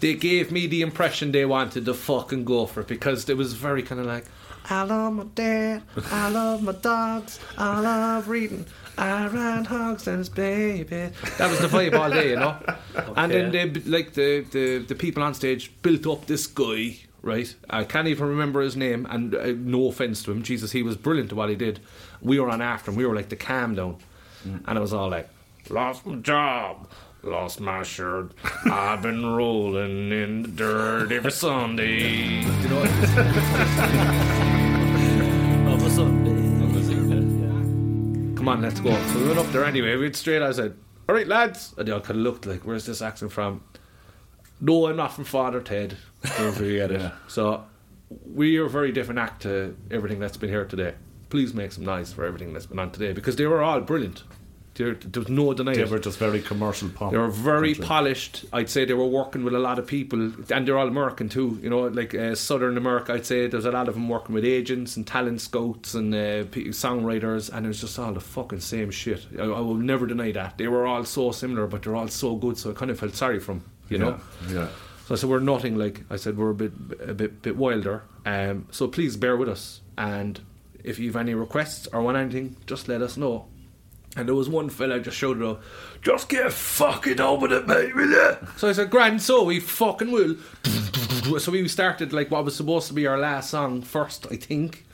They 0.00 0.14
gave 0.14 0.50
me 0.50 0.66
the 0.66 0.82
impression 0.82 1.30
they 1.32 1.44
wanted 1.44 1.84
to 1.84 1.94
fucking 1.94 2.44
go 2.44 2.66
for 2.66 2.80
it 2.80 2.88
because 2.88 3.28
it 3.28 3.36
was 3.36 3.52
very 3.52 3.82
kind 3.82 4.00
of 4.00 4.06
like, 4.06 4.24
I 4.68 4.82
love 4.82 5.12
my 5.12 5.24
dad, 5.34 5.82
I 6.10 6.28
love 6.28 6.62
my 6.62 6.72
dogs, 6.72 7.38
I 7.56 7.80
love 7.80 8.28
reading, 8.28 8.66
I 8.98 9.26
ride 9.26 9.66
hogs 9.66 10.06
and 10.06 10.18
his 10.18 10.28
baby. 10.28 11.10
That 11.38 11.50
was 11.50 11.60
the 11.60 11.68
vibe 11.68 11.98
all 11.98 12.10
day, 12.10 12.30
you 12.30 12.36
know. 12.36 12.56
And 13.16 13.30
then 13.32 13.50
they 13.52 13.66
like 13.82 14.14
the, 14.14 14.40
the 14.50 14.78
the 14.78 14.94
people 14.94 15.22
on 15.22 15.34
stage 15.34 15.70
built 15.82 16.06
up 16.06 16.26
this 16.26 16.46
guy. 16.46 16.96
Right, 17.22 17.52
I 17.68 17.82
can't 17.82 18.06
even 18.06 18.28
remember 18.28 18.60
his 18.60 18.76
name, 18.76 19.04
and 19.10 19.34
uh, 19.34 19.46
no 19.56 19.88
offense 19.88 20.22
to 20.24 20.30
him, 20.30 20.44
Jesus, 20.44 20.70
he 20.70 20.84
was 20.84 20.96
brilliant 20.96 21.32
at 21.32 21.36
what 21.36 21.48
he 21.48 21.56
did. 21.56 21.80
We 22.22 22.38
were 22.38 22.48
on 22.48 22.62
after 22.62 22.92
him, 22.92 22.96
we 22.96 23.04
were 23.04 23.16
like 23.16 23.30
the 23.30 23.36
calm 23.36 23.74
down, 23.74 23.96
and 24.44 24.78
it 24.78 24.80
was 24.80 24.92
all 24.92 25.08
like, 25.10 25.28
lost 25.68 26.06
my 26.06 26.14
job, 26.16 26.88
lost 27.24 27.58
my 27.58 27.82
shirt, 27.82 28.30
I've 28.70 29.02
been 29.02 29.26
rolling 29.26 30.12
in 30.12 30.42
the 30.42 30.48
dirt 30.48 31.10
every 31.10 31.32
Sunday. 31.32 32.44
You 32.62 32.68
know, 32.68 34.52
come 38.46 38.58
on, 38.58 38.62
let's 38.62 38.78
go. 38.78 38.94
So 39.12 39.18
we 39.18 39.26
went 39.26 39.40
up 39.40 39.46
there 39.46 39.64
anyway. 39.64 39.96
We 39.96 40.02
went 40.02 40.14
straight. 40.14 40.40
I 40.40 40.52
said, 40.52 40.76
"All 41.08 41.14
right, 41.16 41.26
lads." 41.26 41.74
And 41.76 41.88
they 41.88 41.92
all 41.92 42.00
kind 42.00 42.20
of 42.20 42.24
looked 42.24 42.46
like, 42.46 42.60
"Where's 42.64 42.86
this 42.86 43.02
accent 43.02 43.32
from?" 43.32 43.62
No, 44.60 44.86
I'm 44.86 44.96
not 44.96 45.12
from 45.12 45.24
Father 45.24 45.60
Ted. 45.60 45.96
Don't 46.38 46.52
forget 46.54 46.90
it. 46.92 47.12
So 47.28 47.64
we 48.24 48.56
are 48.58 48.66
a 48.66 48.70
very 48.70 48.92
different 48.92 49.18
act 49.18 49.42
to 49.42 49.76
everything 49.90 50.20
that's 50.20 50.36
been 50.36 50.48
here 50.48 50.64
today. 50.64 50.94
Please 51.28 51.54
make 51.54 51.72
some 51.72 51.84
noise 51.84 52.12
for 52.12 52.24
everything 52.24 52.52
that's 52.52 52.66
been 52.66 52.78
on 52.78 52.92
today 52.92 53.12
because 53.12 53.34
they 53.34 53.46
were 53.46 53.62
all 53.62 53.80
brilliant. 53.80 54.22
There, 54.76 54.94
there 54.94 55.22
no 55.28 55.54
denying 55.54 55.78
They 55.78 55.84
were 55.84 55.98
just 55.98 56.18
very 56.18 56.42
commercial 56.42 56.90
pop. 56.90 57.10
They 57.10 57.18
were 57.18 57.30
very 57.30 57.72
country. 57.72 57.86
polished. 57.86 58.44
I'd 58.52 58.68
say 58.68 58.84
they 58.84 58.92
were 58.92 59.06
working 59.06 59.42
with 59.42 59.54
a 59.54 59.58
lot 59.58 59.78
of 59.78 59.86
people, 59.86 60.32
and 60.50 60.68
they're 60.68 60.76
all 60.76 60.86
American 60.86 61.30
too. 61.30 61.58
You 61.62 61.70
know, 61.70 61.86
like 61.86 62.14
uh, 62.14 62.34
Southern 62.34 62.76
America. 62.76 63.14
I'd 63.14 63.24
say 63.24 63.46
there's 63.46 63.64
a 63.64 63.70
lot 63.70 63.88
of 63.88 63.94
them 63.94 64.08
working 64.08 64.34
with 64.34 64.44
agents 64.44 64.96
and 64.96 65.06
talent 65.06 65.40
scouts 65.40 65.94
and 65.94 66.14
uh, 66.14 66.44
songwriters, 66.72 67.50
and 67.50 67.64
it 67.64 67.68
was 67.68 67.80
just 67.80 67.98
all 67.98 68.12
the 68.12 68.20
fucking 68.20 68.60
same 68.60 68.90
shit. 68.90 69.26
I, 69.38 69.44
I 69.44 69.60
will 69.60 69.74
never 69.74 70.06
deny 70.06 70.30
that 70.32 70.58
they 70.58 70.68
were 70.68 70.86
all 70.86 71.04
so 71.04 71.32
similar, 71.32 71.66
but 71.66 71.82
they're 71.82 71.96
all 71.96 72.08
so 72.08 72.36
good. 72.36 72.58
So 72.58 72.70
I 72.70 72.74
kind 72.74 72.90
of 72.90 72.98
felt 72.98 73.14
sorry 73.14 73.40
for 73.40 73.52
them. 73.52 73.64
You 73.88 73.98
know. 73.98 74.20
Yeah. 74.48 74.54
yeah. 74.54 74.68
So 75.06 75.14
I 75.14 75.16
said 75.16 75.30
we're 75.30 75.38
nothing 75.38 75.78
like 75.78 76.02
I 76.10 76.16
said 76.16 76.36
we're 76.36 76.50
a 76.50 76.54
bit 76.54 76.72
a 77.00 77.14
bit 77.14 77.40
bit 77.40 77.56
wilder. 77.56 78.02
Um, 78.26 78.66
so 78.72 78.88
please 78.88 79.16
bear 79.16 79.36
with 79.36 79.48
us, 79.48 79.80
and 79.96 80.40
if 80.84 80.98
you've 80.98 81.16
any 81.16 81.32
requests 81.34 81.88
or 81.92 82.02
want 82.02 82.16
anything, 82.16 82.56
just 82.66 82.88
let 82.88 83.00
us 83.00 83.16
know. 83.16 83.46
And 84.16 84.26
there 84.26 84.34
was 84.34 84.48
one 84.48 84.70
fella 84.70 84.98
just 84.98 85.16
showed 85.16 85.40
it 85.40 85.46
up. 85.46 85.62
Just 86.02 86.28
get 86.28 86.52
fucking 86.52 87.20
on 87.20 87.40
with 87.40 87.52
it, 87.52 87.66
mate, 87.66 87.94
will 87.94 88.08
you? 88.10 88.36
So 88.56 88.68
I 88.68 88.72
said, 88.72 88.90
Grand, 88.90 89.20
so 89.20 89.44
we 89.44 89.60
fucking 89.60 90.10
will. 90.10 90.36
So 91.40 91.50
we 91.50 91.66
started 91.66 92.12
like 92.12 92.30
what 92.30 92.44
was 92.44 92.54
supposed 92.54 92.86
to 92.86 92.94
be 92.94 93.04
our 93.06 93.18
last 93.18 93.50
song 93.50 93.82
first, 93.82 94.26
I 94.30 94.36
think. 94.36 94.84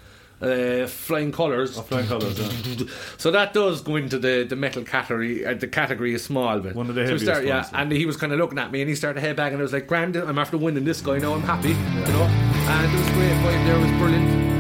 Uh, 0.41 0.87
Flying 0.87 1.31
Colours. 1.31 1.79
Flying 1.79 2.07
Colours, 2.09 2.39
yeah. 2.41 2.87
So 3.19 3.31
that 3.31 3.53
does 3.53 3.83
go 3.83 3.97
into 3.97 4.19
the, 4.19 4.45
the 4.49 4.57
metal 4.57 4.83
category. 4.83 5.45
Uh, 5.45 5.53
the 5.55 5.69
category 5.69 6.15
is 6.15 6.25
small, 6.25 6.59
but 6.59 6.75
One 6.75 6.89
of 6.89 6.95
the 6.95 7.03
so 7.03 7.13
heaviest 7.13 7.25
started, 7.27 7.47
yeah. 7.49 7.57
ones, 7.57 7.69
yeah. 7.73 7.81
And 7.83 7.93
he 7.93 8.07
was 8.07 8.17
kind 8.17 8.33
of 8.33 8.39
looking 8.39 8.59
at 8.59 8.73
me, 8.73 8.81
and 8.81 8.89
he 8.89 8.97
started 8.97 9.23
headbanging. 9.23 9.49
And 9.53 9.59
I 9.59 9.63
was 9.63 9.73
like, 9.75 9.87
"Grand, 9.87 10.17
I'm 10.17 10.39
after 10.39 10.57
winning 10.57 10.85
this 10.85 11.01
guy. 11.03 11.19
Now 11.19 11.35
I'm 11.35 11.43
happy, 11.43 11.69
you 11.69 11.75
know." 11.75 12.23
And 12.25 12.93
it 12.93 12.99
was 12.99 13.11
great. 13.11 13.31
Vibe 13.31 13.67
there 13.67 13.79
was 13.79 13.91
brilliant. 13.99 14.53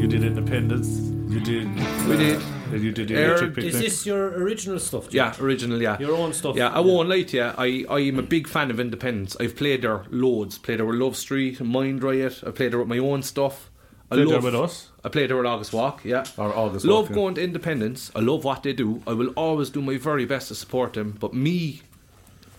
You 0.00 0.08
did 0.08 0.24
Indiependence. 0.24 1.11
You 1.32 1.40
did. 1.40 1.66
We 2.08 2.16
did. 2.18 2.42
uh, 2.72 2.76
You 2.76 2.92
did 2.92 3.08
the 3.08 3.14
Air- 3.16 3.28
Electric 3.36 3.58
Is 3.58 3.64
Picnic. 3.72 3.82
this 3.82 4.06
your 4.06 4.28
original 4.42 4.78
stuff? 4.78 5.04
Jim? 5.08 5.16
Yeah, 5.16 5.34
original. 5.40 5.80
Yeah, 5.80 5.98
Your 5.98 6.14
own 6.14 6.32
stuff. 6.34 6.56
Yeah, 6.56 6.68
I 6.68 6.80
won't 6.80 7.08
lie 7.08 7.22
to 7.22 7.36
you. 7.36 7.42
I 7.56 7.84
I 7.88 8.00
am 8.00 8.18
a 8.18 8.22
big 8.22 8.46
fan 8.48 8.70
of 8.70 8.78
Indiependence. 8.78 9.36
I've 9.40 9.56
played 9.56 9.80
there 9.82 10.04
loads. 10.10 10.58
Played 10.58 10.78
there 10.80 10.86
with 10.86 10.96
Love 10.96 11.16
Street, 11.16 11.58
Mind 11.62 12.02
Riot. 12.02 12.42
I 12.46 12.50
played 12.50 12.72
there 12.72 12.78
with 12.80 12.88
my 12.88 12.98
own 12.98 13.22
stuff. 13.22 13.70
I 14.10 14.16
Played 14.16 14.28
there 14.28 14.34
love- 14.34 14.44
with 14.44 14.54
us? 14.54 14.90
I 15.04 15.08
played 15.08 15.30
there 15.30 15.38
with 15.38 15.46
August 15.46 15.72
Walk. 15.72 16.04
Yeah, 16.04 16.24
Or 16.36 16.54
August 16.54 16.84
Love 16.84 17.04
Walk, 17.04 17.10
yeah. 17.10 17.14
going 17.14 17.34
to 17.36 17.42
Indiependence. 17.42 18.10
I 18.14 18.20
love 18.20 18.44
what 18.44 18.62
they 18.62 18.74
do. 18.74 19.02
I 19.06 19.14
will 19.14 19.30
always 19.44 19.70
do 19.70 19.80
my 19.80 19.96
very 19.96 20.26
best 20.26 20.48
to 20.48 20.54
support 20.54 20.92
them. 20.92 21.16
But 21.18 21.32
me, 21.32 21.80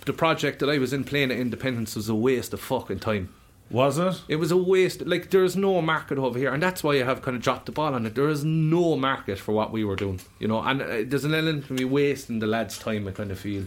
the 0.06 0.14
project 0.14 0.58
that 0.60 0.70
I 0.70 0.80
was 0.80 0.94
in 0.94 1.04
playing 1.04 1.30
at 1.32 1.38
Indiependence 1.38 1.96
was 1.96 2.10
a 2.10 2.16
waste 2.16 2.54
of 2.54 2.60
fucking 2.60 3.00
time. 3.00 3.30
Was 3.70 3.98
it? 3.98 4.22
It 4.28 4.36
was 4.36 4.52
a 4.52 4.58
waste. 4.58 5.06
Like 5.06 5.30
there's 5.32 5.56
no 5.56 5.82
market 5.82 6.18
over 6.18 6.38
here, 6.38 6.54
and 6.54 6.62
that's 6.62 6.84
why 6.84 6.94
I 6.96 7.04
have 7.04 7.22
kind 7.22 7.36
of 7.36 7.42
dropped 7.42 7.66
the 7.66 7.72
ball 7.72 7.94
on 7.96 8.06
it. 8.06 8.14
There 8.14 8.30
is 8.30 8.44
no 8.44 8.96
market 8.96 9.40
for 9.40 9.52
what 9.54 9.72
we 9.72 9.84
were 9.84 9.96
doing, 9.96 10.20
you 10.40 10.48
know. 10.48 10.62
And 10.62 10.82
uh, 10.82 10.86
there's 11.06 11.24
an 11.26 11.34
element 11.34 11.66
of 11.66 11.72
me 11.72 11.86
wasting 11.86 12.40
the 12.40 12.46
lads' 12.48 12.78
time. 12.78 13.08
I 13.08 13.12
kind 13.12 13.32
of 13.32 13.40
feel 13.40 13.66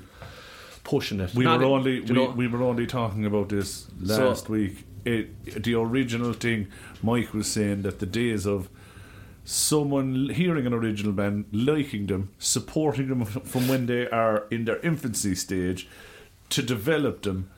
pushing 0.84 1.18
it. 1.20 1.34
We 1.34 1.44
Not 1.44 1.58
were 1.60 1.66
only 1.66 2.00
we, 2.00 2.06
know? 2.14 2.30
we 2.30 2.46
were 2.46 2.62
only 2.62 2.86
talking 2.86 3.24
about 3.26 3.48
this 3.48 3.86
So- 4.04 4.28
last 4.28 4.48
week. 4.48 4.84
It, 5.04 5.62
the 5.62 5.74
original 5.74 6.32
thing, 6.32 6.66
Mike 7.00 7.32
was 7.32 7.46
saying 7.48 7.82
that 7.82 8.00
the 8.00 8.06
days 8.06 8.44
of 8.44 8.68
someone 9.44 10.30
hearing 10.30 10.66
an 10.66 10.74
original 10.74 11.12
band, 11.12 11.44
liking 11.52 12.06
them, 12.06 12.30
supporting 12.38 13.08
them 13.08 13.24
from 13.24 13.68
when 13.68 13.86
they 13.86 14.08
are 14.10 14.46
in 14.50 14.64
their 14.64 14.80
infancy 14.80 15.34
stage, 15.36 15.88
to 16.50 16.60
develop 16.62 17.22
them, 17.22 17.50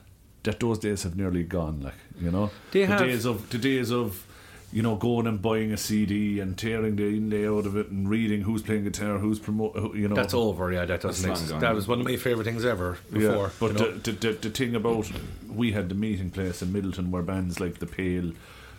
that 0.43 0.59
those 0.59 0.79
days 0.79 1.03
have 1.03 1.15
nearly 1.17 1.43
gone. 1.43 1.81
Like 1.81 1.93
you 2.19 2.31
know, 2.31 2.51
They 2.71 2.81
the 2.81 2.87
have. 2.87 2.99
days 2.99 3.25
of 3.25 3.49
the 3.49 3.57
days 3.57 3.91
of. 3.91 4.25
You 4.71 4.83
know, 4.83 4.95
going 4.97 5.25
and 5.25 5.41
buying 5.41 5.71
a 5.71 5.77
CD 5.77 6.39
and 6.39 6.55
tearing 6.55 6.95
the 6.95 7.07
inlay 7.07 7.47
out 7.47 7.65
of 7.65 7.75
it 7.75 7.87
and 7.89 8.07
reading 8.07 8.41
who's 8.41 8.61
playing 8.61 8.83
guitar, 8.83 9.17
who's 9.17 9.39
promoting. 9.39 9.95
You 9.95 10.07
know, 10.09 10.13
That's 10.13 10.35
over. 10.35 10.71
Yeah, 10.71 10.85
that 10.85 11.01
doesn't 11.01 11.27
That's 11.27 11.41
exist. 11.41 11.59
That 11.61 11.73
was 11.73 11.87
one 11.87 11.99
of 12.01 12.05
my 12.05 12.17
favorite 12.17 12.43
things 12.43 12.63
ever 12.63 12.99
before. 13.11 13.45
yeah, 13.47 13.49
but 13.59 13.67
you 13.71 13.73
know? 13.79 13.91
the, 13.97 14.11
the, 14.11 14.27
the, 14.27 14.33
the 14.33 14.49
thing 14.51 14.75
about 14.75 15.11
we 15.51 15.71
had 15.71 15.89
the 15.89 15.95
meeting 15.95 16.29
place 16.29 16.61
in 16.61 16.67
Midleton 16.71 17.09
where 17.09 17.23
bands 17.23 17.59
like 17.59 17.79
the 17.79 17.87
Pale, 17.87 18.33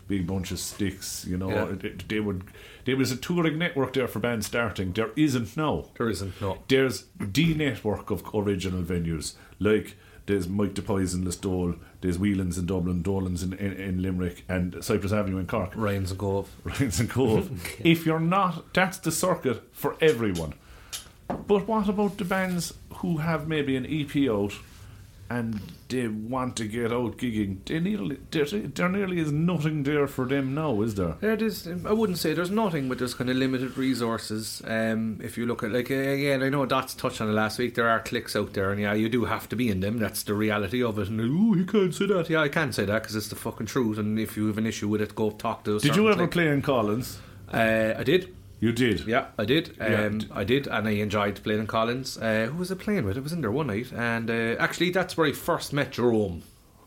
Big 0.07 0.29
Bunch 0.29 0.53
of 0.53 0.61
Sticks, 0.61 1.25
you 1.29 1.37
know, 1.37 1.51
Yeah. 1.51 1.71
it- 1.71 1.85
it- 1.85 2.09
they 2.09 2.21
would. 2.21 2.45
There 2.85 2.97
was 2.97 3.11
a 3.11 3.17
touring 3.17 3.59
network 3.59 3.95
there 3.95 4.07
for 4.07 4.21
bands 4.21 4.47
starting. 4.47 4.93
There 4.93 5.11
isn't 5.17 5.57
now. 5.57 5.87
there 5.99 6.09
isn't 6.09 6.41
no. 6.41 6.59
There's 6.69 7.07
the 7.19 7.53
network 7.53 8.13
of 8.13 8.23
original 8.33 8.83
venues 8.85 9.35
like. 9.59 9.97
There's 10.31 10.47
Mike 10.47 10.77
the 10.77 10.83
in 11.13 11.25
Listowel, 11.25 11.77
there's 12.03 12.17
Whelan's 12.17 12.57
in 12.57 12.67
Dublin, 12.67 13.03
Dolan's 13.03 13.43
in, 13.43 13.53
in, 13.55 13.73
in 13.73 14.01
Limerick, 14.01 14.45
and 14.49 14.77
Cypress 14.81 15.13
Avenue 15.13 15.39
in 15.39 15.49
Cork. 15.49 15.73
Ryan's 15.75 16.13
and 16.13 16.21
Cobh. 16.21 16.49
Ryan's 16.65 17.01
and 17.01 17.11
Cobh. 17.11 17.51
if 17.85 18.07
you're 18.07 18.21
not, 18.21 18.73
that's 18.73 18.99
the 18.99 19.11
circuit 19.11 19.61
for 19.73 19.97
everyone. 20.01 20.55
But 21.27 21.67
what 21.67 21.89
about 21.89 22.17
the 22.17 22.25
bands 22.25 22.75
who 22.99 23.17
have 23.17 23.49
maybe 23.49 23.75
an 23.75 23.85
EP 23.87 24.31
out 24.31 24.53
and 25.31 25.61
they 25.89 26.09
want 26.09 26.57
to 26.57 26.67
get 26.67 26.93
out 26.93 27.17
gigging? 27.17 27.65
They 27.65 27.79
nearly, 27.79 28.19
there, 28.33 28.45
there 28.45 28.89
nearly 28.89 29.21
is 29.21 29.31
nothing 29.31 29.85
there 29.85 30.09
for 30.09 30.27
them 30.27 30.55
now, 30.55 30.83
is 30.83 30.97
there? 30.97 31.17
There 31.21 31.43
is, 31.43 31.69
I 31.87 31.93
wouldn't 31.93 32.19
say 32.19 32.35
there's 32.35 32.51
nothing, 32.51 32.89
but 32.89 32.99
there's 32.99 33.15
kind 33.15 33.31
of 33.31 33.37
limited 33.37 33.79
resources. 33.79 34.61
Um, 34.67 35.21
if 35.23 35.39
you 35.39 35.47
look 35.47 35.63
at, 35.63 35.71
like, 35.71 35.91
uh, 35.91 35.95
again, 35.95 36.43
I 36.43 36.49
know 36.49 36.67
Dots 36.67 36.95
touched 36.95 37.21
on 37.21 37.29
it 37.29 37.33
last 37.33 37.59
week. 37.59 37.77
There 37.77 37.89
are 37.89 38.01
clicks 38.01 38.35
out 38.35 38.53
there, 38.53 38.73
and 38.73 38.81
yeah, 38.81 38.93
you 38.93 39.09
do 39.09 39.25
have 39.25 39.49
to 39.51 39.57
be 39.57 39.69
in 39.69 39.81
them. 39.81 39.99
That's 39.99 40.25
the 40.25 40.35
reality 40.35 40.83
of 40.83 40.99
it. 40.99 41.09
And 41.09 41.21
oh, 41.21 41.55
you 41.55 41.65
can't 41.65 41.95
say 41.95 42.07
that. 42.07 42.29
Yeah, 42.29 42.43
I 42.43 42.49
can 42.49 42.73
say 42.73 42.85
that 42.85 43.03
because 43.03 43.15
it's 43.15 43.29
the 43.29 43.37
fucking 43.37 43.67
truth. 43.67 43.99
And 43.99 44.19
if 44.19 44.37
you 44.37 44.49
have 44.49 44.59
an 44.59 44.67
issue 44.67 44.89
with 44.89 45.01
it, 45.01 45.15
go 45.15 45.31
talk 45.31 45.65
to. 45.65 45.79
Did 45.79 45.95
you 45.97 46.09
ever 46.09 46.27
click. 46.27 46.31
play 46.33 46.49
in 46.49 46.61
Collins? 46.61 47.19
Uh, 47.53 47.95
I 47.97 48.03
did. 48.03 48.35
You 48.61 48.73
did. 48.73 49.07
Yeah, 49.07 49.27
I 49.39 49.47
did. 49.47 49.75
Yeah. 49.79 50.05
Um, 50.05 50.21
I 50.33 50.45
did, 50.45 50.67
and 50.67 50.87
I 50.87 50.91
enjoyed 50.93 51.43
playing 51.43 51.61
in 51.61 51.67
Collins. 51.67 52.19
Uh, 52.19 52.49
who 52.51 52.59
was 52.59 52.71
I 52.71 52.75
playing 52.75 53.07
with? 53.07 53.17
I 53.17 53.21
was 53.21 53.33
in 53.33 53.41
there 53.41 53.51
one 53.51 53.69
night, 53.69 53.91
and 53.93 54.31
uh, 54.31 54.57
actually, 54.59 54.91
that's 54.91 55.17
where 55.17 55.27
I 55.27 55.33
first 55.33 55.73
met 55.73 55.93
Jerome. 55.93 56.43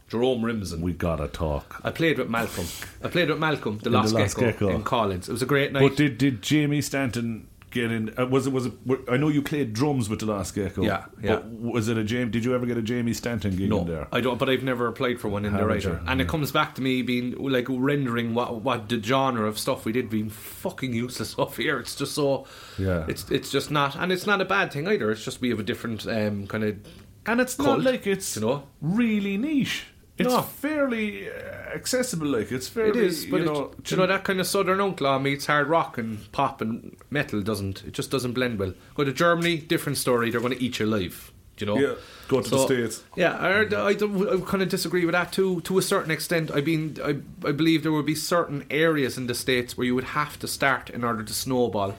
Jerome 0.07 0.45
Rimson. 0.45 0.81
We 0.81 0.93
gotta 0.93 1.27
talk. 1.27 1.81
I 1.83 1.89
played 1.89 2.19
with 2.19 2.29
Malcolm. 2.29 2.67
I 3.03 3.07
played 3.07 3.29
with 3.29 3.39
Malcolm, 3.39 3.79
the 3.79 3.87
In 3.87 3.93
the 3.93 3.97
Lost, 3.97 4.13
Lost 4.13 4.37
Gecko, 4.37 4.51
Gecko. 4.51 4.69
in 4.69 4.83
Collins. 4.83 5.27
It 5.27 5.31
was 5.31 5.41
a 5.41 5.47
great 5.47 5.71
night. 5.71 5.81
But 5.81 5.97
did 5.97 6.19
did 6.19 6.43
Jamie 6.43 6.81
Stanton 6.81 7.47
get 7.73 7.91
in? 7.91 8.13
Uh, 8.17 8.25
was 8.27 8.47
it 8.47 8.53
was 8.53 8.67
it? 8.67 8.73
I 9.09 9.17
know 9.17 9.27
you 9.27 9.41
played 9.41 9.73
drums 9.73 10.09
with 10.09 10.19
the 10.19 10.25
Last 10.27 10.55
Gecko. 10.55 10.83
Yeah, 10.83 11.05
yeah. 11.21 11.35
But 11.35 11.49
was 11.51 11.87
it 11.89 11.97
a 11.97 12.03
Jamie? 12.03 12.31
Did 12.31 12.45
you 12.45 12.55
ever 12.55 12.65
get 12.65 12.77
a 12.77 12.81
Jamie 12.81 13.13
Stanton 13.13 13.51
gig 13.51 13.61
in 13.63 13.69
no, 13.69 13.83
there? 13.83 14.07
I 14.11 14.21
don't. 14.21 14.37
But 14.39 14.49
I've 14.49 14.63
never 14.63 14.87
applied 14.87 15.19
for 15.19 15.27
one 15.27 15.43
in 15.45 15.53
there 15.53 15.69
either. 15.71 15.89
you? 15.89 15.99
And 16.07 16.21
it 16.21 16.27
comes 16.27 16.51
back 16.51 16.75
to 16.75 16.81
me 16.81 17.01
being 17.01 17.31
like 17.37 17.65
rendering 17.69 18.33
what 18.33 18.61
what 18.61 18.87
the 18.89 19.01
genre 19.01 19.47
of 19.47 19.59
stuff 19.59 19.83
we 19.85 19.91
did 19.91 20.09
being 20.09 20.29
fucking 20.29 20.93
useless 20.93 21.29
stuff 21.35 21.57
here. 21.57 21.79
It's 21.79 21.95
just 21.95 22.13
so. 22.13 22.45
Yeah. 22.77 23.05
It's 23.09 23.29
it's 23.29 23.51
just 23.51 23.71
not, 23.71 23.95
and 23.95 24.11
it's 24.11 24.25
not 24.25 24.39
a 24.39 24.45
bad 24.45 24.71
thing 24.71 24.87
either. 24.87 25.11
It's 25.11 25.25
just 25.25 25.41
we 25.41 25.49
have 25.49 25.59
a 25.59 25.63
different 25.63 26.07
um, 26.07 26.47
kind 26.47 26.63
of. 26.63 26.77
and 27.25 27.41
it's 27.41 27.55
Cult, 27.55 27.79
not 27.79 27.91
like 27.91 28.05
it's 28.07 28.35
you 28.35 28.41
know? 28.43 28.63
really 28.81 29.37
niche. 29.37 29.85
It's 30.17 30.29
No. 30.29 30.41
fairly 30.43 31.27
uh, 31.27 31.31
accessible. 31.73 32.27
Like 32.27 32.51
it's 32.51 32.67
fairly. 32.67 32.99
It 32.99 33.05
is, 33.05 33.25
but 33.25 33.37
you 33.37 33.43
it- 33.43 33.45
know, 33.45 33.71
do 33.81 33.95
you 33.95 34.01
know 34.01 34.07
that 34.07 34.23
kind 34.23 34.39
of 34.39 34.47
southern 34.47 34.81
outlaw 34.81 35.19
meets 35.19 35.45
hard 35.45 35.67
rock 35.67 35.97
and 35.97 36.31
pop 36.31 36.61
and 36.61 36.95
metal 37.09 37.41
doesn't. 37.41 37.83
It 37.83 37.93
just 37.93 38.11
doesn't 38.11 38.33
blend 38.33 38.59
well. 38.59 38.73
Go 38.95 39.03
to 39.03 39.13
Germany, 39.13 39.57
different 39.57 39.97
story. 39.97 40.29
They're 40.31 40.41
going 40.41 40.53
to 40.57 40.63
eat 40.63 40.79
you 40.79 40.85
alive. 40.85 41.31
Do 41.55 41.65
you 41.65 41.71
know? 41.71 41.79
Yeah, 41.79 41.95
go 42.27 42.41
to 42.41 42.49
the 42.49 42.65
States. 42.65 43.03
Yeah, 43.15 43.37
I, 43.37 43.61
I, 43.61 43.89
I 43.89 43.93
kind 43.93 44.63
of 44.63 44.69
disagree 44.69 45.05
with 45.05 45.13
that 45.13 45.31
too. 45.31 45.61
To 45.61 45.77
a 45.77 45.83
certain 45.83 46.09
extent, 46.09 46.49
I 46.51 46.61
mean, 46.61 46.97
I, 47.03 47.17
I 47.47 47.51
believe 47.51 47.83
there 47.83 47.91
would 47.91 48.07
be 48.07 48.15
certain 48.15 48.65
areas 48.71 49.19
in 49.19 49.27
the 49.27 49.35
states 49.35 49.77
where 49.77 49.85
you 49.85 49.93
would 49.93 50.03
have 50.03 50.39
to 50.39 50.47
start 50.47 50.89
in 50.89 51.03
order 51.03 51.23
to 51.23 51.33
snowball. 51.33 51.95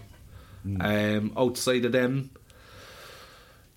Mm. 0.66 1.18
Um, 1.18 1.32
outside 1.36 1.84
of 1.84 1.92
them, 1.92 2.30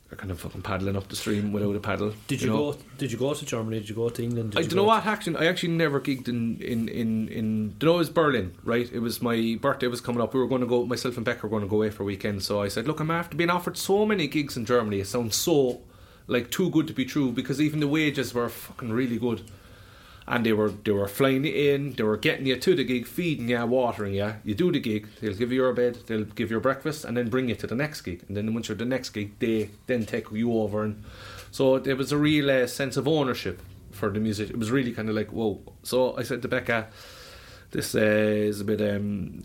they're 0.09 0.17
kind 0.17 0.31
of 0.31 0.39
fucking 0.39 0.61
paddling 0.61 0.95
up 0.95 1.09
the 1.09 1.17
stream 1.17 1.51
without 1.51 1.75
a 1.75 1.79
paddle. 1.81 2.13
Did 2.27 2.41
you, 2.41 2.47
know? 2.47 2.71
go? 2.71 2.77
Did 2.97 3.11
you 3.11 3.17
go 3.17 3.33
to 3.33 3.45
Germany? 3.45 3.79
Did 3.79 3.89
you 3.89 3.95
go 3.95 4.07
to 4.07 4.23
England? 4.23 4.51
Did 4.51 4.59
I 4.59 4.61
you 4.61 4.69
don't 4.69 4.77
know 4.77 4.83
what 4.85 5.05
actually. 5.05 5.35
I 5.35 5.47
actually 5.47 5.73
never 5.73 5.99
gigged 5.99 6.29
in 6.29 6.61
in 6.61 6.87
in 6.87 7.27
in. 7.27 7.69
Do 7.77 7.85
you 7.85 7.91
know 7.91 7.95
it 7.95 7.99
was 7.99 8.09
Berlin, 8.09 8.53
right? 8.63 8.89
It 8.91 8.99
was 8.99 9.21
my 9.21 9.57
birthday 9.61 9.87
was 9.87 9.99
coming 9.99 10.21
up. 10.21 10.33
We 10.33 10.39
were 10.39 10.47
going 10.47 10.61
to 10.61 10.67
go. 10.67 10.85
Myself 10.85 11.17
and 11.17 11.25
Becca 11.25 11.43
were 11.43 11.49
going 11.49 11.63
to 11.63 11.67
go 11.67 11.77
away 11.77 11.89
for 11.89 12.03
a 12.03 12.05
weekend. 12.05 12.41
So 12.43 12.61
I 12.61 12.69
said, 12.69 12.87
"Look, 12.87 13.01
I'm 13.01 13.11
after 13.11 13.35
being 13.35 13.49
offered 13.49 13.77
so 13.77 14.05
many 14.05 14.27
gigs 14.27 14.55
in 14.55 14.65
Germany. 14.65 15.01
It 15.01 15.07
sounds 15.07 15.35
so 15.35 15.81
like 16.27 16.51
too 16.51 16.69
good 16.69 16.87
to 16.87 16.93
be 16.93 17.03
true 17.03 17.31
because 17.31 17.59
even 17.59 17.81
the 17.81 17.87
wages 17.87 18.33
were 18.33 18.47
fucking 18.47 18.91
really 18.91 19.19
good." 19.19 19.41
And 20.27 20.45
they 20.45 20.51
were 20.51 20.69
they 20.69 20.91
were 20.91 21.07
flying 21.07 21.45
you 21.45 21.53
in, 21.53 21.93
they 21.93 22.03
were 22.03 22.17
getting 22.17 22.45
you 22.47 22.57
to 22.57 22.75
the 22.75 22.83
gig, 22.83 23.07
feeding 23.07 23.49
you, 23.49 23.65
watering 23.65 24.13
you. 24.13 24.35
You 24.43 24.55
do 24.55 24.71
the 24.71 24.79
gig, 24.79 25.07
they'll 25.21 25.33
give 25.33 25.51
you 25.53 25.61
your 25.61 25.73
bed, 25.73 25.99
they'll 26.07 26.25
give 26.25 26.51
you 26.51 26.59
breakfast, 26.59 27.05
and 27.05 27.15
then 27.15 27.29
bring 27.29 27.47
you 27.47 27.55
to 27.55 27.67
the 27.67 27.75
next 27.75 28.01
gig. 28.01 28.23
And 28.27 28.35
then 28.35 28.53
once 28.53 28.67
you're 28.67 28.75
the 28.75 28.85
next 28.85 29.11
gig, 29.11 29.39
they 29.39 29.69
then 29.85 30.05
take 30.05 30.29
you 30.31 30.53
over. 30.53 30.83
And 30.83 31.03
so 31.51 31.79
there 31.79 31.95
was 31.95 32.11
a 32.11 32.17
real 32.17 32.51
uh, 32.51 32.67
sense 32.67 32.97
of 32.97 33.07
ownership 33.07 33.61
for 33.91 34.09
the 34.09 34.19
music. 34.19 34.49
It 34.49 34.59
was 34.59 34.69
really 34.69 34.91
kind 34.91 35.07
of 35.07 35.15
like 35.15 35.31
whoa. 35.31 35.61
So 35.83 36.17
I 36.17 36.23
said 36.23 36.41
to 36.41 36.47
Becca, 36.49 36.87
"This 37.71 37.93
uh, 37.95 37.99
is 37.99 38.61
a 38.61 38.63
bit 38.63 38.81
um, 38.81 39.43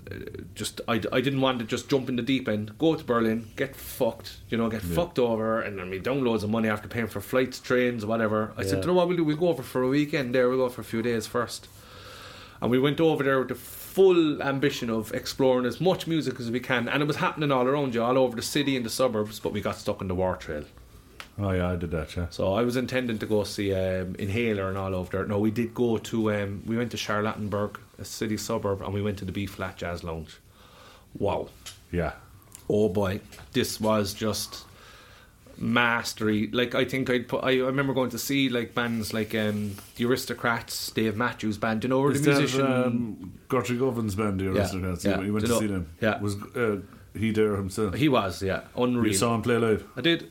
just 0.54 0.80
I, 0.86 0.94
I 1.12 1.20
didn't 1.20 1.40
want 1.40 1.58
to 1.58 1.64
just 1.64 1.88
jump 1.88 2.08
in 2.08 2.16
the 2.16 2.22
deep 2.22 2.48
end, 2.48 2.78
go 2.78 2.94
to 2.94 3.04
Berlin, 3.04 3.48
get 3.56 3.74
fucked, 3.74 4.38
you 4.48 4.56
know, 4.56 4.68
get 4.68 4.82
fucked 4.82 5.18
over, 5.18 5.60
and 5.60 5.78
then 5.78 5.90
we 5.90 5.98
down 5.98 6.24
loads 6.24 6.44
of 6.44 6.50
money 6.50 6.68
after 6.68 6.88
paying 6.88 7.08
for 7.08 7.20
flights, 7.20 7.58
trains, 7.58 8.06
whatever." 8.06 8.52
I 8.56 8.62
said, 8.62 8.66
Yeah. 8.66 8.74
"Do 8.74 8.80
you 8.80 8.86
know 8.88 8.94
what 8.94 9.08
we'll 9.08 9.16
do? 9.16 9.24
We'll 9.24 9.36
go 9.36 9.48
over 9.48 9.62
for 9.62 9.82
a 9.82 9.88
weekend 9.88 10.34
there. 10.34 10.48
We'll 10.48 10.58
go 10.58 10.68
for 10.68 10.80
a 10.82 10.84
few 10.84 11.02
days 11.02 11.26
first. 11.26 11.68
And 12.60 12.70
we 12.70 12.78
went 12.78 13.00
over 13.00 13.24
there 13.24 13.40
with 13.40 13.48
the 13.48 13.56
full 13.56 14.40
ambition 14.40 14.88
of 14.88 15.12
exploring 15.12 15.66
as 15.66 15.80
much 15.80 16.06
music 16.06 16.38
as 16.38 16.48
we 16.48 16.60
can, 16.60 16.88
and 16.88 17.02
it 17.02 17.06
was 17.06 17.16
happening 17.16 17.50
all 17.50 17.66
around 17.66 17.92
you, 17.94 18.02
all 18.02 18.16
over 18.16 18.36
the 18.36 18.42
city 18.42 18.76
and 18.76 18.86
the 18.86 18.90
suburbs. 18.90 19.40
But 19.40 19.52
we 19.52 19.60
got 19.60 19.76
stuck 19.76 20.00
in 20.00 20.06
the 20.06 20.14
war 20.14 20.36
trail. 20.36 20.64
Oh 21.39 21.51
yeah, 21.51 21.70
I 21.70 21.76
did 21.76 21.91
that. 21.93 22.14
Yeah. 22.14 22.26
So 22.30 22.53
I 22.55 22.62
was 22.62 22.76
intending 22.76 23.18
to 23.18 23.26
go 23.26 23.43
see 23.45 23.72
um, 23.74 24.14
Inhaler 24.18 24.68
and 24.68 24.76
all 24.76 24.95
over 24.95 25.11
there. 25.11 25.26
No, 25.26 25.39
we 25.39 25.51
did 25.51 25.74
go 25.74 25.97
to. 25.99 26.33
Um, 26.33 26.62
we 26.66 26.76
went 26.76 26.91
to 26.91 26.97
Charlottenburg, 26.97 27.78
a 27.99 28.05
city 28.05 28.37
suburb, 28.37 28.83
and 28.83 28.93
we 28.93 29.01
went 29.03 29.18
to 29.18 29.24
the 29.24 29.33
B 29.33 29.47
Flat 29.47 29.76
Jazz 29.76 30.05
Lounge. 30.05 30.37
Wow! 31.18 31.49
Yeah. 31.91 32.12
Oh 32.68 32.89
boy, 32.89 33.20
this 33.53 33.80
was 33.80 34.12
just 34.14 34.64
mastery. 35.59 36.49
Like 36.53 36.74
I 36.74 36.85
think 36.85 37.09
I'd 37.09 37.28
put. 37.28 37.45
I, 37.45 37.53
I 37.53 37.66
remember 37.66 37.95
going 37.95 38.11
to 38.11 38.18
see 38.18 38.49
like 38.49 38.74
bands 38.74 39.14
like 39.14 39.35
um, 39.35 39.76
the 39.97 40.05
Aristocrats, 40.05 40.91
Dave 40.91 41.16
Matthews 41.16 41.59
Band. 41.59 41.83
You 41.85 41.91
know, 41.91 42.12
the 42.12 42.20
musician. 42.20 42.61
um, 42.66 43.33
Gertrude 43.49 43.80
band, 44.16 44.41
the 44.41 44.49
Aristocrats? 44.49 45.05
yeah. 45.05 45.20
You 45.20 45.33
went 45.33 45.47
to 45.47 45.53
you 45.53 45.59
see 45.59 45.66
know- 45.66 45.72
them. 45.72 45.89
yeah. 46.01 46.20
Was 46.20 46.37
uh, 46.57 46.76
he 47.14 47.30
there 47.30 47.57
himself? 47.57 47.95
he 47.95 48.09
was, 48.09 48.43
yeah, 48.43 48.62
unreal. 48.76 49.12
you 49.12 49.18
saw 49.18 49.35
him 49.35 49.43
play 49.43 49.57
live. 49.59 49.87
I 49.97 50.01
did. 50.01 50.30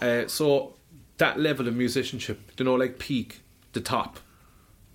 Uh, 0.00 0.26
so 0.26 0.74
that 1.18 1.38
level 1.38 1.68
of 1.68 1.74
musicianship, 1.74 2.40
you 2.58 2.64
know, 2.64 2.74
like 2.74 2.98
peak, 2.98 3.40
the 3.72 3.80
top. 3.80 4.20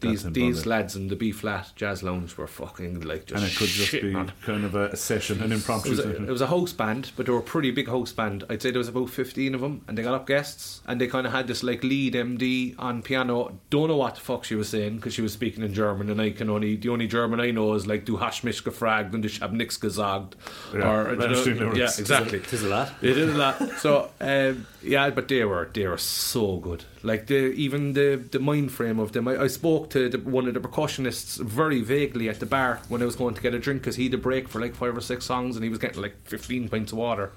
These 0.04 0.24
these 0.24 0.44
impressive. 0.44 0.66
lads 0.68 0.96
in 0.96 1.08
the 1.08 1.16
B 1.16 1.32
flat 1.32 1.72
jazz 1.76 2.04
lounge 2.04 2.38
were 2.38 2.48
fucking 2.48 3.02
like 3.02 3.26
just 3.26 3.42
And 3.42 3.52
it 3.52 3.56
could 3.58 3.68
just 3.70 3.90
shit, 3.90 4.02
be 4.04 4.14
man. 4.14 4.32
kind 4.46 4.64
of 4.66 4.76
a, 4.76 4.90
a 4.90 4.96
session, 4.96 5.42
an 5.42 5.52
It 5.52 5.56
impromptu 5.56 5.90
was, 5.90 6.00
a, 6.00 6.24
it 6.24 6.30
was 6.30 6.42
a 6.42 6.48
host 6.48 6.78
band, 6.78 7.12
but 7.16 7.26
they 7.26 7.32
were 7.32 7.40
a 7.40 7.42
pretty 7.42 7.72
big 7.72 7.88
host 7.88 8.16
band. 8.16 8.44
I'd 8.50 8.62
say 8.62 8.72
there 8.72 8.80
was 8.80 8.88
about 8.90 9.10
fifteen 9.10 9.56
of 9.56 9.62
them, 9.62 9.82
and 9.88 9.98
they 9.98 10.04
got 10.04 10.14
up 10.14 10.28
guests, 10.28 10.82
and 10.86 11.00
they 11.02 11.08
kind 11.08 11.26
of 11.26 11.34
had 11.34 11.48
this 11.48 11.64
like 11.64 11.84
lead 11.84 12.14
MD 12.14 12.76
on 12.78 13.02
piano. 13.02 13.58
Don't 13.70 13.88
know 13.88 13.98
what 13.98 14.16
the 14.16 14.22
fuck 14.22 14.44
she 14.44 14.56
was 14.56 14.70
saying 14.70 14.98
because 14.98 15.14
she 15.14 15.22
was 15.22 15.34
speaking 15.34 15.64
in 15.64 15.74
German, 15.74 16.10
and 16.10 16.22
I 16.22 16.32
can 16.32 16.50
only 16.50 16.76
the 16.76 16.90
only 16.90 17.08
German 17.08 17.40
I 17.40 17.52
know 17.52 17.74
is 17.74 17.88
like 17.88 18.06
"Du 18.06 18.18
hast 18.18 18.44
mich 18.44 18.64
gefragt" 18.64 19.14
und 19.14 19.26
"Ich 19.26 19.40
hab 19.42 19.52
nix 19.54 19.78
gesagt," 19.80 20.36
Yeah, 20.74 20.90
or 20.90 21.14
you 21.14 21.54
know, 21.56 21.74
yeah, 21.74 21.90
exactly. 21.98 22.40
It 22.40 22.52
is 22.54 22.64
a 22.64 22.70
lot. 22.70 22.92
They 23.02 23.14
did 23.14 23.30
a 23.30 23.38
lot. 23.38 23.60
So 23.80 24.10
um, 24.22 24.66
yeah, 24.82 25.10
but 25.10 25.28
they 25.28 25.44
were 25.46 25.70
they 25.74 25.88
were 25.88 25.98
so 25.98 26.58
good. 26.58 26.84
Like 27.06 27.28
the 27.28 27.36
even 27.36 27.94
the 27.94 28.16
the 28.32 28.40
mind 28.40 28.72
frame 28.72 28.98
of 28.98 29.12
them. 29.12 29.28
I, 29.28 29.44
I 29.44 29.48
spoke 29.48 29.90
to 29.90 30.08
the, 30.08 30.18
one 30.20 30.48
of 30.48 30.54
the 30.54 30.62
percussionists 30.62 31.38
very 31.44 31.82
vaguely 31.82 32.30
at 32.30 32.40
the 32.40 32.46
bar 32.46 32.80
when 32.88 33.02
I 33.02 33.06
was 33.06 33.18
going 33.18 33.36
to 33.36 33.42
get 33.42 33.54
a 33.54 33.60
drink 33.60 33.82
because 33.82 33.98
he 33.98 34.06
had 34.06 34.14
a 34.14 34.18
break 34.18 34.48
for 34.48 34.62
like 34.62 34.74
five 34.74 34.96
or 34.96 35.02
six 35.02 35.26
songs 35.26 35.56
and 35.58 35.64
he 35.64 35.70
was 35.70 35.80
getting 35.80 36.02
like 36.02 36.16
fifteen 36.26 36.70
pints 36.70 36.92
of 36.94 36.98
water. 37.00 37.32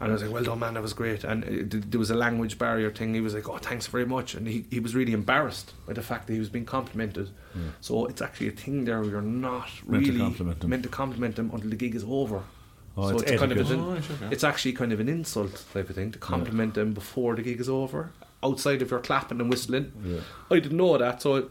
And 0.00 0.10
I 0.10 0.12
was 0.14 0.22
like, 0.22 0.32
"Well 0.32 0.44
done, 0.44 0.60
man. 0.60 0.74
That 0.74 0.82
was 0.82 0.92
great." 0.94 1.24
And 1.24 1.44
uh, 1.44 1.48
th- 1.48 1.84
there 1.90 1.98
was 1.98 2.10
a 2.10 2.14
language 2.14 2.56
barrier 2.56 2.90
thing. 2.90 3.12
He 3.14 3.20
was 3.20 3.34
like, 3.34 3.48
"Oh, 3.48 3.58
thanks 3.58 3.88
very 3.88 4.06
much," 4.06 4.34
and 4.36 4.46
he, 4.46 4.64
he 4.70 4.78
was 4.80 4.94
really 4.94 5.12
embarrassed 5.12 5.74
by 5.86 5.92
the 5.92 6.02
fact 6.02 6.26
that 6.28 6.34
he 6.34 6.38
was 6.38 6.48
being 6.48 6.64
complimented. 6.64 7.28
So 7.80 8.06
it's 8.06 8.22
actually 8.22 8.48
a 8.48 8.52
thing 8.52 8.84
there 8.84 9.00
where 9.00 9.10
you're 9.10 9.20
not 9.22 9.68
Meant 9.86 10.04
to 10.06 10.12
really 10.12 10.20
compliment 10.24 10.60
them. 10.60 10.70
meant 10.70 10.82
to 10.84 10.88
compliment 10.88 11.34
them 11.36 11.50
until 11.52 11.68
the 11.70 11.76
gig 11.76 11.94
is 11.96 12.04
over. 12.08 12.42
Oh, 12.96 13.10
so 13.10 13.18
it's 13.18 13.32
it's, 13.32 13.40
kind 13.40 13.52
of 13.52 13.70
an, 13.70 13.80
Oh, 13.80 13.92
right, 13.94 14.10
okay. 14.10 14.28
it's 14.30 14.44
actually 14.44 14.72
kind 14.72 14.92
of 14.92 15.00
an 15.00 15.08
insult 15.08 15.64
type 15.74 15.90
of 15.90 15.96
thing 15.96 16.10
to 16.12 16.18
compliment 16.18 16.74
them 16.74 16.92
before 16.94 17.34
the 17.34 17.42
gig 17.42 17.60
is 17.60 17.68
over, 17.68 18.12
outside 18.42 18.82
of 18.82 18.90
your 18.90 19.00
clapping 19.00 19.40
and 19.40 19.50
whistling. 19.50 19.92
I 20.50 20.58
didn't 20.60 20.76
know 20.76 20.96
that, 20.96 21.22
so 21.22 21.36
I 21.36 21.42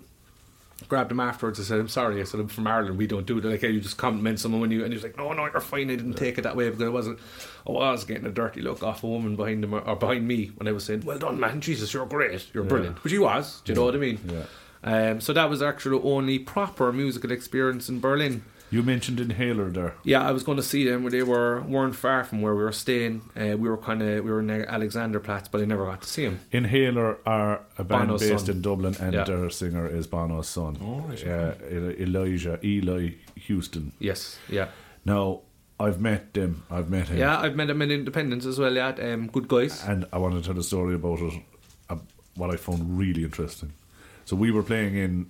grabbed 0.88 1.12
him 1.12 1.20
afterwards. 1.20 1.60
I 1.60 1.64
said, 1.64 1.80
"I'm 1.80 1.88
sorry." 1.88 2.22
I 2.22 2.24
said, 2.24 2.40
"I'm 2.40 2.48
from 2.48 2.68
Ireland. 2.68 2.98
We 2.98 3.08
don't 3.08 3.26
do 3.26 3.42
that. 3.42 3.50
Like, 3.50 3.62
you 3.64 3.82
just 3.82 3.98
compliment 3.98 4.40
someone 4.40 4.62
when 4.62 4.72
you." 4.72 4.84
And 4.84 4.94
he 4.94 4.96
was 4.96 5.04
like, 5.04 5.18
"No, 5.18 5.32
no, 5.34 5.46
you're 5.46 5.60
fine. 5.60 5.90
I 5.90 5.96
didn't 5.96 6.14
take 6.14 6.38
it 6.38 6.44
that 6.44 6.56
way 6.56 6.70
because 6.70 6.84
I 6.84 6.90
wasn't. 6.90 7.20
I 7.68 7.72
was 7.72 8.04
getting 8.04 8.26
a 8.26 8.32
dirty 8.32 8.62
look 8.62 8.84
off 8.84 9.04
a 9.04 9.08
woman 9.08 9.36
behind 9.36 9.64
him 9.64 9.74
or, 9.74 9.96
behind 9.96 10.28
me 10.28 10.52
when 10.56 10.68
I 10.68 10.72
was 10.72 10.86
saying, 10.86 11.02
"Well 11.06 11.20
done, 11.20 11.40
man. 11.40 11.62
Jesus, 11.62 11.94
you're 11.94 12.06
great. 12.06 12.48
You're 12.54 12.64
brilliant." 12.64 13.04
Which 13.04 13.14
he 13.14 13.20
was. 13.20 13.62
Do 13.66 13.72
you 13.72 13.76
know 13.76 13.86
what 13.86 13.96
I 13.96 13.98
mean? 13.98 14.20
Yeah. 14.28 14.44
Um, 14.84 15.22
so 15.22 15.34
that 15.34 15.50
was 15.50 15.62
actually 15.62 16.00
the 16.00 16.08
only 16.08 16.40
proper 16.40 16.94
musical 16.94 17.32
experience 17.32 17.90
in 17.90 18.00
Berlin. 18.00 18.44
You 18.70 18.84
mentioned 18.84 19.20
Inhaler 19.22 19.70
there. 19.70 19.94
Yeah, 20.04 20.28
I 20.28 20.32
was 20.32 20.44
going 20.44 20.58
to 20.58 20.64
see 20.64 20.84
them. 20.90 21.10
They 21.10 21.24
were 21.24 21.62
weren't 21.62 21.96
far 21.96 22.24
from 22.26 22.42
where 22.42 22.54
we 22.54 22.64
were 22.64 22.74
staying. 22.74 23.22
Uh, 23.36 23.56
we 23.58 23.70
were 23.70 23.78
kind 23.78 24.02
of 24.02 24.24
we 24.26 24.30
were 24.30 24.42
in 24.42 24.48
Alexanderplatz, 24.48 25.50
but 25.50 25.62
I 25.62 25.66
never 25.66 25.86
got 25.86 26.02
to 26.02 26.08
see 26.10 26.26
them. 26.26 26.40
Inhaler 26.52 27.18
are 27.26 27.62
a 27.78 27.84
band 27.84 28.08
Bono's 28.10 28.22
based 28.28 28.48
son. 28.48 28.56
in 28.56 28.62
Dublin, 28.62 28.96
and 29.00 29.14
Yeah. 29.14 29.24
their 29.24 29.50
singer 29.50 29.88
is 29.88 30.06
Bono's 30.08 30.50
son, 30.50 30.78
Oh, 30.82 31.00
right, 31.08 31.28
uh, 31.28 31.54
Elijah 31.98 32.60
Eli 32.64 33.12
Hewson. 33.36 33.94
Yes, 34.00 34.38
yeah, 34.50 34.68
Now, 35.06 35.42
I've 35.80 36.02
met 36.02 36.34
them. 36.34 36.64
I've 36.70 36.90
met 36.90 37.08
him. 37.08 37.18
yeah. 37.20 37.40
I've 37.40 37.56
met 37.56 37.70
him 37.70 37.82
in 37.82 37.92
Indiependence 37.92 38.46
as 38.46 38.60
well. 38.60 38.74
Yeah, 38.76 38.90
um, 39.02 39.28
good 39.28 39.48
guys. 39.48 39.82
and 39.88 40.06
I 40.12 40.18
want 40.18 40.34
to 40.36 40.42
tell 40.42 40.60
a 40.60 40.64
story 40.64 40.96
about 40.96 41.20
it. 41.20 41.34
Uh, 41.90 41.98
what 42.36 42.50
I 42.54 42.58
found 42.58 42.98
really 42.98 43.24
interesting. 43.24 43.72
So 44.26 44.36
we 44.36 44.52
were 44.52 44.64
playing 44.64 44.96
in, 44.98 45.28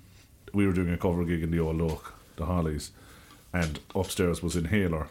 we 0.54 0.66
were 0.66 0.74
doing 0.74 0.90
a 0.92 0.98
cover 0.98 1.24
gig 1.24 1.44
in 1.44 1.52
the 1.52 1.60
old 1.60 1.82
Oak, 1.82 2.14
the 2.38 2.46
Hollies, 2.46 2.92
and 3.62 3.80
upstairs 3.96 4.44
was 4.44 4.56
Inhaler, 4.56 5.08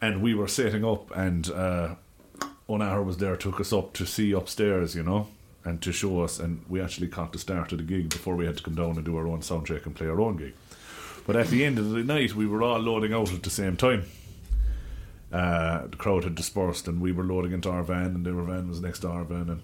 and 0.00 0.20
we 0.20 0.34
were 0.34 0.48
setting 0.48 0.84
up, 0.84 1.14
and 1.16 1.50
uh, 1.50 1.94
Onahar 2.68 3.04
was 3.04 3.16
there, 3.16 3.36
took 3.36 3.60
us 3.60 3.72
up 3.72 3.94
to 3.94 4.06
see 4.06 4.32
upstairs, 4.32 4.94
you 4.94 5.02
know, 5.02 5.28
and 5.64 5.80
to 5.80 5.92
show 5.92 6.22
us, 6.22 6.38
and 6.38 6.62
we 6.68 6.80
actually 6.80 7.08
caught 7.08 7.32
the 7.32 7.38
start 7.38 7.72
of 7.72 7.78
the 7.78 7.84
gig 7.84 8.10
before 8.10 8.36
we 8.36 8.44
had 8.44 8.58
to 8.58 8.62
come 8.62 8.74
down 8.74 8.96
and 8.96 9.04
do 9.04 9.16
our 9.16 9.26
own 9.26 9.40
sound 9.40 9.66
check 9.66 9.86
and 9.86 9.94
play 9.94 10.06
our 10.06 10.20
own 10.20 10.36
gig. 10.36 10.54
But 11.26 11.36
at 11.36 11.48
the 11.48 11.64
end 11.64 11.78
of 11.78 11.90
the 11.90 12.04
night, 12.04 12.34
we 12.34 12.46
were 12.46 12.62
all 12.62 12.78
loading 12.78 13.14
out 13.14 13.32
at 13.32 13.42
the 13.42 13.50
same 13.50 13.78
time. 13.78 14.04
Uh, 15.32 15.86
the 15.86 15.96
crowd 15.96 16.24
had 16.24 16.34
dispersed 16.34 16.86
and 16.86 17.00
we 17.00 17.12
were 17.12 17.24
loading 17.24 17.52
into 17.52 17.70
our 17.70 17.82
van 17.82 18.14
and 18.14 18.24
their 18.24 18.34
van 18.34 18.68
was 18.68 18.80
next 18.80 19.00
to 19.00 19.08
our 19.08 19.24
van 19.24 19.48
and 19.50 19.62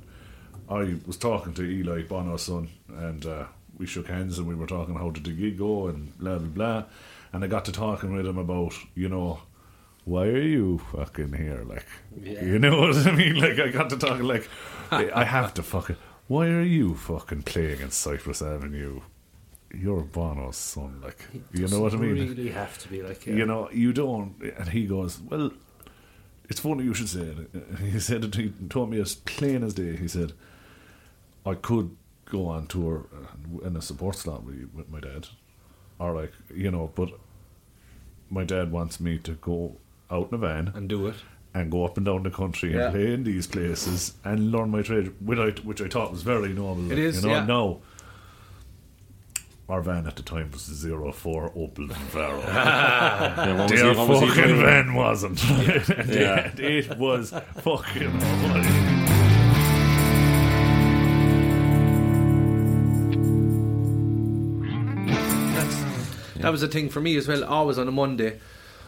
I 0.69 0.97
was 1.07 1.17
talking 1.17 1.55
to 1.55 1.63
Eli 1.63 2.03
Bono's 2.03 2.43
son 2.43 2.71
and 2.89 3.25
uh, 3.25 3.45
we 3.79 3.87
shook 3.87 4.09
hands 4.09 4.37
and 4.37 4.49
we 4.49 4.57
were 4.57 4.67
talking 4.67 4.97
how 4.97 5.11
did 5.11 5.25
the 5.25 5.31
gig 5.31 5.59
go 5.59 5.87
and 5.87 6.19
blah 6.19 6.39
blah 6.39 6.49
blah 6.49 6.85
and 7.33 7.45
I 7.45 7.47
got 7.47 7.65
to 7.67 7.73
talking 7.73 8.13
with 8.15 8.27
him 8.27 8.39
about 8.39 8.75
you 8.95 9.09
know 9.09 9.41
why 10.05 10.27
are 10.27 10.41
you 10.43 10.79
fucking 10.93 11.35
here? 11.35 11.63
Like, 11.65 11.87
you 12.25 12.59
know 12.59 12.81
what 12.81 12.97
I 13.07 13.13
mean? 13.13 13.37
Like, 13.37 13.59
I 13.59 13.69
got 13.69 13.91
to 13.91 13.99
talking 13.99 14.25
like, 14.25 14.49
I 14.91 15.25
have 15.25 15.53
to 15.55 15.63
fucking. 15.63 15.97
Why 16.27 16.47
are 16.49 16.63
you 16.63 16.95
fucking 16.95 17.43
playing 17.43 17.81
in 17.81 17.91
Cypress 17.91 18.41
Avenue? 18.43 19.03
You're 19.73 20.03
Bono's 20.03 20.57
son, 20.57 21.01
like, 21.01 21.25
you 21.53 21.69
know 21.69 21.81
what 21.81 21.93
I 21.93 21.97
mean? 21.99 22.17
You 22.17 22.29
really 22.31 22.49
have 22.51 22.77
to 22.79 22.89
be 22.89 23.03
like, 23.03 23.27
yeah. 23.27 23.35
You 23.35 23.47
know, 23.47 23.71
you 23.71 23.93
don't. 23.93 24.35
And 24.59 24.69
he 24.71 24.87
goes, 24.87 25.21
well, 25.21 25.53
it's 26.49 26.59
funny 26.61 26.83
you 26.85 26.95
should 26.95 27.09
say 27.09 27.21
it. 27.21 27.49
He 27.93 28.01
said 28.01 28.25
it. 28.25 28.35
He 28.35 28.53
told 28.69 28.91
me 28.91 29.01
as 29.01 29.15
plain 29.15 29.63
as 29.63 29.75
day. 29.75 29.95
He 29.97 30.09
said, 30.09 30.33
I 31.47 31.55
could 31.55 31.95
go 32.25 32.47
on 32.47 32.67
tour 32.67 33.07
in 33.63 33.77
a 33.77 33.83
support 33.83 34.17
slot 34.17 34.45
with, 34.45 34.57
you- 34.57 34.71
with 34.75 34.89
my 34.91 34.99
dad, 35.01 35.29
or 36.01 36.13
like 36.15 36.33
you 36.53 36.71
know, 36.73 36.91
but 36.97 37.11
my 38.31 38.43
dad 38.45 38.73
wants 38.73 38.99
me 38.99 39.19
to 39.19 39.33
go 39.35 39.77
out 40.11 40.29
in 40.31 40.35
a 40.35 40.39
van 40.39 40.73
and 40.75 40.89
do 40.89 41.07
it. 41.07 41.15
and 41.55 41.71
go 41.71 41.85
up 41.85 41.97
and 41.97 42.07
down 42.07 42.23
the 42.25 42.31
country 42.31 42.73
Yeah. 42.75 42.87
and 42.87 42.95
play 42.95 43.13
in 43.13 43.23
these 43.25 43.47
places 43.47 44.15
and 44.25 44.51
learn 44.53 44.71
my 44.71 44.83
trade, 44.83 45.13
which 45.21 45.39
I, 45.39 45.51
which 45.63 45.81
I 45.81 45.89
thought 45.89 46.11
was 46.13 46.23
very 46.23 46.49
normal. 46.53 46.91
It 46.91 46.99
is, 46.99 47.23
you 47.23 47.29
know. 47.29 47.35
yeah. 47.37 47.45
Now, 47.47 47.79
our 49.69 49.81
van 49.83 50.07
at 50.07 50.17
the 50.17 50.23
time 50.23 50.51
was 50.53 50.67
the 50.67 50.75
zero 50.75 51.13
four 51.13 51.51
Opel. 51.51 51.89
Yeah, 52.15 53.63
was 53.63 53.71
Their 53.71 53.93
he- 53.93 53.99
what 53.99 54.09
was 54.09 54.21
he 54.21 54.27
fucking 54.29 54.57
van 54.61 54.95
wasn't. 54.95 55.45
Yeah. 56.09 56.47
it, 56.49 56.61
it 56.61 56.99
was 56.99 57.31
fucking. 57.63 59.00
That 66.43 66.53
was 66.53 66.61
the 66.61 66.69
thing 66.69 66.89
for 66.89 67.01
me 67.01 67.17
as 67.17 67.29
well. 67.29 67.45
Always 67.45 67.79
on 67.79 67.89
a 67.89 67.93
Monday, 67.93 68.39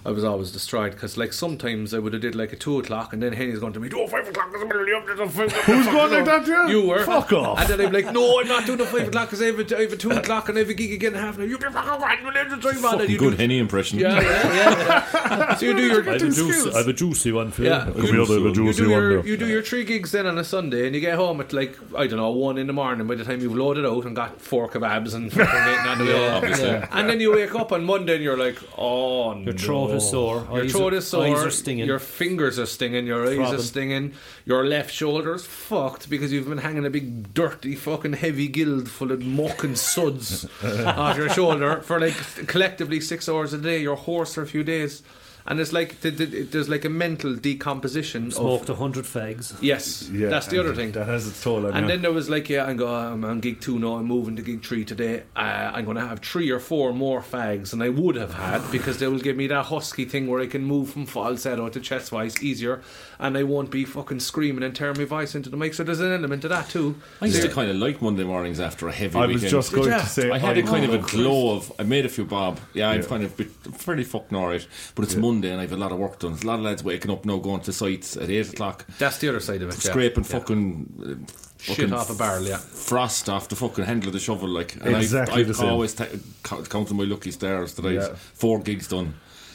I 0.04 0.10
was 0.10 0.24
always 0.24 0.50
destroyed 0.50 0.92
because 0.92 1.16
like 1.16 1.32
sometimes 1.32 1.94
I 1.94 1.98
would 2.00 2.12
have 2.12 2.22
did 2.22 2.34
like 2.34 2.52
a 2.52 2.56
two 2.56 2.78
o'clock 2.80 3.12
and 3.12 3.22
then 3.22 3.32
Henny's 3.32 3.60
going 3.60 3.72
to 3.74 3.80
me, 3.80 3.88
do 3.88 4.06
five 4.08 4.26
o'clock 4.26 4.48
is 4.54 4.60
the 4.60 4.66
middle 4.66 4.82
of 4.82 5.06
the 5.16 5.26
Who's 5.26 5.52
Who's 5.52 5.86
going 5.86 6.12
like 6.12 6.24
that, 6.24 6.46
yeah? 6.46 6.66
You 6.68 6.86
were. 6.88 7.04
Fuck 7.04 7.32
off. 7.32 7.60
And 7.60 7.68
then 7.68 7.86
I'm 7.86 7.92
like, 7.92 8.12
no, 8.12 8.40
I'm 8.40 8.48
not 8.48 8.66
doing 8.66 8.78
the 8.78 8.86
five 8.86 9.08
o'clock 9.08 9.28
because 9.28 9.40
I, 9.42 9.46
have 9.46 9.58
a- 9.60 9.76
I 9.78 9.82
have 9.82 9.92
a 9.92 9.96
two 9.96 10.10
o'clock 10.10 10.48
and 10.48 10.58
I 10.58 10.62
have 10.62 10.70
a 10.70 10.74
gig 10.74 10.92
again 10.92 11.14
in 11.14 11.20
half 11.20 11.36
an 11.36 11.42
hour. 11.42 11.48
You 11.48 11.56
be 11.58 11.66
fucking 11.66 12.00
right, 12.02 12.18
we'll 12.24 12.32
have 12.32 12.50
to 12.50 12.56
drive 12.56 12.84
on. 12.84 12.92
And 12.92 13.00
Fucking 13.00 13.10
you 13.10 13.18
good 13.18 13.30
do, 13.32 13.36
Henny 13.36 13.58
impression. 13.58 13.98
yeah, 14.00 14.20
yeah, 14.20 14.54
yeah. 14.54 15.54
so 15.56 15.66
you 15.66 15.74
do 15.76 15.86
your 15.86 16.00
I 16.08 16.12
have, 16.14 16.22
a 16.22 16.30
juicy, 16.30 16.70
I 16.72 16.78
have 16.78 16.88
a 16.88 16.92
juicy 16.92 17.32
one 17.32 17.50
for 17.52 17.62
you. 17.62 17.68
Yeah. 17.68 17.84
Come 17.84 18.02
here, 18.02 18.24
David, 18.24 18.44
you 18.44 18.54
juicy 18.54 18.82
do 18.82 18.90
one 18.90 19.00
your 19.00 19.22
there. 19.22 19.26
you 19.26 19.36
do 19.36 19.46
your 19.46 19.62
three 19.62 19.84
gigs 19.84 20.10
then 20.12 20.26
on 20.26 20.36
a 20.36 20.44
Sunday 20.44 20.86
and 20.86 20.94
you 20.94 21.00
get 21.00 21.14
home 21.14 21.40
at 21.40 21.52
like 21.52 21.78
I 21.96 22.06
don't 22.08 22.18
know 22.18 22.30
one 22.30 22.58
in 22.58 22.66
the 22.66 22.72
morning 22.72 23.06
by 23.06 23.14
the 23.14 23.24
time 23.24 23.40
you've 23.40 23.54
loaded 23.56 23.86
out 23.86 24.04
and 24.04 24.16
got 24.16 24.40
four 24.40 24.68
kebabs 24.68 25.14
and 25.14 25.32
fucking 25.32 25.54
waiting 25.54 25.86
on 25.86 25.98
the 25.98 26.04
way 26.06 26.12
home. 26.28 26.34
obviously. 26.36 26.70
and 26.90 27.08
then 27.08 27.20
you 27.20 27.32
wake 27.32 27.54
up 27.54 27.70
on 27.70 27.84
Monday 27.84 28.14
and 28.16 28.24
you're 28.24 28.36
like 28.38 28.58
oh 28.76 29.36
Your 29.38 29.52
throat 29.54 29.91
no. 29.92 29.96
is 29.98 30.10
sore. 30.10 30.46
your 30.52 30.62
eyes 30.64 30.72
throat 30.72 30.92
are- 30.92 30.96
is 30.96 31.06
sore 31.06 31.24
Eyes 31.24 31.44
are 31.44 31.50
stinging. 31.50 31.86
your 31.86 31.98
fingers 31.98 32.58
are 32.58 32.66
stinging 32.66 33.06
your 33.06 33.26
eyes 33.26 33.52
are 33.52 33.58
stinging 33.58 34.12
your 34.44 34.64
left 34.66 34.92
shoulder's 34.92 35.44
fucked 35.44 36.10
because 36.10 36.32
you've 36.32 36.48
been 36.48 36.58
hanging 36.58 36.84
a 36.86 36.90
big 36.90 37.32
dirty 37.34 37.74
fucking 37.74 38.14
heavy 38.14 38.48
guild 38.48 38.90
full 38.90 39.12
of 39.12 39.22
muck 39.22 39.62
and 39.64 39.78
suds 39.78 40.46
off 40.64 41.16
your 41.16 41.28
shoulder 41.28 41.80
for 41.82 42.00
like 42.00 42.14
collectively 42.46 43.00
six 43.00 43.28
hours 43.28 43.52
a 43.52 43.58
day 43.58 43.78
you're 43.80 43.96
hoarse 43.96 44.34
for 44.34 44.42
a 44.42 44.46
few 44.46 44.64
days 44.64 45.02
and 45.46 45.60
it's 45.60 45.72
like 45.72 46.00
th- 46.00 46.16
th- 46.16 46.50
there's 46.50 46.68
like 46.68 46.84
a 46.84 46.88
mental 46.88 47.34
decomposition 47.34 48.26
of 48.28 48.34
Smoked 48.34 48.68
a 48.68 48.74
hundred 48.74 49.04
fags. 49.04 49.56
Yes, 49.60 50.08
Yeah, 50.10 50.28
that's 50.28 50.46
the 50.48 50.58
other 50.58 50.74
thing. 50.74 50.92
That 50.92 51.06
has 51.06 51.26
its 51.26 51.42
toll 51.42 51.66
And 51.66 51.80
you. 51.82 51.86
then 51.88 52.02
there 52.02 52.12
was 52.12 52.28
like, 52.30 52.48
yeah, 52.48 52.64
I'm, 52.64 52.76
go, 52.76 52.94
I'm 52.94 53.24
on 53.24 53.40
gig 53.40 53.60
two 53.60 53.78
now, 53.78 53.96
I'm 53.96 54.06
moving 54.06 54.36
to 54.36 54.42
gig 54.42 54.64
three 54.64 54.84
today. 54.84 55.22
Uh, 55.36 55.40
I'm 55.74 55.84
going 55.84 55.96
to 55.96 56.06
have 56.06 56.20
three 56.20 56.50
or 56.50 56.60
four 56.60 56.92
more 56.92 57.20
fags 57.20 57.70
than 57.70 57.82
I 57.82 57.88
would 57.88 58.16
have 58.16 58.34
had 58.34 58.62
because 58.70 58.98
they 58.98 59.06
will 59.08 59.18
give 59.20 59.36
me 59.36 59.46
that 59.48 59.66
husky 59.66 60.04
thing 60.04 60.26
where 60.28 60.40
I 60.40 60.46
can 60.46 60.64
move 60.64 60.90
from 60.90 61.06
falsetto 61.06 61.68
to 61.68 61.80
chest 61.80 62.10
voice 62.10 62.42
easier 62.42 62.82
and 63.22 63.38
I 63.38 63.44
won't 63.44 63.70
be 63.70 63.84
fucking 63.86 64.20
screaming 64.20 64.62
and 64.64 64.74
tearing 64.76 64.98
my 64.98 65.04
voice 65.06 65.34
into 65.34 65.48
the 65.48 65.56
mic. 65.56 65.72
So 65.74 65.84
there's 65.84 66.00
an 66.00 66.12
element 66.12 66.42
to 66.42 66.48
that 66.48 66.68
too. 66.68 66.96
I 67.20 67.26
used 67.26 67.40
to 67.40 67.48
kind 67.48 67.70
of 67.70 67.76
like 67.76 68.02
Monday 68.02 68.24
mornings 68.24 68.60
after 68.60 68.88
a 68.88 68.92
heavy 68.92 69.16
I 69.18 69.26
was 69.26 69.34
weekend. 69.36 69.50
just 69.50 69.72
going 69.72 69.88
ya? 69.90 70.00
to 70.00 70.06
say 70.06 70.30
I 70.30 70.38
had 70.38 70.58
a 70.58 70.62
kind 70.62 70.84
of 70.84 70.92
a 70.92 70.98
glow 70.98 71.56
of. 71.56 71.72
I 71.78 71.84
made 71.84 72.04
a 72.04 72.08
few 72.10 72.24
bob. 72.26 72.60
Yeah, 72.74 72.90
I'm 72.90 73.00
Yeah. 73.00 73.06
kind 73.06 73.24
of 73.24 73.34
bit, 73.36 73.48
fairly 73.74 74.04
fucking 74.04 74.36
alright. 74.36 74.66
But 74.94 75.04
it's 75.04 75.14
Monday 75.16 75.50
and 75.50 75.58
I 75.58 75.62
have 75.62 75.72
a 75.72 75.76
lot 75.76 75.92
of 75.92 75.98
work 75.98 76.18
done. 76.18 76.32
There's 76.32 76.44
a 76.44 76.46
lot 76.48 76.58
of 76.58 76.64
lads 76.64 76.84
waking 76.84 77.10
up 77.10 77.24
now, 77.24 77.38
going 77.38 77.60
to 77.62 77.72
sites 77.72 78.16
at 78.18 78.28
eight 78.28 78.52
o'clock, 78.52 78.84
That's 78.98 79.18
the 79.18 79.28
other 79.30 79.40
side 79.40 79.62
of 79.62 79.70
it. 79.70 79.74
scraping 79.74 80.24
Yeah. 80.24 80.28
fucking 80.30 81.26
uh, 81.28 81.32
Shit 81.62 81.92
off 81.92 82.10
a 82.10 82.14
barrel, 82.14 82.42
yeah. 82.42 82.56
frost 82.56 83.28
off 83.28 83.48
the 83.48 83.54
fucking 83.54 83.84
handle 83.84 84.08
of 84.08 84.14
the 84.14 84.18
shovel. 84.18 84.48
Like, 84.48 84.74
and 84.84 84.96
Exactly 84.96 85.42
I've, 85.42 85.46
the 85.46 85.52
I've 85.52 85.56
same. 85.58 85.68
always 85.68 85.94
ta- 85.94 86.06
count- 86.42 86.68
counted 86.68 86.94
my 86.94 87.04
lucky 87.04 87.30
stars 87.30 87.74
that 87.74 87.84
Yeah. 87.88 88.00
I've 88.10 88.18
four 88.18 88.58
gigs 88.60 88.88
done, 88.88 89.14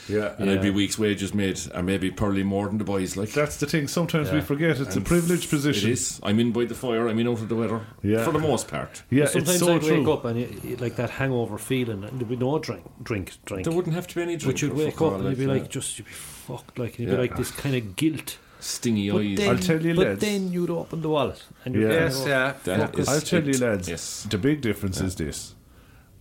Yeah, 0.09 0.35
and 0.37 0.49
I'd 0.49 0.61
be 0.61 0.69
week's 0.69 0.97
wages 0.97 1.33
made, 1.33 1.59
and 1.73 1.85
maybe 1.85 2.09
probably 2.11 2.43
more 2.43 2.67
than 2.67 2.77
the 2.77 2.83
boys. 2.83 3.17
Like, 3.17 3.31
that's 3.31 3.57
the 3.57 3.65
thing. 3.65 3.87
Sometimes 3.87 4.31
we 4.31 4.41
forget 4.41 4.79
it's 4.79 4.95
a 4.95 5.01
privileged 5.01 5.49
position. 5.49 5.91
is. 5.91 6.19
I'm 6.23 6.39
in 6.39 6.51
by 6.51 6.65
the 6.65 6.75
fire. 6.75 7.07
I'm 7.07 7.19
in 7.19 7.27
out 7.27 7.41
of 7.41 7.49
the 7.49 7.55
weather. 7.55 7.81
Yeah. 8.01 8.23
for 8.23 8.31
the 8.31 8.39
most 8.39 8.67
part. 8.67 9.03
Yeah, 9.09 9.25
Sometimes 9.25 9.49
it's 9.49 9.59
so 9.59 9.75
I'd 9.75 9.83
wake 9.83 10.07
up 10.07 10.25
and 10.25 10.39
you, 10.39 10.61
you- 10.63 10.75
like 10.77 10.95
that 10.95 11.09
hangover 11.09 11.57
feeling, 11.57 12.03
and 12.03 12.19
there'd 12.19 12.29
be 12.29 12.35
no 12.37 12.57
drink, 12.59 12.83
drink, 13.03 13.33
drink. 13.45 13.65
There 13.65 13.73
wouldn't 13.75 13.95
have 13.95 14.07
to 14.07 14.15
be 14.15 14.21
any 14.21 14.37
drink. 14.37 14.55
But 14.55 14.61
you'd 14.61 14.73
wake 14.73 15.01
up 15.01 15.13
and 15.15 15.23
you'd 15.25 15.37
be 15.37 15.45
yeah. 15.45 15.51
like, 15.53 15.69
just 15.69 15.97
you'd 15.99 16.05
be 16.05 16.11
fucked, 16.13 16.79
like, 16.79 16.91
and 16.91 16.99
you'd 16.99 17.09
Yeah. 17.09 17.15
be 17.15 17.21
like 17.21 17.35
this 17.37 17.51
kind 17.51 17.75
of 17.75 17.95
guilt. 17.95 18.37
stingy 18.59 19.11
But 19.11 19.17
eyes. 19.21 19.37
then, 19.37 19.49
I'll 19.49 19.57
tell 19.59 19.85
you, 19.85 19.93
but 19.95 20.07
lads. 20.07 20.21
then 20.21 20.51
you'd 20.51 20.69
open 20.71 21.01
the 21.01 21.09
wallet 21.09 21.43
and 21.63 21.75
you'd 21.75 21.83
Yeah. 21.91 22.05
Yes, 22.05 22.17
go, 22.21 22.27
yeah. 22.27 22.53
That 22.63 22.79
Fuck 22.79 22.99
is- 22.99 23.07
I'll 23.07 23.21
tell 23.21 23.43
you, 23.43 23.49
it- 23.51 23.59
lads. 23.61 23.87
yes. 23.87 24.27
The 24.29 24.37
big 24.39 24.61
difference 24.61 24.99
is 24.99 25.15
this: 25.15 25.53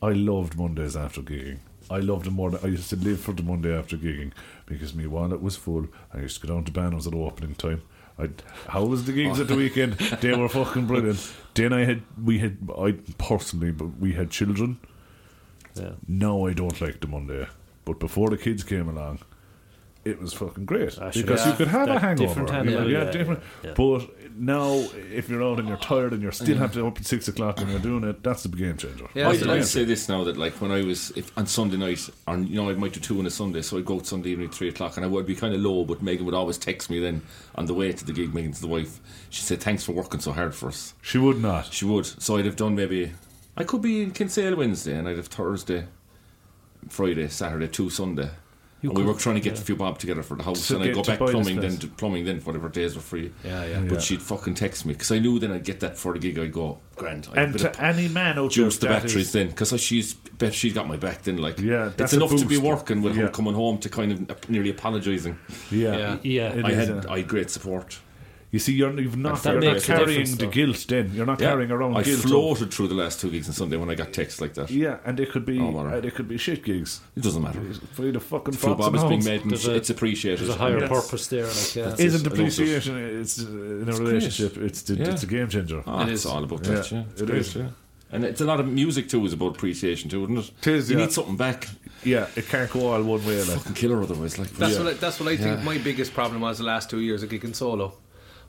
I 0.03 0.11
loved 0.11 0.59
Mondays 0.59 0.97
after 0.97 1.23
gigging. 1.23 1.61
I 1.91 1.99
loved 2.01 2.27
them 2.27 2.35
more. 2.35 2.51
Than, 2.51 2.61
I 2.65 2.69
used 2.73 2.91
to 2.91 2.97
live 2.97 3.21
for 3.21 3.33
the 3.33 3.43
Monday 3.43 3.77
after 3.77 3.97
gigging 3.97 4.33
because 4.67 4.95
my 4.95 5.07
wallet 5.07 5.41
was 5.43 5.57
full. 5.57 5.87
I 6.13 6.19
used 6.21 6.41
to 6.41 6.47
go 6.47 6.55
down 6.55 6.65
to 6.65 6.73
Banos 6.73 7.07
at 7.07 7.15
opening 7.15 7.55
time. 7.55 7.83
I, 8.19 8.31
how 8.69 8.85
was 8.85 9.05
the 9.05 9.13
gigs 9.13 9.39
at 9.41 9.49
the 9.49 9.57
weekend? 9.65 9.95
They 9.95 10.35
were 10.35 10.49
fucking 10.49 10.87
brilliant. 10.87 11.33
Then 11.55 11.73
I 11.73 11.85
had, 11.85 12.03
we 12.23 12.39
had, 12.39 12.57
I 12.79 12.93
personally, 13.19 13.73
but 13.73 13.99
we 13.99 14.13
had 14.15 14.31
children. 14.31 14.79
Yeah. 15.75 15.93
Now 16.09 16.47
I 16.47 16.55
don't 16.55 16.81
like 16.81 17.01
the 17.01 17.07
Monday, 17.09 17.47
but 17.85 17.99
before 18.01 18.31
the 18.31 18.39
kids 18.39 18.65
came 18.65 18.89
along, 18.89 19.19
it 20.07 20.19
was 20.21 20.33
fucking 20.33 20.65
great 20.65 20.93
sure. 20.95 21.11
because 21.13 21.45
Yeah. 21.45 21.51
you 21.51 21.57
could 21.57 21.69
have 21.69 21.89
a 21.89 21.99
hangover. 21.99 22.27
different 22.29 22.49
yeah, 22.49 22.59
animal, 22.59 22.91
yeah, 22.91 23.05
yeah, 23.05 23.11
different. 23.11 23.41
yeah, 23.63 23.69
yeah. 23.71 23.75
But 23.77 24.26
now, 24.39 24.85
if 25.13 25.29
you're 25.29 25.43
out 25.43 25.59
and 25.59 25.69
you're 25.69 25.77
tired 25.79 26.13
and 26.13 26.23
you're 26.23 26.33
still 26.33 26.57
have 26.59 26.73
to 26.73 26.81
be 26.83 26.87
up 26.87 26.99
at 26.99 27.07
six 27.07 27.29
o'clock 27.29 27.61
and 27.61 27.71
you're 27.71 27.81
doing 27.81 28.05
it, 28.05 28.23
that's 28.23 28.43
the 28.43 28.49
game 28.49 28.77
changer. 28.77 29.09
Yeah, 29.15 29.29
That's 29.29 29.39
so 29.39 29.45
the 29.45 29.51
I'd, 29.51 29.55
game 29.55 29.63
I'd 29.63 29.69
say 29.69 29.85
this 29.85 30.09
now 30.09 30.25
that 30.25 30.37
like 30.37 30.61
when 30.61 30.71
I 30.71 30.83
was 30.83 31.11
if, 31.17 31.37
on 31.39 31.47
Sunday 31.47 31.77
night, 31.77 32.09
on 32.27 32.47
you 32.47 32.57
know 32.57 32.69
I 32.69 32.75
might 32.75 32.93
do 32.93 33.01
two 33.01 33.19
on 33.19 33.27
a 33.27 33.31
Sunday, 33.31 33.63
so 33.63 33.79
I'd 33.79 33.85
go 33.85 33.97
out 33.97 34.07
Sunday 34.07 34.31
evening 34.31 34.51
three 34.51 34.69
o'clock, 34.69 34.97
and 34.97 35.05
I 35.05 35.09
would 35.09 35.27
be 35.27 35.35
kind 35.35 35.55
of 35.55 35.61
low, 35.61 35.85
but 35.85 36.03
Megan 36.03 36.27
would 36.27 36.35
always 36.35 36.59
text 36.59 36.91
me 36.91 37.01
then 37.01 37.23
on 37.55 37.67
the 37.67 37.75
way 37.75 37.93
to 37.93 38.05
the 38.05 38.13
gig. 38.13 38.35
Megan's 38.35 38.61
the 38.61 38.67
wife. 38.67 39.01
She 39.31 39.43
said, 39.43 39.61
"Thanks 39.61 39.85
for 39.85 39.93
working 39.93 40.21
so 40.21 40.33
hard 40.33 40.55
for 40.55 40.69
us." 40.69 40.95
She 41.03 41.19
would 41.19 41.41
not. 41.41 41.73
She 41.73 41.85
would. 41.85 42.07
So 42.07 42.37
I'd 42.37 42.45
have 42.45 42.57
done 42.57 42.75
maybe 42.75 43.13
I 43.57 43.65
could 43.65 43.81
be 43.83 44.03
in 44.03 44.11
Kinsale 44.11 44.57
Wednesday, 44.57 44.97
and 44.99 45.09
I'd 45.09 45.17
have 45.17 45.29
Thursday, 45.29 45.87
Friday, 46.89 47.29
Saturday, 47.29 47.69
two 47.69 47.89
Sunday. 47.91 48.31
You 48.83 48.91
and 48.91 48.99
we 48.99 49.05
were 49.05 49.15
trying 49.15 49.37
to 49.37 49.41
get 49.41 49.55
yeah. 49.55 49.61
a 49.61 49.65
few 49.65 49.75
bob 49.75 49.99
together 49.99 50.23
for 50.23 50.37
the 50.37 50.43
house, 50.43 50.69
To 50.69 50.75
and 50.77 50.85
I'd 50.85 50.95
go 50.95 51.03
back 51.03 51.19
plumbing 51.19 51.61
then 51.61 51.79
to 51.79 51.87
plumbing 51.87 52.27
then 52.27 52.41
whatever 52.41 52.69
days 52.69 52.95
were 52.95 53.01
free. 53.01 53.33
Yeah, 53.43 53.65
yeah. 53.65 53.81
But 53.81 53.95
Yeah. 53.95 53.99
she'd 54.01 54.23
fucking 54.23 54.55
text 54.55 54.85
me 54.85 54.93
because 54.93 55.11
I 55.11 55.19
knew 55.19 55.39
then 55.39 55.51
I'd 55.51 55.65
get 55.65 55.81
that 55.81 55.97
for 55.97 56.13
the 56.13 56.19
gig. 56.19 56.39
I'd 56.39 56.53
go 56.53 56.79
grand. 56.95 57.27
I'd 57.33 57.39
And 57.39 57.53
bit 57.55 57.65
of 57.65 57.73
to 57.73 57.83
any 57.85 58.09
man 58.09 58.39
out 58.39 58.51
juice 58.51 58.77
the 58.77 58.89
batteries 58.89 59.17
is- 59.29 59.33
then 59.33 59.49
because 59.49 59.81
she's 59.81 60.13
bet 60.15 60.53
she's 60.53 60.75
got 60.75 60.87
my 60.87 60.97
back 60.99 61.23
then 61.23 61.39
like 61.39 61.59
Yeah, 61.59 61.87
it's 61.87 61.97
that's 61.97 62.13
a 62.13 62.17
enough 62.17 62.37
to 62.37 62.45
be 62.45 62.59
working 62.59 63.01
with 63.01 63.17
Yeah. 63.17 63.23
her 63.23 63.29
coming 63.31 63.55
home 63.55 63.79
to 63.79 63.89
kind 63.89 64.13
of 64.31 64.51
nearly 64.51 64.71
apologising 64.71 65.39
Yeah, 65.71 65.97
Yeah. 65.97 66.17
Yeah. 66.23 66.49
It 66.53 66.65
I 66.67 66.71
is, 66.73 66.89
had 66.89 67.07
uh, 67.07 67.11
I 67.13 67.17
had 67.19 67.29
great 67.29 67.49
support 67.51 67.99
You 68.57 68.61
see, 68.67 68.73
you're 68.81 68.99
you've 69.05 69.19
not 69.19 69.43
That 69.43 69.53
you're 69.63 69.73
not 69.75 69.83
carrying 69.83 70.31
the 70.43 70.47
guilt. 70.59 70.81
Then 70.89 71.05
you're 71.17 71.27
not 71.33 71.39
carrying 71.39 71.71
around 71.77 71.95
I 71.97 72.03
guilt. 72.03 72.25
of- 72.25 72.31
floated 72.31 72.69
through 72.75 72.89
the 72.93 72.95
last 73.03 73.21
two 73.21 73.31
gigs 73.35 73.49
on 73.51 73.55
Sunday 73.63 73.77
when 73.77 73.91
I 73.91 73.95
got 74.03 74.15
texts 74.21 74.41
like 74.41 74.55
that 74.55 74.71
Yeah, 74.71 74.97
and 75.05 75.13
they 75.19 75.27
could 75.33 75.45
be 75.45 75.59
Oh, 75.61 75.71
matter. 75.73 75.91
uh, 75.97 76.01
they 76.01 76.11
could 76.17 76.29
be 76.35 76.39
shit 76.39 76.65
gigs. 76.65 77.01
it 77.19 77.23
doesn't 77.23 77.43
matter 77.43 77.61
For 77.97 78.11
the 78.11 78.19
fucking 78.33 78.55
Few 78.55 78.69
fox 78.71 78.81
bob 78.81 78.95
is 78.95 79.05
being 79.13 79.25
made 79.25 79.43
and 79.43 79.51
There's 79.51 79.69
a- 79.69 79.75
it's 79.75 79.91
appreciated 79.91 80.39
There's 80.41 80.57
a 80.57 80.59
higher 80.65 80.81
That's- 80.81 81.01
purpose 81.05 81.27
there, 81.35 81.47
like 81.47 81.75
yeah. 81.77 81.83
That's- 81.91 82.01
Isn't 82.01 82.27
I 82.27 82.31
it. 82.31 82.33
appreciation? 82.33 82.93
It's 83.21 83.35
uh, 83.45 83.49
in 83.83 83.89
a 83.91 83.97
relationship. 84.05 84.57
It's 84.69 84.81
the, 84.83 84.95
Yeah. 84.95 85.11
it's 85.13 85.23
a 85.29 85.31
game 85.37 85.49
changer. 85.55 85.83
Ah, 85.87 86.07
It 86.07 86.13
it's 86.15 86.25
all 86.25 86.43
about 86.49 86.63
that 86.65 86.91
yeah 86.93 87.03
it's 87.13 87.21
it 87.21 87.27
great, 87.27 87.41
is. 87.43 87.55
yeah. 87.57 87.69
and 88.13 88.25
it's 88.25 88.41
a 88.41 88.45
lot 88.53 88.59
of 88.61 88.67
music 88.83 89.05
too 89.11 89.23
is 89.27 89.33
about 89.35 89.51
appreciation 89.57 90.09
too 90.09 90.23
isn't 90.25 90.39
it 90.39 90.51
It 90.63 90.75
is, 90.79 90.91
you 90.91 90.97
yeah. 90.97 91.05
need 91.05 91.13
something 91.13 91.37
back 91.37 91.69
Yeah, 92.05 92.27
it 92.37 92.47
can't 92.53 92.71
go 92.71 92.81
all 92.93 93.03
one 93.03 93.23
way. 93.27 93.39
Like 93.43 93.59
fucking 93.59 93.75
killer 93.75 94.01
otherwise 94.07 94.39
like 94.39 94.51
That's 94.61 94.75
Yeah. 94.75 94.83
what 94.85 94.89
I, 94.93 94.97
that's 95.05 95.19
what 95.21 95.29
I 95.35 95.37
think 95.37 95.59
Yeah. 95.59 95.65
my 95.71 95.77
biggest 95.79 96.15
problem 96.15 96.39
was 96.47 96.59
the 96.59 96.65
last 96.75 96.89
two 96.93 97.01
years 97.01 97.21
of 97.25 97.29
gigging 97.31 97.55
solo. 97.55 97.87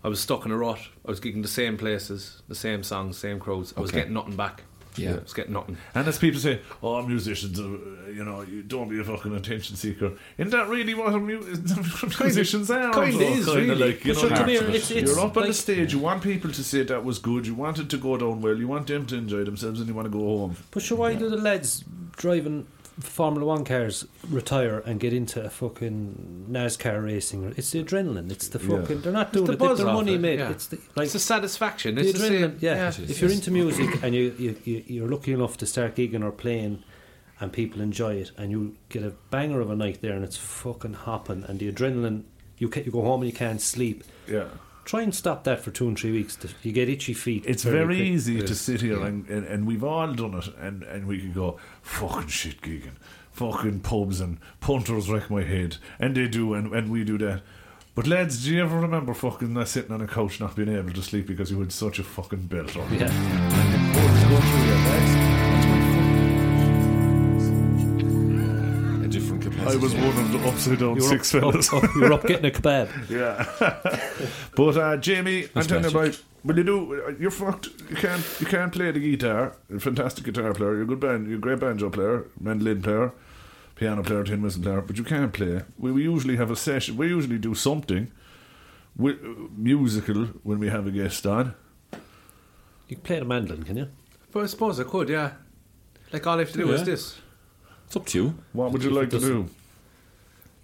I 0.04 0.08
was 0.10 0.20
stuck 0.20 0.45
in 0.45 0.52
a 0.52 0.58
rut. 0.58 0.80
I 1.06 1.10
was 1.10 1.20
gigging 1.20 1.41
the 1.41 1.48
same 1.48 1.78
places, 1.78 2.41
the 2.48 2.56
same 2.56 2.84
songs, 2.84 3.18
same 3.18 3.39
crowds. 3.39 3.74
I 3.78 3.82
was 3.82 3.91
getting 3.91 4.14
nothing 4.14 4.36
back. 4.36 4.64
Yeah. 4.95 5.12
I 5.12 5.20
was 5.20 5.34
getting 5.34 5.54
nothing. 5.54 5.78
And 5.93 6.08
as 6.08 6.18
people 6.18 6.39
say, 6.39 6.60
oh, 6.82 7.04
musicians, 7.04 7.60
uh, 7.60 7.64
you 8.12 8.24
know, 8.26 8.41
you 8.41 8.64
don't 8.64 8.89
be 8.89 9.00
a 9.00 9.04
fucking 9.04 9.36
attention 9.36 9.76
seeker. 9.76 10.14
Isn't 10.39 10.50
that 10.50 10.68
really 10.70 10.95
what 10.95 11.14
a 11.14 11.20
mu- 11.20 11.39
musicians 12.20 12.72
are? 12.72 12.91
kinda 12.91 13.24
is, 13.26 13.45
Kinda. 13.45 13.76
Like, 13.76 14.04
you 14.06 14.14
But 14.14 14.22
know, 14.24 14.28
sure, 14.28 14.30
come 14.30 14.38
part 14.38 14.50
here, 14.50 14.62
of 14.64 14.70
it. 14.70 14.76
it's- 14.76 14.91
it's 14.91 15.12
You're 15.12 15.20
up 15.26 15.38
on 15.38 15.48
the 15.48 15.54
stage. 15.54 15.93
You 15.93 16.00
want 16.00 16.24
people 16.24 16.52
to 16.52 16.64
say 16.64 16.82
that 16.84 17.04
was 17.06 17.20
good. 17.20 17.45
You 17.45 17.54
want 17.54 17.78
it 17.80 17.89
to 17.89 17.98
go 17.98 18.18
down 18.18 18.41
well. 18.41 18.58
You 18.58 18.68
want 18.68 18.88
them 18.88 19.06
to 19.06 19.16
enjoy 19.16 19.43
themselves, 19.43 19.80
and 19.80 19.88
you 19.88 19.93
want 19.93 20.08
to 20.12 20.18
go 20.18 20.20
home. 20.26 20.56
But 20.72 20.82
sure, 20.84 20.98
why 20.98 21.14
do 21.14 21.30
the 21.30 21.38
lads 21.38 21.84
driving 22.16 22.66
Formula 23.00 23.45
One 23.45 23.64
cars 23.64 24.06
retire 24.30 24.80
and 24.80 25.00
get 25.00 25.14
into 25.14 25.43
a 25.43 25.50
fucking 25.50 26.48
NASCAR 26.50 27.04
racing, 27.04 27.54
it's 27.56 27.72
the 27.72 27.84
adrenaline. 27.84 28.32
It's 28.32 28.48
the 28.48 28.60
Yeah. 28.60 28.80
fucking. 28.82 29.02
They're 29.02 29.14
not 29.14 29.32
doing 29.34 29.45
the 29.45 29.54
it. 29.54 29.60
They're, 29.60 29.68
buzz 29.70 29.78
they're 29.78 29.93
money 29.93 30.16
it, 30.16 30.20
made. 30.22 30.39
yeah. 30.39 30.50
It's 30.50 30.68
the, 30.68 30.80
like 30.95 31.06
it's 31.06 31.16
a 31.16 31.20
satisfaction. 31.20 31.95
the 31.95 32.02
It's 32.02 32.20
the 32.20 32.28
adrenaline. 32.28 32.39
same. 32.52 32.58
yeah. 32.62 32.88
It 32.89 33.00
is, 33.00 33.12
if 33.12 33.22
you're 33.22 33.32
into 33.32 33.52
music 33.52 34.02
and 34.04 34.16
you, 34.16 34.34
you, 34.39 34.56
you 34.64 34.84
you're 34.88 35.08
lucky 35.10 35.32
enough 35.34 35.58
to 35.58 35.66
start 35.68 35.95
gigging 35.95 36.24
or 36.24 36.32
playing, 36.32 36.84
and 37.39 37.54
people 37.54 37.82
enjoy 37.82 38.16
it, 38.16 38.32
and 38.38 38.50
you 38.52 38.76
get 38.89 39.04
a 39.04 39.12
banger 39.30 39.62
of 39.62 39.70
a 39.70 39.76
night 39.76 40.02
there, 40.02 40.14
and 40.14 40.24
it's 40.24 40.38
fucking 40.38 40.93
hopping, 40.93 41.43
and 41.48 41.60
the 41.60 41.72
adrenaline. 41.72 42.24
You 42.58 42.68
can, 42.70 42.84
you 42.86 42.91
go 42.91 43.04
home 43.04 43.22
and 43.22 43.30
you 43.32 43.38
can't 43.38 43.62
sleep. 43.62 44.04
Yeah. 44.28 44.45
Try 44.88 45.02
and 45.02 45.14
stop 45.14 45.44
that 45.44 45.60
for 45.60 45.70
two 45.70 45.90
and 45.90 46.00
three 46.00 46.14
weeks. 46.14 46.38
You 46.64 46.72
get 46.72 46.88
itchy 46.88 47.14
feet. 47.14 47.44
It's 47.46 47.64
very 47.64 47.98
quick. 47.98 48.08
easy 48.08 48.42
to 48.42 48.56
sit 48.56 48.80
here 48.80 49.04
and, 49.04 49.28
and, 49.28 49.46
and 49.46 49.68
we've 49.68 49.84
all 49.84 50.14
done 50.14 50.36
it 50.36 50.48
and, 50.58 50.84
and 50.84 51.06
we 51.06 51.20
can 51.20 51.34
go, 51.34 51.58
fucking 51.82 52.30
shit 52.30 52.62
gigging, 52.62 52.94
fucking 53.34 53.82
pubs 53.82 54.22
and 54.22 54.38
punters 54.62 55.10
wreck 55.10 55.30
my 55.30 55.44
head. 55.44 55.76
And 56.00 56.16
they 56.16 56.30
do 56.30 56.54
and, 56.54 56.74
and 56.74 56.90
we 56.90 57.04
do 57.04 57.18
that. 57.18 57.42
But 57.96 58.08
lads, 58.08 58.46
do 58.46 58.56
you 58.56 58.64
ever 58.64 58.80
remember 58.80 59.14
fucking 59.14 59.66
sitting 59.66 59.92
on 59.92 60.00
a 60.00 60.08
couch 60.08 60.40
not 60.40 60.56
being 60.56 60.70
able 60.70 60.94
to 60.94 61.02
sleep 61.02 61.28
because 61.28 61.52
you 61.52 61.60
had 61.60 61.74
such 61.74 62.00
a 62.00 62.04
fucking 62.04 62.44
belt 62.44 62.78
on? 62.78 62.94
Yeah. 62.94 63.08
I 69.74 69.76
was 69.78 69.93
one 69.93 70.18
of 70.18 70.32
the 70.32 70.39
upside 70.47 70.80
down 70.80 70.95
You 70.95 71.01
were 71.03 71.09
six 71.09 71.34
up, 71.36 71.41
fellas. 71.41 71.74
up, 71.74 71.84
up, 71.84 71.89
you're 71.95 72.13
up 72.13 72.26
getting 72.26 72.45
a 72.45 72.51
kebab. 72.53 72.89
Yeah, 73.09 73.45
but 74.55 74.78
uh, 74.78 74.97
Jamie, 74.97 75.43
I'm 75.43 75.49
That's 75.53 75.68
telling 75.68 75.84
you 75.84 75.91
magic. 75.91 76.13
about. 76.15 76.24
Will 76.43 76.57
you 76.57 76.63
do? 76.63 77.03
uh, 77.07 77.11
You're 77.20 77.32
fucked. 77.32 77.68
You 77.89 77.95
can't. 77.95 78.24
You 78.39 78.45
can't 78.45 78.72
play 78.72 78.91
the 78.91 78.99
guitar. 78.99 79.55
You're 79.70 79.78
a 79.80 79.82
fantastic 79.82 80.24
guitar 80.26 80.53
player. 80.53 80.74
You're 80.76 80.84
a 80.84 80.86
good 80.86 80.99
band. 80.99 81.28
You're 81.28 81.38
a 81.38 81.41
great 81.41 81.59
banjo 81.59 81.89
player, 81.89 82.26
mandolin 82.39 82.82
player, 82.82 83.11
piano 83.76 84.01
player, 84.03 84.24
tin 84.24 84.41
whistle 84.41 84.61
player. 84.63 84.82
But 84.82 84.97
you 84.97 85.03
can't 85.03 85.34
play. 85.34 85.61
We, 85.78 85.91
we 85.91 86.03
usually 86.03 86.38
have 86.38 86.49
a 86.51 86.55
session. 86.55 86.95
We 86.95 87.07
usually 87.07 87.38
do 87.39 87.53
something 87.55 88.11
wi- 88.97 89.18
uh, 89.22 89.47
musical 89.57 90.26
when 90.43 90.59
we 90.59 90.70
have 90.70 90.88
a 90.88 90.91
guest 90.91 91.26
on. 91.26 91.53
You 92.88 92.95
can 92.95 93.01
play 93.03 93.20
the 93.20 93.26
mandolin, 93.26 93.63
can 93.63 93.76
you? 93.78 93.88
But 94.32 94.43
I 94.43 94.45
suppose 94.45 94.80
I 94.80 94.84
could, 94.86 95.09
yeah. 95.09 95.32
Like 96.13 96.26
all 96.26 96.36
I 96.38 96.39
have 96.39 96.51
to 96.53 96.57
do 96.57 96.72
is 96.72 96.84
this. 96.86 97.18
It's 97.88 97.96
up 97.96 98.06
to 98.08 98.18
you. 98.24 98.36
What 98.54 98.72
would 98.72 98.84
you 98.84 98.90
If 98.90 98.96
like 98.96 99.10
to 99.12 99.20
do? 99.20 99.50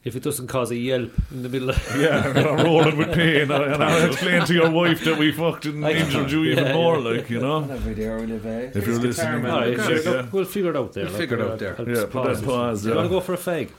If 0.04 0.18
it 0.18 0.24
doesn't 0.24 0.48
cause 0.48 0.70
a 0.72 0.76
yelp 0.76 1.14
in 1.32 1.44
the 1.44 1.48
middle 1.48 1.70
of 1.70 1.96
Yeah, 1.98 2.34
I'm 2.36 2.66
rolling 2.66 2.98
with 2.98 3.14
pain, 3.14 3.50
and 3.50 3.54
I'll 3.82 4.06
explain 4.12 4.44
to 4.46 4.54
your 4.54 4.70
wife 4.70 5.02
that 5.06 5.18
we 5.18 5.32
fucked 5.32 5.66
I- 5.66 5.70
injured 5.94 6.30
you 6.30 6.44
even 6.44 6.66
Yeah, 6.66 6.74
more, 6.74 6.98
yeah. 7.00 7.10
like 7.10 7.30
you 7.30 7.40
know. 7.40 7.64
Every 7.64 7.96
day 7.96 8.14
we 8.14 8.26
live, 8.26 8.46
eh? 8.46 8.72
If 8.76 8.86
you're 8.86 9.00
listening, 9.00 9.46
All 9.46 9.62
right, 9.62 9.78
yeah, 9.78 9.84
sure, 9.88 10.04
yeah. 10.04 10.10
look, 10.10 10.34
we'll 10.34 10.44
figure 10.44 10.72
it 10.72 10.76
out 10.76 10.92
there. 10.92 11.06
We'll 11.06 11.14
figure 11.14 11.40
it 11.40 11.50
out 11.52 11.60
there. 11.60 11.76
I'll 11.80 11.88
Yeah, 11.88 11.94
just 11.96 12.10
put 12.10 12.26
that 12.26 12.40
it. 12.40 12.46
pause 12.46 12.84
You 12.84 12.90
there. 12.90 12.98
want 12.98 13.06
to 13.06 13.10
go 13.16 13.22
for 13.22 13.34
a 13.34 13.38
fag? 13.38 13.70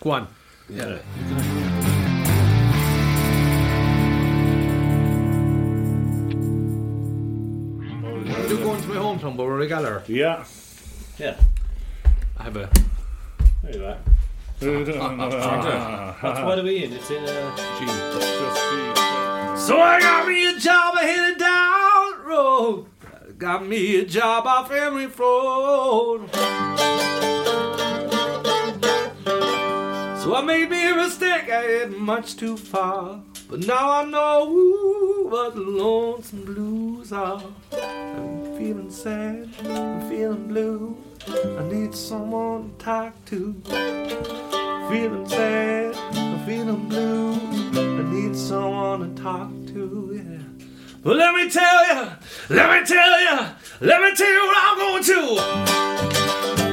Go 0.00 0.10
on. 0.12 0.28
Yeah. 0.70 0.98
I 7.06 8.46
do 8.48 8.58
go 8.58 8.74
into 8.74 8.88
my 8.88 8.96
hometown, 8.96 9.36
but 9.36 9.44
we're 9.46 9.60
a 9.62 9.68
galler. 9.68 10.02
Yeah. 10.08 10.44
Yeah. 11.18 11.36
I 12.38 12.42
have 12.44 12.56
a 12.56 12.70
There 13.64 13.74
you 13.74 13.86
are. 13.86 13.98
That's 14.60 16.40
what 16.40 16.58
are 16.58 16.62
we 16.62 16.84
in? 16.84 16.92
It's 16.92 17.10
in 17.10 17.24
uh, 17.24 17.56
G. 17.78 17.86
So 19.58 19.80
I 19.80 19.98
got 20.00 20.28
me 20.28 20.46
a 20.46 20.58
job, 20.58 20.94
I 20.96 21.06
hit 21.06 21.30
it 21.30 21.38
down 21.38 22.24
road. 22.26 22.86
Got 23.38 23.66
me 23.66 24.00
a 24.00 24.04
job 24.04 24.46
off 24.46 24.70
Emery 24.70 25.06
Road. 25.06 26.28
So 30.22 30.34
I 30.34 30.42
made 30.44 30.68
me 30.70 30.90
a 30.90 30.94
mistake, 30.96 31.50
I 31.50 31.62
hit 31.62 31.98
much 31.98 32.36
too 32.36 32.56
far. 32.56 33.22
But 33.54 33.68
now 33.68 33.88
I 33.88 34.04
know 34.04 35.28
what 35.28 35.56
lonesome 35.56 36.44
blues 36.44 37.12
are. 37.12 37.40
I'm 37.72 38.58
feeling 38.58 38.90
sad, 38.90 39.48
I'm 39.64 40.08
feeling 40.08 40.48
blue. 40.48 40.96
I 41.28 41.62
need 41.62 41.94
someone 41.94 42.72
to 42.76 42.84
talk 42.84 43.24
to. 43.26 43.54
Feeling 44.90 45.28
sad, 45.28 45.94
I'm 45.94 46.44
feeling 46.44 46.88
blue. 46.88 47.34
I 47.74 48.02
need 48.12 48.34
someone 48.34 49.14
to 49.14 49.22
talk 49.22 49.50
to, 49.68 50.10
yeah. 50.16 50.66
But 51.04 51.16
let 51.16 51.32
me 51.36 51.48
tell 51.48 51.86
you, 51.94 52.10
let 52.48 52.80
me 52.80 52.84
tell 52.84 53.20
you, 53.20 53.46
let 53.82 54.02
me 54.02 54.16
tell 54.16 54.32
you 54.32 54.46
what 54.48 54.58
I'm 54.64 54.78
going 54.78 55.04
to. 55.04 56.63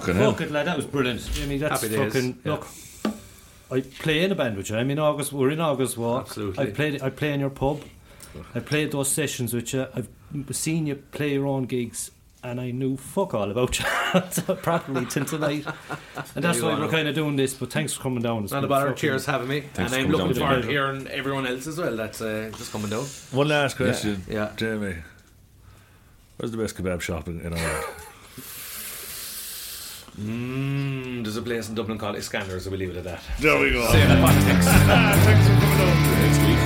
Fucking 0.00 0.14
hell. 0.16 0.32
Fuck 0.32 0.40
it, 0.42 0.50
lad. 0.50 0.66
That 0.66 0.76
was 0.76 0.86
brilliant. 0.86 1.28
I 1.42 1.46
mean, 1.46 1.58
that's 1.60 1.82
Happy 1.82 1.94
days, 1.96 2.12
fucking. 2.12 2.38
yeah. 2.44 2.52
Look, 2.52 2.66
I 3.70 3.80
play 3.80 4.22
in 4.24 4.32
a 4.32 4.34
band 4.34 4.56
with 4.56 4.70
you. 4.70 4.76
I'm 4.76 4.90
in 4.90 4.98
August. 4.98 5.32
We're 5.32 5.50
in 5.50 5.60
August 5.60 5.96
Walk. 5.96 6.26
Absolutely. 6.26 6.66
I 6.66 6.70
played. 6.70 7.02
I 7.02 7.10
play 7.10 7.32
in 7.32 7.40
your 7.40 7.50
pub. 7.50 7.82
I 8.54 8.60
played 8.60 8.92
those 8.92 9.10
sessions 9.10 9.52
with 9.54 9.72
you. 9.74 9.86
I've 9.94 10.08
seen 10.52 10.86
you 10.86 10.94
play 10.96 11.32
your 11.34 11.46
own 11.46 11.64
gigs, 11.64 12.10
and 12.42 12.60
I 12.60 12.70
knew 12.70 12.96
fuck 12.96 13.34
all 13.34 13.50
about 13.50 13.78
you 13.78 13.84
properly 14.56 15.04
till 15.06 15.24
tonight. 15.24 15.66
And 16.34 16.42
that's 16.44 16.60
why 16.62 16.78
we're 16.78 16.88
kind 16.88 17.08
of 17.08 17.14
doing 17.14 17.36
this. 17.36 17.52
But 17.54 17.72
thanks 17.72 17.92
for 17.94 18.02
coming 18.02 18.22
down. 18.22 18.44
It's 18.44 18.52
Not 18.52 18.60
been 18.60 18.64
a 18.66 18.68
bother. 18.68 18.86
fucking- 18.88 19.00
Cheers 19.00 19.26
having 19.26 19.48
me. 19.48 19.60
Thanks 19.74 19.92
and 19.92 20.02
I'm 20.02 20.10
looking 20.10 20.28
coming 20.28 20.34
forward 20.42 20.62
to 20.62 20.68
hearing 20.68 21.06
everyone 21.08 21.46
else 21.46 21.66
as 21.66 21.76
well 21.78 21.94
that's 21.96 22.20
uh, 22.22 22.50
just 22.56 22.72
coming 22.72 22.88
down. 22.90 23.04
One 23.32 23.48
last 23.48 23.76
question, 23.76 24.22
Yeah. 24.28 24.52
Jamie. 24.56 24.96
Where's 26.36 26.52
the 26.52 26.58
best 26.58 26.76
kebab 26.76 27.00
shop 27.00 27.28
in, 27.28 27.40
in 27.40 27.52
Ireland? 27.54 27.84
Mm, 30.20 31.22
there's 31.24 31.36
a 31.38 31.42
place 31.42 31.68
in 31.68 31.74
Dublin 31.74 31.96
called 31.98 32.16
Iskander, 32.16 32.60
so 32.60 32.68
we'll 32.70 32.78
leave 32.80 32.90
it 32.90 32.96
at 32.98 33.04
that. 33.04 33.22
There 33.40 33.58
we 33.58 33.70
go. 33.72 33.86
Save 33.90 34.08
the 34.08 34.14
politics. 34.20 34.66
Thanks 35.24 35.46
for 35.48 35.54
coming 35.60 35.78
down. 35.78 35.96
Next 36.22 36.38
week. 36.46 36.58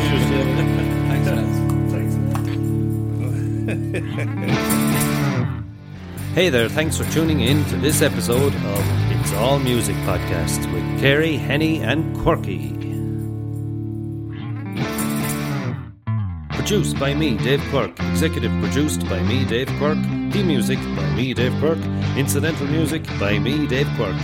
Thanks, 1.08 1.26
lads. 1.30 1.56
Hey 6.34 6.48
there, 6.50 6.68
thanks 6.68 6.98
for 6.98 7.04
tuning 7.12 7.40
in 7.40 7.64
to 7.66 7.76
this 7.76 8.02
episode 8.02 8.54
of 8.54 9.10
It's 9.12 9.32
All 9.34 9.58
Music 9.58 9.96
Podcast 10.04 10.70
with 10.72 11.00
Carey, 11.00 11.36
Henny, 11.36 11.80
and 11.82 12.14
Quirky. 12.18 12.75
Produced 16.66 16.98
by 16.98 17.14
me, 17.14 17.36
Dave 17.36 17.62
Quirk. 17.70 17.92
Executive 18.10 18.50
produced 18.60 19.08
by 19.08 19.22
me, 19.22 19.44
Dave 19.44 19.68
Quirk. 19.78 19.98
Theme 20.32 20.48
music 20.48 20.80
by 20.96 21.08
me, 21.14 21.32
Dave 21.32 21.54
Quirk. 21.60 21.78
Incidental 22.16 22.66
music 22.66 23.06
by 23.20 23.38
me, 23.38 23.68
Dave 23.68 23.88
Quirk. 23.94 24.16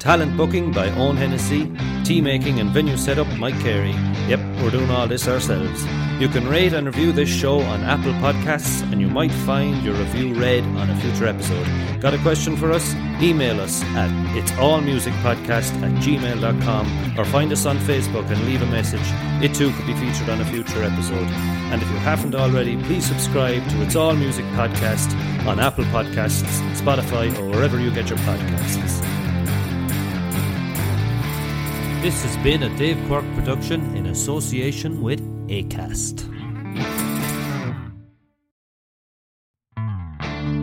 Talent 0.00 0.36
booking 0.36 0.72
by 0.72 0.90
Owen 0.96 1.16
Hennessy. 1.16 1.70
Tea 2.02 2.20
making 2.20 2.58
and 2.58 2.70
venue 2.70 2.96
setup, 2.96 3.28
Mike 3.38 3.56
Carey. 3.60 3.92
Yep, 4.26 4.40
we're 4.64 4.70
doing 4.70 4.90
all 4.90 5.06
this 5.06 5.28
ourselves. 5.28 5.84
You 6.18 6.28
can 6.28 6.48
rate 6.48 6.72
and 6.72 6.86
review 6.86 7.12
this 7.12 7.28
show 7.28 7.60
on 7.60 7.82
Apple 7.82 8.14
Podcasts, 8.14 8.82
and 8.90 9.00
you 9.00 9.08
might 9.08 9.30
find 9.30 9.82
your 9.84 9.94
review 9.94 10.34
read 10.34 10.64
on 10.64 10.88
a 10.88 10.96
future 11.00 11.26
episode. 11.26 11.66
Got 12.00 12.14
a 12.14 12.18
question 12.18 12.56
for 12.56 12.72
us? 12.72 12.94
Email 13.20 13.60
us 13.60 13.82
at 13.94 14.10
itsallmusicpodcast 14.34 15.82
at 15.82 15.92
gmail.com 16.02 17.18
or 17.18 17.24
find 17.26 17.52
us 17.52 17.66
on 17.66 17.78
Facebook 17.78 18.30
and 18.30 18.42
leave 18.46 18.62
a 18.62 18.66
message. 18.66 19.06
It 19.44 19.54
too 19.54 19.70
could 19.72 19.86
be 19.86 19.94
featured 19.94 20.30
on 20.30 20.40
a 20.40 20.44
future 20.46 20.82
episode. 20.82 21.28
And 21.70 21.82
if 21.82 21.90
you 21.90 21.96
haven't 21.98 22.34
already, 22.34 22.82
please 22.84 23.04
subscribe 23.04 23.68
to 23.68 23.82
It's 23.82 23.96
All 23.96 24.14
Music 24.14 24.46
Podcast 24.56 25.14
on 25.46 25.60
Apple 25.60 25.84
Podcasts, 25.84 26.42
Spotify, 26.72 27.36
or 27.38 27.50
wherever 27.50 27.78
you 27.78 27.90
get 27.90 28.08
your 28.08 28.18
podcasts. 28.20 29.03
This 32.04 32.22
has 32.22 32.36
been 32.44 32.64
a 32.64 32.76
Dave 32.76 33.02
Quirk 33.06 33.24
production 33.34 33.96
in 33.96 34.04
association 34.08 35.00
with 35.00 35.22
ACAST. 35.48 36.30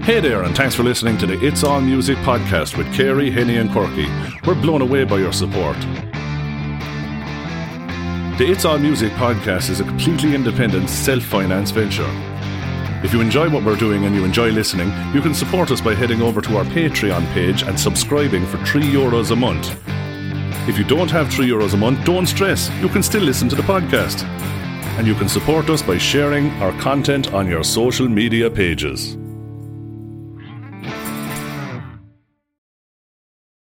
Hey 0.03 0.19
there, 0.19 0.43
and 0.43 0.55
thanks 0.55 0.75
for 0.75 0.83
listening 0.83 1.17
to 1.17 1.25
the 1.25 1.43
It's 1.43 1.63
All 1.63 1.81
Music 1.81 2.15
podcast 2.17 2.77
with 2.77 2.93
Carey, 2.93 3.31
Henny, 3.31 3.57
and 3.57 3.71
Quirky. 3.71 4.05
We're 4.45 4.53
blown 4.53 4.83
away 4.83 5.03
by 5.03 5.17
your 5.17 5.33
support. 5.33 5.81
The 8.37 8.45
It's 8.47 8.63
All 8.63 8.77
Music 8.77 9.11
podcast 9.13 9.71
is 9.71 9.79
a 9.79 9.83
completely 9.83 10.35
independent, 10.35 10.91
self 10.91 11.23
financed 11.23 11.73
venture. 11.73 12.05
If 13.03 13.13
you 13.13 13.21
enjoy 13.21 13.49
what 13.49 13.63
we're 13.63 13.75
doing 13.77 14.05
and 14.05 14.13
you 14.13 14.25
enjoy 14.25 14.51
listening, 14.51 14.93
you 15.11 15.21
can 15.21 15.33
support 15.33 15.71
us 15.71 15.81
by 15.81 15.95
heading 15.95 16.21
over 16.21 16.39
to 16.39 16.57
our 16.57 16.65
Patreon 16.65 17.25
page 17.33 17.63
and 17.63 17.79
subscribing 17.79 18.45
for 18.45 18.63
3 18.63 18.83
euros 18.83 19.31
a 19.31 19.35
month. 19.35 19.75
If 20.67 20.77
you 20.77 20.83
don't 20.83 21.09
have 21.09 21.33
3 21.33 21.49
euros 21.49 21.73
a 21.73 21.77
month, 21.77 22.05
don't 22.05 22.27
stress, 22.27 22.69
you 22.81 22.87
can 22.87 23.01
still 23.01 23.23
listen 23.23 23.49
to 23.49 23.55
the 23.55 23.63
podcast. 23.63 24.23
And 24.97 25.07
you 25.07 25.15
can 25.15 25.27
support 25.27 25.69
us 25.69 25.81
by 25.81 25.97
sharing 25.97 26.51
our 26.61 26.71
content 26.79 27.33
on 27.33 27.47
your 27.47 27.63
social 27.63 28.07
media 28.07 28.49
pages. 28.49 29.17